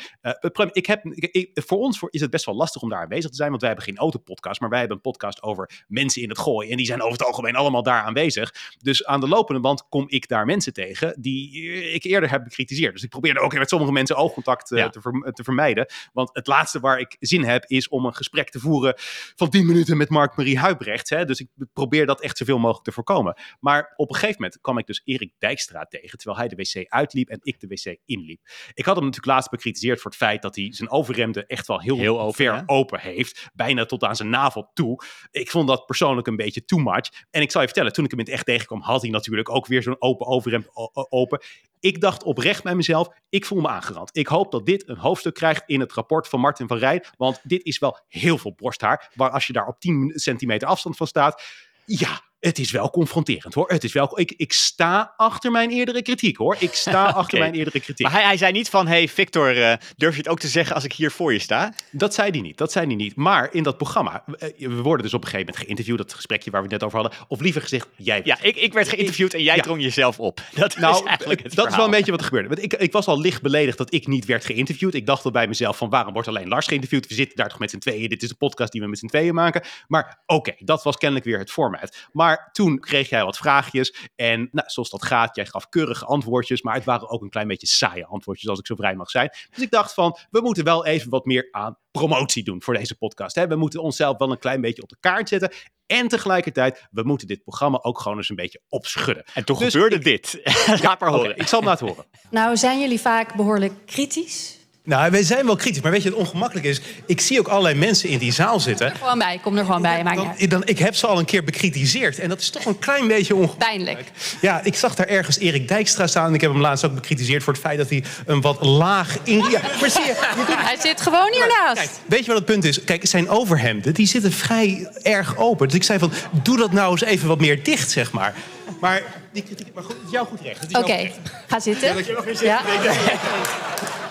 Ik 0.71 0.85
heb, 0.85 1.05
ik- 1.05 1.31
ik- 1.33 1.61
voor 1.65 1.77
ons 1.77 1.99
voor, 1.99 2.07
is 2.11 2.21
het 2.21 2.29
best 2.29 2.45
wel 2.45 2.55
lastig 2.55 2.81
om 2.81 2.89
daar 2.89 3.01
aanwezig 3.01 3.29
te 3.29 3.35
zijn, 3.35 3.49
want 3.49 3.61
wij 3.61 3.69
hebben 3.69 3.87
geen 3.87 3.97
autopodcast, 3.97 4.59
maar 4.59 4.69
wij 4.69 4.79
hebben 4.79 4.97
een 4.97 5.03
podcast 5.11 5.41
over 5.43 5.83
mensen 5.87 6.21
in 6.21 6.29
het 6.29 6.37
gooi. 6.43 6.69
En 6.69 6.77
die 6.77 6.85
zijn 6.85 7.01
over 7.01 7.17
het 7.17 7.27
algemeen 7.27 7.55
allemaal 7.55 7.83
daar 7.83 8.01
aanwezig. 8.03 8.53
Dus 8.77 9.05
aan 9.05 9.19
de 9.19 9.27
lopende 9.27 9.61
band 9.61 9.87
kom 9.89 10.05
ik 10.07 10.27
daar 10.27 10.45
mensen 10.45 10.73
tegen 10.73 11.15
die 11.21 11.61
ik 11.93 12.03
eerder 12.03 12.29
heb 12.29 12.43
bekritiseerd. 12.43 12.93
Dus 12.93 13.03
ik 13.03 13.09
probeerde 13.09 13.39
ook 13.39 13.53
met 13.53 13.69
sommige 13.69 13.91
mensen 13.91 14.15
oogcontact 14.15 14.71
eh, 14.71 14.77
Ja. 14.77 14.89
te, 14.89 15.31
te 15.33 15.43
vermijden. 15.43 15.85
Want 16.13 16.29
het 16.33 16.47
laatste 16.47 16.79
waar 16.79 16.99
ik 16.99 17.15
zin 17.19 17.43
heb, 17.43 17.63
is 17.67 17.87
om 17.87 18.05
een 18.05 18.15
gesprek 18.15 18.49
te 18.49 18.59
voeren 18.59 18.93
van 19.35 19.49
10 19.49 19.65
minuten 19.65 19.97
met 19.97 20.09
Mark-Marie 20.09 20.59
Huibrecht. 20.59 21.09
Hè? 21.09 21.25
Dus 21.25 21.39
ik 21.39 21.47
probeer 21.73 22.05
dat 22.05 22.21
echt 22.21 22.37
zoveel 22.37 22.59
mogelijk 22.59 22.85
te 22.85 22.91
voorkomen. 22.91 23.37
Maar 23.59 23.93
op 23.95 24.09
een 24.09 24.15
gegeven 24.15 24.41
moment 24.41 24.61
kwam 24.61 24.77
ik 24.77 24.85
dus 24.87 25.01
Erik 25.05 25.33
Dijkstra 25.37 25.85
tegen, 25.85 26.17
terwijl 26.17 26.39
hij 26.39 26.47
de 26.47 26.55
wc 26.55 26.85
uitliep 26.89 27.29
en 27.29 27.39
ik 27.41 27.59
de 27.59 27.67
wc 27.67 27.97
inliep. 28.05 28.41
Ik 28.73 28.85
had 28.85 28.95
hem 28.95 29.05
natuurlijk 29.05 29.33
laatst 29.33 29.49
bekritiseerd 29.49 30.01
voor 30.01 30.11
het 30.11 30.19
feit 30.19 30.41
dat 30.41 30.55
hij 30.55 30.67
zijn 30.73 30.89
overremde 30.89 31.45
echt 31.45 31.67
wel 31.67 31.79
heel, 31.79 31.97
Heel 31.97 32.19
open, 32.19 32.33
ver 32.35 32.63
open 32.65 32.99
heeft. 32.99 33.49
Bijna 33.53 33.85
tot 33.85 34.03
aan 34.03 34.15
zijn 34.15 34.29
navel 34.29 34.71
toe. 34.73 35.03
Ik 35.31 35.49
vond 35.49 35.67
dat 35.67 35.85
persoonlijk 35.85 36.27
een 36.27 36.32
beetje 36.35 36.65
too 36.65 36.79
much. 36.79 37.25
En 37.29 37.41
ik 37.41 37.51
zal 37.51 37.61
je 37.61 37.67
vertellen, 37.67 37.93
toen 37.93 38.05
ik 38.05 38.11
hem 38.11 38.19
in 38.19 38.25
het 38.25 38.33
echt 38.33 38.45
tegenkwam, 38.45 38.81
had 38.81 39.01
hij 39.01 39.11
natuurlijk 39.11 39.49
ook 39.49 39.67
weer 39.67 39.83
zo'n 39.83 40.01
open 40.01 40.27
overhemd 40.27 40.67
open. 41.09 41.41
Ik 41.79 42.01
dacht 42.01 42.23
oprecht 42.23 42.63
bij 42.63 42.75
mezelf, 42.75 43.07
ik 43.29 43.45
voel 43.45 43.61
me 43.61 43.67
aangerand. 43.67 44.17
Ik 44.17 44.27
hoop 44.27 44.51
dat 44.51 44.65
dit 44.65 44.87
een 44.87 44.97
hoofdstuk 44.97 45.33
krijgt 45.33 45.63
in 45.65 45.79
het 45.79 45.93
rapport 45.93 46.27
van 46.27 46.39
Martin 46.39 46.67
van 46.67 46.77
Rijn. 46.77 47.05
Want 47.17 47.39
dit 47.43 47.65
is 47.65 47.79
wel 47.79 47.99
heel 48.07 48.37
veel 48.37 48.53
borsthaar. 48.55 49.11
Maar 49.15 49.29
als 49.29 49.47
je 49.47 49.53
daar 49.53 49.67
op 49.67 49.79
10 49.79 50.11
centimeter 50.15 50.67
afstand 50.67 50.97
van 50.97 51.07
staat, 51.07 51.43
ja, 51.85 52.21
het 52.45 52.59
is 52.59 52.71
wel 52.71 52.89
confronterend 52.89 53.53
hoor. 53.53 53.69
Het 53.69 53.83
is 53.83 53.93
wel, 53.93 54.19
ik, 54.19 54.33
ik 54.37 54.53
sta 54.53 55.13
achter 55.17 55.51
mijn 55.51 55.69
eerdere 55.69 56.01
kritiek 56.01 56.37
hoor. 56.37 56.55
Ik 56.59 56.73
sta 56.73 57.05
achter 57.21 57.39
mijn 57.39 57.53
eerdere 57.53 57.79
kritiek. 57.79 58.05
Maar 58.05 58.15
hij, 58.15 58.23
hij 58.23 58.37
zei 58.37 58.51
niet 58.51 58.69
van, 58.69 58.87
hey 58.87 59.07
Victor, 59.07 59.61
eh, 59.63 59.77
durf 59.95 60.11
je 60.13 60.17
het 60.17 60.27
ook 60.29 60.39
te 60.39 60.47
zeggen 60.47 60.75
als 60.75 60.83
ik 60.83 60.93
hier 60.93 61.11
voor 61.11 61.33
je 61.33 61.39
sta? 61.39 61.73
Dat 61.91 62.13
zei 62.13 62.29
hij 62.31 62.39
niet, 62.41 62.57
dat 62.57 62.71
zei 62.71 62.85
hij 62.85 62.95
niet. 62.95 63.15
Maar 63.15 63.49
in 63.53 63.63
dat 63.63 63.77
programma, 63.77 64.23
eh, 64.39 64.49
we 64.67 64.81
worden 64.81 65.03
dus 65.05 65.13
op 65.13 65.21
een 65.23 65.27
gegeven 65.29 65.45
moment 65.45 65.57
geïnterviewd, 65.65 65.97
dat 65.97 66.13
gesprekje 66.13 66.51
waar 66.51 66.61
we 66.61 66.67
het 66.67 66.75
net 66.81 66.83
over 66.89 66.99
hadden. 67.01 67.19
Of 67.27 67.39
liever 67.39 67.61
gezegd, 67.61 67.87
jij 67.97 68.21
Ja, 68.23 68.37
ik, 68.41 68.55
ik 68.55 68.73
werd 68.73 68.89
geïnterviewd 68.89 69.33
en 69.33 69.43
jij 69.43 69.55
Ja. 69.55 69.61
drong 69.61 69.81
jezelf 69.81 70.19
op. 70.19 70.41
Dat 70.55 70.77
Nou, 70.77 70.95
is 70.95 71.03
eigenlijk 71.03 71.43
het 71.43 71.55
dat 71.55 71.67
is 71.69 71.75
wel 71.75 71.85
een 71.85 71.91
beetje 71.91 72.11
wat 72.11 72.19
er 72.19 72.25
gebeurde. 72.25 72.47
Want 72.49 72.63
ik, 72.63 72.73
ik 72.73 72.91
was 72.91 73.05
al 73.05 73.19
licht 73.19 73.41
beledigd 73.41 73.77
dat 73.77 73.93
ik 73.93 74.07
niet 74.07 74.25
werd 74.25 74.45
geïnterviewd. 74.45 74.93
Ik 74.93 75.05
dacht 75.05 75.25
al 75.25 75.31
bij 75.31 75.47
mezelf 75.47 75.77
van 75.77 75.89
waarom 75.89 76.13
wordt 76.13 76.27
alleen 76.27 76.47
Lars 76.47 76.67
geïnterviewd? 76.67 77.07
We 77.07 77.13
zitten 77.13 77.37
daar 77.37 77.49
toch 77.49 77.59
met 77.59 77.69
z'n 77.69 77.77
tweeën. 77.77 78.09
Dit 78.09 78.23
is 78.23 78.29
een 78.29 78.37
podcast 78.37 78.71
die 78.71 78.81
we 78.81 78.87
met 78.87 78.99
z'n 78.99 79.05
tweeën 79.07 79.33
maken. 79.33 79.63
Maar 79.87 80.21
oké, 80.25 80.53
dat 80.59 80.83
was 80.83 80.97
kennelijk 80.97 81.25
weer 81.25 81.39
het 81.39 81.51
format. 81.51 81.97
Maar 82.11 82.32
toen 82.51 82.79
kreeg 82.79 83.09
jij 83.09 83.23
wat 83.23 83.37
vraagjes. 83.37 84.09
En 84.15 84.47
nou, 84.51 84.69
zoals 84.69 84.89
dat 84.89 85.03
gaat, 85.05 85.35
jij 85.35 85.45
gaf 85.45 85.69
keurige 85.69 86.05
antwoordjes. 86.05 86.61
Maar 86.61 86.73
het 86.75 86.83
waren 86.85 87.09
ook 87.09 87.21
een 87.21 87.29
klein 87.29 87.47
beetje 87.47 87.67
saaie 87.67 88.05
antwoordjes, 88.05 88.49
als 88.49 88.59
ik 88.59 88.65
zo 88.65 88.75
vrij 88.75 88.95
mag 88.95 89.09
zijn. 89.09 89.29
Dus 89.49 89.63
ik 89.63 89.71
dacht 89.71 89.93
van, 89.93 90.17
we 90.29 90.41
moeten 90.41 90.63
wel 90.63 90.85
even 90.85 91.09
wat 91.09 91.25
meer 91.25 91.47
aan 91.51 91.77
promotie 91.91 92.43
doen 92.43 92.61
voor 92.63 92.73
deze 92.73 92.95
podcast. 92.95 93.35
Hè? 93.35 93.47
We 93.47 93.55
moeten 93.55 93.81
onszelf 93.81 94.17
wel 94.17 94.31
een 94.31 94.39
klein 94.39 94.61
beetje 94.61 94.81
op 94.81 94.89
de 94.89 94.97
kaart 94.99 95.29
zetten. 95.29 95.51
En 95.85 96.07
tegelijkertijd, 96.07 96.87
we 96.91 97.03
moeten 97.03 97.27
dit 97.27 97.43
programma 97.43 97.79
ook 97.81 97.99
gewoon 97.99 98.17
eens 98.17 98.29
een 98.29 98.35
beetje 98.35 98.61
opschudden. 98.69 99.23
En 99.33 99.45
toen 99.45 99.57
Dus 99.57 99.73
gebeurde 99.73 99.95
ik- 99.95 100.03
dit. 100.03 100.41
Laat 100.83 100.99
maar 100.99 101.09
Oké, 101.09 101.17
horen. 101.17 101.37
ik 101.37 101.47
zal 101.47 101.59
het 101.59 101.67
laten 101.67 101.87
horen. 101.87 102.05
Nou 102.29 102.57
zijn 102.57 102.79
jullie 102.79 102.99
vaak 102.99 103.35
behoorlijk 103.35 103.73
kritisch 103.85 104.57
Nou, 104.85 105.11
wij 105.11 105.23
zijn 105.23 105.45
wel 105.45 105.55
kritisch, 105.55 105.81
maar 105.81 105.91
weet 105.91 106.03
je, 106.03 106.09
het 106.09 106.17
ongemakkelijk 106.17 106.65
is... 106.65 106.81
ik 107.05 107.21
zie 107.21 107.39
ook 107.39 107.47
allerlei 107.47 107.75
mensen 107.75 108.09
in 108.09 108.17
die 108.17 108.33
zaal 108.33 108.59
zitten. 108.59 108.95
Gewoon 108.95 109.17
bij, 109.17 109.39
kom 109.41 109.57
er 109.57 109.65
gewoon 109.65 109.81
bij. 109.81 110.03
Maakt 110.03 110.17
niet 110.17 110.27
uit. 110.27 110.39
Dan, 110.39 110.49
dan, 110.49 110.63
ik 110.65 110.79
heb 110.79 110.95
ze 110.95 111.07
al 111.07 111.19
een 111.19 111.25
keer 111.25 111.43
bekritiseerd. 111.43 112.19
En 112.19 112.29
dat 112.29 112.39
is 112.39 112.49
toch 112.49 112.65
een 112.65 112.79
klein 112.79 113.07
beetje 113.07 113.35
ongemakkelijk. 113.35 113.83
Pijnlijk. 113.83 114.11
Ja, 114.41 114.61
ik 114.63 114.75
zag 114.75 114.95
daar 114.95 115.07
ergens 115.07 115.37
Erik 115.37 115.67
Dijkstra 115.67 116.07
staan. 116.07 116.27
En 116.27 116.33
ik 116.33 116.41
heb 116.41 116.51
hem 116.51 116.61
laatst 116.61 116.85
ook 116.85 116.93
bekritiseerd 116.93 117.43
voor 117.43 117.53
het 117.53 117.61
feit 117.61 117.77
dat 117.77 117.89
hij 117.89 118.03
een 118.25 118.41
wat 118.41 118.65
laag... 118.65 119.17
In... 119.23 119.37
Ja, 119.37 119.61
maar 119.79 119.89
zie 119.89 120.01
je, 120.01 120.13
Hij 120.47 120.77
zit 120.79 121.01
gewoon 121.01 121.31
hiernaast. 121.31 121.73
Kijk, 121.73 121.89
weet 122.05 122.19
je 122.19 122.27
wat 122.27 122.35
het 122.35 122.45
punt 122.45 122.63
is? 122.63 122.83
Kijk, 122.83 123.05
zijn 123.05 123.29
overhemden, 123.29 123.93
die 123.93 124.07
zitten 124.07 124.31
vrij 124.31 124.89
erg 125.01 125.37
open. 125.37 125.67
Dus 125.67 125.75
ik 125.75 125.83
zei 125.83 125.99
van, 125.99 126.11
doe 126.43 126.57
dat 126.57 126.71
nou 126.71 126.91
eens 126.91 127.03
even 127.03 127.27
wat 127.27 127.39
meer 127.39 127.63
dicht, 127.63 127.91
zeg 127.91 128.11
maar. 128.11 128.33
Maar, 128.79 129.01
die 129.33 129.43
kritiek, 129.43 129.73
maar 129.73 129.83
goed, 129.83 129.95
het 129.95 130.05
is 130.05 130.11
jouw 130.11 130.25
goed 130.25 130.41
recht. 130.41 130.77
Oké, 130.77 131.11
ga 131.47 131.59
zitten. 131.59 131.95
dat 131.95 132.05
je 132.05 132.13
nog 132.13 132.23
weer 132.23 132.35
zit. 132.35 132.47
Ja. 132.47 132.61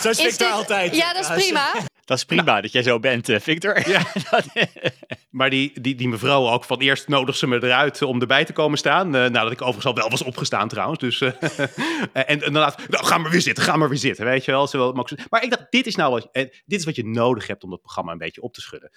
Zo 0.00 0.08
is 0.08 0.18
Is 0.18 0.24
Victor 0.24 0.46
dit- 0.46 0.56
altijd. 0.56 0.96
Ja, 0.96 1.12
dat 1.12 1.22
is 1.22 1.44
prima. 1.44 1.72
Dat 2.04 2.18
is 2.18 2.24
prima 2.24 2.60
dat 2.60 2.72
jij 2.72 2.82
zo 2.82 2.98
bent, 3.00 3.28
eh, 3.28 3.40
Victor. 3.40 3.88
Ja. 3.88 4.02
Maar 5.30 5.50
die, 5.50 5.80
die, 5.80 5.94
die 5.94 6.08
mevrouw 6.08 6.48
ook, 6.48 6.64
van 6.64 6.80
eerst 6.80 7.08
nodig 7.08 7.36
ze 7.36 7.46
me 7.46 7.56
eruit 7.62 8.02
om 8.02 8.20
erbij 8.20 8.44
te 8.44 8.52
komen 8.52 8.78
staan. 8.78 9.06
Eh, 9.14 9.26
nadat 9.26 9.52
ik 9.52 9.60
overigens 9.60 9.86
al 9.86 9.94
wel 9.94 10.10
was 10.10 10.22
opgestaan 10.22 10.68
trouwens. 10.68 10.98
Dus, 11.00 11.20
eh, 11.20 11.32
en, 12.12 12.26
en 12.26 12.38
daarna, 12.38 12.74
nou, 12.88 13.04
ga 13.04 13.18
maar 13.18 13.30
weer 13.30 13.40
zitten, 13.40 13.64
ga 13.64 13.76
maar 13.76 13.88
weer 13.88 13.98
zitten. 13.98 14.24
Weet 14.24 14.44
je 14.44 14.50
wel. 14.50 14.66
Zo 14.66 14.78
wel 14.78 14.92
makkelijk. 14.92 15.30
Maar 15.30 15.42
ik 15.42 15.50
dacht, 15.50 15.66
dit 15.70 15.86
is 15.86 15.94
nou 15.94 16.10
wat, 16.12 16.28
eh, 16.32 16.42
dit 16.66 16.78
is 16.78 16.84
wat 16.84 16.96
je 16.96 17.04
nodig 17.06 17.46
hebt 17.46 17.64
om 17.64 17.70
dat 17.70 17.80
programma 17.80 18.12
een 18.12 18.18
beetje 18.18 18.42
op 18.42 18.52
te 18.52 18.60
schudden. 18.60 18.90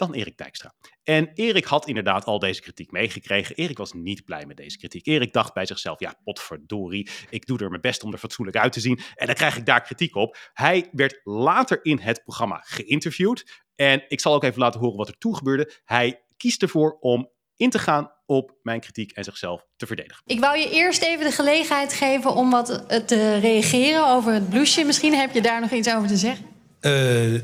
Dan 0.00 0.14
Erik 0.14 0.36
Dijkstra. 0.36 0.74
En 1.02 1.30
Erik 1.34 1.64
had 1.64 1.86
inderdaad 1.86 2.24
al 2.24 2.38
deze 2.38 2.60
kritiek 2.60 2.90
meegekregen. 2.90 3.56
Erik 3.56 3.78
was 3.78 3.92
niet 3.92 4.24
blij 4.24 4.46
met 4.46 4.56
deze 4.56 4.78
kritiek. 4.78 5.06
Erik 5.06 5.32
dacht 5.32 5.54
bij 5.54 5.66
zichzelf, 5.66 6.00
ja, 6.00 6.14
potverdorie, 6.24 7.10
ik 7.30 7.46
doe 7.46 7.58
er 7.58 7.68
mijn 7.68 7.80
best 7.80 8.02
om 8.02 8.12
er 8.12 8.18
fatsoenlijk 8.18 8.56
uit 8.56 8.72
te 8.72 8.80
zien. 8.80 9.00
En 9.14 9.26
dan 9.26 9.34
krijg 9.34 9.56
ik 9.56 9.66
daar 9.66 9.82
kritiek 9.82 10.14
op. 10.14 10.36
Hij 10.52 10.88
werd 10.92 11.20
later 11.24 11.84
in 11.84 11.98
het 11.98 12.22
programma 12.22 12.62
geïnterviewd. 12.64 13.64
En 13.74 14.04
ik 14.08 14.20
zal 14.20 14.34
ook 14.34 14.44
even 14.44 14.60
laten 14.60 14.80
horen 14.80 14.96
wat 14.96 15.08
er 15.08 15.18
toen 15.18 15.36
gebeurde. 15.36 15.72
Hij 15.84 16.22
kiest 16.36 16.62
ervoor 16.62 16.96
om 17.00 17.30
in 17.56 17.70
te 17.70 17.78
gaan 17.78 18.12
op 18.26 18.58
mijn 18.62 18.80
kritiek 18.80 19.12
en 19.12 19.24
zichzelf 19.24 19.66
te 19.76 19.86
verdedigen. 19.86 20.22
Ik 20.26 20.40
wou 20.40 20.58
je 20.58 20.70
eerst 20.70 21.02
even 21.02 21.24
de 21.24 21.32
gelegenheid 21.32 21.92
geven 21.92 22.34
om 22.34 22.50
wat 22.50 22.66
te 23.06 23.38
reageren 23.38 24.06
over 24.06 24.32
het 24.32 24.48
blouseje. 24.50 24.86
Misschien 24.86 25.14
heb 25.14 25.34
je 25.34 25.40
daar 25.40 25.60
nog 25.60 25.70
iets 25.70 25.94
over 25.94 26.08
te 26.08 26.16
zeggen. 26.16 26.49
Eh, 26.80 26.92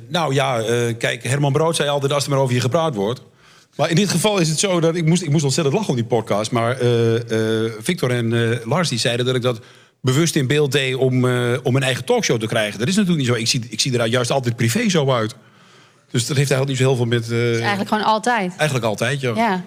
nou 0.09 0.34
ja, 0.34 0.61
eh, 0.61 0.97
kijk, 0.99 1.22
Herman 1.24 1.53
Brood 1.53 1.76
zei 1.76 1.89
altijd 1.89 2.12
als 2.12 2.24
er 2.24 2.30
maar 2.30 2.39
over 2.39 2.55
je 2.55 2.61
gepraat 2.61 2.95
wordt. 2.95 3.22
Maar 3.76 3.91
in 3.91 3.97
dit 3.97 4.09
geval 4.11 4.39
is 4.39 4.49
het 4.49 4.59
zo 4.59 4.80
dat 4.80 4.95
ik 4.95 5.07
moest, 5.07 5.22
ik 5.22 5.30
moest 5.30 5.45
ontzettend 5.45 5.76
lachen 5.76 5.91
om 5.91 5.97
die 5.97 6.05
podcast. 6.09 6.51
Maar 6.51 6.78
eh, 6.80 7.70
Victor 7.80 8.11
en 8.11 8.61
Lars 8.64 8.89
die 8.89 8.99
zeiden 8.99 9.26
dat 9.26 9.34
ik 9.34 9.43
dat 9.43 9.61
bewust 10.01 10.37
in 10.37 10.47
beeld 10.47 10.72
deed 10.72 10.95
om, 10.95 11.14
om 11.62 11.76
een 11.76 11.82
eigen 11.82 12.05
talkshow 12.05 12.41
te 12.41 12.47
krijgen. 12.47 12.78
Dat 12.78 12.89
is 12.89 12.95
natuurlijk 12.97 13.26
niet 13.26 13.34
zo. 13.34 13.41
Ik 13.41 13.47
zie, 13.49 13.66
ik 13.70 13.80
zie 13.80 13.99
er 13.99 14.07
juist 14.07 14.30
altijd 14.30 14.57
privé 14.57 14.89
zo 14.89 15.11
uit. 15.12 15.34
Dus 16.11 16.26
dat 16.26 16.37
heeft 16.37 16.51
eigenlijk 16.51 16.68
niet 16.68 16.76
zo 16.78 16.84
heel 16.84 16.97
veel 16.97 17.05
met... 17.07 17.30
eh, 17.30 17.59
Eigenlijk 17.61 17.89
gewoon 17.89 18.05
altijd. 18.05 18.53
eigenlijk 18.57 18.87
altijd, 18.87 19.20
ja. 19.20 19.32
Ja. 19.34 19.64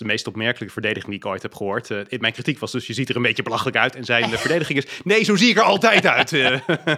De 0.00 0.06
meest 0.06 0.26
opmerkelijke 0.26 0.72
verdediging 0.72 1.10
die 1.10 1.18
ik 1.18 1.26
ooit 1.26 1.42
heb 1.42 1.54
gehoord. 1.54 1.90
Eh, 1.90 2.18
mijn 2.18 2.32
kritiek 2.32 2.58
was 2.58 2.72
dus, 2.72 2.86
je 2.86 2.92
ziet 2.92 3.08
er 3.08 3.16
een 3.16 3.22
beetje 3.22 3.42
belachelijk 3.42 3.76
uit. 3.76 3.94
En 3.94 4.04
zijn 4.04 4.30
de 4.30 4.38
verdediging 4.46 4.78
is, 4.78 5.00
nee, 5.04 5.24
zo 5.24 5.36
zie 5.36 5.48
ik 5.48 5.56
er 5.56 5.62
altijd 5.62 6.06
uit. 6.06 6.32
Eh, 6.32 6.60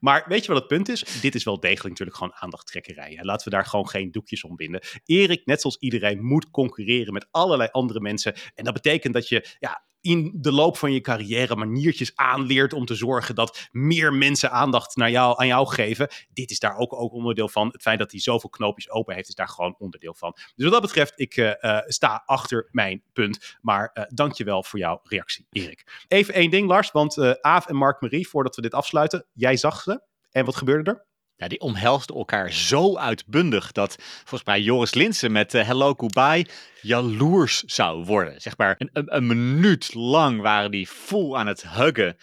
maar 0.00 0.24
weet 0.28 0.44
je 0.44 0.52
wat 0.52 0.58
het 0.58 0.66
punt 0.66 0.88
is? 0.88 1.20
Dit 1.20 1.34
is 1.34 1.44
wel 1.44 1.60
degelijk 1.60 1.88
natuurlijk 1.88 2.16
gewoon 2.16 2.34
aandachttrekkerij. 2.34 3.14
hè. 3.16 3.22
Laten 3.22 3.44
we 3.44 3.56
daar 3.56 3.66
gewoon 3.66 3.88
geen 3.88 4.10
doekjes 4.10 4.44
om 4.44 4.56
binden. 4.56 4.80
Erik, 5.04 5.46
net 5.46 5.60
zoals 5.60 5.76
iedereen, 5.78 6.24
moet 6.24 6.50
concurreren 6.50 7.12
met 7.12 7.26
allerlei 7.30 7.68
andere 7.72 8.00
mensen. 8.00 8.34
En 8.54 8.64
dat 8.64 8.74
betekent 8.74 9.14
dat 9.14 9.28
je 9.28 9.46
ja, 9.58 9.82
in 10.00 10.32
de 10.34 10.52
loop 10.52 10.76
van 10.76 10.92
je 10.92 11.00
carrière 11.00 11.56
maniertjes 11.56 12.16
aanleert 12.16 12.72
om 12.72 12.84
te 12.84 12.94
zorgen 12.94 13.34
dat 13.34 13.68
meer 13.72 14.14
mensen 14.14 14.50
aandacht 14.50 14.96
naar 14.96 15.10
jou, 15.10 15.38
aan 15.38 15.46
jou 15.46 15.68
geven. 15.68 16.08
Dit 16.32 16.50
is 16.50 16.58
daar 16.58 16.76
ook, 16.76 16.92
ook 16.92 17.12
onderdeel 17.12 17.48
van. 17.48 17.68
Het 17.68 17.82
feit 17.82 17.98
dat 17.98 18.10
hij 18.10 18.20
zoveel 18.20 18.50
knoopjes 18.50 18.90
open 18.90 19.14
heeft, 19.14 19.28
is 19.28 19.34
daar 19.34 19.48
gewoon 19.48 19.74
onderdeel 19.78 20.14
van. 20.14 20.32
Dus 20.32 20.64
wat 20.64 20.72
dat 20.72 20.82
betreft, 20.82 21.12
ik 21.16 21.36
eh, 21.36 21.64
eh, 21.64 21.82
sta 21.86 22.22
achter 22.26 22.68
mijn 22.70 23.02
punt. 23.12 23.58
Maar 23.60 23.90
eh 23.92 24.04
dank 24.08 24.32
je 24.32 24.44
wel 24.44 24.62
voor 24.62 24.78
jouw 24.78 25.00
reactie, 25.02 25.46
Erik. 25.50 26.04
Even 26.08 26.34
één 26.34 26.50
ding, 26.50 26.68
Lars, 26.68 26.90
want 26.90 27.18
eh 27.18 27.30
Aaf 27.40 27.66
en 27.66 27.76
Mark-Marie, 27.76 28.28
voordat 28.28 28.56
we 28.56 28.62
dit 28.62 28.74
afsluiten, 28.74 29.26
jij 29.32 29.56
zag 29.56 29.82
ze. 29.82 30.02
En 30.30 30.44
wat 30.44 30.56
gebeurde 30.56 30.90
er? 30.90 31.09
Ja, 31.40 31.48
die 31.48 31.60
omhelsden 31.60 32.16
elkaar 32.16 32.52
zo 32.52 32.96
uitbundig 32.96 33.72
dat 33.72 33.96
volgens 34.00 34.44
mij 34.44 34.60
Joris 34.60 34.94
Linsen 34.94 35.32
met 35.32 35.54
eh, 35.54 35.66
Hello 35.66 35.94
Goodbye 35.96 36.46
jaloers 36.82 37.62
zou 37.62 38.04
worden. 38.04 38.40
Zeg 38.40 38.56
maar 38.56 38.74
een, 38.78 38.90
een, 38.92 39.16
een 39.16 39.26
minuut 39.26 39.94
lang 39.94 40.40
waren 40.40 40.70
die 40.70 40.88
vol 40.88 41.38
aan 41.38 41.46
het 41.46 41.68
huggen. 41.68 42.16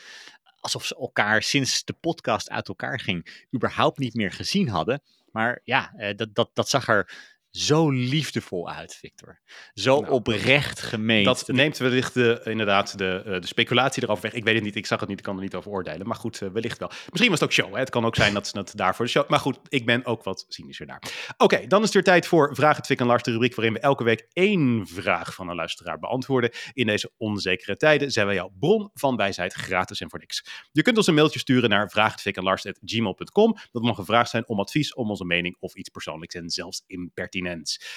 Alsof 0.59 0.86
ze 0.86 0.95
elkaar 0.95 1.43
sinds 1.43 1.84
de 1.84 1.93
podcast 1.93 2.49
uit 2.49 2.68
elkaar 2.68 2.99
ging 2.99 3.47
überhaupt 3.55 3.97
niet 3.97 4.13
meer 4.13 4.32
gezien 4.32 4.70
hadden. 4.70 5.01
Maar 5.32 5.61
ja, 5.63 5.93
eh, 5.95 6.15
dat, 6.15 6.36
dat, 6.36 6.49
dat 6.53 6.70
zag 6.70 6.88
er 6.88 7.11
zo 7.58 7.89
liefdevol 7.89 8.70
uit, 8.70 8.95
Victor. 8.95 9.39
Zo 9.74 9.99
Nou, 9.99 10.14
oprecht 10.14 10.82
gemeend. 10.82 11.26
Dat 11.26 11.47
neemt 11.47 11.78
wellicht 11.78 12.14
de, 12.14 12.41
inderdaad 12.43 12.97
de, 12.97 13.22
eh, 13.26 13.41
de 13.41 13.47
speculatie 13.47 14.03
erover 14.03 14.24
weg. 14.24 14.34
Ik 14.34 14.43
weet 14.43 14.55
het 14.55 14.64
niet, 14.64 14.76
ik 14.76 14.86
zag 14.86 14.99
het 14.99 15.10
niet, 15.10 15.18
ik 15.18 15.24
kan 15.24 15.36
er 15.36 15.41
niet 15.41 15.55
over 15.55 15.72
oordelen. 15.72 16.08
Maar 16.08 16.16
goed, 16.16 16.41
eh, 16.41 16.49
wellicht 16.49 16.80
wel. 16.80 16.88
Misschien 16.88 17.30
was 17.30 17.39
het 17.39 17.49
ook 17.49 17.55
show. 17.55 17.74
Hè? 17.74 17.80
Het 17.80 17.89
kan 17.89 18.05
ook 18.05 18.16
zijn 18.16 18.34
dat 18.34 18.47
ze 18.47 18.58
het 18.58 18.72
daarvoor 18.76 19.05
de 19.05 19.12
show... 19.12 19.30
Maar 19.30 19.39
goed, 19.39 19.60
ik 19.70 19.86
ben 19.86 20.05
ook 20.05 20.24
wat 20.24 20.45
cynischer 20.47 20.86
daar. 20.86 21.01
Oké, 21.38 21.68
dan 21.68 21.80
is 21.80 21.86
het 21.86 21.93
weer 21.93 22.03
tijd 22.03 22.28
voor 22.28 22.55
Vraag 22.55 22.78
het 22.78 22.86
Fik 22.86 22.99
en 22.99 23.05
Lars, 23.05 23.24
de 23.24 23.32
rubriek 23.32 23.55
waarin 23.55 23.74
we 23.74 23.80
elke 23.80 24.03
week 24.03 24.28
één 24.34 24.88
vraag 24.88 25.34
van 25.34 25.49
een 25.49 25.55
luisteraar 25.55 25.99
beantwoorden. 25.99 26.51
In 26.74 26.86
deze 26.86 27.12
onzekere 27.18 27.78
tijden 27.78 28.12
zijn 28.12 28.26
wij 28.26 28.36
jouw 28.36 28.51
bron 28.60 28.89
van 28.93 29.16
wijsheid 29.16 29.53
gratis 29.53 30.01
en 30.01 30.10
voor 30.10 30.20
niks. 30.20 30.45
Je 30.72 30.82
kunt 30.82 30.97
ons 30.97 31.08
een 31.08 31.14
mailtje 31.14 31.39
sturen 31.39 31.70
naar 31.70 31.89
vraaghetfikenlars.gmail.com. 31.89 33.55
Dat 33.72 33.84
mag 33.84 33.97
een 33.97 34.05
vraag 34.05 34.28
zijn 34.28 34.47
om 34.47 34.60
advies, 34.60 34.93
om 34.93 35.10
onze 35.10 35.26
mening 35.26 35.58
of 35.60 35.76
iets 35.76 35.89
persoonlijks 35.89 36.36
en 36.36 36.49
zelfs 36.49 36.84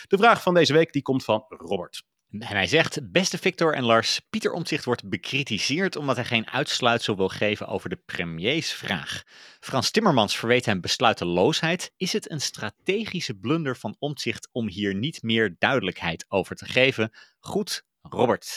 De 0.08 0.16
vraag 0.16 0.42
van 0.42 0.54
deze 0.54 0.72
week 0.72 0.92
die 0.92 1.02
komt 1.02 1.24
van 1.24 1.44
Robert. 1.48 2.02
En 2.30 2.42
hij 2.42 2.66
zegt, 2.66 3.12
beste 3.12 3.38
Victor 3.38 3.74
en 3.74 3.84
Lars, 3.84 4.20
Pieter 4.30 4.52
Omtzigt 4.52 4.84
wordt 4.84 5.08
bekritiseerd 5.08 5.96
omdat 5.96 6.16
hij 6.16 6.24
geen 6.24 6.50
uitsluitsel 6.50 7.16
wil 7.16 7.28
geven 7.28 7.66
over 7.66 7.88
de 7.88 7.96
premiersvraag. 7.96 9.22
Frans 9.60 9.90
Timmermans 9.90 10.38
verweet 10.38 10.66
hem 10.66 10.80
besluiteloosheid. 10.80 11.92
Is 11.96 12.12
het 12.12 12.30
een 12.30 12.40
strategische 12.40 13.34
blunder 13.34 13.76
van 13.76 13.96
Omtzigt 13.98 14.48
om 14.52 14.68
hier 14.68 14.94
niet 14.94 15.22
meer 15.22 15.56
duidelijkheid 15.58 16.24
over 16.28 16.56
te 16.56 16.64
geven? 16.64 17.10
Goed, 17.38 17.84
Robert. 18.02 18.48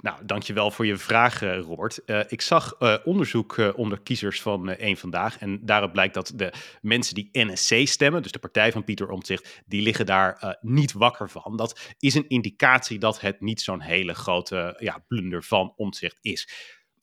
Nou, 0.00 0.24
dankjewel 0.24 0.70
voor 0.70 0.86
je 0.86 0.96
vraag, 0.96 1.42
eh, 1.42 1.60
Robert. 1.60 2.04
Eh, 2.04 2.20
ik 2.28 2.40
zag 2.40 2.74
eh, 2.78 2.96
onderzoek 3.04 3.72
onder 3.76 4.00
kiezers 4.00 4.40
van 4.42 4.74
Eén 4.78 4.96
Vandaag. 4.96 5.38
En 5.38 5.58
daaruit 5.62 5.92
blijkt 5.92 6.14
dat 6.14 6.32
de 6.34 6.52
mensen 6.80 7.14
die 7.14 7.28
NSC 7.32 7.86
stemmen, 7.86 8.22
dus 8.22 8.32
de 8.32 8.38
partij 8.38 8.72
van 8.72 8.84
Pieter 8.84 9.10
Omtzigt, 9.10 9.62
die 9.66 9.82
liggen 9.82 10.06
daar 10.06 10.58
niet 10.60 10.92
wakker 10.92 11.30
van. 11.30 11.56
Dat 11.56 11.94
is 11.98 12.14
een 12.14 12.28
indicatie 12.28 12.98
dat 12.98 13.20
het 13.20 13.40
niet 13.40 13.60
zo'n 13.60 13.80
hele 13.80 14.14
grote 14.14 14.74
ja, 14.78 15.04
blunder 15.08 15.42
van 15.42 15.72
Omtzigt 15.76 16.18
is. 16.20 16.48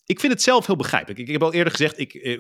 Ik 0.06 0.20
vind 0.20 0.34
het 0.34 0.42
zelf 0.42 0.66
heel 0.66 0.76
begrijpelijk. 0.76 1.20
Ik, 1.20 1.28
heb 1.28 1.44
al 1.44 1.54
eerder 1.54 1.72
gezegd, 1.72 2.00
ik 2.00 2.40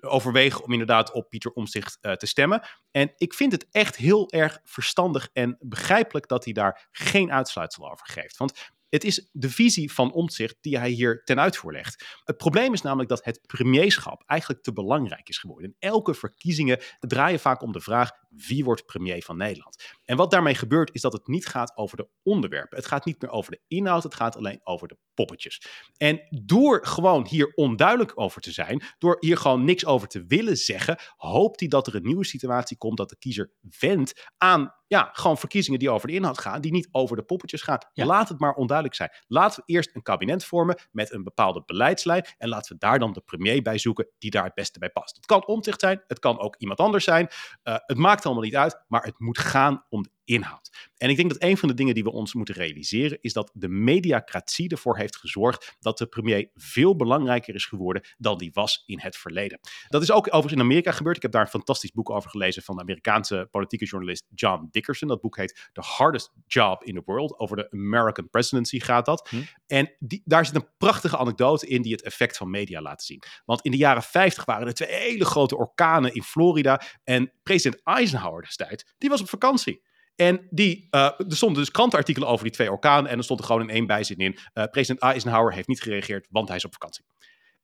overweeg 0.00 0.60
om 0.60 0.72
inderdaad 0.72 1.12
op 1.12 1.30
Pieter 1.30 1.50
Omtzigt 1.50 1.98
eh, 2.00 2.12
te 2.12 2.26
stemmen. 2.26 2.62
En 2.90 3.12
ik 3.16 3.34
vind 3.34 3.52
het 3.52 3.66
echt 3.70 3.96
heel 3.96 4.30
erg 4.30 4.60
verstandig 4.64 5.28
en 5.32 5.56
begrijpelijk 5.60 6.28
dat 6.28 6.44
hij 6.44 6.52
daar 6.52 6.88
geen 6.90 7.32
uitsluitsel 7.32 7.90
over 7.90 8.06
geeft. 8.06 8.36
Want 8.36 8.72
het 8.92 9.04
is 9.04 9.28
de 9.32 9.50
visie 9.50 9.92
van 9.92 10.12
Omtzigt 10.12 10.56
die 10.60 10.78
hij 10.78 10.90
hier 10.90 11.22
ten 11.24 11.40
uitvoer 11.40 11.72
legt. 11.72 12.20
Het 12.24 12.36
probleem 12.36 12.72
is 12.72 12.82
namelijk 12.82 13.08
dat 13.08 13.24
het 13.24 13.40
premierschap 13.46 14.22
eigenlijk 14.26 14.62
te 14.62 14.72
belangrijk 14.72 15.28
is 15.28 15.38
geworden. 15.38 15.76
Elke 15.78 16.14
verkiezingen 16.14 16.80
draaien 17.00 17.40
vaak 17.40 17.62
om 17.62 17.72
de 17.72 17.80
vraag 17.80 18.10
wie 18.28 18.64
wordt 18.64 18.86
premier 18.86 19.22
van 19.22 19.36
Nederland. 19.36 19.94
En 20.04 20.16
wat 20.16 20.30
daarmee 20.30 20.54
gebeurt 20.54 20.94
is 20.94 21.00
dat 21.00 21.12
het 21.12 21.26
niet 21.26 21.46
gaat 21.46 21.76
over 21.76 21.96
de 21.96 22.08
onderwerpen. 22.22 22.76
Het 22.76 22.86
gaat 22.86 23.04
niet 23.04 23.20
meer 23.20 23.30
over 23.30 23.50
de 23.50 23.60
inhoud, 23.68 24.02
het 24.02 24.14
gaat 24.14 24.36
alleen 24.36 24.60
over 24.64 24.88
de 24.88 24.96
poppetjes. 25.14 25.66
En 25.96 26.20
door 26.44 26.86
gewoon 26.86 27.26
hier 27.26 27.52
onduidelijk 27.54 28.12
over 28.14 28.40
te 28.40 28.52
zijn, 28.52 28.82
door 28.98 29.16
hier 29.20 29.36
gewoon 29.36 29.64
niks 29.64 29.86
over 29.86 30.08
te 30.08 30.24
willen 30.26 30.56
zeggen, 30.56 30.98
hoopt 31.16 31.60
hij 31.60 31.68
dat 31.68 31.86
er 31.86 31.94
een 31.94 32.06
nieuwe 32.06 32.24
situatie 32.24 32.76
komt 32.76 32.96
dat 32.96 33.08
de 33.08 33.18
kiezer 33.18 33.52
wendt 33.78 34.30
aan 34.36 34.74
ja, 34.92 35.10
gewoon 35.12 35.38
verkiezingen 35.38 35.78
die 35.78 35.90
over 35.90 36.08
de 36.08 36.14
inhoud 36.14 36.38
gaan, 36.38 36.60
die 36.60 36.72
niet 36.72 36.88
over 36.90 37.16
de 37.16 37.22
poppetjes 37.22 37.62
gaan. 37.62 37.78
Ja. 37.92 38.06
Laat 38.06 38.28
het 38.28 38.40
maar 38.40 38.54
onduidelijk 38.54 38.96
zijn. 38.96 39.10
Laten 39.26 39.62
we 39.66 39.72
eerst 39.72 39.94
een 39.94 40.02
kabinet 40.02 40.44
vormen 40.44 40.78
met 40.90 41.12
een 41.12 41.22
bepaalde 41.22 41.62
beleidslijn 41.66 42.26
en 42.38 42.48
laten 42.48 42.72
we 42.72 42.78
daar 42.78 42.98
dan 42.98 43.12
de 43.12 43.20
premier 43.20 43.62
bij 43.62 43.78
zoeken 43.78 44.08
die 44.18 44.30
daar 44.30 44.44
het 44.44 44.54
beste 44.54 44.78
bij 44.78 44.90
past. 44.90 45.16
Het 45.16 45.26
kan 45.26 45.46
omzicht 45.46 45.80
zijn, 45.80 46.02
het 46.06 46.18
kan 46.18 46.38
ook 46.38 46.56
iemand 46.56 46.78
anders 46.78 47.04
zijn. 47.04 47.28
Uh, 47.64 47.74
het 47.86 47.96
maakt 47.96 48.24
allemaal 48.24 48.42
niet 48.42 48.56
uit, 48.56 48.84
maar 48.88 49.02
het 49.02 49.18
moet 49.18 49.38
gaan 49.38 49.84
om 49.88 50.02
de 50.02 50.10
inhoud. 50.24 50.70
En 50.96 51.10
ik 51.10 51.16
denk 51.16 51.28
dat 51.28 51.42
een 51.42 51.56
van 51.56 51.68
de 51.68 51.74
dingen 51.74 51.94
die 51.94 52.02
we 52.02 52.12
ons 52.12 52.34
moeten 52.34 52.54
realiseren 52.54 53.18
is 53.20 53.32
dat 53.32 53.50
de 53.54 53.68
mediacratie 53.68 54.68
ervoor 54.68 54.96
heeft 54.96 55.16
gezorgd 55.16 55.76
dat 55.80 55.98
de 55.98 56.06
premier 56.06 56.50
veel 56.54 56.96
belangrijker 56.96 57.54
is 57.54 57.66
geworden 57.66 58.02
dan 58.18 58.38
die 58.38 58.50
was 58.52 58.82
in 58.86 58.98
het 59.00 59.16
verleden. 59.16 59.60
Dat 59.88 60.02
is 60.02 60.10
ook 60.10 60.26
overigens 60.26 60.52
in 60.52 60.60
Amerika 60.60 60.92
gebeurd. 60.92 61.16
Ik 61.16 61.22
heb 61.22 61.32
daar 61.32 61.42
een 61.42 61.48
fantastisch 61.48 61.90
boek 61.90 62.10
over 62.10 62.30
gelezen 62.30 62.62
van 62.62 62.76
de 62.76 62.82
Amerikaanse 62.82 63.48
politieke 63.50 63.84
journalist 63.84 64.26
John 64.34 64.68
Dickerson. 64.70 65.08
Dat 65.08 65.20
boek 65.20 65.36
heet 65.36 65.70
The 65.72 65.80
Hardest 65.80 66.32
Job 66.46 66.84
in 66.84 66.94
the 66.94 67.02
World. 67.04 67.38
Over 67.38 67.56
de 67.56 67.70
American 67.70 68.28
Presidency 68.30 68.80
gaat 68.80 69.04
dat. 69.04 69.30
En 69.66 69.94
die, 69.98 70.22
daar 70.24 70.46
zit 70.46 70.54
een 70.54 70.68
prachtige 70.78 71.16
anekdote 71.16 71.66
in 71.66 71.82
die 71.82 71.92
het 71.92 72.02
effect 72.02 72.36
van 72.36 72.50
media 72.50 72.80
laat 72.80 73.02
zien. 73.02 73.22
Want 73.44 73.60
in 73.60 73.70
de 73.70 73.76
jaren 73.76 74.02
50 74.02 74.44
waren 74.44 74.66
er 74.66 74.74
twee 74.74 74.92
hele 74.92 75.24
grote 75.24 75.56
orkanen 75.56 76.14
in 76.14 76.22
Florida. 76.22 76.82
En 77.04 77.32
president 77.42 77.82
Eisenhower 77.82 78.42
destijds, 78.42 78.94
die 78.98 79.08
was 79.08 79.20
op 79.20 79.28
vakantie. 79.28 79.82
En 80.16 80.46
die, 80.50 80.86
eh, 80.90 81.00
er 81.00 81.36
stonden 81.36 81.58
dus 81.58 81.70
krantenartikelen 81.70 82.28
over 82.28 82.44
die 82.44 82.52
twee 82.52 82.70
orkanen. 82.70 83.10
En 83.10 83.18
er 83.18 83.24
stond 83.24 83.40
er 83.40 83.46
gewoon 83.46 83.62
in 83.62 83.70
één 83.70 83.86
bijzin 83.86 84.16
in. 84.16 84.38
eh, 84.52 84.64
president 84.64 85.00
Eisenhower 85.00 85.52
heeft 85.52 85.68
niet 85.68 85.82
gereageerd, 85.82 86.26
want 86.30 86.48
hij 86.48 86.56
is 86.56 86.64
op 86.64 86.72
vakantie. 86.72 87.04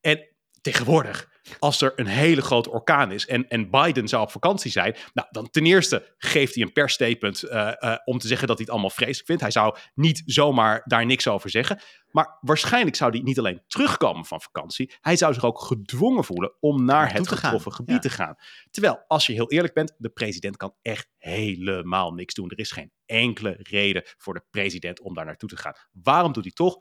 En 0.01 0.27
tegenwoordig, 0.61 1.29
als 1.59 1.81
er 1.81 1.93
een 1.95 2.07
hele 2.07 2.41
grote 2.41 2.71
orkaan 2.71 3.11
is 3.11 3.25
en, 3.25 3.47
en 3.47 3.69
Biden 3.69 4.07
zou 4.07 4.23
op 4.23 4.31
vakantie 4.31 4.71
zijn, 4.71 4.95
nou, 5.13 5.27
dan 5.31 5.49
ten 5.49 5.65
eerste 5.65 6.15
geeft 6.17 6.55
hij 6.55 6.63
een 6.63 6.71
persstatement 6.71 7.43
eh, 7.43 7.83
eh, 7.83 7.97
om 8.05 8.17
te 8.17 8.27
zeggen 8.27 8.47
dat 8.47 8.55
hij 8.57 8.65
het 8.65 8.73
allemaal 8.73 8.95
vreselijk 8.95 9.25
vindt. 9.25 9.41
Hij 9.41 9.51
zou 9.51 9.77
niet 9.93 10.21
zomaar 10.25 10.81
daar 10.85 11.05
niks 11.05 11.27
over 11.27 11.49
zeggen. 11.49 11.81
Maar 12.11 12.37
waarschijnlijk 12.41 12.95
zou 12.95 13.11
hij 13.11 13.19
niet 13.19 13.39
alleen 13.39 13.61
terugkomen 13.67 14.25
van 14.25 14.41
vakantie, 14.41 14.93
hij 15.01 15.15
zou 15.15 15.33
zich 15.33 15.43
ook 15.45 15.61
gedwongen 15.61 16.23
voelen 16.23 16.55
om 16.59 16.85
naar 16.85 17.13
het 17.13 17.27
gaan, 17.27 17.37
getroffen 17.37 17.73
gebied 17.73 17.95
ja. 17.95 18.01
te 18.01 18.09
gaan. 18.09 18.35
Terwijl, 18.71 19.03
als 19.07 19.25
je 19.25 19.33
heel 19.33 19.51
eerlijk 19.51 19.73
bent, 19.73 19.95
de 19.97 20.09
president 20.09 20.57
kan 20.57 20.75
echt 20.81 21.09
helemaal 21.17 22.13
niks 22.13 22.33
doen. 22.33 22.49
Er 22.49 22.59
is 22.59 22.71
geen 22.71 22.91
enkele 23.05 23.55
reden 23.59 24.03
voor 24.17 24.33
de 24.33 24.43
president 24.49 25.01
om 25.01 25.13
daar 25.13 25.25
naartoe 25.25 25.49
te 25.49 25.57
gaan. 25.57 25.73
Waarom 25.91 26.33
doet 26.33 26.43
hij 26.43 26.53
toch? 26.53 26.77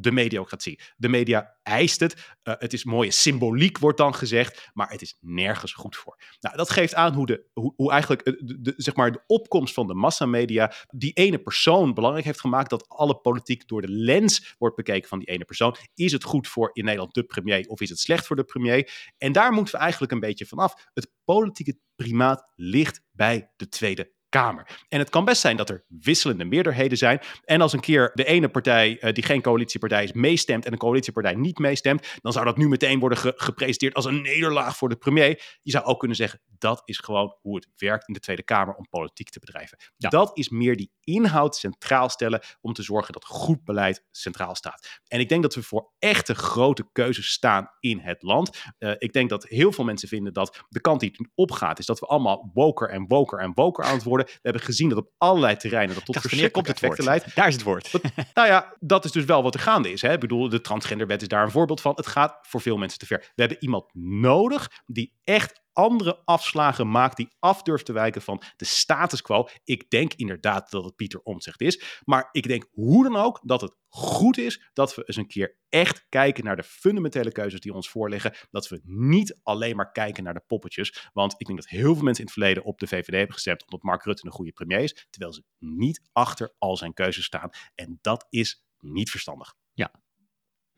De 0.00 0.12
mediocratie. 0.12 0.80
De 0.96 1.08
media 1.08 1.56
eist 1.62 2.00
het. 2.00 2.36
Eh, 2.42 2.54
het 2.58 2.72
is 2.72 2.84
mooie 2.84 3.10
symboliek, 3.10 3.78
wordt 3.78 3.98
dan 3.98 4.14
gezegd, 4.14 4.70
maar 4.72 4.90
het 4.90 5.02
is 5.02 5.16
nergens 5.20 5.72
goed 5.72 5.96
voor. 5.96 6.20
Nou, 6.40 6.56
dat 6.56 6.70
geeft 6.70 6.94
aan 6.94 7.14
hoe, 7.14 7.26
de, 7.26 7.44
hoe, 7.52 7.90
eigenlijk 7.90 8.22
eh, 8.22 8.32
de- 8.38 8.74
zeg 8.76 8.94
maar 8.94 9.12
de 9.12 9.22
opkomst 9.26 9.74
van 9.74 9.86
de 9.86 9.94
massamedia 9.94 10.72
die 10.88 11.12
ene 11.12 11.38
persoon 11.38 11.94
belangrijk 11.94 12.26
heeft 12.26 12.40
gemaakt, 12.40 12.70
dat 12.70 12.88
alle 12.88 13.16
politiek 13.20 13.68
door 13.68 13.80
de 13.80 13.90
lens 13.90 14.54
wordt 14.58 14.76
bekeken 14.76 15.08
van 15.08 15.18
die 15.18 15.28
ene 15.28 15.44
persoon. 15.44 15.76
Is 15.94 16.12
het 16.12 16.24
goed 16.24 16.48
voor 16.48 16.70
in 16.72 16.84
Nederland 16.84 17.14
de 17.14 17.24
premier 17.24 17.66
of 17.68 17.80
is 17.80 17.88
het 17.90 17.98
slecht 17.98 18.26
voor 18.26 18.36
de 18.36 18.44
premier? 18.44 19.12
En 19.18 19.32
daar 19.32 19.52
moeten 19.52 19.74
we 19.74 19.80
eigenlijk 19.80 20.12
een 20.12 20.20
beetje 20.20 20.46
vanaf. 20.46 20.88
Het 20.94 21.10
politieke 21.24 21.78
primaat 21.96 22.52
ligt 22.54 23.00
bij 23.10 23.52
de 23.56 23.68
Tweede 23.68 24.16
Kamer. 24.28 24.66
En 24.88 24.98
het 24.98 25.10
kan 25.10 25.24
best 25.24 25.40
zijn 25.40 25.56
dat 25.56 25.70
er 25.70 25.84
wisselende 25.88 26.44
meerderheden 26.44 26.98
zijn. 26.98 27.20
En 27.44 27.60
als 27.60 27.72
een 27.72 27.80
keer 27.80 28.10
de 28.14 28.24
ene 28.24 28.48
partij, 28.48 28.98
eh, 28.98 29.12
die 29.12 29.24
geen 29.24 29.42
coalitiepartij 29.42 30.04
is, 30.04 30.12
meestemt 30.12 30.64
en 30.64 30.72
een 30.72 30.78
coalitiepartij 30.78 31.34
niet 31.34 31.58
meestemt, 31.58 32.08
dan 32.20 32.32
zou 32.32 32.44
dat 32.44 32.56
nu 32.56 32.68
meteen 32.68 32.98
worden 32.98 33.18
ge- 33.18 33.32
gepresenteerd 33.36 33.94
als 33.94 34.04
een 34.04 34.22
nederlaag 34.22 34.76
voor 34.76 34.88
de 34.88 34.96
premier. 34.96 35.58
Je 35.62 35.70
zou 35.70 35.84
ook 35.84 35.98
kunnen 35.98 36.16
zeggen, 36.16 36.40
dat 36.58 36.82
is 36.84 36.98
gewoon 36.98 37.36
hoe 37.40 37.54
het 37.56 37.68
werkt 37.76 38.08
in 38.08 38.14
de 38.14 38.20
Tweede 38.20 38.42
Kamer 38.42 38.74
om 38.74 38.88
politiek 38.88 39.28
te 39.30 39.38
bedrijven. 39.38 39.78
Ja. 39.96 40.08
Dat 40.08 40.38
is 40.38 40.48
meer 40.48 40.76
die 40.76 40.92
inhoud 41.00 41.56
centraal 41.56 42.08
stellen 42.08 42.42
om 42.60 42.72
te 42.72 42.82
zorgen 42.82 43.12
dat 43.12 43.24
goed 43.24 43.64
beleid 43.64 44.04
centraal 44.10 44.54
staat. 44.54 45.00
En 45.06 45.20
ik 45.20 45.28
denk 45.28 45.42
dat 45.42 45.54
we 45.54 45.62
voor 45.62 45.92
echte 45.98 46.34
grote 46.34 46.88
keuzes 46.92 47.30
staan 47.30 47.70
in 47.80 47.98
het 47.98 48.22
land. 48.22 48.62
Eh, 48.78 48.92
ik 48.98 49.12
denk 49.12 49.30
dat 49.30 49.44
heel 49.44 49.72
veel 49.72 49.84
mensen 49.84 50.08
vinden 50.08 50.32
dat 50.32 50.64
de 50.68 50.80
kant 50.80 51.00
die 51.00 51.10
het 51.16 51.28
opgaat, 51.34 51.78
is 51.78 51.86
dat 51.86 51.98
we 52.00 52.06
allemaal 52.06 52.50
woker 52.54 52.88
en 52.88 53.04
woker 53.06 53.38
en 53.38 53.52
woker 53.54 53.84
aan 53.84 53.94
het 53.94 54.02
worden. 54.02 54.17
We 54.24 54.38
hebben 54.42 54.62
gezien 54.62 54.88
dat 54.88 54.98
op 54.98 55.10
allerlei 55.18 55.56
terreinen 55.56 55.94
dat 55.94 56.04
tot 56.04 56.20
verschrikkelijke 56.20 56.72
effecten 56.72 57.04
leidt. 57.04 57.34
Daar 57.34 57.48
is 57.48 57.54
het 57.54 57.62
woord. 57.62 57.92
Dat- 57.92 58.02
nou 58.34 58.48
ja, 58.48 58.74
dat 58.80 59.04
is 59.04 59.12
dus 59.12 59.24
wel 59.24 59.42
wat 59.42 59.54
er 59.54 59.60
gaande 59.60 59.92
is. 59.92 60.02
Hè? 60.02 60.12
Ik 60.12 60.20
bedoel, 60.20 60.48
de 60.48 60.60
transgenderwet 60.60 61.22
is 61.22 61.28
daar 61.28 61.42
een 61.42 61.50
voorbeeld 61.50 61.80
van. 61.80 61.92
Het 61.94 62.06
gaat 62.06 62.38
voor 62.42 62.60
veel 62.60 62.76
mensen 62.76 62.98
te 62.98 63.06
ver. 63.06 63.18
We 63.18 63.42
hebben 63.42 63.62
iemand 63.62 63.84
nodig 63.94 64.70
die 64.86 65.12
echt 65.24 65.60
andere 65.78 66.22
afslagen 66.24 66.90
maakt, 66.90 67.16
die 67.16 67.28
af 67.38 67.62
durft 67.62 67.84
te 67.84 67.92
wijken 67.92 68.22
van 68.22 68.42
de 68.56 68.64
status 68.64 69.22
quo. 69.22 69.48
Ik 69.64 69.90
denk 69.90 70.14
inderdaad 70.14 70.70
dat 70.70 70.84
het 70.84 70.96
Pieter 70.96 71.20
Omtzigt 71.20 71.60
is, 71.60 72.00
maar 72.04 72.28
ik 72.32 72.48
denk 72.48 72.68
hoe 72.70 73.02
dan 73.02 73.16
ook 73.16 73.40
dat 73.42 73.60
het 73.60 73.76
goed 73.88 74.38
is 74.38 74.70
dat 74.72 74.94
we 74.94 75.02
eens 75.04 75.16
een 75.16 75.26
keer 75.26 75.58
echt 75.68 76.06
kijken 76.08 76.44
naar 76.44 76.56
de 76.56 76.62
fundamentele 76.62 77.32
keuzes 77.32 77.60
die 77.60 77.72
ons 77.72 77.88
voorliggen. 77.88 78.34
Dat 78.50 78.68
we 78.68 78.80
niet 78.84 79.38
alleen 79.42 79.76
maar 79.76 79.92
kijken 79.92 80.24
naar 80.24 80.34
de 80.34 80.44
poppetjes, 80.46 81.08
want 81.12 81.34
ik 81.36 81.46
denk 81.46 81.58
dat 81.58 81.68
heel 81.68 81.94
veel 81.94 82.04
mensen 82.04 82.24
in 82.24 82.30
het 82.30 82.38
verleden 82.38 82.64
op 82.64 82.78
de 82.78 82.86
VVD 82.86 83.14
hebben 83.14 83.34
gestemd 83.34 83.64
omdat 83.64 83.82
Mark 83.82 84.04
Rutte 84.04 84.26
een 84.26 84.32
goede 84.32 84.52
premier 84.52 84.80
is, 84.80 85.06
terwijl 85.10 85.32
ze 85.32 85.44
niet 85.58 86.08
achter 86.12 86.54
al 86.58 86.76
zijn 86.76 86.94
keuzes 86.94 87.24
staan. 87.24 87.50
En 87.74 87.98
dat 88.00 88.26
is 88.30 88.64
niet 88.78 89.10
verstandig. 89.10 89.54
Ja. 89.72 89.92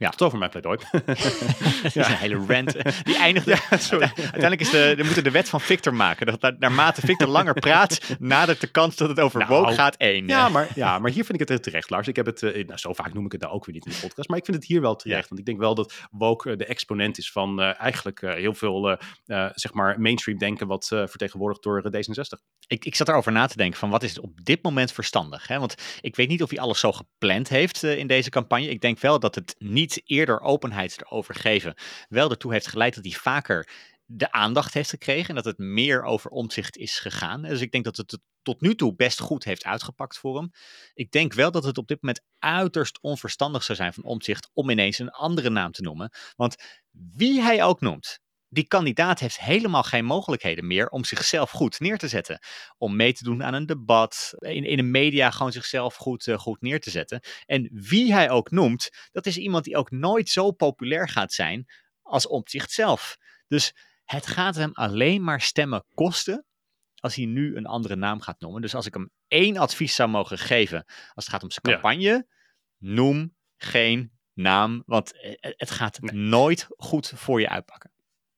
Ja. 0.00 0.10
Tot 0.10 0.22
over 0.22 0.38
mijn 0.38 0.50
pleidooi. 0.50 0.78
Dat 1.82 1.96
is 1.96 2.08
een 2.08 2.14
hele 2.14 2.44
rant. 2.48 3.04
Die 3.04 3.16
eindigde. 3.16 3.52
Uiteindelijk 4.00 4.60
is 4.60 4.70
de, 4.70 4.94
we 4.96 5.02
moeten 5.04 5.24
de 5.24 5.30
wet 5.30 5.48
van 5.48 5.60
Victor 5.60 5.94
maken. 5.94 6.26
Dat 6.26 6.40
na- 6.40 6.56
naarmate 6.58 7.00
Victor 7.00 7.28
langer 7.28 7.54
praat, 7.54 8.16
nadert 8.18 8.60
de 8.60 8.66
kans 8.66 8.96
dat 8.96 9.08
het 9.08 9.20
over 9.20 9.38
Nou, 9.38 9.50
woke 9.52 9.72
gaat 9.72 9.96
één. 9.96 10.26
Ja 10.26 10.48
maar, 10.48 10.68
ja, 10.74 10.98
maar 10.98 11.10
hier 11.10 11.24
vind 11.24 11.40
ik 11.40 11.48
het 11.48 11.62
terecht, 11.62 11.90
Lars. 11.90 12.08
Ik 12.08 12.16
heb 12.16 12.26
het, 12.26 12.42
eh, 12.42 12.66
nou, 12.66 12.78
zo 12.78 12.92
vaak 12.92 13.14
noem 13.14 13.24
ik 13.24 13.32
het 13.32 13.40
daar 13.40 13.50
ook 13.50 13.64
weer 13.64 13.74
niet 13.74 13.86
in 13.86 13.92
de 13.92 13.98
podcast, 14.00 14.28
maar 14.28 14.38
ik 14.38 14.44
vind 14.44 14.56
het 14.56 14.66
hier 14.66 14.80
wel 14.80 14.96
terecht. 14.96 15.28
Want 15.28 15.40
ik 15.40 15.46
denk 15.46 15.58
wel 15.58 15.74
dat 15.74 15.94
woke 16.10 16.50
eh, 16.50 16.56
de 16.56 16.64
exponent 16.64 17.18
is 17.18 17.32
van 17.32 17.60
eh, 17.60 17.80
eigenlijk 17.80 18.20
heel 18.20 18.54
veel, 18.54 18.98
zeg 19.54 19.72
maar, 19.72 20.00
mainstream 20.00 20.38
denken 20.38 20.66
wat 20.66 20.86
vertegenwoordigd 20.86 21.62
door 21.62 21.82
eh, 21.82 21.92
D66. 21.92 22.58
Ik, 22.66 22.84
ik 22.84 22.94
zat 22.94 23.08
erover 23.08 23.32
na 23.32 23.46
te 23.46 23.56
denken 23.56 23.78
van 23.78 23.90
wat 23.90 24.02
is 24.02 24.10
het 24.10 24.20
op 24.20 24.44
dit 24.44 24.62
moment 24.62 24.92
verstandig? 24.92 25.46
Hè? 25.46 25.58
Want 25.58 25.74
ik 26.00 26.16
weet 26.16 26.28
niet 26.28 26.42
of 26.42 26.50
hij 26.50 26.58
alles 26.58 26.80
zo 26.80 26.92
gepland 26.92 27.48
heeft 27.48 27.82
in 27.82 28.06
deze 28.06 28.30
campagne. 28.30 28.68
Ik 28.68 28.80
denk 28.80 28.98
wel 28.98 29.20
dat 29.20 29.34
het 29.34 29.54
niet 29.58 29.89
eerder 29.96 30.40
openheid 30.40 31.00
erover 31.00 31.34
geven 31.34 31.74
wel 32.08 32.30
ertoe 32.30 32.52
heeft 32.52 32.66
geleid 32.66 32.94
dat 32.94 33.04
hij 33.04 33.12
vaker 33.12 33.68
de 34.04 34.32
aandacht 34.32 34.74
heeft 34.74 34.90
gekregen 34.90 35.28
en 35.28 35.34
dat 35.34 35.44
het 35.44 35.58
meer 35.58 36.02
over 36.02 36.30
omzicht 36.30 36.76
is 36.76 36.98
gegaan. 36.98 37.42
Dus 37.42 37.60
ik 37.60 37.72
denk 37.72 37.84
dat 37.84 37.96
het 37.96 38.10
het 38.10 38.20
tot 38.42 38.60
nu 38.60 38.74
toe 38.74 38.94
best 38.94 39.20
goed 39.20 39.44
heeft 39.44 39.64
uitgepakt 39.64 40.18
voor 40.18 40.36
hem. 40.36 40.50
Ik 40.94 41.10
denk 41.10 41.32
wel 41.32 41.50
dat 41.50 41.64
het 41.64 41.78
op 41.78 41.88
dit 41.88 42.02
moment 42.02 42.24
uiterst 42.38 42.98
onverstandig 43.00 43.62
zou 43.62 43.78
zijn 43.78 43.92
van 43.92 44.04
omzicht 44.04 44.50
om 44.52 44.70
ineens 44.70 44.98
een 44.98 45.10
andere 45.10 45.50
naam 45.50 45.72
te 45.72 45.82
noemen. 45.82 46.12
Want 46.36 46.56
wie 46.90 47.40
hij 47.40 47.64
ook 47.64 47.80
noemt, 47.80 48.20
die 48.52 48.66
kandidaat 48.66 49.20
heeft 49.20 49.40
helemaal 49.40 49.82
geen 49.82 50.04
mogelijkheden 50.04 50.66
meer 50.66 50.88
om 50.88 51.04
zichzelf 51.04 51.50
goed 51.50 51.80
neer 51.80 51.98
te 51.98 52.08
zetten. 52.08 52.38
Om 52.78 52.96
mee 52.96 53.12
te 53.12 53.24
doen 53.24 53.44
aan 53.44 53.54
een 53.54 53.66
debat, 53.66 54.34
in, 54.38 54.64
in 54.64 54.76
de 54.76 54.82
media 54.82 55.30
gewoon 55.30 55.52
zichzelf 55.52 55.94
goed, 55.94 56.26
eh, 56.26 56.38
goed 56.38 56.60
neer 56.60 56.80
te 56.80 56.90
zetten. 56.90 57.20
En 57.46 57.68
wie 57.72 58.12
hij 58.12 58.30
ook 58.30 58.50
noemt, 58.50 58.90
dat 59.12 59.26
is 59.26 59.36
iemand 59.36 59.64
die 59.64 59.76
ook 59.76 59.90
nooit 59.90 60.28
zo 60.28 60.50
populair 60.50 61.08
gaat 61.08 61.32
zijn 61.32 61.68
als 62.02 62.26
Omtzigt 62.26 62.70
zelf. 62.72 63.16
Dus 63.48 63.74
het 64.04 64.26
gaat 64.26 64.54
hem 64.54 64.70
alleen 64.72 65.22
maar 65.24 65.40
stemmen 65.40 65.84
kosten 65.94 66.44
als 67.00 67.14
hij 67.14 67.24
nu 67.24 67.56
een 67.56 67.66
andere 67.66 67.96
naam 67.96 68.20
gaat 68.20 68.40
noemen. 68.40 68.62
Dus 68.62 68.74
als 68.74 68.86
ik 68.86 68.94
hem 68.94 69.10
één 69.28 69.56
advies 69.56 69.94
zou 69.94 70.08
mogen 70.08 70.38
geven 70.38 70.84
als 70.86 71.24
het 71.24 71.28
gaat 71.28 71.42
om 71.42 71.50
zijn 71.50 71.66
Ja. 71.68 71.72
campagne, 71.72 72.26
noem 72.78 73.34
geen 73.56 74.12
naam, 74.32 74.82
want 74.86 75.20
eh, 75.20 75.34
het 75.40 75.70
gaat 75.70 76.00
nooit 76.12 76.66
goed 76.76 77.12
voor 77.16 77.40
je 77.40 77.48
uitpakken. 77.48 77.92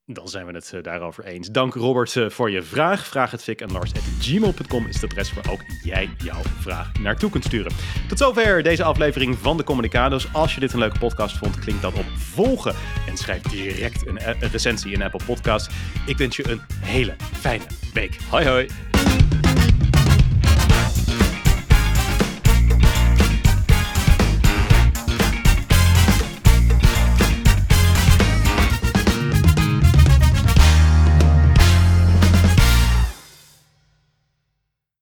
Dan 0.07 0.28
zijn 0.28 0.46
we 0.46 0.53
het 0.53 0.72
eh, 0.72 0.82
daarover 0.82 1.24
eens. 1.24 1.48
Dank 1.48 1.74
Robert 1.74 2.16
eh, 2.16 2.28
voor 2.28 2.50
je 2.50 2.62
vraag. 2.62 3.07
Vraag 3.07 3.30
het 3.30 3.42
Fik 3.42 3.61
en 3.61 3.72
Lars 3.72 3.92
gmail.com 4.20 4.86
is 4.86 5.00
het 5.00 5.11
adres 5.11 5.32
waar 5.32 5.50
ook 5.50 5.61
jij 5.82 6.11
jouw 6.18 6.42
vraag 6.61 6.92
naartoe 7.00 7.30
kunt 7.30 7.44
sturen. 7.44 7.72
Tot 8.09 8.18
zover 8.18 8.62
deze 8.62 8.84
aflevering 8.84 9.38
van 9.38 9.57
de 9.57 9.64
Communicados. 9.64 10.32
Als 10.32 10.55
je 10.55 10.61
dit 10.61 10.72
een 10.72 10.78
leuke 10.78 10.98
podcast 10.98 11.36
vond, 11.36 11.59
klik 11.59 11.80
dan 11.80 11.94
op 11.94 12.07
volgen 12.16 12.74
en 13.09 13.16
schrijf 13.16 13.42
direct 13.42 14.07
een, 14.07 14.18
eh, 14.18 14.40
een 14.40 14.50
recensie 14.50 14.92
in 14.92 15.03
Apple 15.03 15.24
Podcast. 15.26 15.70
Ik 16.07 16.16
wens 16.16 16.36
je 16.36 16.50
een 16.50 16.61
hele 16.80 17.16
fijne 17.32 17.64
week. 17.92 18.16
Hoi 18.30 18.46
hoi! 18.46 19.22